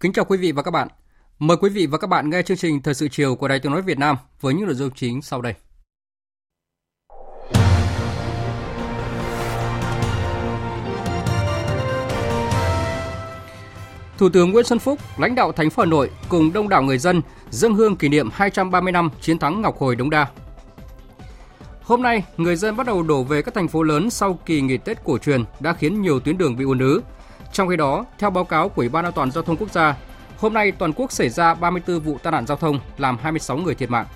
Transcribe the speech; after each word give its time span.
Kính 0.00 0.12
chào 0.12 0.24
quý 0.24 0.38
vị 0.38 0.52
và 0.52 0.62
các 0.62 0.70
bạn. 0.70 0.88
Mời 1.38 1.56
quý 1.56 1.70
vị 1.70 1.86
và 1.86 1.98
các 1.98 2.06
bạn 2.06 2.30
nghe 2.30 2.42
chương 2.42 2.56
trình 2.56 2.82
Thời 2.82 2.94
sự 2.94 3.08
chiều 3.08 3.36
của 3.36 3.48
Đài 3.48 3.58
Tiếng 3.58 3.72
nói 3.72 3.82
Việt 3.82 3.98
Nam 3.98 4.16
với 4.40 4.54
những 4.54 4.66
nội 4.66 4.74
dung 4.74 4.90
chính 4.94 5.22
sau 5.22 5.42
đây. 5.42 5.54
Thủ 14.18 14.28
tướng 14.28 14.50
Nguyễn 14.50 14.64
Xuân 14.64 14.78
Phúc, 14.78 14.98
lãnh 15.18 15.34
đạo 15.34 15.52
thành 15.52 15.70
phố 15.70 15.82
Hà 15.82 15.86
Nội 15.86 16.10
cùng 16.28 16.52
đông 16.52 16.68
đảo 16.68 16.82
người 16.82 16.98
dân 16.98 17.22
dâng 17.50 17.74
hương 17.74 17.96
kỷ 17.96 18.08
niệm 18.08 18.28
230 18.32 18.92
năm 18.92 19.10
chiến 19.20 19.38
thắng 19.38 19.62
Ngọc 19.62 19.78
Hồi 19.78 19.96
Đống 19.96 20.10
Đa. 20.10 20.26
Hôm 21.82 22.02
nay, 22.02 22.24
người 22.36 22.56
dân 22.56 22.76
bắt 22.76 22.86
đầu 22.86 23.02
đổ 23.02 23.22
về 23.22 23.42
các 23.42 23.54
thành 23.54 23.68
phố 23.68 23.82
lớn 23.82 24.10
sau 24.10 24.38
kỳ 24.46 24.60
nghỉ 24.60 24.76
Tết 24.76 25.04
cổ 25.04 25.18
truyền 25.18 25.44
đã 25.60 25.72
khiến 25.72 26.02
nhiều 26.02 26.20
tuyến 26.20 26.38
đường 26.38 26.56
bị 26.56 26.64
ùn 26.64 26.78
ứ, 26.78 27.02
trong 27.52 27.68
khi 27.68 27.76
đó, 27.76 28.04
theo 28.18 28.30
báo 28.30 28.44
cáo 28.44 28.68
của 28.68 28.82
Ủy 28.82 28.88
ban 28.88 29.04
An 29.04 29.12
toàn 29.12 29.30
giao 29.30 29.44
thông 29.44 29.56
quốc 29.56 29.70
gia, 29.70 29.96
hôm 30.38 30.54
nay 30.54 30.72
toàn 30.72 30.92
quốc 30.92 31.12
xảy 31.12 31.28
ra 31.28 31.54
34 31.54 32.00
vụ 32.00 32.18
tai 32.22 32.32
nạn 32.32 32.46
giao 32.46 32.56
thông 32.56 32.80
làm 32.98 33.18
26 33.18 33.56
người 33.56 33.74
thiệt 33.74 33.90
mạng. 33.90 34.06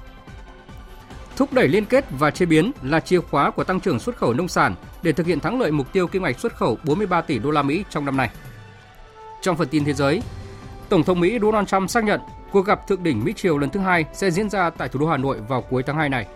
Thúc 1.36 1.52
đẩy 1.52 1.68
liên 1.68 1.84
kết 1.84 2.04
và 2.10 2.30
chế 2.30 2.46
biến 2.46 2.72
là 2.82 3.00
chìa 3.00 3.20
khóa 3.20 3.50
của 3.50 3.64
tăng 3.64 3.80
trưởng 3.80 3.98
xuất 3.98 4.16
khẩu 4.16 4.32
nông 4.32 4.48
sản 4.48 4.74
để 5.02 5.12
thực 5.12 5.26
hiện 5.26 5.40
thắng 5.40 5.60
lợi 5.60 5.70
mục 5.70 5.92
tiêu 5.92 6.06
kim 6.06 6.22
ngạch 6.22 6.38
xuất 6.38 6.56
khẩu 6.56 6.78
43 6.84 7.20
tỷ 7.20 7.38
đô 7.38 7.50
la 7.50 7.62
Mỹ 7.62 7.84
trong 7.90 8.04
năm 8.04 8.16
nay. 8.16 8.30
Trong 9.42 9.56
phần 9.56 9.68
tin 9.68 9.84
thế 9.84 9.92
giới, 9.92 10.22
Tổng 10.88 11.02
thống 11.02 11.20
Mỹ 11.20 11.38
Donald 11.42 11.68
Trump 11.68 11.90
xác 11.90 12.04
nhận 12.04 12.20
cuộc 12.52 12.66
gặp 12.66 12.88
thượng 12.88 13.02
đỉnh 13.02 13.24
Mỹ 13.24 13.32
Triều 13.36 13.58
lần 13.58 13.70
thứ 13.70 13.80
hai 13.80 14.04
sẽ 14.12 14.30
diễn 14.30 14.50
ra 14.50 14.70
tại 14.70 14.88
thủ 14.88 15.00
đô 15.00 15.06
Hà 15.06 15.16
Nội 15.16 15.38
vào 15.48 15.62
cuối 15.62 15.82
tháng 15.82 15.96
2 15.96 16.08
này. 16.08 16.26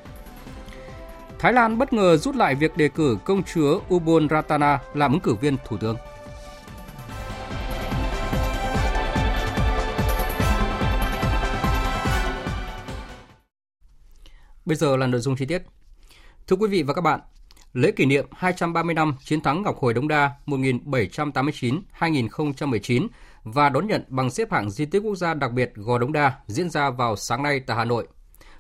Thái 1.39 1.53
Lan 1.53 1.79
bất 1.79 1.93
ngờ 1.93 2.17
rút 2.17 2.37
lại 2.37 2.55
việc 2.55 2.77
đề 2.77 2.89
cử 2.89 3.19
công 3.25 3.43
chúa 3.43 3.81
Ubon 3.95 4.29
Ratana 4.29 4.79
làm 4.95 5.13
ứng 5.13 5.21
cử 5.21 5.35
viên 5.35 5.57
thủ 5.69 5.77
tướng. 5.77 5.97
Bây 14.69 14.77
giờ 14.77 14.97
là 14.97 15.07
nội 15.07 15.21
dung 15.21 15.37
chi 15.37 15.47
tiết. 15.47 15.63
Thưa 16.47 16.57
quý 16.57 16.69
vị 16.69 16.83
và 16.83 16.95
các 16.95 17.01
bạn, 17.01 17.21
lễ 17.73 17.91
kỷ 17.91 18.07
niệm 18.07 18.27
230 18.33 18.95
năm 18.95 19.17
chiến 19.25 19.41
thắng 19.41 19.63
Ngọc 19.63 19.79
Hồi 19.79 19.95
Đống 19.95 20.09
Đa 20.09 20.31
1789-2019 20.47 23.09
và 23.45 23.69
đón 23.69 23.87
nhận 23.87 24.05
bằng 24.09 24.31
xếp 24.31 24.53
hạng 24.53 24.71
di 24.71 24.87
tích 24.87 25.03
quốc 25.03 25.15
gia 25.15 25.35
đặc 25.35 25.53
biệt 25.53 25.73
Gò 25.75 25.99
Đống 25.99 26.13
Đa 26.13 26.33
diễn 26.47 26.71
ra 26.71 26.91
vào 26.91 27.17
sáng 27.17 27.43
nay 27.43 27.61
tại 27.61 27.77
Hà 27.77 27.85
Nội. 27.85 28.09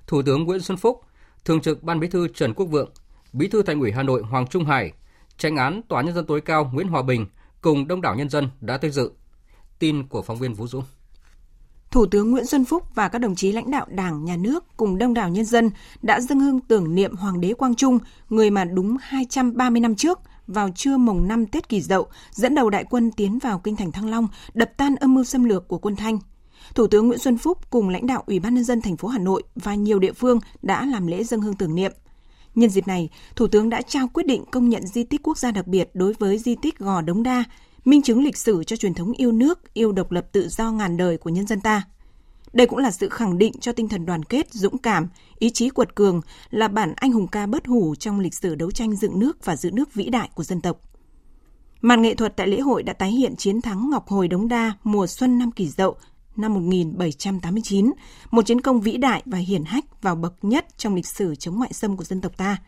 Thủ 0.06 0.22
tướng 0.22 0.44
Nguyễn 0.44 0.60
Xuân 0.60 0.78
Phúc, 0.78 1.00
Thường 1.44 1.60
trực 1.60 1.82
Ban 1.82 2.00
Bí 2.00 2.08
thư 2.08 2.28
Trần 2.28 2.54
Quốc 2.54 2.66
Vượng, 2.66 2.90
Bí 3.32 3.48
thư 3.48 3.62
Thành 3.62 3.80
ủy 3.80 3.92
Hà 3.92 4.02
Nội 4.02 4.22
Hoàng 4.22 4.46
Trung 4.46 4.64
Hải, 4.64 4.92
Tranh 5.38 5.56
án 5.56 5.82
Tòa 5.88 6.02
nhân 6.02 6.14
dân 6.14 6.26
tối 6.26 6.40
cao 6.40 6.70
Nguyễn 6.72 6.88
Hòa 6.88 7.02
Bình 7.02 7.26
cùng 7.60 7.88
đông 7.88 8.00
đảo 8.00 8.14
nhân 8.14 8.28
dân 8.28 8.48
đã 8.60 8.76
tới 8.76 8.90
dự. 8.90 9.10
Tin 9.78 10.08
của 10.08 10.22
phóng 10.22 10.38
viên 10.38 10.54
Vũ 10.54 10.66
Dũng. 10.66 10.84
Thủ 11.90 12.06
tướng 12.06 12.30
Nguyễn 12.30 12.46
Xuân 12.46 12.64
Phúc 12.64 12.82
và 12.94 13.08
các 13.08 13.18
đồng 13.18 13.34
chí 13.34 13.52
lãnh 13.52 13.70
đạo 13.70 13.86
Đảng, 13.90 14.24
Nhà 14.24 14.36
nước 14.36 14.64
cùng 14.76 14.98
đông 14.98 15.14
đảo 15.14 15.28
nhân 15.28 15.44
dân 15.44 15.70
đã 16.02 16.20
dâng 16.20 16.40
hương 16.40 16.60
tưởng 16.60 16.94
niệm 16.94 17.16
Hoàng 17.16 17.40
đế 17.40 17.54
Quang 17.54 17.74
Trung, 17.74 17.98
người 18.30 18.50
mà 18.50 18.64
đúng 18.64 18.96
230 19.00 19.80
năm 19.80 19.94
trước, 19.96 20.18
vào 20.46 20.70
trưa 20.74 20.96
mùng 20.96 21.28
5 21.28 21.46
Tết 21.46 21.68
Kỷ 21.68 21.80
Dậu, 21.80 22.06
dẫn 22.30 22.54
đầu 22.54 22.70
đại 22.70 22.84
quân 22.90 23.10
tiến 23.10 23.38
vào 23.38 23.58
kinh 23.58 23.76
thành 23.76 23.92
Thăng 23.92 24.10
Long, 24.10 24.28
đập 24.54 24.70
tan 24.76 24.96
âm 24.96 25.14
mưu 25.14 25.24
xâm 25.24 25.44
lược 25.44 25.68
của 25.68 25.78
quân 25.78 25.96
Thanh. 25.96 26.18
Thủ 26.74 26.86
tướng 26.86 27.06
Nguyễn 27.06 27.18
Xuân 27.18 27.38
Phúc 27.38 27.58
cùng 27.70 27.88
lãnh 27.88 28.06
đạo 28.06 28.22
Ủy 28.26 28.40
ban 28.40 28.54
nhân 28.54 28.64
dân 28.64 28.80
thành 28.80 28.96
phố 28.96 29.08
Hà 29.08 29.18
Nội 29.18 29.42
và 29.54 29.74
nhiều 29.74 29.98
địa 29.98 30.12
phương 30.12 30.38
đã 30.62 30.86
làm 30.86 31.06
lễ 31.06 31.24
dâng 31.24 31.40
hương 31.40 31.56
tưởng 31.56 31.74
niệm. 31.74 31.92
Nhân 32.54 32.70
dịp 32.70 32.86
này, 32.86 33.08
Thủ 33.36 33.46
tướng 33.46 33.68
đã 33.68 33.82
trao 33.82 34.08
quyết 34.08 34.26
định 34.26 34.44
công 34.50 34.68
nhận 34.68 34.86
di 34.86 35.04
tích 35.04 35.22
quốc 35.22 35.38
gia 35.38 35.50
đặc 35.50 35.66
biệt 35.66 35.90
đối 35.94 36.12
với 36.12 36.38
di 36.38 36.54
tích 36.62 36.78
Gò 36.78 37.00
Đống 37.00 37.22
Đa, 37.22 37.44
minh 37.88 38.02
chứng 38.02 38.24
lịch 38.24 38.36
sử 38.36 38.64
cho 38.64 38.76
truyền 38.76 38.94
thống 38.94 39.12
yêu 39.12 39.32
nước, 39.32 39.74
yêu 39.74 39.92
độc 39.92 40.12
lập 40.12 40.26
tự 40.32 40.48
do 40.48 40.70
ngàn 40.70 40.96
đời 40.96 41.16
của 41.16 41.30
nhân 41.30 41.46
dân 41.46 41.60
ta. 41.60 41.82
Đây 42.52 42.66
cũng 42.66 42.78
là 42.78 42.90
sự 42.90 43.08
khẳng 43.08 43.38
định 43.38 43.52
cho 43.60 43.72
tinh 43.72 43.88
thần 43.88 44.06
đoàn 44.06 44.22
kết, 44.22 44.52
dũng 44.52 44.78
cảm, 44.78 45.08
ý 45.38 45.50
chí 45.50 45.70
quật 45.70 45.94
cường 45.94 46.20
là 46.50 46.68
bản 46.68 46.92
anh 46.96 47.12
hùng 47.12 47.26
ca 47.26 47.46
bất 47.46 47.66
hủ 47.66 47.94
trong 47.94 48.20
lịch 48.20 48.34
sử 48.34 48.54
đấu 48.54 48.70
tranh 48.70 48.96
dựng 48.96 49.18
nước 49.18 49.44
và 49.44 49.56
giữ 49.56 49.70
nước 49.70 49.94
vĩ 49.94 50.04
đại 50.10 50.28
của 50.34 50.44
dân 50.44 50.60
tộc. 50.60 50.80
Màn 51.80 52.02
nghệ 52.02 52.14
thuật 52.14 52.36
tại 52.36 52.48
lễ 52.48 52.60
hội 52.60 52.82
đã 52.82 52.92
tái 52.92 53.10
hiện 53.10 53.36
chiến 53.36 53.60
thắng 53.60 53.90
Ngọc 53.90 54.08
Hồi 54.08 54.28
Đống 54.28 54.48
Đa 54.48 54.72
mùa 54.82 55.06
xuân 55.06 55.38
năm 55.38 55.52
Kỷ 55.52 55.68
Dậu 55.68 55.96
năm 56.36 56.54
1789, 56.54 57.92
một 58.30 58.46
chiến 58.46 58.60
công 58.60 58.80
vĩ 58.80 58.96
đại 58.96 59.22
và 59.26 59.38
hiển 59.38 59.64
hách 59.64 60.02
vào 60.02 60.14
bậc 60.14 60.34
nhất 60.42 60.66
trong 60.76 60.94
lịch 60.94 61.06
sử 61.06 61.34
chống 61.34 61.56
ngoại 61.56 61.72
xâm 61.72 61.96
của 61.96 62.04
dân 62.04 62.20
tộc 62.20 62.36
ta– 62.36 62.56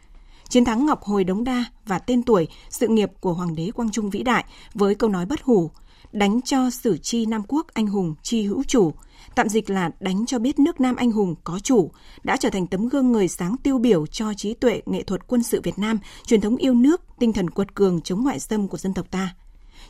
Chiến 0.51 0.65
thắng 0.65 0.87
Ngọc 0.87 1.03
Hồi 1.03 1.25
Đống 1.25 1.45
Đa 1.45 1.65
và 1.87 1.99
tên 1.99 2.23
tuổi, 2.23 2.49
sự 2.71 2.89
nghiệp 2.89 3.11
của 3.21 3.33
Hoàng 3.33 3.55
đế 3.55 3.71
Quang 3.75 3.91
Trung 3.91 4.11
vĩ 4.11 4.23
đại 4.23 4.45
với 4.75 4.95
câu 4.95 5.11
nói 5.11 5.27
bất 5.27 5.43
hủ, 5.43 5.71
đánh 6.13 6.41
cho 6.43 6.71
sử 6.71 6.99
chi 6.99 7.27
Nam 7.27 7.43
Quốc 7.49 7.67
anh 7.75 7.87
hùng 7.87 8.15
chi 8.23 8.43
hữu 8.43 8.63
chủ, 8.63 8.93
tạm 9.35 9.49
dịch 9.49 9.71
là 9.71 9.91
đánh 10.01 10.27
cho 10.27 10.39
biết 10.39 10.59
nước 10.59 10.81
Nam 10.81 10.97
anh 10.97 11.11
hùng 11.11 11.35
có 11.45 11.59
chủ, 11.59 11.91
đã 12.23 12.37
trở 12.37 12.51
thành 12.51 12.67
tấm 12.67 12.89
gương 12.89 13.13
người 13.13 13.29
sáng 13.29 13.57
tiêu 13.63 13.79
biểu 13.79 14.07
cho 14.07 14.35
trí 14.35 14.55
tuệ 14.55 14.83
nghệ 14.87 15.03
thuật 15.03 15.27
quân 15.27 15.43
sự 15.43 15.61
Việt 15.65 15.79
Nam, 15.79 15.99
truyền 16.27 16.41
thống 16.41 16.57
yêu 16.57 16.75
nước, 16.75 17.01
tinh 17.19 17.33
thần 17.33 17.51
quật 17.51 17.75
cường 17.75 18.01
chống 18.01 18.23
ngoại 18.25 18.41
xâm 18.41 18.69
của 18.69 18.79
dân 18.79 18.95
tộc 18.95 19.11
ta. 19.11 19.35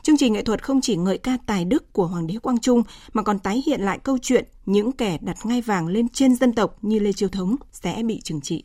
Chương 0.02 0.16
trình 0.16 0.32
nghệ 0.32 0.42
thuật 0.42 0.62
không 0.62 0.80
chỉ 0.80 0.96
ngợi 0.96 1.18
ca 1.18 1.38
tài 1.46 1.64
đức 1.64 1.92
của 1.92 2.06
Hoàng 2.06 2.26
đế 2.26 2.34
Quang 2.42 2.58
Trung 2.58 2.82
mà 3.12 3.22
còn 3.22 3.38
tái 3.38 3.62
hiện 3.66 3.80
lại 3.80 3.98
câu 3.98 4.18
chuyện 4.22 4.48
những 4.66 4.92
kẻ 4.92 5.18
đặt 5.20 5.36
ngai 5.44 5.60
vàng 5.60 5.88
lên 5.88 6.08
trên 6.08 6.36
dân 6.36 6.52
tộc 6.52 6.76
như 6.82 6.98
Lê 6.98 7.12
Chiêu 7.12 7.28
Thống 7.28 7.56
sẽ 7.72 8.02
bị 8.02 8.20
trừng 8.24 8.40
trị. 8.40 8.64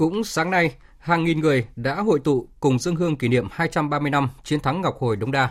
Cũng 0.00 0.24
sáng 0.24 0.50
nay, 0.50 0.74
hàng 0.98 1.24
nghìn 1.24 1.40
người 1.40 1.66
đã 1.76 1.94
hội 1.94 2.20
tụ 2.24 2.48
cùng 2.60 2.78
dân 2.78 2.96
hương 2.96 3.16
kỷ 3.16 3.28
niệm 3.28 3.48
230 3.50 4.10
năm 4.10 4.28
chiến 4.44 4.60
thắng 4.60 4.80
Ngọc 4.80 4.96
Hồi 5.00 5.16
Đống 5.16 5.30
Đa. 5.30 5.50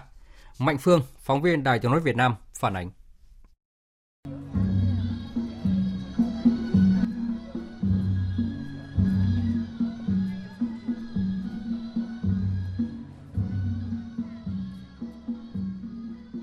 Mạnh 0.59 0.77
Phương, 0.77 1.01
phóng 1.19 1.41
viên 1.41 1.63
Đài 1.63 1.79
Tiếng 1.79 1.91
nói 1.91 1.99
Việt 1.99 2.15
Nam 2.15 2.35
phản 2.53 2.73
ánh. 2.73 2.89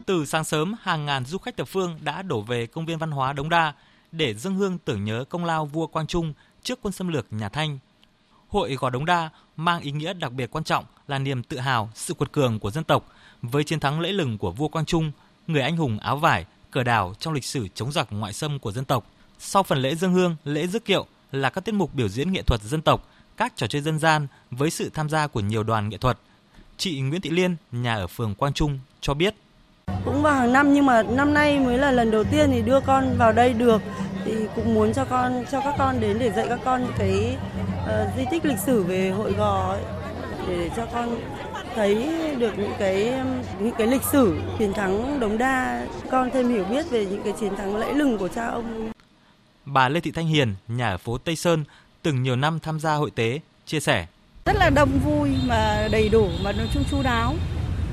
Từ 0.06 0.24
sáng 0.26 0.44
sớm, 0.44 0.74
hàng 0.80 1.06
ngàn 1.06 1.24
du 1.24 1.38
khách 1.38 1.56
thập 1.56 1.68
phương 1.68 1.98
đã 2.02 2.22
đổ 2.22 2.40
về 2.40 2.66
công 2.66 2.86
viên 2.86 2.98
văn 2.98 3.10
hóa 3.10 3.32
Đống 3.32 3.48
Đa 3.48 3.74
để 4.12 4.34
dâng 4.34 4.54
hương 4.54 4.78
tưởng 4.78 5.04
nhớ 5.04 5.24
công 5.28 5.44
lao 5.44 5.66
vua 5.66 5.86
Quang 5.86 6.06
Trung 6.06 6.32
trước 6.62 6.78
quân 6.82 6.92
xâm 6.92 7.08
lược 7.08 7.26
nhà 7.32 7.48
Thanh 7.48 7.78
Hội 8.56 8.76
Gò 8.80 8.90
Đống 8.90 9.04
Đa 9.04 9.30
mang 9.56 9.80
ý 9.80 9.90
nghĩa 9.90 10.12
đặc 10.12 10.32
biệt 10.32 10.50
quan 10.50 10.64
trọng 10.64 10.84
là 11.08 11.18
niềm 11.18 11.42
tự 11.42 11.58
hào, 11.58 11.90
sự 11.94 12.14
quật 12.14 12.32
cường 12.32 12.58
của 12.58 12.70
dân 12.70 12.84
tộc 12.84 13.12
với 13.42 13.64
chiến 13.64 13.80
thắng 13.80 14.00
lễ 14.00 14.12
lừng 14.12 14.38
của 14.38 14.50
vua 14.50 14.68
Quang 14.68 14.84
Trung, 14.84 15.12
người 15.46 15.62
anh 15.62 15.76
hùng 15.76 15.98
áo 15.98 16.16
vải, 16.16 16.44
cờ 16.70 16.82
đảo 16.82 17.14
trong 17.18 17.34
lịch 17.34 17.44
sử 17.44 17.68
chống 17.74 17.92
giặc 17.92 18.08
ngoại 18.10 18.32
xâm 18.32 18.58
của 18.58 18.72
dân 18.72 18.84
tộc. 18.84 19.06
Sau 19.38 19.62
phần 19.62 19.78
lễ 19.78 19.94
dân 19.94 20.12
hương, 20.12 20.36
lễ 20.44 20.66
rước 20.66 20.84
kiệu 20.84 21.06
là 21.32 21.50
các 21.50 21.64
tiết 21.64 21.74
mục 21.74 21.94
biểu 21.94 22.08
diễn 22.08 22.32
nghệ 22.32 22.42
thuật 22.42 22.62
dân 22.62 22.82
tộc, 22.82 23.08
các 23.36 23.52
trò 23.56 23.66
chơi 23.66 23.82
dân 23.82 23.98
gian 23.98 24.26
với 24.50 24.70
sự 24.70 24.90
tham 24.94 25.08
gia 25.08 25.26
của 25.26 25.40
nhiều 25.40 25.62
đoàn 25.62 25.88
nghệ 25.88 25.96
thuật. 25.98 26.18
Chị 26.76 27.00
Nguyễn 27.00 27.20
Thị 27.20 27.30
Liên, 27.30 27.56
nhà 27.72 27.94
ở 27.94 28.06
phường 28.06 28.34
Quang 28.34 28.52
Trung 28.52 28.78
cho 29.00 29.14
biết 29.14 29.34
cũng 30.04 30.22
vào 30.22 30.34
hàng 30.34 30.52
năm 30.52 30.74
nhưng 30.74 30.86
mà 30.86 31.02
năm 31.02 31.34
nay 31.34 31.60
mới 31.60 31.78
là 31.78 31.90
lần 31.90 32.10
đầu 32.10 32.24
tiên 32.24 32.50
thì 32.52 32.62
đưa 32.62 32.80
con 32.80 33.16
vào 33.18 33.32
đây 33.32 33.52
được 33.52 33.82
thì 34.26 34.34
cũng 34.56 34.74
muốn 34.74 34.92
cho 34.92 35.04
con 35.04 35.44
cho 35.50 35.60
các 35.60 35.74
con 35.78 36.00
đến 36.00 36.18
để 36.18 36.30
dạy 36.30 36.46
các 36.48 36.60
con 36.64 36.82
những 36.82 36.92
cái 36.98 37.36
uh, 37.84 38.16
di 38.16 38.24
tích 38.30 38.44
lịch 38.44 38.58
sử 38.58 38.82
về 38.82 39.10
hội 39.10 39.32
gò 39.32 39.70
ấy, 39.70 39.82
để 40.48 40.70
cho 40.76 40.86
con 40.86 41.18
thấy 41.74 42.08
được 42.38 42.58
những 42.58 42.72
cái 42.78 43.12
những 43.60 43.74
cái 43.78 43.86
lịch 43.86 44.02
sử 44.12 44.38
chiến 44.58 44.72
thắng 44.72 45.20
Đống 45.20 45.38
Đa, 45.38 45.86
con 46.10 46.30
thêm 46.30 46.48
hiểu 46.48 46.64
biết 46.64 46.90
về 46.90 47.06
những 47.06 47.22
cái 47.22 47.32
chiến 47.40 47.56
thắng 47.56 47.76
lẫy 47.76 47.94
lừng 47.94 48.18
của 48.18 48.28
cha 48.28 48.46
ông. 48.46 48.90
Bà 49.64 49.88
Lê 49.88 50.00
Thị 50.00 50.10
Thanh 50.10 50.26
Hiền, 50.26 50.54
nhà 50.68 50.88
ở 50.88 50.98
phố 50.98 51.18
Tây 51.18 51.36
Sơn, 51.36 51.64
từng 52.02 52.22
nhiều 52.22 52.36
năm 52.36 52.58
tham 52.60 52.80
gia 52.80 52.94
hội 52.94 53.10
tế, 53.10 53.40
chia 53.66 53.80
sẻ. 53.80 54.06
Rất 54.44 54.56
là 54.56 54.70
đông 54.70 54.90
vui 55.04 55.30
mà 55.46 55.88
đầy 55.90 56.08
đủ 56.08 56.28
mà 56.44 56.52
nó 56.52 56.64
chung 56.72 56.84
chu 56.90 57.02
đáo. 57.02 57.34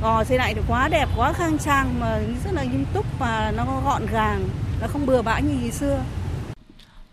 Gò 0.01 0.23
xây 0.23 0.37
lại 0.37 0.53
thì 0.53 0.61
quá 0.67 0.87
đẹp, 0.87 1.09
quá 1.17 1.33
khang 1.33 1.57
trang 1.57 1.99
mà 1.99 2.19
rất 2.45 2.53
là 2.53 2.63
nghiêm 2.63 2.85
túc 2.93 3.05
và 3.19 3.53
nó 3.57 3.81
gọn 3.85 4.05
gàng, 4.13 4.43
nó 4.81 4.87
không 4.87 5.05
bừa 5.05 5.21
bãi 5.21 5.43
như 5.43 5.55
ngày 5.61 5.71
xưa. 5.71 5.99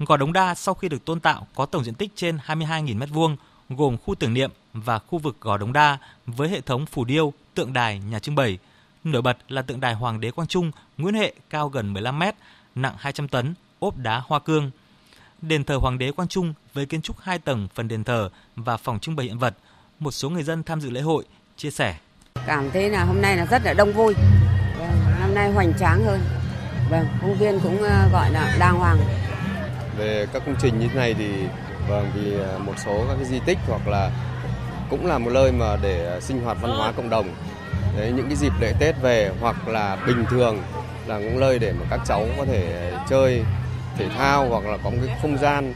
Gò 0.07 0.17
Đống 0.17 0.33
Đa 0.33 0.55
sau 0.55 0.75
khi 0.75 0.89
được 0.89 1.05
tôn 1.05 1.21
tạo 1.21 1.47
có 1.55 1.67
tổng 1.67 1.85
diện 1.85 1.95
tích 1.95 2.13
trên 2.15 2.39
22.000 2.47 2.99
m2, 2.99 3.37
gồm 3.69 3.97
khu 3.97 4.15
tưởng 4.15 4.35
niệm 4.35 4.51
và 4.73 4.99
khu 4.99 5.19
vực 5.19 5.37
Gò 5.41 5.57
Đống 5.57 5.73
Đa 5.73 5.99
với 6.27 6.49
hệ 6.49 6.61
thống 6.61 6.87
phủ 6.87 7.05
điêu, 7.05 7.33
tượng 7.55 7.73
đài, 7.73 7.99
nhà 7.99 8.19
trưng 8.19 8.35
bày. 8.35 8.59
Nổi 9.05 9.23
bật 9.23 9.37
là 9.49 9.63
tượng 9.63 9.81
đài 9.81 9.95
Hoàng 9.95 10.21
đế 10.21 10.31
Quang 10.31 10.49
Trung 10.49 10.71
Nguyễn 10.99 11.15
Hệ 11.15 11.35
cao 11.51 11.69
gần 11.69 11.93
15 11.93 12.19
m, 12.19 12.23
nặng 12.75 12.95
200 12.99 13.29
tấn, 13.29 13.55
ốp 13.79 13.97
đá 13.97 14.23
hoa 14.27 14.39
cương. 14.39 14.71
Đền 15.43 15.65
thờ 15.65 15.77
Hoàng 15.77 15.99
đế 15.99 16.13
Quang 16.13 16.29
Trung 16.29 16.55
với 16.75 16.87
kiến 16.87 17.03
trúc 17.03 17.21
2 17.21 17.39
tầng 17.39 17.69
phần 17.75 17.89
đền 17.89 18.05
thờ 18.05 18.31
và 18.57 18.77
phòng 18.77 19.01
trưng 19.01 19.17
bày 19.17 19.27
hiện 19.27 19.39
vật. 19.39 19.57
Một 19.99 20.11
số 20.11 20.31
người 20.31 20.43
dân 20.43 20.63
tham 20.63 20.81
dự 20.81 20.91
lễ 20.91 21.01
hội 21.01 21.25
chia 21.57 21.71
sẻ. 21.71 21.97
Cảm 22.47 22.71
thấy 22.71 22.91
là 22.91 23.05
hôm 23.05 23.21
nay 23.23 23.37
là 23.37 23.47
rất 23.47 23.63
là 23.65 23.75
đông 23.75 23.93
vui. 23.93 24.15
Vâng, 24.79 25.21
năm 25.21 25.35
nay 25.35 25.53
hoành 25.53 25.73
tráng 25.81 26.05
hơn. 26.05 26.21
Vâng, 26.91 27.07
công 27.23 27.39
viên 27.39 27.61
cũng 27.61 27.83
ờ, 27.83 28.09
gọi 28.13 28.31
là 28.33 28.57
đàng 28.59 28.79
hoàng. 28.79 28.99
Về 30.01 30.27
các 30.33 30.43
công 30.47 30.55
trình 30.61 30.81
như 30.81 30.89
thế 30.89 30.95
này 30.95 31.15
thì 31.15 31.29
vâng 31.89 32.11
vì 32.15 32.35
à, 32.35 32.59
một 32.59 32.73
số 32.85 33.05
các 33.09 33.15
cái 33.15 33.25
di 33.25 33.41
tích 33.47 33.59
hoặc 33.67 33.89
là 33.89 34.11
cũng 34.91 35.07
là 35.07 35.19
một 35.19 35.31
nơi 35.35 35.53
mà 35.53 35.77
để 35.83 36.15
à, 36.15 36.21
sinh 36.21 36.41
hoạt 36.41 36.59
văn 36.61 36.71
hóa 36.71 36.93
cộng 36.93 37.11
đồng. 37.11 37.29
Đấy, 37.97 38.13
những 38.17 38.27
cái 38.27 38.37
dịp 38.37 38.53
lễ 38.61 38.73
Tết 38.81 38.95
về 39.03 39.33
hoặc 39.41 39.69
là 39.69 39.97
bình 40.07 40.25
thường 40.31 40.59
là 41.07 41.19
những 41.19 41.41
nơi 41.41 41.59
để 41.59 41.73
mà 41.73 41.87
các 41.91 42.01
cháu 42.07 42.27
có 42.37 42.45
thể 42.45 42.93
chơi 43.09 43.43
thể 43.97 44.09
thao 44.09 44.49
hoặc 44.49 44.65
là 44.65 44.77
có 44.77 44.91
một 44.91 44.97
cái 45.07 45.19
không 45.23 45.39
gian 45.39 45.75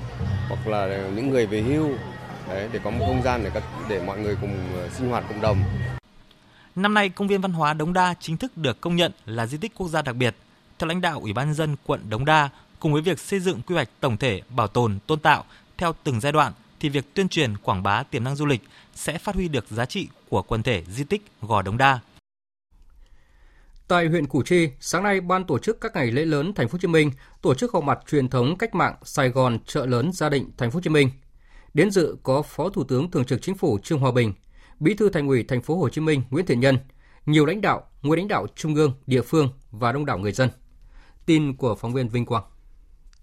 hoặc 0.48 0.66
là 0.66 1.08
những 1.16 1.30
người 1.30 1.46
về 1.46 1.60
hưu 1.60 1.90
đấy, 2.48 2.68
để 2.72 2.80
có 2.84 2.90
một 2.90 3.04
không 3.06 3.22
gian 3.22 3.40
để 3.44 3.50
các 3.54 3.62
để 3.88 4.02
mọi 4.06 4.18
người 4.18 4.36
cùng 4.40 4.56
à, 4.84 4.88
sinh 4.92 5.08
hoạt 5.08 5.24
cộng 5.28 5.40
đồng. 5.40 5.58
Năm 6.76 6.94
nay, 6.94 7.08
công 7.08 7.28
viên 7.28 7.40
văn 7.40 7.52
hóa 7.52 7.74
Đống 7.74 7.92
Đa 7.92 8.14
chính 8.20 8.36
thức 8.36 8.56
được 8.56 8.80
công 8.80 8.96
nhận 8.96 9.12
là 9.26 9.46
di 9.46 9.56
tích 9.56 9.72
quốc 9.76 9.88
gia 9.88 10.02
đặc 10.02 10.16
biệt. 10.16 10.34
Theo 10.78 10.88
lãnh 10.88 11.00
đạo 11.00 11.20
Ủy 11.22 11.32
ban 11.32 11.54
dân 11.54 11.76
quận 11.86 12.00
Đống 12.08 12.24
Đa, 12.24 12.48
cùng 12.84 12.92
với 12.92 13.02
việc 13.02 13.18
xây 13.18 13.40
dựng 13.40 13.60
quy 13.66 13.74
hoạch 13.74 13.88
tổng 14.00 14.16
thể 14.16 14.42
bảo 14.56 14.68
tồn, 14.68 14.98
tôn 15.06 15.20
tạo 15.20 15.44
theo 15.78 15.94
từng 16.04 16.20
giai 16.20 16.32
đoạn 16.32 16.52
thì 16.80 16.88
việc 16.88 17.14
tuyên 17.14 17.28
truyền 17.28 17.56
quảng 17.56 17.82
bá 17.82 18.02
tiềm 18.02 18.24
năng 18.24 18.36
du 18.36 18.46
lịch 18.46 18.60
sẽ 18.94 19.18
phát 19.18 19.34
huy 19.34 19.48
được 19.48 19.64
giá 19.70 19.86
trị 19.86 20.08
của 20.28 20.42
quần 20.42 20.62
thể 20.62 20.82
di 20.88 21.04
tích 21.04 21.22
Gò 21.42 21.62
Đống 21.62 21.78
Đa. 21.78 22.00
Tại 23.88 24.06
huyện 24.06 24.26
Củ 24.26 24.42
Chi, 24.42 24.68
sáng 24.80 25.02
nay 25.02 25.20
ban 25.20 25.44
tổ 25.44 25.58
chức 25.58 25.80
các 25.80 25.94
ngày 25.94 26.10
lễ 26.10 26.24
lớn 26.24 26.54
thành 26.54 26.68
phố 26.68 26.72
Hồ 26.72 26.78
Chí 26.78 26.88
Minh 26.88 27.10
tổ 27.42 27.54
chức 27.54 27.72
họp 27.72 27.84
mặt 27.84 27.98
truyền 28.10 28.28
thống 28.28 28.56
cách 28.58 28.74
mạng 28.74 28.94
Sài 29.02 29.28
Gòn 29.28 29.58
chợ 29.66 29.86
lớn 29.86 30.12
gia 30.12 30.28
định 30.28 30.50
thành 30.58 30.70
phố 30.70 30.76
Hồ 30.76 30.80
Chí 30.80 30.90
Minh. 30.90 31.10
Đến 31.74 31.90
dự 31.90 32.16
có 32.22 32.42
Phó 32.42 32.68
Thủ 32.68 32.84
tướng 32.84 33.10
Thường 33.10 33.24
trực 33.24 33.42
Chính 33.42 33.54
phủ 33.54 33.78
Trương 33.82 33.98
Hòa 33.98 34.12
Bình, 34.12 34.32
Bí 34.80 34.94
thư 34.94 35.08
Thành 35.08 35.28
ủy 35.28 35.42
thành 35.42 35.62
phố 35.62 35.76
Hồ 35.76 35.88
Chí 35.88 36.00
Minh 36.00 36.22
Nguyễn 36.30 36.46
Thiện 36.46 36.60
Nhân, 36.60 36.78
nhiều 37.26 37.46
lãnh 37.46 37.60
đạo, 37.60 37.82
nguyên 38.02 38.18
lãnh 38.18 38.28
đạo 38.28 38.46
trung 38.56 38.74
ương, 38.74 38.92
địa 39.06 39.22
phương 39.22 39.48
và 39.70 39.92
đông 39.92 40.06
đảo 40.06 40.18
người 40.18 40.32
dân. 40.32 40.50
Tin 41.26 41.56
của 41.56 41.74
phóng 41.74 41.92
viên 41.92 42.08
Vinh 42.08 42.26
Quang. 42.26 42.44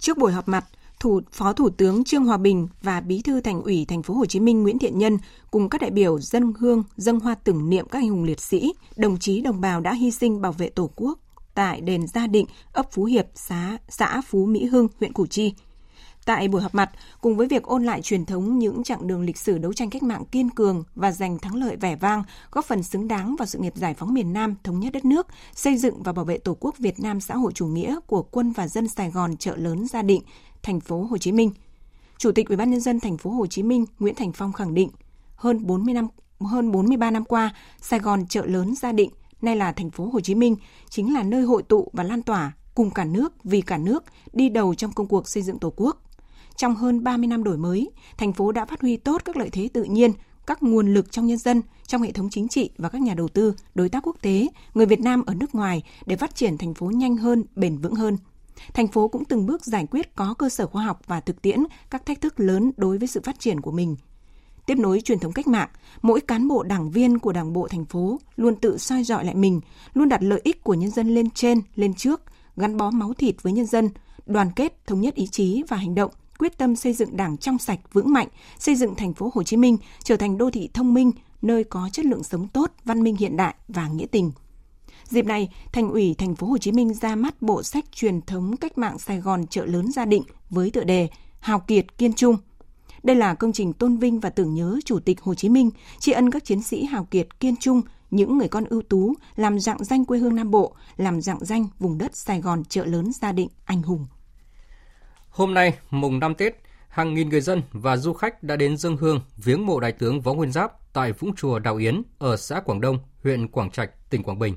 Trước 0.02 0.18
buổi 0.18 0.32
họp 0.32 0.48
mặt, 0.48 0.66
Thủ 1.00 1.22
Phó 1.32 1.54
Thủ 1.54 1.70
tướng 1.70 2.04
Trương 2.04 2.26
Hòa 2.26 2.38
Bình 2.38 2.68
và 2.82 3.02
Bí 3.02 3.22
thư 3.22 3.42
Thành 3.42 3.62
ủy 3.62 3.86
Thành 3.86 4.04
phố 4.04 4.14
Hồ 4.14 4.26
Chí 4.26 4.40
Minh 4.40 4.64
Nguyễn 4.64 4.80
Thiện 4.80 4.98
Nhân 4.98 5.18
cùng 5.52 5.70
các 5.70 5.82
đại 5.82 5.92
biểu 5.92 6.20
dân 6.20 6.54
hương 6.60 6.84
dâng 6.96 7.20
hoa 7.20 7.36
tưởng 7.36 7.70
niệm 7.70 7.88
các 7.90 8.00
anh 8.00 8.10
hùng 8.10 8.24
liệt 8.24 8.40
sĩ, 8.40 8.74
đồng 8.96 9.18
chí 9.18 9.42
đồng 9.42 9.62
bào 9.62 9.82
đã 9.82 9.94
hy 9.94 10.12
sinh 10.12 10.42
bảo 10.42 10.52
vệ 10.52 10.70
Tổ 10.70 10.90
quốc 10.96 11.20
tại 11.54 11.82
đền 11.82 12.08
Gia 12.08 12.28
Định, 12.28 12.46
ấp 12.74 12.92
Phú 12.92 13.04
Hiệp, 13.04 13.26
xã 13.36 13.78
xã 13.90 14.22
Phú 14.28 14.46
Mỹ 14.46 14.66
Hưng, 14.66 14.88
huyện 15.00 15.14
Củ 15.14 15.28
Chi. 15.28 15.54
Tại 16.32 16.48
buổi 16.48 16.62
họp 16.62 16.76
mặt, 16.76 16.90
cùng 17.22 17.38
với 17.38 17.48
việc 17.48 17.64
ôn 17.64 17.84
lại 17.84 18.02
truyền 18.02 18.26
thống 18.26 18.60
những 18.60 18.84
chặng 18.84 19.08
đường 19.08 19.22
lịch 19.22 19.38
sử 19.38 19.58
đấu 19.58 19.74
tranh 19.74 19.90
cách 19.90 20.04
mạng 20.04 20.24
kiên 20.32 20.50
cường 20.50 20.84
và 20.96 21.12
giành 21.12 21.40
thắng 21.40 21.56
lợi 21.56 21.76
vẻ 21.76 21.96
vang, 21.96 22.24
góp 22.52 22.66
phần 22.66 22.84
xứng 22.84 23.08
đáng 23.08 23.36
vào 23.36 23.46
sự 23.46 23.60
nghiệp 23.60 23.74
giải 23.76 23.94
phóng 23.94 24.14
miền 24.14 24.34
Nam, 24.34 24.56
thống 24.64 24.80
nhất 24.80 24.94
đất 24.94 25.06
nước, 25.06 25.28
xây 25.56 25.78
dựng 25.78 26.04
và 26.04 26.14
bảo 26.14 26.26
vệ 26.26 26.38
Tổ 26.38 26.58
quốc 26.60 26.78
Việt 26.78 27.00
Nam 27.00 27.22
xã 27.22 27.36
hội 27.36 27.52
chủ 27.52 27.68
nghĩa 27.68 28.00
của 28.08 28.22
quân 28.22 28.52
và 28.52 28.68
dân 28.68 28.88
Sài 28.88 29.12
Gòn 29.12 29.38
chợ 29.38 29.56
lớn 29.56 29.88
Gia 29.88 30.02
Định, 30.02 30.22
thành 30.64 30.80
phố 30.80 31.04
Hồ 31.04 31.18
Chí 31.18 31.32
Minh. 31.32 31.52
Chủ 32.18 32.32
tịch 32.32 32.48
Ủy 32.48 32.58
ban 32.58 32.72
nhân 32.72 32.82
dân 32.82 33.00
thành 33.00 33.18
phố 33.18 33.30
Hồ 33.30 33.48
Chí 33.48 33.64
Minh 33.64 33.86
Nguyễn 34.00 34.16
Thành 34.16 34.32
Phong 34.32 34.54
khẳng 34.54 34.74
định, 34.74 34.90
hơn 35.36 35.68
40 35.68 35.94
năm 35.94 36.08
hơn 36.40 36.72
43 36.72 37.12
năm 37.12 37.26
qua, 37.26 37.56
Sài 37.82 38.00
Gòn 38.00 38.28
chợ 38.28 38.46
lớn 38.46 38.76
Gia 38.76 38.92
Định, 38.92 39.12
nay 39.42 39.56
là 39.56 39.72
thành 39.72 39.90
phố 39.90 40.10
Hồ 40.14 40.20
Chí 40.20 40.36
Minh, 40.36 40.56
chính 40.90 41.14
là 41.14 41.24
nơi 41.24 41.42
hội 41.42 41.64
tụ 41.64 41.90
và 41.94 42.04
lan 42.04 42.22
tỏa 42.22 42.52
cùng 42.76 42.92
cả 42.92 43.06
nước 43.06 43.34
vì 43.44 43.62
cả 43.62 43.78
nước 43.78 44.04
đi 44.34 44.50
đầu 44.50 44.76
trong 44.76 44.92
công 44.92 45.08
cuộc 45.08 45.28
xây 45.28 45.44
dựng 45.44 45.60
Tổ 45.60 45.74
quốc. 45.76 46.02
Trong 46.62 46.76
hơn 46.76 47.04
30 47.04 47.28
năm 47.28 47.44
đổi 47.44 47.58
mới, 47.58 47.92
thành 48.18 48.34
phố 48.34 48.52
đã 48.52 48.66
phát 48.66 48.82
huy 48.82 48.98
tốt 48.98 49.22
các 49.26 49.38
lợi 49.38 49.50
thế 49.50 49.70
tự 49.74 49.84
nhiên, 49.84 50.12
các 50.46 50.64
nguồn 50.64 50.94
lực 50.94 51.12
trong 51.12 51.28
nhân 51.28 51.38
dân, 51.38 51.62
trong 51.88 52.02
hệ 52.02 52.12
thống 52.12 52.30
chính 52.30 52.48
trị 52.48 52.70
và 52.78 52.90
các 52.90 53.02
nhà 53.02 53.14
đầu 53.14 53.28
tư, 53.28 53.54
đối 53.76 53.90
tác 53.90 54.08
quốc 54.08 54.16
tế, 54.22 54.48
người 54.74 54.86
Việt 54.86 55.00
Nam 55.00 55.24
ở 55.26 55.34
nước 55.34 55.56
ngoài 55.56 55.84
để 56.06 56.16
phát 56.16 56.36
triển 56.36 56.58
thành 56.58 56.74
phố 56.74 56.86
nhanh 56.86 57.18
hơn, 57.18 57.44
bền 57.56 57.78
vững 57.78 57.96
hơn. 57.96 58.18
Thành 58.74 58.88
phố 58.88 59.08
cũng 59.08 59.26
từng 59.26 59.46
bước 59.46 59.66
giải 59.66 59.88
quyết 59.92 60.16
có 60.16 60.34
cơ 60.34 60.50
sở 60.50 60.68
khoa 60.68 60.84
học 60.84 61.02
và 61.08 61.20
thực 61.20 61.42
tiễn 61.42 61.64
các 61.90 62.06
thách 62.06 62.22
thức 62.22 62.40
lớn 62.40 62.72
đối 62.78 62.98
với 62.98 63.08
sự 63.08 63.22
phát 63.24 63.40
triển 63.40 63.62
của 63.62 63.72
mình. 63.72 63.96
Tiếp 64.66 64.76
nối 64.78 65.02
truyền 65.02 65.20
thống 65.20 65.34
cách 65.34 65.48
mạng, 65.48 65.70
mỗi 66.02 66.22
cán 66.22 66.48
bộ 66.48 66.64
đảng 66.64 66.92
viên 66.92 67.20
của 67.20 67.32
Đảng 67.32 67.54
bộ 67.54 67.68
thành 67.68 67.86
phố 67.86 68.20
luôn 68.36 68.56
tự 68.56 68.78
soi 68.78 69.04
dọi 69.04 69.26
lại 69.26 69.36
mình, 69.36 69.62
luôn 69.94 70.10
đặt 70.10 70.24
lợi 70.24 70.42
ích 70.44 70.64
của 70.64 70.74
nhân 70.74 70.92
dân 70.92 71.16
lên 71.16 71.30
trên, 71.30 71.62
lên 71.76 71.94
trước, 71.94 72.22
gắn 72.56 72.78
bó 72.78 72.92
máu 72.92 73.14
thịt 73.14 73.36
với 73.44 73.54
nhân 73.54 73.66
dân, 73.66 73.90
đoàn 74.26 74.52
kết, 74.56 74.88
thống 74.88 75.02
nhất 75.02 75.16
ý 75.16 75.28
chí 75.28 75.64
và 75.68 75.78
hành 75.78 75.96
động, 75.96 76.12
quyết 76.42 76.58
tâm 76.58 76.76
xây 76.76 76.94
dựng 76.94 77.18
Đảng 77.18 77.38
trong 77.38 77.58
sạch, 77.58 77.80
vững 77.94 78.14
mạnh, 78.14 78.28
xây 78.60 78.76
dựng 78.76 78.96
thành 78.96 79.14
phố 79.14 79.32
Hồ 79.34 79.44
Chí 79.44 79.58
Minh 79.58 79.78
trở 80.04 80.18
thành 80.18 80.38
đô 80.38 80.50
thị 80.50 80.70
thông 80.74 80.94
minh, 80.94 81.12
nơi 81.42 81.64
có 81.64 81.90
chất 81.94 82.06
lượng 82.06 82.24
sống 82.24 82.48
tốt, 82.48 82.72
văn 82.86 83.04
minh 83.04 83.16
hiện 83.16 83.38
đại 83.38 83.56
và 83.68 83.88
nghĩa 83.88 84.06
tình. 84.06 84.32
Dịp 85.06 85.26
này, 85.26 85.50
Thành 85.74 85.90
ủy 85.90 86.16
Thành 86.18 86.36
phố 86.36 86.48
Hồ 86.48 86.58
Chí 86.58 86.72
Minh 86.72 86.94
ra 86.94 87.16
mắt 87.16 87.42
bộ 87.42 87.64
sách 87.64 87.86
truyền 87.92 88.22
thống 88.22 88.58
cách 88.58 88.78
mạng 88.78 89.00
Sài 89.00 89.20
Gòn 89.20 89.48
chợ 89.48 89.66
lớn 89.66 89.92
gia 89.92 90.06
định 90.06 90.24
với 90.50 90.72
tựa 90.72 90.84
đề 90.84 91.10
Hào 91.40 91.60
kiệt 91.60 91.98
kiên 91.98 92.14
trung. 92.14 92.38
Đây 93.04 93.16
là 93.16 93.34
công 93.34 93.54
trình 93.54 93.74
tôn 93.74 93.98
vinh 93.98 94.20
và 94.20 94.30
tưởng 94.30 94.54
nhớ 94.54 94.80
Chủ 94.86 95.00
tịch 95.00 95.22
Hồ 95.22 95.36
Chí 95.36 95.50
Minh, 95.50 95.70
tri 96.00 96.12
ân 96.12 96.32
các 96.32 96.46
chiến 96.46 96.64
sĩ 96.64 96.84
hào 96.84 97.04
kiệt 97.04 97.40
kiên 97.40 97.56
trung, 97.56 97.82
những 98.12 98.38
người 98.38 98.48
con 98.48 98.66
ưu 98.66 98.82
tú, 98.82 99.14
làm 99.36 99.60
dạng 99.60 99.84
danh 99.84 100.06
quê 100.06 100.20
hương 100.20 100.36
Nam 100.36 100.52
Bộ, 100.52 100.76
làm 100.98 101.22
dạng 101.22 101.46
danh 101.46 101.68
vùng 101.80 101.98
đất 101.98 102.16
Sài 102.16 102.42
Gòn 102.42 102.64
chợ 102.66 102.86
lớn 102.86 103.12
gia 103.14 103.32
định 103.32 103.50
anh 103.66 103.82
hùng. 103.82 104.08
Hôm 105.32 105.54
nay, 105.54 105.78
mùng 105.90 106.20
5 106.20 106.36
Tết, 106.36 106.56
hàng 106.88 107.14
nghìn 107.14 107.30
người 107.30 107.42
dân 107.42 107.62
và 107.72 107.98
du 107.98 108.14
khách 108.14 108.44
đã 108.44 108.56
đến 108.56 108.78
dân 108.78 108.98
hương 108.98 109.22
viếng 109.38 109.66
mộ 109.66 109.80
đại 109.80 109.92
tướng 109.92 110.22
Võ 110.22 110.34
Nguyên 110.34 110.52
Giáp 110.52 110.94
tại 110.94 111.12
Vũng 111.12 111.36
Chùa 111.36 111.60
Đào 111.60 111.76
Yến 111.76 112.02
ở 112.20 112.38
xã 112.38 112.60
Quảng 112.60 112.82
Đông, 112.82 113.00
huyện 113.24 113.48
Quảng 113.48 113.72
Trạch, 113.72 114.10
tỉnh 114.10 114.24
Quảng 114.24 114.40
Bình. 114.40 114.56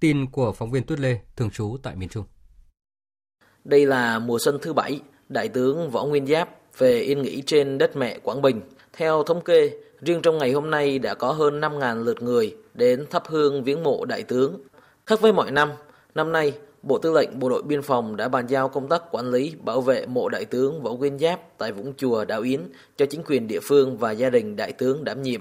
Tin 0.00 0.30
của 0.30 0.52
phóng 0.52 0.70
viên 0.70 0.82
Tuyết 0.82 1.00
Lê, 1.00 1.18
thường 1.36 1.50
trú 1.50 1.76
tại 1.82 1.96
miền 1.96 2.08
Trung. 2.08 2.24
Đây 3.64 3.86
là 3.86 4.18
mùa 4.18 4.38
xuân 4.38 4.58
thứ 4.62 4.72
bảy, 4.72 5.00
Đại 5.28 5.48
tướng 5.48 5.90
Võ 5.90 6.04
Nguyên 6.04 6.26
Giáp 6.26 6.48
về 6.78 7.00
yên 7.00 7.22
nghỉ 7.22 7.42
trên 7.46 7.78
đất 7.78 7.96
mẹ 7.96 8.18
Quảng 8.18 8.42
Bình. 8.42 8.60
Theo 8.92 9.22
thống 9.22 9.44
kê, 9.44 9.70
riêng 10.00 10.22
trong 10.22 10.38
ngày 10.38 10.52
hôm 10.52 10.70
nay 10.70 10.98
đã 10.98 11.14
có 11.14 11.32
hơn 11.32 11.60
5.000 11.60 12.04
lượt 12.04 12.22
người 12.22 12.56
đến 12.74 13.06
thắp 13.10 13.22
hương 13.26 13.64
viếng 13.64 13.82
mộ 13.82 14.04
đại 14.04 14.22
tướng. 14.22 14.60
Khác 15.06 15.20
với 15.20 15.32
mọi 15.32 15.50
năm, 15.50 15.70
năm 16.14 16.32
nay 16.32 16.52
Bộ 16.86 16.98
Tư 16.98 17.12
lệnh 17.12 17.38
Bộ 17.38 17.48
đội 17.48 17.62
Biên 17.62 17.82
phòng 17.82 18.16
đã 18.16 18.28
bàn 18.28 18.46
giao 18.46 18.68
công 18.68 18.88
tác 18.88 19.02
quản 19.10 19.30
lý, 19.30 19.54
bảo 19.62 19.80
vệ 19.80 20.06
mộ 20.06 20.28
đại 20.28 20.44
tướng 20.44 20.82
Võ 20.82 20.92
Nguyên 20.92 21.18
Giáp 21.18 21.58
tại 21.58 21.72
Vũng 21.72 21.92
Chùa, 21.96 22.24
Đảo 22.24 22.42
Yến 22.42 22.60
cho 22.96 23.06
chính 23.06 23.22
quyền 23.26 23.46
địa 23.46 23.60
phương 23.62 23.96
và 23.96 24.10
gia 24.10 24.30
đình 24.30 24.56
đại 24.56 24.72
tướng 24.72 25.04
đảm 25.04 25.22
nhiệm. 25.22 25.40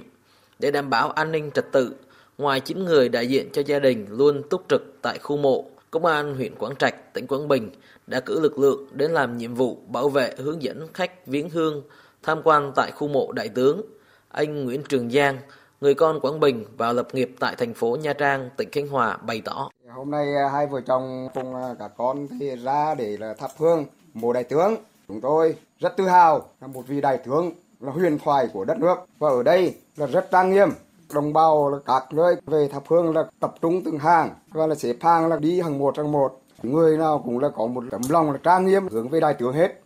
Để 0.59 0.71
đảm 0.71 0.89
bảo 0.89 1.09
an 1.09 1.31
ninh 1.31 1.51
trật 1.51 1.71
tự, 1.71 1.95
ngoài 2.37 2.59
9 2.59 2.85
người 2.85 3.09
đại 3.09 3.27
diện 3.27 3.49
cho 3.53 3.61
gia 3.65 3.79
đình 3.79 4.05
luôn 4.09 4.41
túc 4.49 4.65
trực 4.69 4.81
tại 5.01 5.19
khu 5.19 5.37
mộ, 5.37 5.65
Công 5.91 6.05
an 6.05 6.35
huyện 6.35 6.55
Quảng 6.55 6.75
Trạch, 6.75 7.13
tỉnh 7.13 7.27
Quảng 7.27 7.47
Bình 7.47 7.69
đã 8.07 8.19
cử 8.19 8.39
lực 8.39 8.59
lượng 8.59 8.85
đến 8.91 9.11
làm 9.11 9.37
nhiệm 9.37 9.55
vụ 9.55 9.77
bảo 9.87 10.09
vệ 10.09 10.33
hướng 10.37 10.61
dẫn 10.63 10.87
khách 10.93 11.27
viếng 11.27 11.49
hương 11.49 11.81
tham 12.23 12.41
quan 12.43 12.71
tại 12.75 12.91
khu 12.91 13.07
mộ 13.07 13.31
đại 13.31 13.49
tướng. 13.49 13.81
Anh 14.29 14.65
Nguyễn 14.65 14.81
Trường 14.89 15.11
Giang, 15.11 15.37
người 15.81 15.93
con 15.93 16.19
Quảng 16.19 16.39
Bình 16.39 16.65
vào 16.77 16.93
lập 16.93 17.07
nghiệp 17.13 17.31
tại 17.39 17.55
thành 17.55 17.73
phố 17.73 17.97
Nha 18.01 18.13
Trang, 18.13 18.49
tỉnh 18.57 18.69
Khánh 18.71 18.87
Hòa 18.87 19.17
bày 19.17 19.41
tỏ. 19.45 19.69
Hôm 19.95 20.11
nay 20.11 20.35
à, 20.35 20.49
hai 20.49 20.67
vợ 20.67 20.81
chồng 20.81 21.27
cùng 21.33 21.55
à, 21.55 21.75
cả 21.79 21.87
con 21.97 22.27
thì 22.39 22.55
ra 22.55 22.95
để 22.95 23.17
là 23.17 23.33
thắp 23.33 23.51
hương 23.57 23.85
mộ 24.13 24.33
đại 24.33 24.43
tướng. 24.43 24.75
Chúng 25.07 25.21
tôi 25.21 25.55
rất 25.79 25.97
tự 25.97 26.07
hào 26.07 26.49
là 26.61 26.67
một 26.67 26.87
vị 26.87 27.01
đại 27.01 27.17
tướng 27.17 27.51
là 27.79 27.91
huyền 27.91 28.19
thoại 28.19 28.47
của 28.53 28.65
đất 28.65 28.77
nước 28.77 28.95
và 29.19 29.29
ở 29.29 29.43
đây 29.43 29.75
là 29.95 30.05
rất 30.05 30.31
trang 30.31 30.51
nghiêm 30.51 30.69
đồng 31.13 31.33
bào 31.33 31.69
là 31.69 31.77
các 31.85 32.13
nơi 32.13 32.35
về 32.45 32.67
thắp 32.67 32.83
hương 32.87 33.15
là 33.15 33.23
tập 33.39 33.55
trung 33.61 33.81
từng 33.85 33.99
hàng 33.99 34.29
và 34.49 34.67
là 34.67 34.75
xếp 34.75 34.95
hàng 35.01 35.27
là 35.27 35.37
đi 35.39 35.61
hàng 35.61 35.79
một 35.79 35.97
hàng 35.97 36.11
một 36.11 36.41
người 36.63 36.97
nào 36.97 37.21
cũng 37.25 37.39
là 37.39 37.49
có 37.49 37.67
một 37.67 37.83
tấm 37.91 38.01
lòng 38.09 38.31
là 38.31 38.37
trang 38.43 38.65
nghiêm 38.65 38.87
hướng 38.87 39.09
về 39.09 39.19
đại 39.19 39.33
tướng 39.33 39.53
hết 39.53 39.81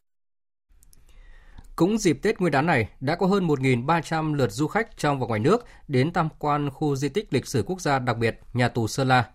cũng 1.76 1.98
dịp 1.98 2.20
Tết 2.22 2.40
Nguyên 2.40 2.52
đán 2.52 2.66
này, 2.66 2.90
đã 3.00 3.16
có 3.16 3.28
hơn 3.28 3.48
1.300 3.48 4.34
lượt 4.34 4.52
du 4.52 4.68
khách 4.68 4.98
trong 4.98 5.20
và 5.20 5.28
ngoài 5.28 5.40
nước 5.40 5.66
đến 5.88 6.14
tham 6.14 6.30
quan 6.40 6.70
khu 6.70 6.96
di 6.96 7.10
tích 7.10 7.34
lịch 7.34 7.48
sử 7.48 7.64
quốc 7.68 7.82
gia 7.82 8.00
đặc 8.00 8.18
biệt 8.18 8.40
nhà 8.54 8.68
tù 8.68 8.88
Sơn 8.88 9.08
La. 9.08 9.26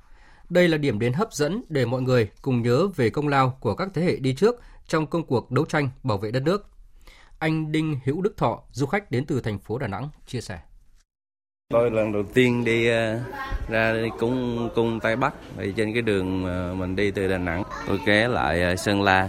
Đây 0.49 0.69
là 0.69 0.79
điểm 0.79 0.99
đến 0.99 1.13
hấp 1.13 1.33
dẫn 1.33 1.63
để 1.69 1.85
mọi 1.85 2.03
người 2.03 2.31
cùng 2.43 2.63
nhớ 2.63 2.87
về 2.97 3.11
công 3.11 3.29
lao 3.29 3.57
của 3.61 3.75
các 3.75 3.89
thế 3.95 4.03
hệ 4.03 4.17
đi 4.17 4.35
trước 4.35 4.61
trong 4.87 5.07
công 5.07 5.27
cuộc 5.27 5.51
đấu 5.51 5.65
tranh 5.65 5.89
bảo 6.03 6.19
vệ 6.19 6.31
đất 6.31 6.43
nước. 6.43 6.67
Anh 7.39 7.73
Đinh 7.73 8.01
Hữu 8.05 8.23
Đức 8.23 8.37
Thọ, 8.37 8.63
du 8.73 8.87
khách 8.87 9.11
đến 9.11 9.27
từ 9.27 9.41
thành 9.41 9.59
phố 9.59 9.79
Đà 9.79 9.87
Nẵng, 9.87 10.09
chia 10.27 10.41
sẻ. 10.41 10.59
Tôi 11.69 11.91
lần 11.91 12.13
đầu 12.13 12.23
tiên 12.35 12.65
đi 12.65 12.89
ờ, 12.89 13.21
ra 13.69 13.95
cung 14.19 14.69
cung 14.75 15.01
Tây 15.01 15.17
Bắc 15.17 15.35
thì 15.57 15.73
trên 15.77 15.93
cái 15.93 16.03
đường 16.03 16.43
mình 16.79 16.97
đi 16.97 17.11
từ 17.11 17.29
Đà 17.29 17.39
Nẵng 17.39 17.63
tôi 17.87 17.99
ghé 18.07 18.29
lại 18.29 18.63
ờ, 18.63 18.77
Sơn 18.77 19.03
La 19.03 19.29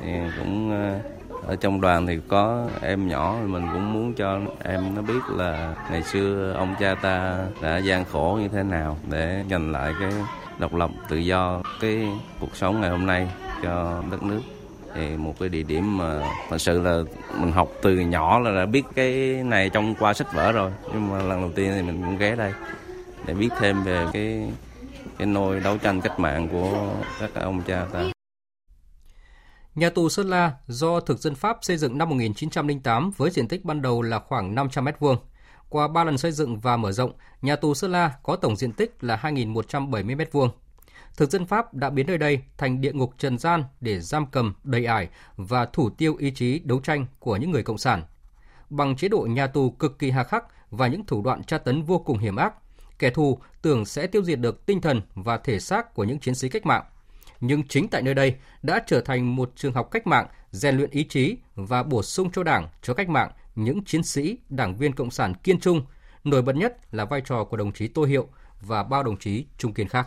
thì 0.00 0.12
cũng 0.38 0.70
ờ, 0.70 1.00
ở 1.46 1.56
trong 1.56 1.80
đoàn 1.80 2.06
thì 2.06 2.18
có 2.28 2.68
em 2.82 3.08
nhỏ 3.08 3.36
mình 3.46 3.66
cũng 3.72 3.92
muốn 3.92 4.14
cho 4.14 4.40
em 4.64 4.94
nó 4.94 5.02
biết 5.02 5.20
là 5.36 5.74
ngày 5.90 6.02
xưa 6.02 6.52
ông 6.56 6.74
cha 6.80 6.94
ta 6.94 7.46
đã 7.62 7.78
gian 7.78 8.04
khổ 8.04 8.38
như 8.42 8.48
thế 8.48 8.62
nào 8.62 8.98
để 9.10 9.44
giành 9.50 9.72
lại 9.72 9.92
cái 10.00 10.12
độc 10.58 10.74
lập, 10.74 10.90
tự 11.08 11.16
do 11.16 11.62
cái 11.80 12.08
cuộc 12.40 12.56
sống 12.56 12.80
ngày 12.80 12.90
hôm 12.90 13.06
nay 13.06 13.28
cho 13.62 14.02
đất 14.10 14.22
nước 14.22 14.40
thì 14.94 15.16
một 15.16 15.34
cái 15.40 15.48
địa 15.48 15.62
điểm 15.62 15.98
mà 15.98 16.22
thật 16.50 16.58
sự 16.58 16.82
là 16.82 17.02
mình 17.38 17.52
học 17.52 17.68
từ 17.82 17.94
nhỏ 17.94 18.38
là 18.38 18.54
đã 18.54 18.66
biết 18.66 18.82
cái 18.94 19.12
này 19.44 19.70
trong 19.70 19.94
qua 19.98 20.14
sách 20.14 20.34
vở 20.34 20.52
rồi 20.52 20.72
nhưng 20.92 21.10
mà 21.10 21.22
lần 21.22 21.40
đầu 21.40 21.50
tiên 21.56 21.72
thì 21.74 21.82
mình 21.82 22.02
cũng 22.04 22.18
ghé 22.18 22.36
đây 22.36 22.52
để 23.26 23.34
biết 23.34 23.48
thêm 23.60 23.82
về 23.82 24.06
cái 24.12 24.50
cái 25.18 25.26
nôi 25.26 25.60
đấu 25.60 25.78
tranh 25.78 26.00
cách 26.00 26.20
mạng 26.20 26.48
của 26.52 26.92
các 27.20 27.34
ông 27.34 27.62
cha 27.66 27.86
ta. 27.92 28.04
Nhà 29.74 29.90
tù 29.90 30.08
Sơn 30.08 30.30
La 30.30 30.52
do 30.66 31.00
thực 31.00 31.18
dân 31.18 31.34
Pháp 31.34 31.58
xây 31.62 31.76
dựng 31.76 31.98
năm 31.98 32.08
1908 32.08 33.10
với 33.16 33.30
diện 33.30 33.48
tích 33.48 33.64
ban 33.64 33.82
đầu 33.82 34.02
là 34.02 34.18
khoảng 34.18 34.54
500 34.54 34.84
m 34.84 34.88
vuông. 34.98 35.16
Qua 35.68 35.88
3 35.88 36.04
lần 36.04 36.18
xây 36.18 36.32
dựng 36.32 36.58
và 36.58 36.76
mở 36.76 36.92
rộng, 36.92 37.12
nhà 37.42 37.56
tù 37.56 37.74
Sơn 37.74 37.92
La 37.92 38.12
có 38.22 38.36
tổng 38.36 38.56
diện 38.56 38.72
tích 38.72 39.04
là 39.04 39.16
2.170 39.16 40.16
m2 40.16 40.48
thực 41.16 41.30
dân 41.30 41.46
Pháp 41.46 41.74
đã 41.74 41.90
biến 41.90 42.06
nơi 42.06 42.18
đây 42.18 42.42
thành 42.58 42.80
địa 42.80 42.92
ngục 42.92 43.14
trần 43.18 43.38
gian 43.38 43.64
để 43.80 44.00
giam 44.00 44.26
cầm, 44.26 44.54
đầy 44.64 44.84
ải 44.84 45.08
và 45.36 45.66
thủ 45.66 45.90
tiêu 45.90 46.16
ý 46.16 46.30
chí 46.30 46.58
đấu 46.58 46.80
tranh 46.80 47.06
của 47.18 47.36
những 47.36 47.50
người 47.50 47.62
cộng 47.62 47.78
sản. 47.78 48.02
Bằng 48.70 48.96
chế 48.96 49.08
độ 49.08 49.26
nhà 49.30 49.46
tù 49.46 49.70
cực 49.70 49.98
kỳ 49.98 50.10
hà 50.10 50.24
khắc 50.24 50.44
và 50.70 50.86
những 50.86 51.06
thủ 51.06 51.22
đoạn 51.22 51.44
tra 51.44 51.58
tấn 51.58 51.82
vô 51.82 51.98
cùng 51.98 52.18
hiểm 52.18 52.36
ác, 52.36 52.54
kẻ 52.98 53.10
thù 53.10 53.38
tưởng 53.62 53.84
sẽ 53.84 54.06
tiêu 54.06 54.22
diệt 54.22 54.40
được 54.40 54.66
tinh 54.66 54.80
thần 54.80 55.02
và 55.14 55.38
thể 55.38 55.60
xác 55.60 55.94
của 55.94 56.04
những 56.04 56.18
chiến 56.18 56.34
sĩ 56.34 56.48
cách 56.48 56.66
mạng. 56.66 56.84
Nhưng 57.40 57.68
chính 57.68 57.88
tại 57.88 58.02
nơi 58.02 58.14
đây 58.14 58.34
đã 58.62 58.82
trở 58.86 59.00
thành 59.00 59.36
một 59.36 59.52
trường 59.56 59.72
học 59.72 59.90
cách 59.90 60.06
mạng, 60.06 60.26
rèn 60.50 60.76
luyện 60.76 60.90
ý 60.90 61.04
chí 61.04 61.36
và 61.54 61.82
bổ 61.82 62.02
sung 62.02 62.30
cho 62.32 62.42
Đảng, 62.42 62.68
cho 62.82 62.94
cách 62.94 63.08
mạng 63.08 63.30
những 63.56 63.84
chiến 63.84 64.02
sĩ, 64.02 64.38
đảng 64.48 64.76
viên 64.76 64.92
cộng 64.92 65.10
sản 65.10 65.34
kiên 65.34 65.60
trung, 65.60 65.82
nổi 66.24 66.42
bật 66.42 66.56
nhất 66.56 66.94
là 66.94 67.04
vai 67.04 67.20
trò 67.20 67.44
của 67.44 67.56
đồng 67.56 67.72
chí 67.72 67.88
Tô 67.88 68.04
Hiệu 68.04 68.28
và 68.60 68.82
bao 68.82 69.02
đồng 69.02 69.16
chí 69.16 69.46
trung 69.58 69.72
kiên 69.72 69.88
khác. 69.88 70.06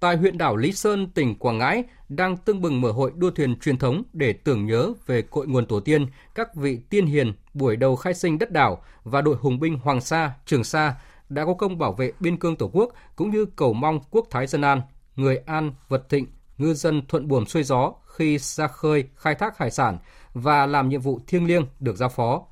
Tại 0.00 0.16
huyện 0.16 0.38
đảo 0.38 0.56
Lý 0.56 0.72
Sơn, 0.72 1.10
tỉnh 1.10 1.34
Quảng 1.38 1.58
Ngãi 1.58 1.84
đang 2.08 2.36
tưng 2.36 2.60
bừng 2.60 2.80
mở 2.80 2.92
hội 2.92 3.12
đua 3.16 3.30
thuyền 3.30 3.58
truyền 3.58 3.78
thống 3.78 4.02
để 4.12 4.32
tưởng 4.32 4.66
nhớ 4.66 4.92
về 5.06 5.22
cội 5.22 5.46
nguồn 5.46 5.66
tổ 5.66 5.80
tiên, 5.80 6.06
các 6.34 6.54
vị 6.54 6.78
tiên 6.90 7.06
hiền 7.06 7.32
buổi 7.54 7.76
đầu 7.76 7.96
khai 7.96 8.14
sinh 8.14 8.38
đất 8.38 8.52
đảo 8.52 8.82
và 9.04 9.20
đội 9.20 9.36
hùng 9.36 9.60
binh 9.60 9.78
Hoàng 9.78 10.00
Sa, 10.00 10.32
Trường 10.46 10.64
Sa 10.64 10.94
đã 11.28 11.44
có 11.44 11.54
công 11.54 11.78
bảo 11.78 11.92
vệ 11.92 12.12
biên 12.20 12.36
cương 12.36 12.56
Tổ 12.56 12.70
quốc 12.72 12.92
cũng 13.16 13.30
như 13.30 13.44
cầu 13.44 13.72
mong 13.72 14.00
quốc 14.10 14.26
thái 14.30 14.46
dân 14.46 14.62
an, 14.62 14.82
người 15.16 15.36
an 15.36 15.72
vật 15.88 16.08
thịnh, 16.08 16.26
ngư 16.58 16.74
dân 16.74 17.06
thuận 17.06 17.28
buồm 17.28 17.44
xuôi 17.44 17.62
gió 17.62 17.92
khi 18.14 18.38
ra 18.38 18.66
khơi 18.66 19.04
khai 19.16 19.34
thác 19.34 19.58
hải 19.58 19.70
sản 19.70 19.98
và 20.34 20.66
làm 20.66 20.88
nhiệm 20.88 21.00
vụ 21.00 21.20
thiêng 21.26 21.46
liêng 21.46 21.66
được 21.80 21.96
giao 21.96 22.08
phó. 22.08 22.42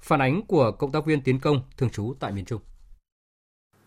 Phản 0.00 0.20
ánh 0.20 0.42
của 0.42 0.70
cộng 0.70 0.92
tác 0.92 1.04
viên 1.04 1.20
Tiến 1.20 1.40
Công 1.40 1.60
thường 1.76 1.90
trú 1.90 2.14
tại 2.20 2.32
miền 2.32 2.44
Trung. 2.44 2.60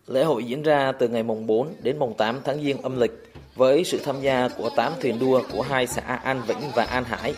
Lễ 0.06 0.24
hội 0.24 0.44
diễn 0.44 0.62
ra 0.62 0.92
từ 0.92 1.08
ngày 1.08 1.22
mùng 1.22 1.46
4 1.46 1.74
đến 1.82 1.98
mùng 1.98 2.16
8 2.16 2.40
tháng 2.44 2.62
Giêng 2.62 2.82
âm 2.82 3.00
lịch 3.00 3.32
với 3.56 3.84
sự 3.84 4.00
tham 4.04 4.20
gia 4.20 4.48
của 4.48 4.70
8 4.76 4.92
thuyền 5.02 5.18
đua 5.18 5.42
của 5.52 5.62
hai 5.62 5.86
xã 5.86 6.02
An 6.02 6.42
Vĩnh 6.46 6.70
và 6.74 6.84
An 6.84 7.04
Hải. 7.04 7.34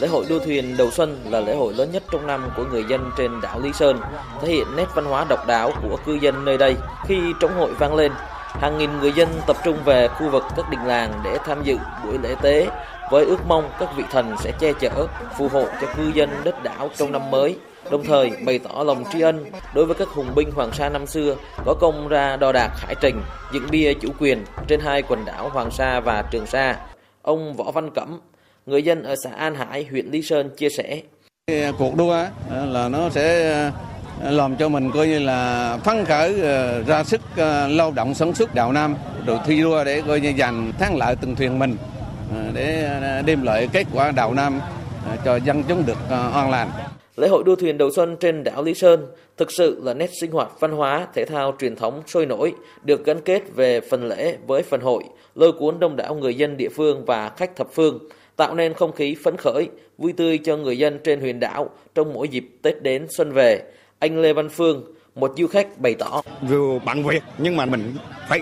Lễ 0.00 0.08
hội 0.08 0.24
đua 0.28 0.38
thuyền 0.38 0.76
đầu 0.76 0.90
xuân 0.90 1.20
là 1.24 1.40
lễ 1.40 1.54
hội 1.54 1.74
lớn 1.74 1.92
nhất 1.92 2.02
trong 2.12 2.26
năm 2.26 2.50
của 2.56 2.64
người 2.64 2.84
dân 2.88 3.10
trên 3.16 3.40
đảo 3.42 3.60
Lý 3.60 3.72
Sơn, 3.72 4.00
thể 4.40 4.48
hiện 4.48 4.66
nét 4.76 4.86
văn 4.94 5.04
hóa 5.04 5.26
độc 5.28 5.46
đáo 5.46 5.72
của 5.82 5.98
cư 6.06 6.18
dân 6.22 6.44
nơi 6.44 6.58
đây. 6.58 6.76
Khi 7.06 7.18
trống 7.40 7.54
hội 7.54 7.74
vang 7.74 7.94
lên, 7.94 8.12
hàng 8.60 8.78
nghìn 8.78 8.98
người 9.00 9.12
dân 9.12 9.28
tập 9.46 9.56
trung 9.64 9.78
về 9.84 10.08
khu 10.08 10.30
vực 10.30 10.42
các 10.56 10.70
đình 10.70 10.86
làng 10.86 11.20
để 11.24 11.38
tham 11.44 11.62
dự 11.64 11.76
buổi 12.04 12.18
lễ 12.22 12.34
tế 12.42 12.68
với 13.14 13.24
ước 13.24 13.46
mong 13.46 13.70
các 13.80 13.88
vị 13.96 14.04
thần 14.10 14.34
sẽ 14.38 14.52
che 14.60 14.72
chở, 14.80 15.06
phù 15.38 15.48
hộ 15.48 15.64
cho 15.80 15.86
cư 15.96 16.12
dân 16.14 16.30
đất 16.44 16.62
đảo 16.62 16.90
trong 16.96 17.12
năm 17.12 17.30
mới 17.30 17.56
đồng 17.90 18.04
thời 18.04 18.30
bày 18.46 18.58
tỏ 18.58 18.82
lòng 18.82 19.04
tri 19.12 19.20
ân 19.20 19.44
đối 19.74 19.86
với 19.86 19.94
các 19.94 20.08
hùng 20.08 20.34
binh 20.34 20.50
Hoàng 20.50 20.72
Sa 20.72 20.88
năm 20.88 21.06
xưa 21.06 21.36
có 21.64 21.74
công 21.80 22.08
ra 22.08 22.36
đo 22.36 22.52
đạc 22.52 22.70
hải 22.76 22.94
trình, 23.00 23.20
dựng 23.52 23.66
bia 23.70 23.94
chủ 23.94 24.08
quyền 24.18 24.44
trên 24.68 24.80
hai 24.80 25.02
quần 25.02 25.24
đảo 25.24 25.48
Hoàng 25.48 25.70
Sa 25.70 26.00
và 26.00 26.22
Trường 26.30 26.46
Sa. 26.46 26.76
Ông 27.22 27.54
Võ 27.56 27.70
Văn 27.70 27.90
Cẩm, 27.94 28.20
người 28.66 28.82
dân 28.82 29.02
ở 29.02 29.14
xã 29.24 29.30
An 29.30 29.54
Hải, 29.54 29.86
huyện 29.90 30.06
Lý 30.06 30.22
Sơn 30.22 30.50
chia 30.56 30.68
sẻ. 30.68 31.00
Cuộc 31.78 31.96
đua 31.96 32.16
là 32.50 32.88
nó 32.88 33.10
sẽ 33.10 33.52
ờ, 34.22 34.30
làm 34.30 34.56
cho 34.56 34.68
mình 34.68 34.90
coi 34.90 35.06
như 35.06 35.18
là 35.18 35.78
phấn 35.84 36.04
khởi 36.04 36.40
ờ, 36.40 36.82
ra 36.82 37.04
sức 37.04 37.20
ờ, 37.36 37.68
lao 37.68 37.90
động 37.90 38.14
sản 38.14 38.34
xuất 38.34 38.54
đạo 38.54 38.72
Nam 38.72 38.96
rồi 39.26 39.38
thi 39.46 39.60
đua 39.60 39.84
để 39.84 40.02
coi 40.06 40.20
như 40.20 40.32
giành 40.38 40.72
thắng 40.78 40.96
lợi 40.96 41.16
từng 41.20 41.36
thuyền 41.36 41.58
mình 41.58 41.76
để 42.54 43.00
đem 43.26 43.42
lại 43.42 43.68
kết 43.72 43.86
quả 43.94 44.10
đạo 44.10 44.34
Nam 44.34 44.60
cho 45.24 45.36
dân 45.36 45.62
chúng 45.68 45.86
được 45.86 45.98
an 46.10 46.50
lành. 46.50 46.70
Lễ 47.16 47.28
hội 47.28 47.42
đua 47.46 47.56
thuyền 47.56 47.78
đầu 47.78 47.90
xuân 47.90 48.16
trên 48.20 48.44
đảo 48.44 48.62
Lý 48.62 48.74
Sơn 48.74 49.06
thực 49.36 49.52
sự 49.52 49.80
là 49.82 49.94
nét 49.94 50.10
sinh 50.20 50.30
hoạt 50.30 50.48
văn 50.60 50.72
hóa, 50.72 51.06
thể 51.14 51.24
thao 51.24 51.54
truyền 51.60 51.76
thống 51.76 52.02
sôi 52.06 52.26
nổi, 52.26 52.52
được 52.84 53.04
gắn 53.04 53.20
kết 53.20 53.42
về 53.54 53.80
phần 53.80 54.08
lễ 54.08 54.36
với 54.46 54.62
phần 54.62 54.80
hội, 54.80 55.04
lôi 55.34 55.52
cuốn 55.52 55.80
đông 55.80 55.96
đảo 55.96 56.14
người 56.14 56.34
dân 56.34 56.56
địa 56.56 56.68
phương 56.68 57.04
và 57.04 57.28
khách 57.36 57.56
thập 57.56 57.68
phương, 57.72 57.98
tạo 58.36 58.54
nên 58.54 58.74
không 58.74 58.92
khí 58.92 59.16
phấn 59.24 59.36
khởi, 59.36 59.68
vui 59.98 60.12
tươi 60.12 60.38
cho 60.38 60.56
người 60.56 60.78
dân 60.78 60.98
trên 61.04 61.20
huyền 61.20 61.40
đảo 61.40 61.70
trong 61.94 62.12
mỗi 62.12 62.28
dịp 62.28 62.44
Tết 62.62 62.82
đến 62.82 63.06
xuân 63.16 63.32
về. 63.32 63.62
Anh 63.98 64.20
Lê 64.20 64.32
Văn 64.32 64.48
Phương, 64.48 64.84
một 65.14 65.32
du 65.36 65.46
khách 65.46 65.78
bày 65.78 65.94
tỏ. 65.94 66.22
Dù 66.48 66.78
bạn 66.84 67.02
Việt 67.02 67.22
nhưng 67.38 67.56
mà 67.56 67.66
mình 67.66 67.94
phải 68.28 68.40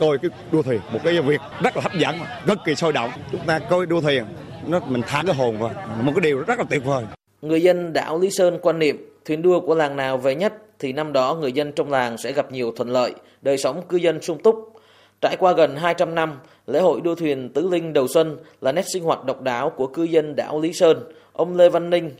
coi 0.00 0.18
cái 0.18 0.30
đua 0.52 0.62
thuyền 0.62 0.80
một 0.92 0.98
cái 1.04 1.20
việc 1.20 1.40
rất 1.62 1.76
là 1.76 1.82
hấp 1.82 1.94
dẫn, 1.94 2.16
rất 2.46 2.58
kỳ 2.64 2.74
sôi 2.74 2.92
động. 2.92 3.10
Chúng 3.32 3.46
ta 3.46 3.58
coi 3.58 3.86
đua 3.86 4.00
thuyền 4.00 4.24
nó 4.66 4.80
mình 4.88 5.02
thả 5.06 5.22
cái 5.26 5.34
hồn 5.34 5.58
vào 5.58 5.70
một 6.02 6.12
cái 6.14 6.20
điều 6.20 6.38
rất 6.38 6.58
là 6.58 6.64
tuyệt 6.70 6.84
vời 6.84 7.04
Người 7.42 7.62
dân 7.62 7.92
đảo 7.92 8.18
Lý 8.18 8.30
Sơn 8.30 8.58
quan 8.62 8.78
niệm 8.78 9.10
thuyền 9.24 9.42
đua 9.42 9.60
của 9.60 9.74
làng 9.74 9.96
nào 9.96 10.18
về 10.18 10.34
nhất 10.34 10.52
thì 10.78 10.92
năm 10.92 11.12
đó 11.12 11.34
người 11.34 11.52
dân 11.52 11.72
trong 11.72 11.90
làng 11.90 12.18
sẽ 12.18 12.32
gặp 12.32 12.52
nhiều 12.52 12.72
thuận 12.76 12.90
lợi, 12.90 13.14
đời 13.42 13.58
sống 13.58 13.82
cư 13.88 13.96
dân 13.96 14.22
sung 14.22 14.42
túc. 14.42 14.72
Trải 15.20 15.36
qua 15.38 15.52
gần 15.52 15.76
200 15.76 16.14
năm, 16.14 16.38
lễ 16.66 16.80
hội 16.80 17.00
đua 17.00 17.14
thuyền 17.14 17.48
Tứ 17.48 17.68
Linh 17.68 17.92
đầu 17.92 18.08
xuân 18.08 18.36
là 18.60 18.72
nét 18.72 18.84
sinh 18.92 19.04
hoạt 19.04 19.24
độc 19.24 19.42
đáo 19.42 19.70
của 19.70 19.86
cư 19.86 20.02
dân 20.02 20.36
đảo 20.36 20.60
Lý 20.60 20.72
Sơn. 20.72 21.12
Ông 21.32 21.56
Lê 21.56 21.68
Văn 21.68 21.90
Ninh, 21.90 22.10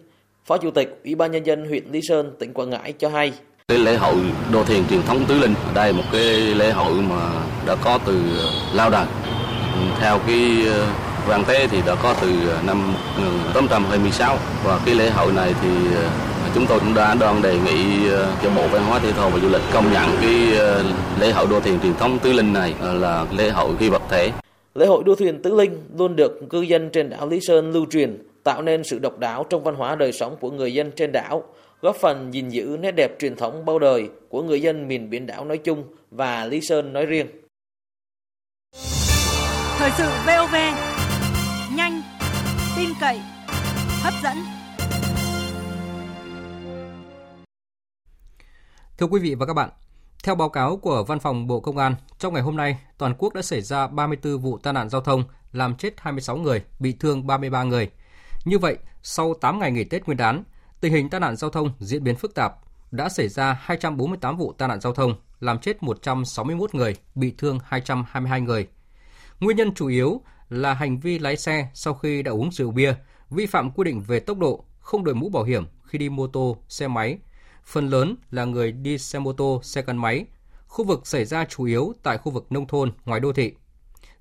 Phó 0.45 0.57
Chủ 0.57 0.71
tịch 0.71 1.01
Ủy 1.05 1.15
ban 1.15 1.33
Nhân 1.33 1.47
dân 1.47 1.65
huyện 1.69 1.85
Lý 1.93 2.01
Sơn, 2.03 2.33
tỉnh 2.39 2.53
Quảng 2.55 2.71
Ngãi 2.71 2.93
cho 2.93 3.09
hay. 3.09 3.33
Cái 3.71 3.79
lễ 3.79 3.97
hội 3.97 4.15
đua 4.53 4.65
thuyền 4.65 4.85
truyền 4.91 5.03
thống 5.03 5.25
Tứ 5.29 5.39
Linh, 5.39 5.55
đây 5.75 5.93
là 5.93 5.99
một 5.99 6.05
cái 6.13 6.23
lễ 6.55 6.71
hội 6.71 6.95
mà 6.95 7.31
đã 7.67 7.77
có 7.85 7.99
từ 8.07 8.21
lao 8.75 8.91
đời. 8.91 9.07
Ừ, 9.75 9.81
theo 10.01 10.19
cái 10.27 10.67
ờ, 10.69 10.87
văn 11.29 11.45
Tế 11.49 11.67
thì 11.67 11.79
đã 11.87 11.95
có 12.03 12.15
từ 12.21 12.29
ờ, 12.49 12.59
năm 12.67 12.93
1826 13.17 14.39
và 14.65 14.81
cái 14.87 14.95
lễ 14.95 15.11
hội 15.11 15.33
này 15.33 15.55
thì 15.63 15.69
ờ, 15.97 16.09
chúng 16.55 16.67
tôi 16.69 16.79
cũng 16.79 16.95
đã 16.95 17.15
đoan 17.15 17.43
đề 17.43 17.59
nghị 17.59 18.09
cho 18.43 18.51
Bộ 18.51 18.69
Văn 18.69 18.85
hóa 18.85 18.99
Thể 18.99 19.13
thao 19.13 19.31
và 19.31 19.39
Du 19.39 19.49
lịch 19.49 19.63
công 19.73 19.93
nhận 19.93 20.09
cái 20.21 20.33
lễ 21.21 21.33
hội 21.33 21.47
đua 21.51 21.61
thuyền 21.61 21.79
truyền 21.83 21.95
thống 21.95 22.19
Tứ 22.19 22.33
Linh 22.33 22.53
này 22.53 22.75
là 22.83 23.27
lễ 23.37 23.51
hội 23.51 23.71
phi 23.79 23.89
vật 23.89 24.03
thể. 24.11 24.31
Lễ 24.75 24.87
hội 24.87 25.05
đua 25.05 25.15
thuyền 25.15 25.43
Tứ 25.43 25.55
Linh 25.55 25.83
luôn 25.99 26.17
được 26.17 26.41
cư 26.51 26.61
dân 26.61 26.91
trên 26.91 27.11
đảo 27.11 27.29
Lý 27.29 27.41
Sơn 27.41 27.73
lưu 27.73 27.87
truyền, 27.91 28.19
tạo 28.45 28.63
nên 28.63 28.85
sự 28.85 28.99
độc 28.99 29.19
đáo 29.19 29.47
trong 29.51 29.65
văn 29.65 29.75
hóa 29.75 29.95
đời 29.95 30.13
sống 30.13 30.37
của 30.41 30.51
người 30.51 30.75
dân 30.75 30.91
trên 30.97 31.13
đảo, 31.13 31.43
góp 31.81 31.97
phần 31.97 32.35
gìn 32.35 32.49
giữ 32.49 32.77
nét 32.81 32.91
đẹp 32.91 33.11
truyền 33.19 33.37
thống 33.37 33.65
bao 33.65 33.79
đời 33.79 34.11
của 34.29 34.43
người 34.43 34.63
dân 34.63 34.89
miền 34.89 35.11
biển 35.11 35.27
đảo 35.27 35.45
nói 35.45 35.59
chung 35.59 35.85
và 36.11 36.47
Lý 36.47 36.61
Sơn 36.61 36.93
nói 36.93 37.07
riêng. 37.07 37.27
Thời 39.79 39.91
sự 39.99 40.09
VOV 40.27 40.55
nhanh, 41.77 42.03
tin 42.77 42.89
cậy, 43.01 43.21
hấp 44.03 44.15
dẫn. 44.23 44.37
Thưa 48.99 49.07
quý 49.07 49.21
vị 49.21 49.35
và 49.35 49.47
các 49.47 49.53
bạn, 49.53 49.71
theo 50.25 50.35
báo 50.35 50.49
cáo 50.49 50.77
của 50.77 51.05
Văn 51.05 51.21
phòng 51.21 51.47
Bộ 51.47 51.61
Công 51.61 51.79
an, 51.79 51.95
trong 52.19 52.35
ngày 52.35 52.43
hôm 52.43 52.57
nay, 52.57 52.79
toàn 52.99 53.15
quốc 53.19 53.35
đã 53.35 53.43
xảy 53.43 53.61
ra 53.61 53.87
34 53.87 54.39
vụ 54.39 54.59
tai 54.59 54.73
nạn 54.73 54.89
giao 54.89 55.01
thông, 55.01 55.25
làm 55.53 55.77
chết 55.77 55.95
26 55.97 56.37
người, 56.37 56.63
bị 56.79 56.93
thương 57.01 57.27
33 57.27 57.63
người. 57.63 57.91
Như 58.45 58.59
vậy, 58.59 58.77
sau 59.03 59.35
8 59.35 59.59
ngày 59.59 59.71
nghỉ 59.71 59.85
Tết 59.85 60.07
Nguyên 60.07 60.17
đán, 60.17 60.45
tình 60.81 60.93
hình 60.93 61.11
tai 61.11 61.21
nạn 61.21 61.37
giao 61.37 61.51
thông 61.51 61.71
diễn 61.79 62.05
biến 62.05 62.17
phức 62.17 62.35
tạp, 62.35 62.53
đã 62.91 63.09
xảy 63.09 63.29
ra 63.29 63.59
248 63.61 64.37
vụ 64.37 64.53
tai 64.53 64.69
nạn 64.69 64.81
giao 64.81 64.93
thông, 64.93 65.15
làm 65.41 65.59
chết 65.59 65.83
161 65.83 66.75
người, 66.75 66.97
bị 67.15 67.35
thương 67.39 67.59
222 67.65 68.41
người. 68.41 68.69
Nguyên 69.41 69.57
nhân 69.57 69.75
chủ 69.75 69.87
yếu 69.87 70.21
là 70.49 70.75
hành 70.75 71.01
vi 71.01 71.19
lái 71.19 71.37
xe 71.37 71.69
sau 71.75 71.95
khi 71.95 72.23
đã 72.23 72.33
uống 72.33 72.53
rượu 72.53 72.71
bia, 72.71 72.95
vi 73.31 73.47
phạm 73.47 73.71
quy 73.71 73.85
định 73.85 74.01
về 74.01 74.21
tốc 74.21 74.39
độ, 74.39 74.65
không 74.81 75.05
đội 75.05 75.15
mũ 75.15 75.29
bảo 75.29 75.45
hiểm 75.45 75.65
khi 75.85 75.99
đi 75.99 76.09
mô 76.09 76.27
tô, 76.27 76.57
xe 76.69 76.89
máy. 76.89 77.19
Phần 77.65 77.89
lớn 77.89 78.17
là 78.31 78.45
người 78.45 78.73
đi 78.73 78.99
xe 78.99 79.19
mô 79.19 79.33
tô, 79.33 79.61
xe 79.63 79.83
gắn 79.83 79.97
máy. 79.97 80.27
Khu 80.67 80.85
vực 80.85 81.07
xảy 81.07 81.25
ra 81.25 81.45
chủ 81.45 81.65
yếu 81.65 81.93
tại 82.03 82.19
khu 82.19 82.33
vực 82.33 82.53
nông 82.53 82.67
thôn, 82.67 82.93
ngoài 83.05 83.21
đô 83.21 83.33
thị. 83.33 83.53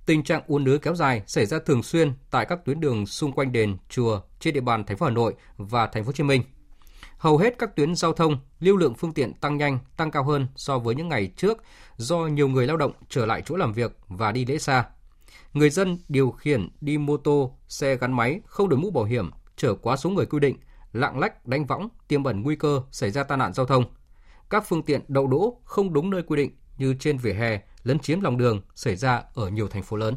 Tình 0.05 0.23
trạng 0.23 0.41
ùn 0.47 0.65
ứ 0.65 0.77
kéo 0.77 0.95
dài 0.95 1.21
xảy 1.27 1.45
ra 1.45 1.59
thường 1.65 1.83
xuyên 1.83 2.13
tại 2.31 2.45
các 2.45 2.65
tuyến 2.65 2.79
đường 2.79 3.05
xung 3.05 3.31
quanh 3.31 3.51
đền, 3.51 3.77
chùa 3.89 4.21
trên 4.39 4.53
địa 4.53 4.61
bàn 4.61 4.83
thành 4.83 4.97
phố 4.97 5.05
Hà 5.05 5.11
Nội 5.11 5.33
và 5.57 5.87
thành 5.87 6.03
phố 6.03 6.07
Hồ 6.07 6.11
Chí 6.11 6.23
Minh. 6.23 6.43
Hầu 7.17 7.37
hết 7.37 7.55
các 7.59 7.75
tuyến 7.75 7.95
giao 7.95 8.13
thông, 8.13 8.39
lưu 8.59 8.77
lượng 8.77 8.93
phương 8.95 9.13
tiện 9.13 9.33
tăng 9.33 9.57
nhanh, 9.57 9.79
tăng 9.97 10.11
cao 10.11 10.23
hơn 10.23 10.47
so 10.55 10.79
với 10.79 10.95
những 10.95 11.09
ngày 11.09 11.31
trước 11.37 11.63
do 11.97 12.17
nhiều 12.17 12.47
người 12.47 12.67
lao 12.67 12.77
động 12.77 12.91
trở 13.09 13.25
lại 13.25 13.41
chỗ 13.45 13.55
làm 13.55 13.73
việc 13.73 13.97
và 14.07 14.31
đi 14.31 14.45
lễ 14.45 14.57
xa. 14.57 14.85
Người 15.53 15.69
dân 15.69 15.97
điều 16.09 16.31
khiển 16.31 16.69
đi 16.81 16.97
mô 16.97 17.17
tô, 17.17 17.57
xe 17.67 17.95
gắn 17.95 18.13
máy 18.13 18.41
không 18.45 18.69
đội 18.69 18.79
mũ 18.79 18.91
bảo 18.91 19.03
hiểm, 19.03 19.31
trở 19.55 19.75
quá 19.75 19.95
số 19.95 20.09
người 20.09 20.25
quy 20.25 20.39
định, 20.39 20.57
lạng 20.93 21.19
lách 21.19 21.45
đánh 21.45 21.65
võng, 21.65 21.89
tiềm 22.07 22.23
ẩn 22.23 22.41
nguy 22.41 22.55
cơ 22.55 22.81
xảy 22.91 23.11
ra 23.11 23.23
tai 23.23 23.37
nạn 23.37 23.53
giao 23.53 23.65
thông. 23.65 23.83
Các 24.49 24.63
phương 24.67 24.83
tiện 24.83 25.01
đậu 25.07 25.27
đỗ 25.27 25.61
không 25.63 25.93
đúng 25.93 26.09
nơi 26.09 26.23
quy 26.23 26.37
định 26.37 26.51
như 26.77 26.95
trên 26.99 27.17
vỉa 27.17 27.33
hè, 27.33 27.61
lấn 27.85 27.99
chiếm 27.99 28.21
lòng 28.21 28.37
đường 28.37 28.61
xảy 28.75 28.95
ra 28.95 29.23
ở 29.33 29.49
nhiều 29.49 29.67
thành 29.67 29.83
phố 29.83 29.97
lớn. 29.97 30.15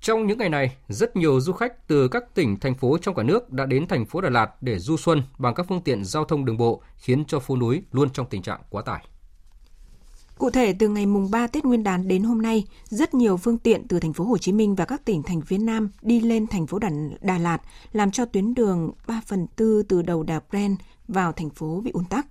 Trong 0.00 0.26
những 0.26 0.38
ngày 0.38 0.48
này, 0.48 0.76
rất 0.88 1.16
nhiều 1.16 1.40
du 1.40 1.52
khách 1.52 1.88
từ 1.88 2.08
các 2.08 2.34
tỉnh, 2.34 2.60
thành 2.60 2.74
phố 2.74 2.98
trong 2.98 3.14
cả 3.14 3.22
nước 3.22 3.52
đã 3.52 3.66
đến 3.66 3.86
thành 3.88 4.06
phố 4.06 4.20
Đà 4.20 4.30
Lạt 4.30 4.62
để 4.62 4.78
du 4.78 4.96
xuân 4.96 5.22
bằng 5.38 5.54
các 5.54 5.66
phương 5.68 5.82
tiện 5.82 6.04
giao 6.04 6.24
thông 6.24 6.44
đường 6.44 6.56
bộ, 6.56 6.82
khiến 6.96 7.24
cho 7.24 7.38
phố 7.40 7.56
núi 7.56 7.82
luôn 7.92 8.10
trong 8.10 8.26
tình 8.30 8.42
trạng 8.42 8.60
quá 8.70 8.82
tải. 8.82 9.04
Cụ 10.38 10.50
thể, 10.50 10.72
từ 10.78 10.88
ngày 10.88 11.06
mùng 11.06 11.30
3 11.30 11.46
Tết 11.46 11.64
Nguyên 11.64 11.82
đán 11.82 12.08
đến 12.08 12.22
hôm 12.22 12.42
nay, 12.42 12.64
rất 12.84 13.14
nhiều 13.14 13.36
phương 13.36 13.58
tiện 13.58 13.88
từ 13.88 14.00
thành 14.00 14.12
phố 14.12 14.24
Hồ 14.24 14.38
Chí 14.38 14.52
Minh 14.52 14.74
và 14.74 14.84
các 14.84 15.04
tỉnh 15.04 15.22
thành 15.22 15.40
phía 15.40 15.58
Nam 15.58 15.90
đi 16.02 16.20
lên 16.20 16.46
thành 16.46 16.66
phố 16.66 16.78
Đà, 16.78 16.90
Đà 17.20 17.38
Lạt, 17.38 17.58
làm 17.92 18.10
cho 18.10 18.24
tuyến 18.24 18.54
đường 18.54 18.92
3 19.06 19.20
phần 19.26 19.46
4 19.58 19.82
từ 19.88 20.02
đầu 20.02 20.22
đèo 20.22 20.40
Bren 20.50 20.76
vào 21.08 21.32
thành 21.32 21.50
phố 21.50 21.80
bị 21.84 21.90
ùn 21.90 22.04
tắc. 22.04 22.26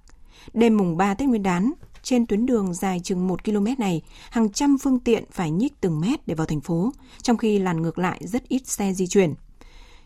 Đêm 0.53 0.77
mùng 0.77 0.97
3 0.97 1.13
Tết 1.13 1.29
Nguyên 1.29 1.43
đán, 1.43 1.71
trên 2.03 2.25
tuyến 2.25 2.45
đường 2.45 2.73
dài 2.73 2.99
chừng 3.03 3.27
1 3.27 3.43
km 3.43 3.65
này, 3.77 4.01
hàng 4.29 4.51
trăm 4.51 4.77
phương 4.77 4.99
tiện 4.99 5.23
phải 5.31 5.51
nhích 5.51 5.81
từng 5.81 5.99
mét 5.99 6.27
để 6.27 6.35
vào 6.35 6.47
thành 6.47 6.61
phố, 6.61 6.93
trong 7.21 7.37
khi 7.37 7.59
làn 7.59 7.81
ngược 7.81 7.99
lại 7.99 8.21
rất 8.23 8.47
ít 8.47 8.67
xe 8.67 8.93
di 8.93 9.07
chuyển. 9.07 9.33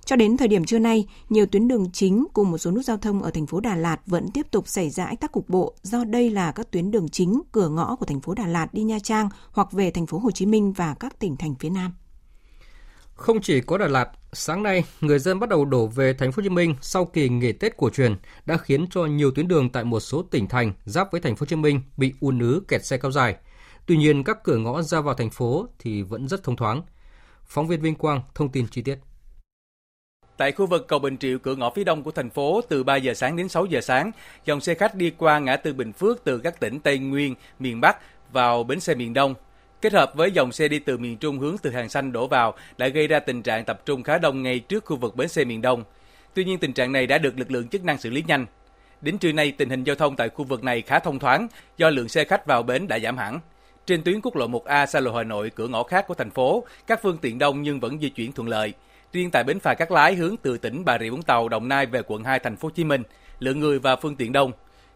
Cho 0.06 0.16
đến 0.16 0.38
thời 0.38 0.48
điểm 0.48 0.66
trưa 0.66 0.80
nay, 0.80 1.08
nhiều 1.30 1.46
tuyến 1.46 1.68
đường 1.68 1.92
chính 1.94 2.25
cùng 2.34 2.51
một 2.51 2.58
số 2.58 2.72
nút 2.72 2.86
giao 2.86 2.98
thông 2.98 3.24
ở 3.24 3.32
thành 3.32 3.46
phố 3.46 3.60
Đà 3.60 3.75
Lạt 3.75 4.00
vẫn 4.06 4.32
tiếp 4.32 4.51
tục 4.51 4.68
xảy 4.68 4.89
ra 4.89 5.06
ách 5.06 5.20
tắc 5.20 5.32
cục 5.32 5.50
bộ 5.50 5.74
do 5.84 6.04
đây 6.04 6.30
là 6.30 6.51
các 6.51 6.72
tuyến 6.72 6.92
đường 6.92 7.10
chính 7.10 7.42
cửa 7.51 7.70
ngõ 7.70 7.96
của 7.96 8.06
thành 8.06 8.22
phố 8.22 8.34
Đà 8.34 8.48
Lạt 8.48 8.74
đi 8.74 8.84
Nha 8.84 9.00
Trang 9.00 9.30
hoặc 9.51 9.72
về 9.72 9.92
thành 9.92 10.06
phố 10.06 10.18
Hồ 10.18 10.32
Chí 10.32 10.46
Minh 10.46 10.72
và 10.72 10.94
các 10.94 11.20
tỉnh 11.20 11.36
thành 11.38 11.56
phía 11.56 11.70
Nam. 11.70 11.94
Không 13.18 13.42
chỉ 13.42 13.62
có 13.62 13.78
Đà 13.78 13.88
Lạt, 13.88 14.10
sáng 14.34 14.64
nay 14.64 14.84
người 15.02 15.20
dân 15.20 15.40
bắt 15.40 15.50
đầu 15.50 15.66
đổ 15.66 15.88
về 15.88 16.14
thành 16.14 16.32
phố 16.32 16.42
Hồ 16.42 16.44
Chí 16.44 16.50
Minh 16.50 16.76
sau 16.82 17.06
kỳ 17.06 17.30
nghỉ 17.30 17.52
Tết 17.52 17.78
cổ 17.78 17.90
truyền 17.90 18.16
đã 18.46 18.58
khiến 18.58 18.88
cho 18.92 19.06
nhiều 19.06 19.32
tuyến 19.32 19.48
đường 19.48 19.70
tại 19.70 19.84
một 19.84 20.00
số 20.00 20.22
tỉnh 20.22 20.48
thành 20.48 20.74
giáp 20.86 21.12
với 21.12 21.22
thành 21.22 21.36
phố 21.36 21.44
Hồ 21.44 21.46
Chí 21.46 21.56
Minh 21.56 21.82
bị 21.98 22.14
ùn 22.20 22.40
ứ 22.40 22.62
kẹt 22.68 22.86
xe 22.86 22.98
kéo 22.98 23.12
dài. 23.12 23.36
Tuy 23.86 23.98
nhiên 23.98 24.24
các 24.24 24.44
cửa 24.44 24.58
ngõ 24.58 24.82
ra 24.82 25.02
vào 25.02 25.16
thành 25.16 25.30
phố 25.30 25.68
thì 25.80 26.02
vẫn 26.02 26.28
rất 26.28 26.44
thông 26.44 26.56
thoáng. 26.56 26.82
Phóng 27.46 27.68
viên 27.68 27.82
Vinh 27.82 27.96
Quang 27.96 28.22
thông 28.36 28.52
tin 28.52 28.68
chi 28.68 28.82
tiết. 28.82 29.00
Tại 30.38 30.52
khu 30.52 30.66
vực 30.66 30.88
cầu 30.88 31.00
Bình 31.00 31.18
Triệu 31.18 31.40
cửa 31.40 31.56
ngõ 31.56 31.70
phía 31.76 31.84
đông 31.84 32.04
của 32.04 32.12
thành 32.12 32.30
phố 32.30 32.62
từ 32.70 32.84
3 32.84 32.96
giờ 32.96 33.14
sáng 33.14 33.36
đến 33.36 33.50
6 33.50 33.66
giờ 33.66 33.82
sáng, 33.82 34.12
dòng 34.46 34.62
xe 34.62 34.74
khách 34.74 34.96
đi 34.96 35.12
qua 35.18 35.40
ngã 35.40 35.56
tư 35.56 35.74
Bình 35.74 35.94
Phước 35.94 36.24
từ 36.24 36.38
các 36.38 36.60
tỉnh 36.60 36.80
Tây 36.80 36.98
Nguyên, 36.98 37.36
miền 37.60 37.82
Bắc 37.82 37.98
vào 38.32 38.64
bến 38.64 38.80
xe 38.80 38.96
miền 38.96 39.14
Đông 39.14 39.36
kết 39.81 39.93
hợp 39.93 40.12
với 40.15 40.31
dòng 40.31 40.51
xe 40.51 40.67
đi 40.67 40.79
từ 40.79 40.98
miền 40.98 41.17
Trung 41.17 41.39
hướng 41.39 41.55
từ 41.62 41.69
Hàng 41.69 41.89
Xanh 41.89 42.12
đổ 42.12 42.27
vào 42.27 42.53
đã 42.77 42.88
gây 42.88 43.07
ra 43.07 43.19
tình 43.19 43.41
trạng 43.41 43.65
tập 43.65 43.81
trung 43.86 44.03
khá 44.03 44.17
đông 44.17 44.43
ngay 44.43 44.60
trước 44.60 44.86
khu 44.86 44.98
vực 44.98 45.15
bến 45.15 45.27
xe 45.27 45.43
miền 45.43 45.62
Đông. 45.62 45.84
Tuy 46.34 46.43
nhiên 46.43 46.60
tình 46.60 46.74
trạng 46.74 46.91
này 46.91 47.07
đã 47.07 47.17
được 47.17 47.39
lực 47.39 47.51
lượng 47.51 47.67
chức 47.67 47.84
năng 47.84 47.98
xử 47.98 48.10
lý 48.10 48.24
nhanh. 48.27 48.46
Đến 49.01 49.17
trưa 49.17 49.31
nay, 49.31 49.51
tình 49.51 49.69
hình 49.69 49.84
giao 49.84 49.96
thông 49.96 50.15
tại 50.15 50.29
khu 50.29 50.46
vực 50.46 50.63
này 50.63 50.81
khá 50.81 51.00
thông 51.00 51.19
thoáng 51.19 51.48
do 51.77 51.89
lượng 51.89 52.10
xe 52.10 52.24
khách 52.24 52.46
vào 52.46 52.63
bến 52.63 52.88
đã 52.88 53.00
giảm 53.00 53.17
hẳn. 53.17 53.39
Trên 53.86 54.03
tuyến 54.03 54.22
quốc 54.22 54.36
lộ 54.36 54.48
1A 54.48 54.86
xa 54.86 55.00
lộ 55.00 55.13
Hà 55.13 55.24
Nội, 55.24 55.51
cửa 55.55 55.67
ngõ 55.67 55.84
khác 55.84 56.05
của 56.07 56.13
thành 56.13 56.31
phố, 56.31 56.65
các 56.88 57.00
phương 57.03 57.17
tiện 57.17 57.39
đông 57.39 57.62
nhưng 57.62 57.79
vẫn 57.79 58.00
di 58.00 58.10
chuyển 58.10 58.31
thuận 58.31 58.48
lợi. 58.48 58.74
Riêng 59.13 59.31
tại 59.31 59.43
bến 59.43 59.60
phà 59.60 59.74
Cát 59.74 59.91
Lái 59.91 60.15
hướng 60.15 60.36
từ 60.41 60.57
tỉnh 60.57 60.86
Bà 60.86 60.98
Rịa 61.00 61.10
Vũng 61.10 61.22
Tàu, 61.22 61.50
Đồng 61.50 61.67
Nai 61.67 61.86
về 61.86 62.01
quận 62.07 62.24
2 62.24 62.39
thành 62.39 62.55
phố 62.55 62.65
Hồ 62.67 62.72
Chí 62.75 62.84
Minh, 62.84 63.03
lượng 63.39 63.60
người 63.60 63.79
và 63.79 63.96
phương 63.96 64.15
tiện 64.15 64.31
đông. 64.31 64.51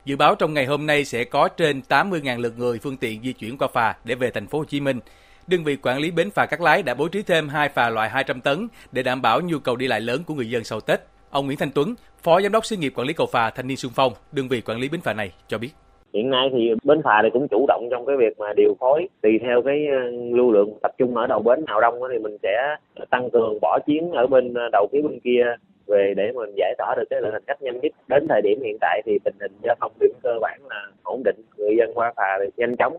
Dự 0.06 0.16
báo 0.16 0.36
trong 0.36 0.54
ngày 0.54 0.66
hôm 0.66 0.86
nay 0.86 1.06
sẽ 1.06 1.24
có 1.24 1.48
trên 1.48 1.82
80.000 1.90 2.42
lượt 2.42 2.54
người 2.58 2.80
phương 2.84 2.98
tiện 2.98 3.22
di 3.22 3.34
chuyển 3.34 3.58
qua 3.58 3.68
phà 3.74 3.96
để 4.06 4.16
về 4.16 4.32
thành 4.32 4.48
phố 4.48 4.58
Hồ 4.58 4.66
Chí 4.66 4.80
Minh. 4.80 5.00
Đơn 5.48 5.64
vị 5.64 5.76
quản 5.76 6.00
lý 6.00 6.12
bến 6.12 6.30
phà 6.30 6.46
Cát 6.46 6.62
Lái 6.62 6.84
đã 6.84 6.94
bố 6.94 7.08
trí 7.08 7.22
thêm 7.22 7.50
hai 7.50 7.70
phà 7.70 7.90
loại 7.90 8.10
200 8.10 8.42
tấn 8.42 8.68
để 8.92 9.04
đảm 9.04 9.22
bảo 9.22 9.42
nhu 9.42 9.60
cầu 9.60 9.76
đi 9.76 9.88
lại 9.88 10.02
lớn 10.02 10.22
của 10.28 10.34
người 10.34 10.50
dân 10.50 10.64
sau 10.64 10.82
Tết. 10.82 11.00
Ông 11.30 11.46
Nguyễn 11.46 11.58
Thanh 11.58 11.72
Tuấn, 11.76 11.96
Phó 12.24 12.42
Giám 12.42 12.52
đốc 12.52 12.66
Xí 12.66 12.78
nghiệp 12.78 12.94
Quản 12.96 13.08
lý 13.08 13.14
cầu 13.14 13.28
phà 13.32 13.50
Thanh 13.50 13.68
niên 13.68 13.78
Xuân 13.78 13.92
Phong, 13.96 14.14
đơn 14.32 14.48
vị 14.48 14.62
quản 14.62 14.80
lý 14.80 14.90
bến 14.90 15.02
phà 15.02 15.14
này 15.14 15.32
cho 15.48 15.58
biết. 15.58 15.70
Hiện 16.14 16.30
nay 16.30 16.50
thì 16.54 16.70
bến 16.84 17.02
phà 17.04 17.22
này 17.22 17.32
cũng 17.34 17.48
chủ 17.48 17.66
động 17.68 17.88
trong 17.92 18.06
cái 18.06 18.16
việc 18.18 18.40
mà 18.40 18.48
điều 18.58 18.74
phối 18.80 19.08
tùy 19.22 19.40
theo 19.44 19.62
cái 19.62 19.88
ờ, 19.88 20.12
lưu 20.36 20.52
lượng 20.52 20.74
tập 20.82 20.92
trung 20.98 21.16
ở 21.16 21.28
đầu 21.28 21.40
bến 21.40 21.66
nào 21.66 21.82
đông 21.82 22.00
thì 22.12 22.20
mình 22.20 22.38
sẽ 22.44 22.76
tăng 23.10 23.30
cường 23.34 23.60
bỏ 23.62 23.80
chuyến 23.86 24.12
ở 24.12 24.28
bên 24.28 24.54
ờ, 24.54 24.70
đầu 24.72 24.88
phía 24.92 25.02
bên 25.02 25.20
kia 25.24 25.44
về 25.88 26.14
để 26.18 26.32
mình 26.36 26.50
giải 26.58 26.76
tỏa 26.78 26.96
được 26.98 27.04
cái 27.10 27.22
lượng 27.22 27.34
hành 27.34 27.44
khách 27.48 27.62
nhanh 27.62 27.80
nhất. 27.82 27.92
Đến 28.08 28.28
thời 28.30 28.42
điểm 28.42 28.62
hiện 28.64 28.78
tại 28.82 29.02
thì 29.06 29.20
tình 29.26 29.36
hình 29.42 29.52
giao 29.64 29.76
thông 29.82 29.92
điểm 30.00 30.12
cơ 30.24 30.30
bản 30.42 30.60
là 30.70 30.88
ổn 31.04 31.22
định, 31.26 31.42
người 31.58 31.76
dân 31.78 31.92
qua 31.94 32.14
phà 32.16 32.38
được 32.40 32.50
nhanh 32.58 32.76
chóng. 32.78 32.98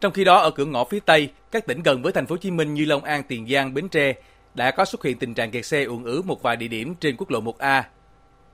Trong 0.00 0.12
khi 0.12 0.24
đó 0.24 0.36
ở 0.38 0.50
cửa 0.50 0.64
ngõ 0.64 0.84
phía 0.84 1.00
Tây, 1.06 1.28
các 1.50 1.66
tỉnh 1.66 1.82
gần 1.82 2.02
với 2.02 2.12
thành 2.12 2.26
phố 2.26 2.32
Hồ 2.32 2.36
Chí 2.36 2.50
Minh 2.50 2.74
như 2.74 2.84
Long 2.84 3.04
An, 3.04 3.22
Tiền 3.28 3.46
Giang, 3.48 3.74
Bến 3.74 3.88
Tre 3.88 4.14
đã 4.54 4.70
có 4.70 4.84
xuất 4.84 5.04
hiện 5.04 5.18
tình 5.18 5.34
trạng 5.34 5.50
kẹt 5.50 5.66
xe 5.66 5.84
ùn 5.84 6.04
ứ 6.04 6.22
một 6.24 6.42
vài 6.42 6.56
địa 6.56 6.68
điểm 6.68 6.94
trên 7.00 7.16
quốc 7.18 7.30
lộ 7.30 7.40
1A. 7.40 7.82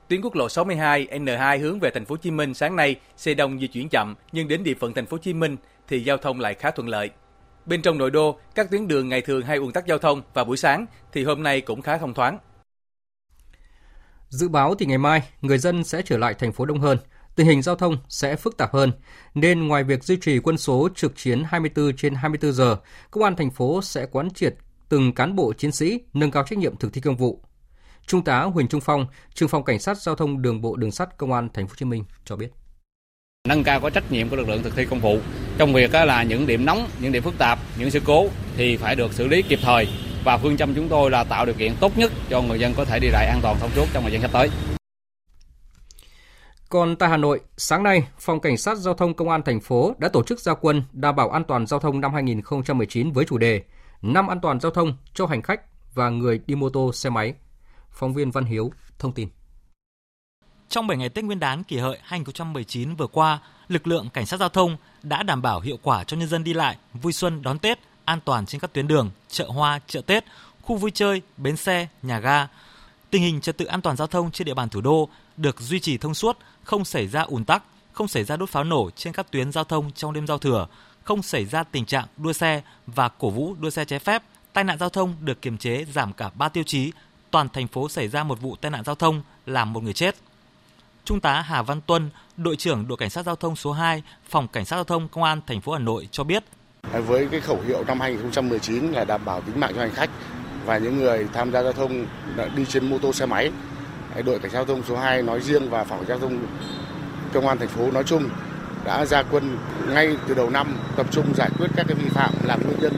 Tuyến 0.07 0.21
quốc 0.21 0.35
lộ 0.35 0.49
62 0.49 1.07
N2 1.11 1.59
hướng 1.59 1.79
về 1.79 1.89
thành 1.89 2.05
phố 2.05 2.13
Hồ 2.13 2.17
Chí 2.17 2.31
Minh 2.31 2.53
sáng 2.53 2.75
nay 2.75 2.95
xe 3.15 3.33
đông 3.33 3.59
di 3.59 3.67
chuyển 3.67 3.89
chậm, 3.89 4.15
nhưng 4.31 4.47
đến 4.47 4.63
địa 4.63 4.73
phận 4.73 4.93
thành 4.93 5.05
phố 5.05 5.15
Hồ 5.17 5.21
Chí 5.21 5.33
Minh 5.33 5.57
thì 5.87 5.99
giao 5.99 6.17
thông 6.17 6.39
lại 6.39 6.53
khá 6.53 6.71
thuận 6.71 6.87
lợi. 6.87 7.09
Bên 7.65 7.81
trong 7.81 7.97
nội 7.97 8.11
đô, 8.11 8.39
các 8.55 8.71
tuyến 8.71 8.87
đường 8.87 9.09
ngày 9.09 9.21
thường 9.21 9.41
hay 9.41 9.57
ùn 9.57 9.71
tắc 9.71 9.85
giao 9.85 9.97
thông 9.97 10.21
và 10.33 10.43
buổi 10.43 10.57
sáng 10.57 10.85
thì 11.11 11.23
hôm 11.23 11.43
nay 11.43 11.61
cũng 11.61 11.81
khá 11.81 11.97
thông 11.97 12.13
thoáng. 12.13 12.37
Dự 14.31 14.49
báo 14.49 14.75
thì 14.75 14.85
ngày 14.85 14.97
mai 14.97 15.21
người 15.41 15.57
dân 15.57 15.83
sẽ 15.83 16.01
trở 16.01 16.17
lại 16.17 16.33
thành 16.33 16.51
phố 16.51 16.65
đông 16.65 16.79
hơn, 16.79 16.97
tình 17.35 17.47
hình 17.47 17.61
giao 17.61 17.75
thông 17.75 17.97
sẽ 18.09 18.35
phức 18.35 18.57
tạp 18.57 18.73
hơn, 18.73 18.91
nên 19.33 19.67
ngoài 19.67 19.83
việc 19.83 20.03
duy 20.03 20.17
trì 20.21 20.39
quân 20.39 20.57
số 20.57 20.89
trực 20.95 21.15
chiến 21.15 21.43
24 21.43 21.95
trên 21.97 22.15
24 22.15 22.53
giờ, 22.53 22.77
công 23.11 23.23
an 23.23 23.35
thành 23.35 23.51
phố 23.51 23.81
sẽ 23.81 24.05
quán 24.05 24.29
triệt 24.29 24.55
từng 24.89 25.13
cán 25.13 25.35
bộ 25.35 25.53
chiến 25.53 25.71
sĩ 25.71 25.99
nâng 26.13 26.31
cao 26.31 26.43
trách 26.49 26.59
nhiệm 26.59 26.77
thực 26.77 26.93
thi 26.93 27.01
công 27.01 27.17
vụ. 27.17 27.43
Trung 28.07 28.23
tá 28.23 28.41
Huỳnh 28.43 28.67
Trung 28.67 28.81
Phong, 28.81 29.05
trưởng 29.33 29.49
phòng 29.49 29.63
cảnh 29.63 29.79
sát 29.79 29.97
giao 29.97 30.15
thông 30.15 30.41
đường 30.41 30.61
bộ 30.61 30.75
đường 30.75 30.91
sắt 30.91 31.17
công 31.17 31.33
an 31.33 31.49
thành 31.53 31.67
phố 31.67 31.71
Hồ 31.71 31.75
Chí 31.77 31.85
Minh 31.85 32.03
cho 32.25 32.35
biết. 32.35 32.49
Nâng 33.47 33.63
cao 33.63 33.79
có 33.79 33.89
trách 33.89 34.11
nhiệm 34.11 34.29
của 34.29 34.35
lực 34.35 34.49
lượng 34.49 34.63
thực 34.63 34.75
thi 34.75 34.85
công 34.85 34.99
vụ. 34.99 35.19
Trong 35.57 35.73
việc 35.73 35.93
là 35.93 36.23
những 36.23 36.47
điểm 36.47 36.65
nóng, 36.65 36.87
những 36.99 37.11
điểm 37.11 37.23
phức 37.23 37.37
tạp, 37.37 37.59
những 37.77 37.91
sự 37.91 37.99
cố 38.05 38.27
thì 38.57 38.77
phải 38.77 38.95
được 38.95 39.13
xử 39.13 39.27
lý 39.27 39.41
kịp 39.41 39.59
thời 39.61 39.87
và 40.23 40.37
phương 40.37 40.57
châm 40.57 40.75
chúng 40.75 40.89
tôi 40.89 41.11
là 41.11 41.23
tạo 41.23 41.45
điều 41.45 41.55
kiện 41.55 41.75
tốt 41.79 41.97
nhất 41.97 42.11
cho 42.29 42.41
người 42.41 42.59
dân 42.59 42.73
có 42.77 42.85
thể 42.85 42.99
đi 42.99 43.07
lại 43.07 43.27
an 43.27 43.39
toàn 43.41 43.57
thông 43.59 43.71
suốt 43.75 43.85
trong 43.93 44.03
thời 44.03 44.11
gian 44.11 44.21
sắp 44.21 44.31
tới. 44.33 44.49
Còn 46.69 46.95
tại 46.95 47.09
Hà 47.09 47.17
Nội, 47.17 47.39
sáng 47.57 47.83
nay, 47.83 48.03
Phòng 48.19 48.39
Cảnh 48.39 48.57
sát 48.57 48.77
Giao 48.77 48.93
thông 48.93 49.13
Công 49.13 49.29
an 49.29 49.41
thành 49.43 49.59
phố 49.59 49.93
đã 49.97 50.09
tổ 50.09 50.23
chức 50.23 50.39
gia 50.39 50.53
quân 50.53 50.83
đảm 50.91 51.15
bảo 51.15 51.29
an 51.29 51.43
toàn 51.43 51.67
giao 51.67 51.79
thông 51.79 52.01
năm 52.01 52.13
2019 52.13 53.11
với 53.11 53.25
chủ 53.25 53.37
đề 53.37 53.61
Năm 54.01 54.27
an 54.27 54.39
toàn 54.41 54.59
giao 54.59 54.71
thông 54.71 54.93
cho 55.13 55.25
hành 55.25 55.41
khách 55.41 55.61
và 55.93 56.09
người 56.09 56.41
đi 56.45 56.55
mô 56.55 56.69
tô 56.69 56.93
xe 56.93 57.09
máy. 57.09 57.33
Phóng 57.91 58.13
viên 58.13 58.31
Văn 58.31 58.45
Hiếu 58.45 58.71
thông 58.99 59.11
tin. 59.11 59.29
Trong 60.69 60.87
7 60.87 60.97
ngày 60.97 61.09
Tết 61.09 61.25
Nguyên 61.25 61.39
đán 61.39 61.63
kỷ 61.63 61.77
hợi 61.77 61.97
2019 62.01 62.95
vừa 62.95 63.07
qua, 63.07 63.39
lực 63.67 63.87
lượng 63.87 64.09
cảnh 64.13 64.25
sát 64.25 64.37
giao 64.37 64.49
thông 64.49 64.77
đã 65.03 65.23
đảm 65.23 65.41
bảo 65.41 65.59
hiệu 65.59 65.77
quả 65.83 66.03
cho 66.03 66.17
nhân 66.17 66.29
dân 66.29 66.43
đi 66.43 66.53
lại, 66.53 66.77
vui 66.93 67.13
xuân 67.13 67.41
đón 67.41 67.59
Tết 67.59 67.79
an 68.05 68.19
toàn 68.25 68.45
trên 68.45 68.61
các 68.61 68.73
tuyến 68.73 68.87
đường, 68.87 69.11
chợ 69.29 69.47
hoa, 69.47 69.79
chợ 69.87 70.01
Tết, 70.01 70.25
khu 70.61 70.75
vui 70.75 70.91
chơi, 70.91 71.21
bến 71.37 71.57
xe, 71.57 71.87
nhà 72.01 72.19
ga. 72.19 72.47
Tình 73.09 73.21
hình 73.21 73.41
trật 73.41 73.57
tự 73.57 73.65
an 73.65 73.81
toàn 73.81 73.97
giao 73.97 74.07
thông 74.07 74.31
trên 74.31 74.45
địa 74.45 74.53
bàn 74.53 74.69
thủ 74.69 74.81
đô 74.81 75.09
được 75.37 75.61
duy 75.61 75.79
trì 75.79 75.97
thông 75.97 76.13
suốt, 76.13 76.37
không 76.63 76.85
xảy 76.85 77.07
ra 77.07 77.21
ùn 77.21 77.45
tắc, 77.45 77.63
không 77.91 78.07
xảy 78.07 78.23
ra 78.23 78.37
đốt 78.37 78.49
pháo 78.49 78.63
nổ 78.63 78.89
trên 78.95 79.13
các 79.13 79.31
tuyến 79.31 79.51
giao 79.51 79.63
thông 79.63 79.91
trong 79.91 80.13
đêm 80.13 80.27
giao 80.27 80.37
thừa, 80.37 80.67
không 81.03 81.21
xảy 81.21 81.45
ra 81.45 81.63
tình 81.63 81.85
trạng 81.85 82.05
đua 82.17 82.33
xe 82.33 82.61
và 82.87 83.09
cổ 83.09 83.29
vũ 83.29 83.55
đua 83.59 83.69
xe 83.69 83.85
trái 83.85 83.99
phép. 83.99 84.23
Tai 84.53 84.63
nạn 84.63 84.77
giao 84.79 84.89
thông 84.89 85.15
được 85.21 85.41
kiềm 85.41 85.57
chế 85.57 85.85
giảm 85.93 86.13
cả 86.13 86.31
3 86.35 86.49
tiêu 86.49 86.63
chí. 86.63 86.91
Toàn 87.31 87.49
thành 87.49 87.67
phố 87.67 87.89
xảy 87.89 88.07
ra 88.07 88.23
một 88.23 88.41
vụ 88.41 88.55
tai 88.55 88.71
nạn 88.71 88.83
giao 88.83 88.95
thông 88.95 89.23
làm 89.45 89.73
một 89.73 89.83
người 89.83 89.93
chết. 89.93 90.15
Trung 91.05 91.19
tá 91.19 91.41
Hà 91.41 91.61
Văn 91.61 91.81
Tuân, 91.81 92.09
đội 92.37 92.55
trưởng 92.55 92.87
đội 92.87 92.97
cảnh 92.97 93.09
sát 93.09 93.25
giao 93.25 93.35
thông 93.35 93.55
số 93.55 93.71
2, 93.71 94.03
phòng 94.29 94.47
cảnh 94.47 94.65
sát 94.65 94.75
giao 94.75 94.83
thông 94.83 95.07
công 95.07 95.23
an 95.23 95.41
thành 95.47 95.61
phố 95.61 95.71
Hà 95.71 95.79
Nội 95.79 96.07
cho 96.11 96.23
biết. 96.23 96.43
Với 97.07 97.27
cái 97.31 97.39
khẩu 97.39 97.61
hiệu 97.67 97.83
năm 97.87 97.99
2019 97.99 98.91
là 98.91 99.05
đảm 99.05 99.21
bảo 99.25 99.41
tính 99.41 99.59
mạng 99.59 99.71
cho 99.75 99.81
hành 99.81 99.93
khách 99.93 100.09
và 100.65 100.77
những 100.77 100.97
người 100.97 101.27
tham 101.33 101.51
gia 101.51 101.63
giao 101.63 101.73
thông 101.73 102.05
đi 102.55 102.65
trên 102.65 102.89
mô 102.89 102.97
tô 102.97 103.13
xe 103.13 103.25
máy, 103.25 103.51
đội 104.25 104.39
cảnh 104.39 104.51
sát 104.51 104.57
giao 104.57 104.65
thông 104.65 104.83
số 104.83 104.97
2 104.97 105.21
nói 105.21 105.41
riêng 105.41 105.69
và 105.69 105.83
phòng 105.83 106.05
giao 106.07 106.19
thông 106.19 106.39
công 107.33 107.47
an 107.47 107.57
thành 107.57 107.67
phố 107.67 107.91
nói 107.91 108.03
chung 108.03 108.29
đã 108.85 109.05
ra 109.05 109.23
quân 109.23 109.57
ngay 109.89 110.17
từ 110.27 110.33
đầu 110.33 110.49
năm 110.49 110.77
tập 110.95 111.05
trung 111.11 111.33
giải 111.35 111.49
quyết 111.57 111.67
các 111.75 111.85
cái 111.87 111.97
vi 111.97 112.09
phạm 112.09 112.33
làm 112.43 112.61
nguyên 112.65 112.79
nhân 112.79 112.93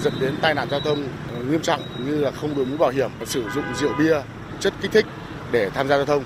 dẫn 0.00 0.12
đến 0.20 0.34
tai 0.42 0.54
nạn 0.54 0.68
giao 0.70 0.80
thông 0.80 1.08
ờ, 1.34 1.42
nghiêm 1.42 1.62
trọng 1.62 1.80
như 2.06 2.20
là 2.20 2.30
không 2.30 2.54
đội 2.56 2.66
mũ 2.66 2.76
bảo 2.76 2.90
hiểm, 2.90 3.10
sử 3.24 3.50
dụng 3.54 3.64
rượu 3.74 3.92
bia, 3.98 4.22
chất 4.60 4.72
kích 4.80 4.92
thích 4.92 5.06
để 5.52 5.70
tham 5.70 5.88
gia 5.88 5.96
giao 5.96 6.06
thông. 6.06 6.24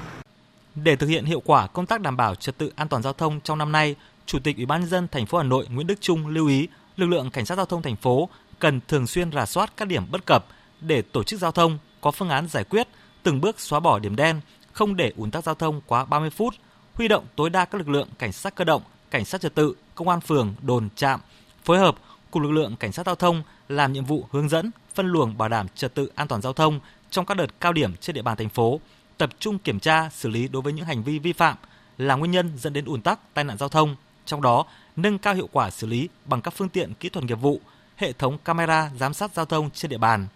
Để 0.75 0.97
thực 0.97 1.07
hiện 1.07 1.25
hiệu 1.25 1.43
quả 1.45 1.67
công 1.67 1.87
tác 1.87 2.01
đảm 2.01 2.17
bảo 2.17 2.35
trật 2.35 2.59
tự 2.59 2.73
an 2.77 2.89
toàn 2.89 3.03
giao 3.03 3.13
thông 3.13 3.41
trong 3.41 3.59
năm 3.59 3.73
nay, 3.73 3.95
Chủ 4.27 4.39
tịch 4.39 4.57
Ủy 4.57 4.67
ban 4.67 4.81
nhân 4.81 4.91
dân 4.91 5.09
thành 5.09 5.27
phố 5.27 5.39
Hà 5.39 5.45
Nội 5.45 5.67
Nguyễn 5.71 5.87
Đức 5.87 6.01
Trung 6.01 6.27
lưu 6.27 6.49
ý 6.49 6.69
lực 6.97 7.07
lượng 7.07 7.31
cảnh 7.31 7.47
sát 7.47 7.57
giao 7.57 7.67
thông 7.67 7.83
thành 7.83 7.97
phố 7.97 8.29
cần 8.59 8.81
thường 8.89 9.07
xuyên 9.07 9.33
rà 9.33 9.47
soát 9.47 9.73
các 9.77 9.89
điểm 9.89 10.03
bất 10.11 10.27
cập 10.27 10.47
để 10.81 11.03
tổ 11.03 11.23
chức 11.23 11.41
giao 11.41 11.53
thông 11.53 11.79
có 12.01 12.11
phương 12.11 12.29
án 12.29 12.49
giải 12.49 12.65
quyết, 12.65 12.89
từng 13.23 13.41
bước 13.41 13.61
xóa 13.61 13.81
bỏ 13.81 13.99
điểm 13.99 14.17
đen, 14.17 14.41
không 14.73 14.97
để 14.97 15.13
ùn 15.17 15.31
tắc 15.31 15.45
giao 15.45 15.55
thông 15.55 15.81
quá 15.87 16.05
30 16.05 16.31
phút, 16.31 16.55
huy 16.95 17.09
động 17.09 17.25
tối 17.37 17.51
đa 17.51 17.65
các 17.65 17.79
lực 17.79 17.89
lượng 17.89 18.09
cảnh 18.19 18.33
sát 18.33 18.55
cơ 18.55 18.65
động, 18.65 18.83
cảnh 19.11 19.25
sát 19.25 19.41
trật 19.41 19.55
tự, 19.55 19.75
công 19.95 20.09
an 20.09 20.21
phường, 20.21 20.55
đồn, 20.63 20.89
trạm, 20.97 21.21
phối 21.65 21.79
hợp 21.79 21.97
cùng 22.31 22.43
lực 22.43 22.51
lượng 22.51 22.77
cảnh 22.77 22.93
sát 22.93 23.07
giao 23.07 23.15
thông 23.15 23.43
làm 23.69 23.93
nhiệm 23.93 24.05
vụ 24.05 24.27
hướng 24.31 24.49
dẫn, 24.49 24.71
phân 24.95 25.07
luồng 25.07 25.39
bảo 25.39 25.49
đảm 25.49 25.67
trật 25.75 25.95
tự 25.95 26.11
an 26.15 26.29
toàn 26.29 26.43
giao 26.43 26.53
thông 26.53 26.81
trong 27.11 27.27
các 27.27 27.37
đợt 27.37 27.61
cao 27.61 27.73
điểm 27.73 27.97
trên 27.97 28.15
địa 28.15 28.23
bàn 28.23 28.37
thành 28.37 28.49
phố, 28.49 28.81
tập 29.19 29.31
trung 29.39 29.59
kiểm 29.59 29.81
tra, 29.81 30.11
xử 30.11 30.29
lý 30.29 30.49
đối 30.49 30.63
với 30.63 30.73
những 30.73 30.85
hành 30.85 31.03
vi 31.03 31.19
vi 31.19 31.33
phạm 31.33 31.57
là 31.99 32.15
nguyên 32.15 32.31
nhân 32.31 32.53
dẫn 32.59 32.73
đến 32.73 32.85
ùn 32.85 33.03
tắc, 33.03 33.35
tai 33.35 33.45
nạn 33.45 33.59
giao 33.59 33.69
thông, 33.69 33.97
trong 34.27 34.43
đó 34.43 34.65
nâng 34.97 35.19
cao 35.19 35.35
hiệu 35.35 35.49
quả 35.53 35.71
xử 35.71 35.87
lý 35.87 36.09
bằng 36.25 36.41
các 36.41 36.55
phương 36.55 36.69
tiện 36.69 36.95
kỹ 36.95 37.09
thuật 37.09 37.25
nghiệp 37.25 37.35
vụ, 37.35 37.61
hệ 37.97 38.13
thống 38.13 38.39
camera 38.45 38.91
giám 38.99 39.15
sát 39.15 39.31
giao 39.35 39.45
thông 39.45 39.71
trên 39.71 39.91
địa 39.91 39.99
bàn, 39.99 40.27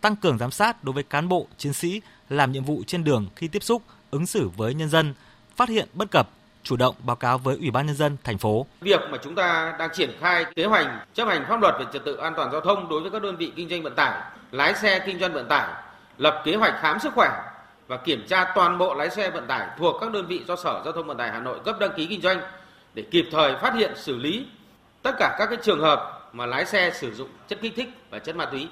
tăng 0.00 0.16
cường 0.16 0.38
giám 0.38 0.50
sát 0.50 0.84
đối 0.84 0.92
với 0.92 1.02
cán 1.02 1.28
bộ, 1.28 1.46
chiến 1.58 1.72
sĩ 1.72 2.00
làm 2.28 2.52
nhiệm 2.52 2.64
vụ 2.64 2.82
trên 2.86 3.04
đường 3.04 3.26
khi 3.36 3.48
tiếp 3.48 3.62
xúc, 3.62 3.82
ứng 4.10 4.26
xử 4.26 4.48
với 4.56 4.74
nhân 4.74 4.88
dân, 4.88 5.14
phát 5.56 5.68
hiện 5.68 5.88
bất 5.92 6.10
cập, 6.10 6.28
chủ 6.62 6.76
động 6.76 6.94
báo 7.04 7.16
cáo 7.16 7.38
với 7.38 7.56
Ủy 7.56 7.70
ban 7.70 7.86
nhân 7.86 7.96
dân 7.96 8.16
thành 8.24 8.38
phố. 8.38 8.66
Việc 8.80 9.00
mà 9.10 9.18
chúng 9.22 9.34
ta 9.34 9.76
đang 9.78 9.90
triển 9.94 10.10
khai 10.20 10.44
kế 10.56 10.64
hoạch 10.64 10.86
chấp 11.14 11.28
hành 11.28 11.44
pháp 11.48 11.60
luật 11.60 11.74
về 11.78 11.84
trật 11.92 12.04
tự 12.04 12.16
an 12.16 12.32
toàn 12.36 12.52
giao 12.52 12.60
thông 12.60 12.88
đối 12.88 13.00
với 13.00 13.10
các 13.10 13.22
đơn 13.22 13.36
vị 13.36 13.52
kinh 13.56 13.68
doanh 13.68 13.82
vận 13.82 13.94
tải, 13.94 14.32
lái 14.50 14.74
xe 14.74 14.98
kinh 15.06 15.18
doanh 15.18 15.32
vận 15.32 15.48
tải, 15.48 15.82
lập 16.18 16.42
kế 16.44 16.54
hoạch 16.54 16.74
khám 16.80 16.98
sức 17.00 17.12
khỏe 17.14 17.30
và 17.88 17.96
kiểm 17.96 18.26
tra 18.28 18.52
toàn 18.54 18.78
bộ 18.78 18.94
lái 18.94 19.10
xe 19.10 19.30
vận 19.30 19.46
tải 19.46 19.68
thuộc 19.78 19.96
các 20.00 20.12
đơn 20.12 20.26
vị 20.26 20.44
do 20.48 20.56
Sở 20.56 20.82
Giao 20.84 20.92
thông 20.92 21.06
Vận 21.06 21.16
tải 21.16 21.30
Hà 21.30 21.40
Nội 21.40 21.58
cấp 21.64 21.76
đăng 21.80 21.90
ký 21.96 22.06
kinh 22.06 22.20
doanh 22.20 22.40
để 22.98 23.04
kịp 23.10 23.26
thời 23.30 23.56
phát 23.62 23.74
hiện 23.74 23.92
xử 23.96 24.16
lý 24.16 24.46
tất 25.02 25.12
cả 25.18 25.36
các 25.38 25.46
cái 25.46 25.58
trường 25.62 25.80
hợp 25.80 26.30
mà 26.32 26.46
lái 26.46 26.66
xe 26.66 26.90
sử 26.94 27.14
dụng 27.14 27.28
chất 27.48 27.58
kích 27.62 27.72
thích 27.76 27.88
và 28.10 28.18
chất 28.18 28.36
ma 28.36 28.46
túy. 28.46 28.68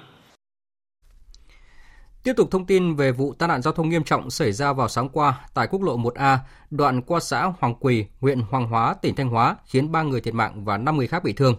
Tiếp 2.23 2.33
tục 2.37 2.51
thông 2.51 2.65
tin 2.65 2.95
về 2.95 3.11
vụ 3.11 3.33
tai 3.33 3.49
nạn 3.49 3.61
giao 3.61 3.73
thông 3.73 3.89
nghiêm 3.89 4.03
trọng 4.03 4.29
xảy 4.29 4.51
ra 4.51 4.73
vào 4.73 4.87
sáng 4.87 5.09
qua 5.09 5.39
tại 5.53 5.67
quốc 5.67 5.81
lộ 5.81 5.97
1A, 5.97 6.37
đoạn 6.69 7.01
qua 7.01 7.19
xã 7.19 7.51
Hoàng 7.59 7.75
Quỳ, 7.79 8.05
huyện 8.21 8.41
Hoàng 8.41 8.67
Hóa, 8.67 8.95
tỉnh 9.01 9.15
Thanh 9.15 9.29
Hóa, 9.29 9.55
khiến 9.65 9.91
3 9.91 10.01
người 10.01 10.21
thiệt 10.21 10.33
mạng 10.33 10.65
và 10.65 10.77
5 10.77 10.97
người 10.97 11.07
khác 11.07 11.23
bị 11.23 11.33
thương. 11.33 11.55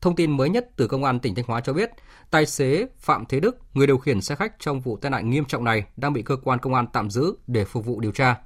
Thông 0.00 0.16
tin 0.16 0.36
mới 0.36 0.50
nhất 0.50 0.68
từ 0.76 0.88
Công 0.88 1.04
an 1.04 1.20
tỉnh 1.20 1.34
Thanh 1.34 1.44
Hóa 1.48 1.60
cho 1.60 1.72
biết, 1.72 1.90
tài 2.30 2.46
xế 2.46 2.86
Phạm 2.98 3.26
Thế 3.26 3.40
Đức, 3.40 3.56
người 3.74 3.86
điều 3.86 3.98
khiển 3.98 4.20
xe 4.20 4.34
khách 4.34 4.52
trong 4.58 4.80
vụ 4.80 4.96
tai 4.96 5.10
nạn 5.10 5.30
nghiêm 5.30 5.44
trọng 5.44 5.64
này 5.64 5.84
đang 5.96 6.12
bị 6.12 6.22
cơ 6.22 6.36
quan 6.44 6.58
công 6.58 6.74
an 6.74 6.86
tạm 6.92 7.10
giữ 7.10 7.34
để 7.46 7.64
phục 7.64 7.84
vụ 7.84 8.00
điều 8.00 8.12
tra. 8.12 8.36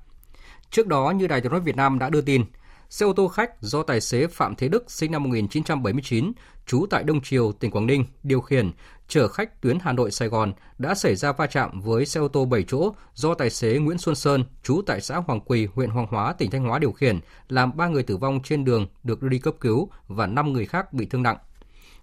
Trước 0.70 0.86
đó, 0.86 1.10
như 1.10 1.26
Đài 1.26 1.40
tiếng 1.40 1.52
nói 1.52 1.60
Việt 1.60 1.76
Nam 1.76 1.98
đã 1.98 2.10
đưa 2.10 2.20
tin, 2.20 2.44
xe 2.92 3.06
ô 3.06 3.12
tô 3.12 3.28
khách 3.28 3.62
do 3.62 3.82
tài 3.82 4.00
xế 4.00 4.26
Phạm 4.26 4.54
Thế 4.54 4.68
Đức 4.68 4.90
sinh 4.90 5.12
năm 5.12 5.22
1979, 5.22 6.32
trú 6.66 6.86
tại 6.90 7.04
Đông 7.04 7.20
Triều, 7.20 7.52
tỉnh 7.52 7.70
Quảng 7.70 7.86
Ninh 7.86 8.04
điều 8.22 8.40
khiển 8.40 8.70
chở 9.08 9.28
khách 9.28 9.60
tuyến 9.60 9.78
Hà 9.82 9.92
Nội 9.92 10.10
Sài 10.10 10.28
Gòn 10.28 10.52
đã 10.78 10.94
xảy 10.94 11.16
ra 11.16 11.32
va 11.32 11.46
chạm 11.46 11.80
với 11.80 12.06
xe 12.06 12.20
ô 12.20 12.28
tô 12.28 12.44
7 12.44 12.64
chỗ 12.68 12.92
do 13.14 13.34
tài 13.34 13.50
xế 13.50 13.78
Nguyễn 13.78 13.98
Xuân 13.98 14.14
Sơn, 14.14 14.44
trú 14.62 14.82
tại 14.86 15.00
xã 15.00 15.16
Hoàng 15.16 15.40
Quỳ, 15.40 15.68
huyện 15.74 15.90
Hoàng 15.90 16.06
Hóa, 16.10 16.32
tỉnh 16.32 16.50
Thanh 16.50 16.64
Hóa 16.64 16.78
điều 16.78 16.92
khiển, 16.92 17.20
làm 17.48 17.76
3 17.76 17.88
người 17.88 18.02
tử 18.02 18.16
vong 18.16 18.40
trên 18.44 18.64
đường 18.64 18.86
được 19.02 19.22
đưa 19.22 19.28
đi 19.28 19.38
cấp 19.38 19.54
cứu 19.60 19.90
và 20.08 20.26
5 20.26 20.52
người 20.52 20.66
khác 20.66 20.92
bị 20.92 21.06
thương 21.06 21.22
nặng. 21.22 21.36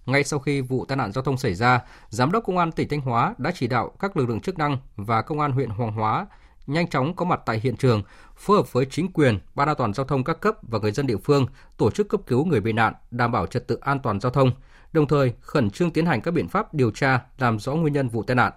Ngay 0.05 0.23
sau 0.23 0.39
khi 0.39 0.61
vụ 0.61 0.85
tai 0.85 0.97
nạn 0.97 1.11
giao 1.11 1.23
thông 1.23 1.37
xảy 1.37 1.53
ra, 1.53 1.81
Giám 2.09 2.31
đốc 2.31 2.43
Công 2.43 2.57
an 2.57 2.71
tỉnh 2.71 2.89
Thanh 2.89 3.01
Hóa 3.01 3.35
đã 3.37 3.51
chỉ 3.55 3.67
đạo 3.67 3.91
các 3.99 4.17
lực 4.17 4.29
lượng 4.29 4.41
chức 4.41 4.57
năng 4.57 4.77
và 4.95 5.21
Công 5.21 5.39
an 5.39 5.51
huyện 5.51 5.69
Hoàng 5.69 5.91
Hóa 5.91 6.27
nhanh 6.69 6.87
chóng 6.87 7.15
có 7.15 7.25
mặt 7.25 7.41
tại 7.45 7.59
hiện 7.63 7.75
trường, 7.75 8.03
phối 8.39 8.57
hợp 8.57 8.73
với 8.73 8.85
chính 8.85 9.11
quyền, 9.11 9.39
ban 9.55 9.67
an 9.67 9.77
toàn 9.77 9.93
giao 9.93 10.05
thông 10.05 10.23
các 10.23 10.39
cấp 10.41 10.55
và 10.61 10.79
người 10.79 10.91
dân 10.91 11.07
địa 11.07 11.17
phương 11.17 11.45
tổ 11.77 11.91
chức 11.91 12.09
cấp 12.09 12.21
cứu 12.27 12.45
người 12.45 12.61
bị 12.61 12.73
nạn, 12.73 12.93
đảm 13.11 13.31
bảo 13.31 13.47
trật 13.47 13.67
tự 13.67 13.77
an 13.81 13.99
toàn 13.99 14.19
giao 14.19 14.31
thông, 14.31 14.51
đồng 14.93 15.07
thời 15.07 15.33
khẩn 15.41 15.69
trương 15.69 15.91
tiến 15.91 16.05
hành 16.05 16.21
các 16.21 16.31
biện 16.31 16.47
pháp 16.47 16.73
điều 16.73 16.91
tra 16.91 17.21
làm 17.37 17.59
rõ 17.59 17.73
nguyên 17.73 17.93
nhân 17.93 18.09
vụ 18.09 18.23
tai 18.23 18.35
nạn. 18.35 18.53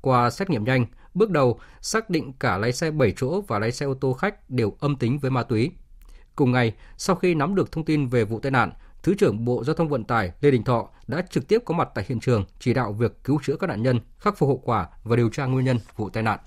Qua 0.00 0.30
xét 0.30 0.50
nghiệm 0.50 0.64
nhanh, 0.64 0.86
bước 1.14 1.30
đầu 1.30 1.60
xác 1.80 2.10
định 2.10 2.32
cả 2.32 2.58
lái 2.58 2.72
xe 2.72 2.90
7 2.90 3.12
chỗ 3.16 3.40
và 3.40 3.58
lái 3.58 3.72
xe 3.72 3.86
ô 3.86 3.94
tô 3.94 4.12
khách 4.12 4.50
đều 4.50 4.76
âm 4.80 4.96
tính 4.96 5.18
với 5.18 5.30
ma 5.30 5.42
túy. 5.42 5.70
Cùng 6.36 6.52
ngày, 6.52 6.72
sau 6.96 7.16
khi 7.16 7.34
nắm 7.34 7.54
được 7.54 7.72
thông 7.72 7.84
tin 7.84 8.06
về 8.06 8.24
vụ 8.24 8.40
tai 8.40 8.50
nạn, 8.50 8.72
Thứ 9.02 9.14
trưởng 9.14 9.44
Bộ 9.44 9.64
Giao 9.64 9.74
thông 9.74 9.88
Vận 9.88 10.04
tải 10.04 10.32
Lê 10.40 10.50
Đình 10.50 10.64
Thọ 10.64 10.88
đã 11.06 11.22
trực 11.30 11.48
tiếp 11.48 11.62
có 11.64 11.74
mặt 11.74 11.88
tại 11.94 12.04
hiện 12.08 12.20
trường 12.20 12.44
chỉ 12.58 12.74
đạo 12.74 12.92
việc 12.92 13.24
cứu 13.24 13.40
chữa 13.42 13.56
các 13.56 13.66
nạn 13.66 13.82
nhân, 13.82 14.00
khắc 14.18 14.38
phục 14.38 14.48
hậu 14.48 14.58
quả 14.58 14.88
và 15.04 15.16
điều 15.16 15.28
tra 15.28 15.46
nguyên 15.46 15.64
nhân 15.64 15.78
vụ 15.96 16.10
tai 16.10 16.22
nạn. 16.22 16.38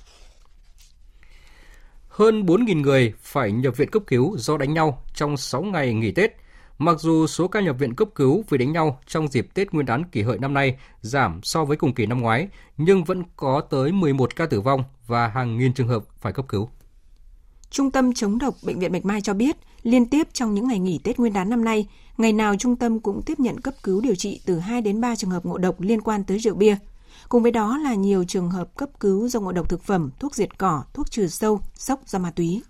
Hơn 2.17 2.45
4.000 2.45 2.81
người 2.81 3.13
phải 3.21 3.51
nhập 3.51 3.77
viện 3.77 3.89
cấp 3.89 4.03
cứu 4.07 4.37
do 4.37 4.57
đánh 4.57 4.73
nhau 4.73 5.03
trong 5.13 5.37
6 5.37 5.63
ngày 5.63 5.93
nghỉ 5.93 6.11
Tết. 6.11 6.35
Mặc 6.77 6.99
dù 6.99 7.27
số 7.27 7.47
ca 7.47 7.61
nhập 7.61 7.75
viện 7.79 7.95
cấp 7.95 8.07
cứu 8.15 8.43
vì 8.49 8.57
đánh 8.57 8.71
nhau 8.71 8.99
trong 9.07 9.27
dịp 9.27 9.47
Tết 9.53 9.71
Nguyên 9.71 9.85
đán 9.85 10.03
kỷ 10.03 10.21
hợi 10.21 10.39
năm 10.39 10.53
nay 10.53 10.77
giảm 11.01 11.39
so 11.43 11.65
với 11.65 11.77
cùng 11.77 11.93
kỳ 11.93 12.05
năm 12.05 12.21
ngoái, 12.21 12.47
nhưng 12.77 13.03
vẫn 13.03 13.23
có 13.35 13.61
tới 13.69 13.91
11 13.91 14.35
ca 14.35 14.45
tử 14.45 14.61
vong 14.61 14.83
và 15.07 15.27
hàng 15.27 15.57
nghìn 15.57 15.73
trường 15.73 15.87
hợp 15.87 16.03
phải 16.21 16.33
cấp 16.33 16.45
cứu. 16.49 16.69
Trung 17.69 17.91
tâm 17.91 18.13
chống 18.13 18.37
độc 18.37 18.55
Bệnh 18.63 18.79
viện 18.79 18.91
Bạch 18.91 19.05
Mai 19.05 19.21
cho 19.21 19.33
biết, 19.33 19.55
liên 19.83 20.05
tiếp 20.05 20.27
trong 20.33 20.53
những 20.53 20.67
ngày 20.67 20.79
nghỉ 20.79 20.99
Tết 21.03 21.19
Nguyên 21.19 21.33
đán 21.33 21.49
năm 21.49 21.65
nay, 21.65 21.87
ngày 22.17 22.33
nào 22.33 22.55
trung 22.59 22.75
tâm 22.75 22.99
cũng 22.99 23.21
tiếp 23.21 23.39
nhận 23.39 23.61
cấp 23.61 23.73
cứu 23.83 24.01
điều 24.01 24.15
trị 24.15 24.41
từ 24.45 24.59
2 24.59 24.81
đến 24.81 25.01
3 25.01 25.15
trường 25.15 25.29
hợp 25.29 25.45
ngộ 25.45 25.57
độc 25.57 25.81
liên 25.81 26.01
quan 26.01 26.23
tới 26.23 26.39
rượu 26.39 26.55
bia. 26.55 26.77
Cùng 27.29 27.43
với 27.43 27.51
đó 27.51 27.77
là 27.77 27.93
nhiều 27.93 28.23
trường 28.23 28.49
hợp 28.49 28.75
cấp 28.75 28.89
cứu 28.99 29.27
do 29.27 29.39
ngộ 29.39 29.51
độc 29.51 29.69
thực 29.69 29.83
phẩm, 29.83 30.09
thuốc 30.19 30.35
diệt 30.35 30.57
cỏ, 30.57 30.83
thuốc 30.93 31.11
trừ 31.11 31.27
sâu, 31.27 31.61
sốc 31.75 32.07
do 32.07 32.19
ma 32.19 32.31
túy. 32.31 32.61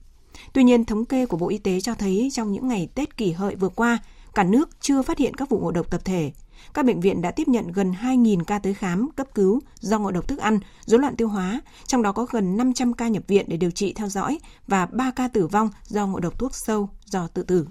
Tuy 0.53 0.63
nhiên, 0.63 0.85
thống 0.85 1.05
kê 1.05 1.25
của 1.25 1.37
Bộ 1.37 1.49
Y 1.49 1.57
tế 1.57 1.81
cho 1.81 1.95
thấy 1.95 2.29
trong 2.33 2.51
những 2.51 2.67
ngày 2.67 2.89
Tết 2.95 3.17
kỷ 3.17 3.31
hợi 3.31 3.55
vừa 3.55 3.69
qua, 3.69 3.99
cả 4.35 4.43
nước 4.43 4.69
chưa 4.81 5.01
phát 5.01 5.17
hiện 5.17 5.33
các 5.33 5.49
vụ 5.49 5.59
ngộ 5.59 5.71
độc 5.71 5.91
tập 5.91 6.01
thể. 6.05 6.31
Các 6.73 6.85
bệnh 6.85 6.99
viện 6.99 7.21
đã 7.21 7.31
tiếp 7.31 7.47
nhận 7.47 7.71
gần 7.71 7.91
2.000 7.91 8.43
ca 8.43 8.59
tới 8.59 8.73
khám, 8.73 9.09
cấp 9.11 9.27
cứu 9.35 9.59
do 9.79 9.99
ngộ 9.99 10.11
độc 10.11 10.27
thức 10.27 10.39
ăn, 10.39 10.59
rối 10.85 10.99
loạn 10.99 11.15
tiêu 11.15 11.27
hóa, 11.27 11.61
trong 11.87 12.01
đó 12.01 12.11
có 12.11 12.25
gần 12.31 12.57
500 12.57 12.93
ca 12.93 13.07
nhập 13.07 13.23
viện 13.27 13.45
để 13.49 13.57
điều 13.57 13.71
trị 13.71 13.93
theo 13.93 14.09
dõi 14.09 14.39
và 14.67 14.85
3 14.85 15.11
ca 15.11 15.27
tử 15.27 15.47
vong 15.47 15.69
do 15.87 16.07
ngộ 16.07 16.19
độc 16.19 16.39
thuốc 16.39 16.55
sâu 16.55 16.89
do 17.05 17.27
tự 17.27 17.43
tử. 17.43 17.67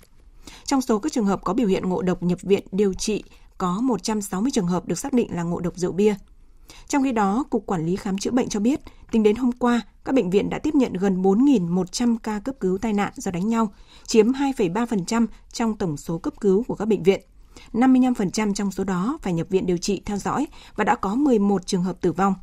Trong 0.64 0.80
số 0.80 0.98
các 0.98 1.12
trường 1.12 1.26
hợp 1.26 1.40
có 1.44 1.54
biểu 1.54 1.66
hiện 1.66 1.88
ngộ 1.88 2.02
độc 2.02 2.22
nhập 2.22 2.38
viện 2.42 2.66
điều 2.72 2.94
trị, 2.94 3.24
có 3.58 3.80
160 3.80 4.50
trường 4.54 4.66
hợp 4.66 4.86
được 4.86 4.98
xác 4.98 5.12
định 5.12 5.34
là 5.34 5.42
ngộ 5.42 5.60
độc 5.60 5.76
rượu 5.76 5.92
bia. 5.92 6.14
Trong 6.88 7.02
khi 7.02 7.12
đó, 7.12 7.44
Cục 7.50 7.66
Quản 7.66 7.86
lý 7.86 7.96
Khám 7.96 8.18
chữa 8.18 8.30
bệnh 8.30 8.48
cho 8.48 8.60
biết, 8.60 8.80
tính 9.12 9.22
đến 9.22 9.36
hôm 9.36 9.52
qua, 9.52 9.80
các 10.04 10.14
bệnh 10.14 10.30
viện 10.30 10.50
đã 10.50 10.58
tiếp 10.58 10.74
nhận 10.74 10.92
gần 10.92 11.22
4.100 11.22 12.16
ca 12.22 12.38
cấp 12.38 12.54
cứu 12.60 12.78
tai 12.78 12.92
nạn 12.92 13.12
do 13.16 13.30
đánh 13.30 13.48
nhau, 13.48 13.72
chiếm 14.06 14.32
2,3% 14.32 15.26
trong 15.52 15.76
tổng 15.76 15.96
số 15.96 16.18
cấp 16.18 16.34
cứu 16.40 16.64
của 16.68 16.74
các 16.74 16.88
bệnh 16.88 17.02
viện. 17.02 17.20
55% 17.72 18.54
trong 18.54 18.70
số 18.70 18.84
đó 18.84 19.18
phải 19.22 19.32
nhập 19.32 19.46
viện 19.50 19.66
điều 19.66 19.76
trị 19.76 20.02
theo 20.06 20.16
dõi 20.16 20.46
và 20.76 20.84
đã 20.84 20.96
có 20.96 21.14
11 21.14 21.66
trường 21.66 21.82
hợp 21.82 22.00
tử 22.00 22.12
vong. 22.12 22.34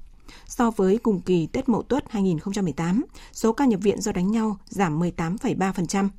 So 0.47 0.71
với 0.71 0.97
cùng 0.97 1.21
kỳ 1.21 1.47
Tết 1.47 1.69
Mậu 1.69 1.81
Tuất 1.81 2.03
2018, 2.09 3.05
số 3.33 3.53
ca 3.53 3.65
nhập 3.65 3.79
viện 3.83 4.01
do 4.01 4.11
đánh 4.11 4.31
nhau 4.31 4.57
giảm 4.65 4.99
18,3%. 4.99 6.09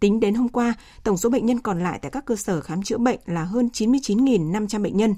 Tính 0.00 0.20
đến 0.20 0.34
hôm 0.34 0.48
qua, 0.48 0.74
tổng 1.04 1.16
số 1.16 1.30
bệnh 1.30 1.46
nhân 1.46 1.60
còn 1.60 1.82
lại 1.82 1.98
tại 2.02 2.10
các 2.10 2.24
cơ 2.24 2.36
sở 2.36 2.60
khám 2.60 2.82
chữa 2.82 2.98
bệnh 2.98 3.20
là 3.26 3.44
hơn 3.44 3.68
99.500 3.72 4.82
bệnh 4.82 4.96
nhân. 4.96 5.14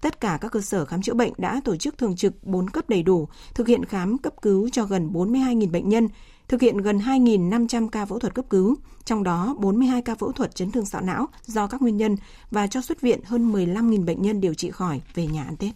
Tất 0.00 0.20
cả 0.20 0.38
các 0.40 0.52
cơ 0.52 0.60
sở 0.60 0.84
khám 0.84 1.02
chữa 1.02 1.14
bệnh 1.14 1.32
đã 1.38 1.60
tổ 1.64 1.76
chức 1.76 1.98
thường 1.98 2.16
trực 2.16 2.44
4 2.44 2.70
cấp 2.70 2.88
đầy 2.88 3.02
đủ, 3.02 3.28
thực 3.54 3.68
hiện 3.68 3.84
khám 3.84 4.18
cấp 4.18 4.32
cứu 4.42 4.68
cho 4.72 4.84
gần 4.84 5.10
42.000 5.12 5.70
bệnh 5.70 5.88
nhân, 5.88 6.08
thực 6.48 6.60
hiện 6.60 6.76
gần 6.76 6.98
2.500 6.98 7.88
ca 7.88 8.06
phẫu 8.06 8.18
thuật 8.18 8.34
cấp 8.34 8.44
cứu, 8.50 8.76
trong 9.04 9.22
đó 9.22 9.56
42 9.58 10.02
ca 10.02 10.14
phẫu 10.14 10.32
thuật 10.32 10.54
chấn 10.54 10.70
thương 10.70 10.86
sọ 10.86 11.00
não 11.00 11.26
do 11.42 11.66
các 11.66 11.82
nguyên 11.82 11.96
nhân 11.96 12.16
và 12.50 12.66
cho 12.66 12.80
xuất 12.80 13.00
viện 13.00 13.20
hơn 13.24 13.52
15.000 13.52 14.04
bệnh 14.04 14.22
nhân 14.22 14.40
điều 14.40 14.54
trị 14.54 14.70
khỏi 14.70 15.00
về 15.14 15.26
nhà 15.26 15.44
ăn 15.44 15.56
Tết. 15.56 15.70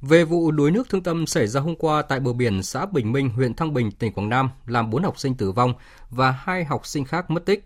Về 0.00 0.24
vụ 0.24 0.50
đuối 0.50 0.70
nước 0.70 0.88
thương 0.88 1.02
tâm 1.02 1.26
xảy 1.26 1.46
ra 1.46 1.60
hôm 1.60 1.76
qua 1.76 2.02
tại 2.02 2.20
bờ 2.20 2.32
biển 2.32 2.62
xã 2.62 2.86
Bình 2.86 3.12
Minh, 3.12 3.30
huyện 3.30 3.54
Thăng 3.54 3.74
Bình, 3.74 3.90
tỉnh 3.90 4.12
Quảng 4.12 4.28
Nam, 4.28 4.50
làm 4.66 4.90
4 4.90 5.02
học 5.02 5.18
sinh 5.18 5.34
tử 5.34 5.52
vong 5.52 5.74
và 6.10 6.30
hai 6.30 6.64
học 6.64 6.86
sinh 6.86 7.04
khác 7.04 7.30
mất 7.30 7.46
tích. 7.46 7.64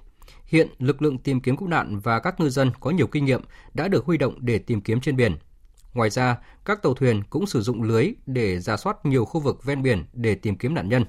Hiện 0.53 0.69
lực 0.79 1.03
lượng 1.03 1.19
tìm 1.19 1.41
kiếm 1.41 1.57
cứu 1.57 1.69
nạn 1.69 1.99
và 1.99 2.19
các 2.19 2.41
ngư 2.41 2.49
dân 2.49 2.71
có 2.81 2.91
nhiều 2.91 3.07
kinh 3.07 3.25
nghiệm 3.25 3.43
đã 3.75 3.88
được 3.88 4.05
huy 4.05 4.19
động 4.19 4.38
để 4.41 4.59
tìm 4.59 4.81
kiếm 4.81 5.01
trên 5.01 5.17
biển. 5.17 5.37
Ngoài 5.95 6.11
ra, 6.11 6.38
các 6.65 6.83
tàu 6.83 6.95
thuyền 6.95 7.23
cũng 7.31 7.47
sử 7.47 7.62
dụng 7.62 7.83
lưới 7.83 8.12
để 8.27 8.59
giả 8.59 8.77
soát 8.77 9.07
nhiều 9.07 9.25
khu 9.25 9.41
vực 9.41 9.65
ven 9.65 9.83
biển 9.83 10.05
để 10.12 10.35
tìm 10.35 10.57
kiếm 10.57 10.75
nạn 10.75 10.88
nhân. 10.88 11.05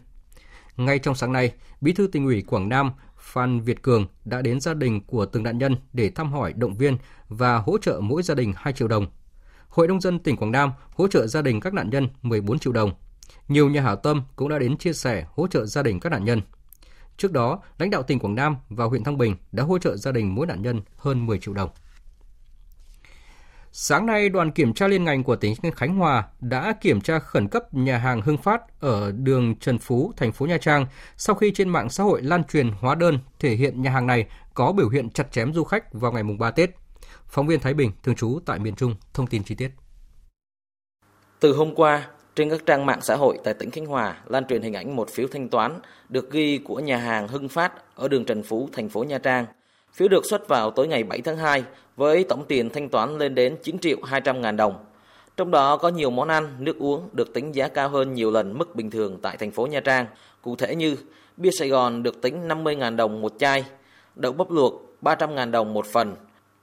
Ngay 0.78 1.00
trong 1.00 1.16
sáng 1.16 1.32
nay, 1.32 1.54
Bí 1.82 1.94
thư 1.94 2.08
tỉnh 2.08 2.26
ủy 2.26 2.42
Quảng 2.42 2.70
Nam 2.70 2.92
Phan 3.18 3.60
Việt 3.60 3.82
Cường 3.82 4.08
đã 4.26 4.42
đến 4.42 4.60
gia 4.60 4.74
đình 4.74 5.02
của 5.02 5.26
từng 5.26 5.44
nạn 5.44 5.58
nhân 5.58 5.76
để 5.94 6.10
thăm 6.10 6.32
hỏi, 6.32 6.54
động 6.54 6.76
viên 6.76 6.98
và 7.30 7.58
hỗ 7.58 7.78
trợ 7.78 8.00
mỗi 8.02 8.24
gia 8.24 8.36
đình 8.36 8.54
2 8.56 8.74
triệu 8.74 8.88
đồng. 8.88 9.08
Hội 9.68 9.88
nông 9.88 10.02
dân 10.02 10.20
tỉnh 10.20 10.38
Quảng 10.38 10.52
Nam 10.52 10.72
hỗ 10.96 11.08
trợ 11.08 11.28
gia 11.28 11.42
đình 11.42 11.60
các 11.60 11.74
nạn 11.74 11.90
nhân 11.90 12.08
14 12.22 12.60
triệu 12.60 12.74
đồng. 12.74 12.94
Nhiều 13.48 13.70
nhà 13.70 13.82
hảo 13.82 13.96
tâm 13.96 14.24
cũng 14.36 14.50
đã 14.50 14.60
đến 14.60 14.78
chia 14.78 14.94
sẻ 14.94 15.26
hỗ 15.36 15.48
trợ 15.48 15.66
gia 15.66 15.84
đình 15.84 16.00
các 16.00 16.10
nạn 16.10 16.26
nhân. 16.26 16.42
Trước 17.18 17.32
đó, 17.32 17.62
lãnh 17.78 17.90
đạo 17.90 18.04
tỉnh 18.04 18.20
Quảng 18.20 18.36
Nam 18.36 18.58
và 18.70 18.86
huyện 18.86 19.04
Thăng 19.04 19.18
Bình 19.18 19.36
đã 19.52 19.64
hỗ 19.64 19.78
trợ 19.78 19.98
gia 19.98 20.12
đình 20.12 20.36
mỗi 20.36 20.48
nạn 20.48 20.62
nhân 20.62 20.82
hơn 20.98 21.26
10 21.26 21.40
triệu 21.40 21.54
đồng. 21.54 21.70
Sáng 23.76 24.06
nay, 24.06 24.30
đoàn 24.30 24.52
kiểm 24.52 24.74
tra 24.74 24.88
liên 24.88 25.04
ngành 25.04 25.24
của 25.24 25.36
tỉnh 25.36 25.56
Khánh 25.76 25.96
Hòa 25.96 26.28
đã 26.42 26.74
kiểm 26.82 27.02
tra 27.02 27.20
khẩn 27.20 27.48
cấp 27.48 27.74
nhà 27.74 27.98
hàng 27.98 28.22
Hưng 28.22 28.38
Phát 28.38 28.80
ở 28.80 29.12
đường 29.12 29.56
Trần 29.56 29.80
Phú, 29.80 30.14
thành 30.18 30.32
phố 30.32 30.46
Nha 30.46 30.58
Trang 30.58 30.86
sau 31.18 31.36
khi 31.36 31.52
trên 31.52 31.70
mạng 31.70 31.90
xã 31.90 32.04
hội 32.04 32.22
lan 32.22 32.44
truyền 32.44 32.70
hóa 32.70 32.96
đơn 32.96 33.20
thể 33.40 33.56
hiện 33.56 33.82
nhà 33.82 33.92
hàng 33.92 34.08
này 34.08 34.28
có 34.54 34.72
biểu 34.72 34.90
hiện 34.90 35.10
chặt 35.10 35.32
chém 35.32 35.54
du 35.54 35.64
khách 35.64 35.94
vào 35.94 36.12
ngày 36.12 36.24
mùng 36.24 36.38
3 36.38 36.52
Tết. 36.52 36.70
Phóng 37.28 37.48
viên 37.48 37.60
Thái 37.60 37.74
Bình, 37.74 37.92
thường 38.04 38.16
trú 38.16 38.40
tại 38.46 38.60
miền 38.60 38.76
Trung, 38.76 38.96
thông 39.14 39.28
tin 39.28 39.44
chi 39.44 39.56
tiết. 39.56 39.72
Từ 41.40 41.56
hôm 41.56 41.76
qua, 41.76 42.08
trên 42.36 42.50
các 42.50 42.66
trang 42.66 42.86
mạng 42.86 43.02
xã 43.02 43.16
hội 43.16 43.38
tại 43.44 43.54
tỉnh 43.54 43.72
Khánh 43.72 43.86
Hòa 43.86 44.16
lan 44.28 44.46
truyền 44.46 44.62
hình 44.62 44.74
ảnh 44.74 44.96
một 44.96 45.10
phiếu 45.10 45.28
thanh 45.28 45.50
toán 45.50 45.80
được 46.10 46.32
ghi 46.32 46.58
của 46.58 46.80
nhà 46.80 46.98
hàng 46.98 47.28
Hưng 47.28 47.50
Phát 47.50 47.96
ở 47.96 48.08
đường 48.08 48.26
Trần 48.26 48.44
Phú, 48.44 48.70
thành 48.74 48.90
phố 48.90 49.04
Nha 49.04 49.18
Trang. 49.18 49.46
Phiếu 49.94 50.08
được 50.08 50.26
xuất 50.26 50.48
vào 50.48 50.72
tối 50.72 50.88
ngày 50.88 51.04
7 51.04 51.22
tháng 51.22 51.38
2 51.38 51.64
với 51.96 52.24
tổng 52.24 52.46
tiền 52.48 52.70
thanh 52.70 52.90
toán 52.90 53.18
lên 53.18 53.36
đến 53.36 53.56
9 53.64 53.80
triệu 53.80 53.98
200 54.04 54.42
ngàn 54.42 54.58
đồng. 54.58 54.86
Trong 55.38 55.52
đó 55.52 55.78
có 55.78 55.90
nhiều 55.90 56.10
món 56.10 56.28
ăn, 56.28 56.50
nước 56.60 56.80
uống 56.80 57.10
được 57.14 57.34
tính 57.34 57.56
giá 57.56 57.68
cao 57.68 57.90
hơn 57.90 58.14
nhiều 58.14 58.32
lần 58.32 58.58
mức 58.58 58.76
bình 58.76 58.92
thường 58.92 59.20
tại 59.22 59.38
thành 59.38 59.52
phố 59.52 59.68
Nha 59.68 59.80
Trang. 59.80 60.06
Cụ 60.42 60.56
thể 60.56 60.76
như 60.76 60.96
bia 61.38 61.52
Sài 61.52 61.70
Gòn 61.70 62.04
được 62.04 62.22
tính 62.22 62.48
50.000 62.48 62.96
đồng 62.96 63.22
một 63.22 63.34
chai, 63.40 63.66
đậu 64.16 64.34
bắp 64.34 64.52
luộc 64.52 64.98
300.000 65.02 65.52
đồng 65.52 65.74
một 65.74 65.86
phần, 65.86 66.16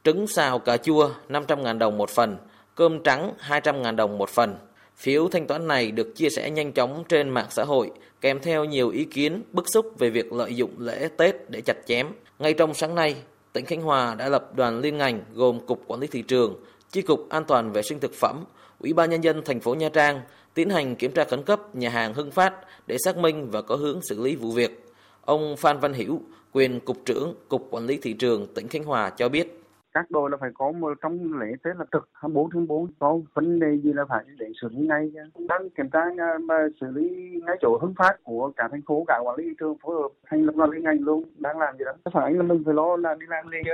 trứng 0.05 0.27
xào 0.27 0.59
cà 0.59 0.77
chua 0.77 1.11
500.000 1.29 1.79
đồng 1.79 1.99
một 1.99 2.11
phần, 2.11 2.37
cơm 2.75 3.03
trắng 3.03 3.33
200.000 3.49 3.97
đồng 3.97 4.19
một 4.19 4.29
phần. 4.29 4.57
Phiếu 5.01 5.29
thanh 5.29 5.47
toán 5.47 5.69
này 5.69 5.91
được 5.91 6.17
chia 6.17 6.31
sẻ 6.31 6.51
nhanh 6.51 6.73
chóng 6.73 7.05
trên 7.09 7.29
mạng 7.29 7.47
xã 7.51 7.65
hội, 7.65 7.91
kèm 8.21 8.41
theo 8.41 8.65
nhiều 8.65 8.91
ý 8.91 9.05
kiến 9.05 9.43
bức 9.53 9.65
xúc 9.69 9.93
về 9.99 10.11
việc 10.11 10.33
lợi 10.33 10.55
dụng 10.55 10.71
lễ 10.79 11.09
Tết 11.17 11.51
để 11.51 11.61
chặt 11.61 11.77
chém. 11.87 12.07
Ngay 12.39 12.55
trong 12.55 12.75
sáng 12.75 12.95
nay, 12.95 13.17
tỉnh 13.53 13.65
Khánh 13.65 13.83
Hòa 13.83 14.15
đã 14.15 14.29
lập 14.29 14.57
đoàn 14.57 14.81
liên 14.81 14.99
ngành 14.99 15.21
gồm 15.35 15.67
Cục 15.67 15.83
Quản 15.87 16.01
lý 16.01 16.07
Thị 16.07 16.23
trường, 16.23 16.55
Chi 16.91 17.03
cục 17.03 17.29
An 17.29 17.45
toàn 17.45 17.73
vệ 17.73 17.83
sinh 17.83 18.01
thực 18.01 18.15
phẩm, 18.15 18.45
Ủy 18.81 18.93
ban 18.93 19.11
Nhân 19.11 19.25
dân 19.25 19.43
thành 19.45 19.61
phố 19.61 19.75
Nha 19.75 19.89
Trang 19.89 20.21
tiến 20.55 20.71
hành 20.71 20.97
kiểm 20.97 21.13
tra 21.13 21.25
khẩn 21.25 21.43
cấp 21.43 21.77
nhà 21.77 21.89
hàng 21.89 22.15
Hưng 22.15 22.31
Phát 22.31 22.55
để 22.87 22.97
xác 23.05 23.17
minh 23.17 23.51
và 23.51 23.63
có 23.63 23.77
hướng 23.77 24.01
xử 24.09 24.23
lý 24.23 24.37
vụ 24.37 24.51
việc. 24.51 24.85
Ông 25.25 25.57
Phan 25.57 25.79
Văn 25.79 25.93
Hiểu, 25.93 26.21
quyền 26.53 26.81
Cục 26.81 26.97
trưởng 27.05 27.35
Cục 27.49 27.69
Quản 27.71 27.87
lý 27.87 27.99
Thị 28.03 28.13
trường 28.13 28.47
tỉnh 28.55 28.69
Khánh 28.69 28.85
Hòa 28.85 29.11
cho 29.11 29.29
biết 29.29 29.60
các 29.93 30.11
đội 30.11 30.31
là 30.31 30.37
phải 30.41 30.51
có 30.55 30.73
một 30.73 30.99
trong 31.03 31.41
lễ 31.41 31.47
tết 31.65 31.77
là 31.77 31.85
trực 31.93 32.09
24 32.13 32.51
trên 32.51 32.67
4 32.67 32.87
có 32.99 33.19
vấn 33.35 33.61
đề 33.61 33.79
gì 33.79 33.93
là 33.93 34.05
phải 34.09 34.25
để 34.39 34.47
xử 34.63 34.69
lý 34.69 34.87
ngay 34.87 35.13
đang 35.49 35.71
kiểm 35.71 35.91
tra 35.91 36.05
mà 36.43 36.55
xử 36.81 36.87
lý 36.91 37.41
ngay 37.47 37.57
chỗ 37.61 37.79
hưng 37.83 37.95
phát 37.99 38.17
của 38.23 38.53
cả 38.57 38.69
thành 38.71 38.83
phố 38.87 39.05
cả 39.09 39.19
quản 39.25 39.37
lý 39.37 39.45
thị 39.45 39.55
trường 39.61 39.77
phối 39.83 40.03
hợp 40.03 40.09
thành 40.27 40.43
lập 40.43 40.53
đoàn 40.57 40.71
liên 40.71 40.83
ngành 40.83 41.01
luôn. 41.01 41.25
Đang 41.39 41.59
làm 41.59 41.79
gì 41.79 41.85
đó. 41.85 41.93
Có 42.05 42.11
phải 42.15 42.35
là 42.35 42.43
mình 42.43 42.63
phải 42.65 42.75
lo 42.75 42.97
là 42.97 43.15
đi 43.21 43.27
làm 43.29 43.49
liền 43.49 43.65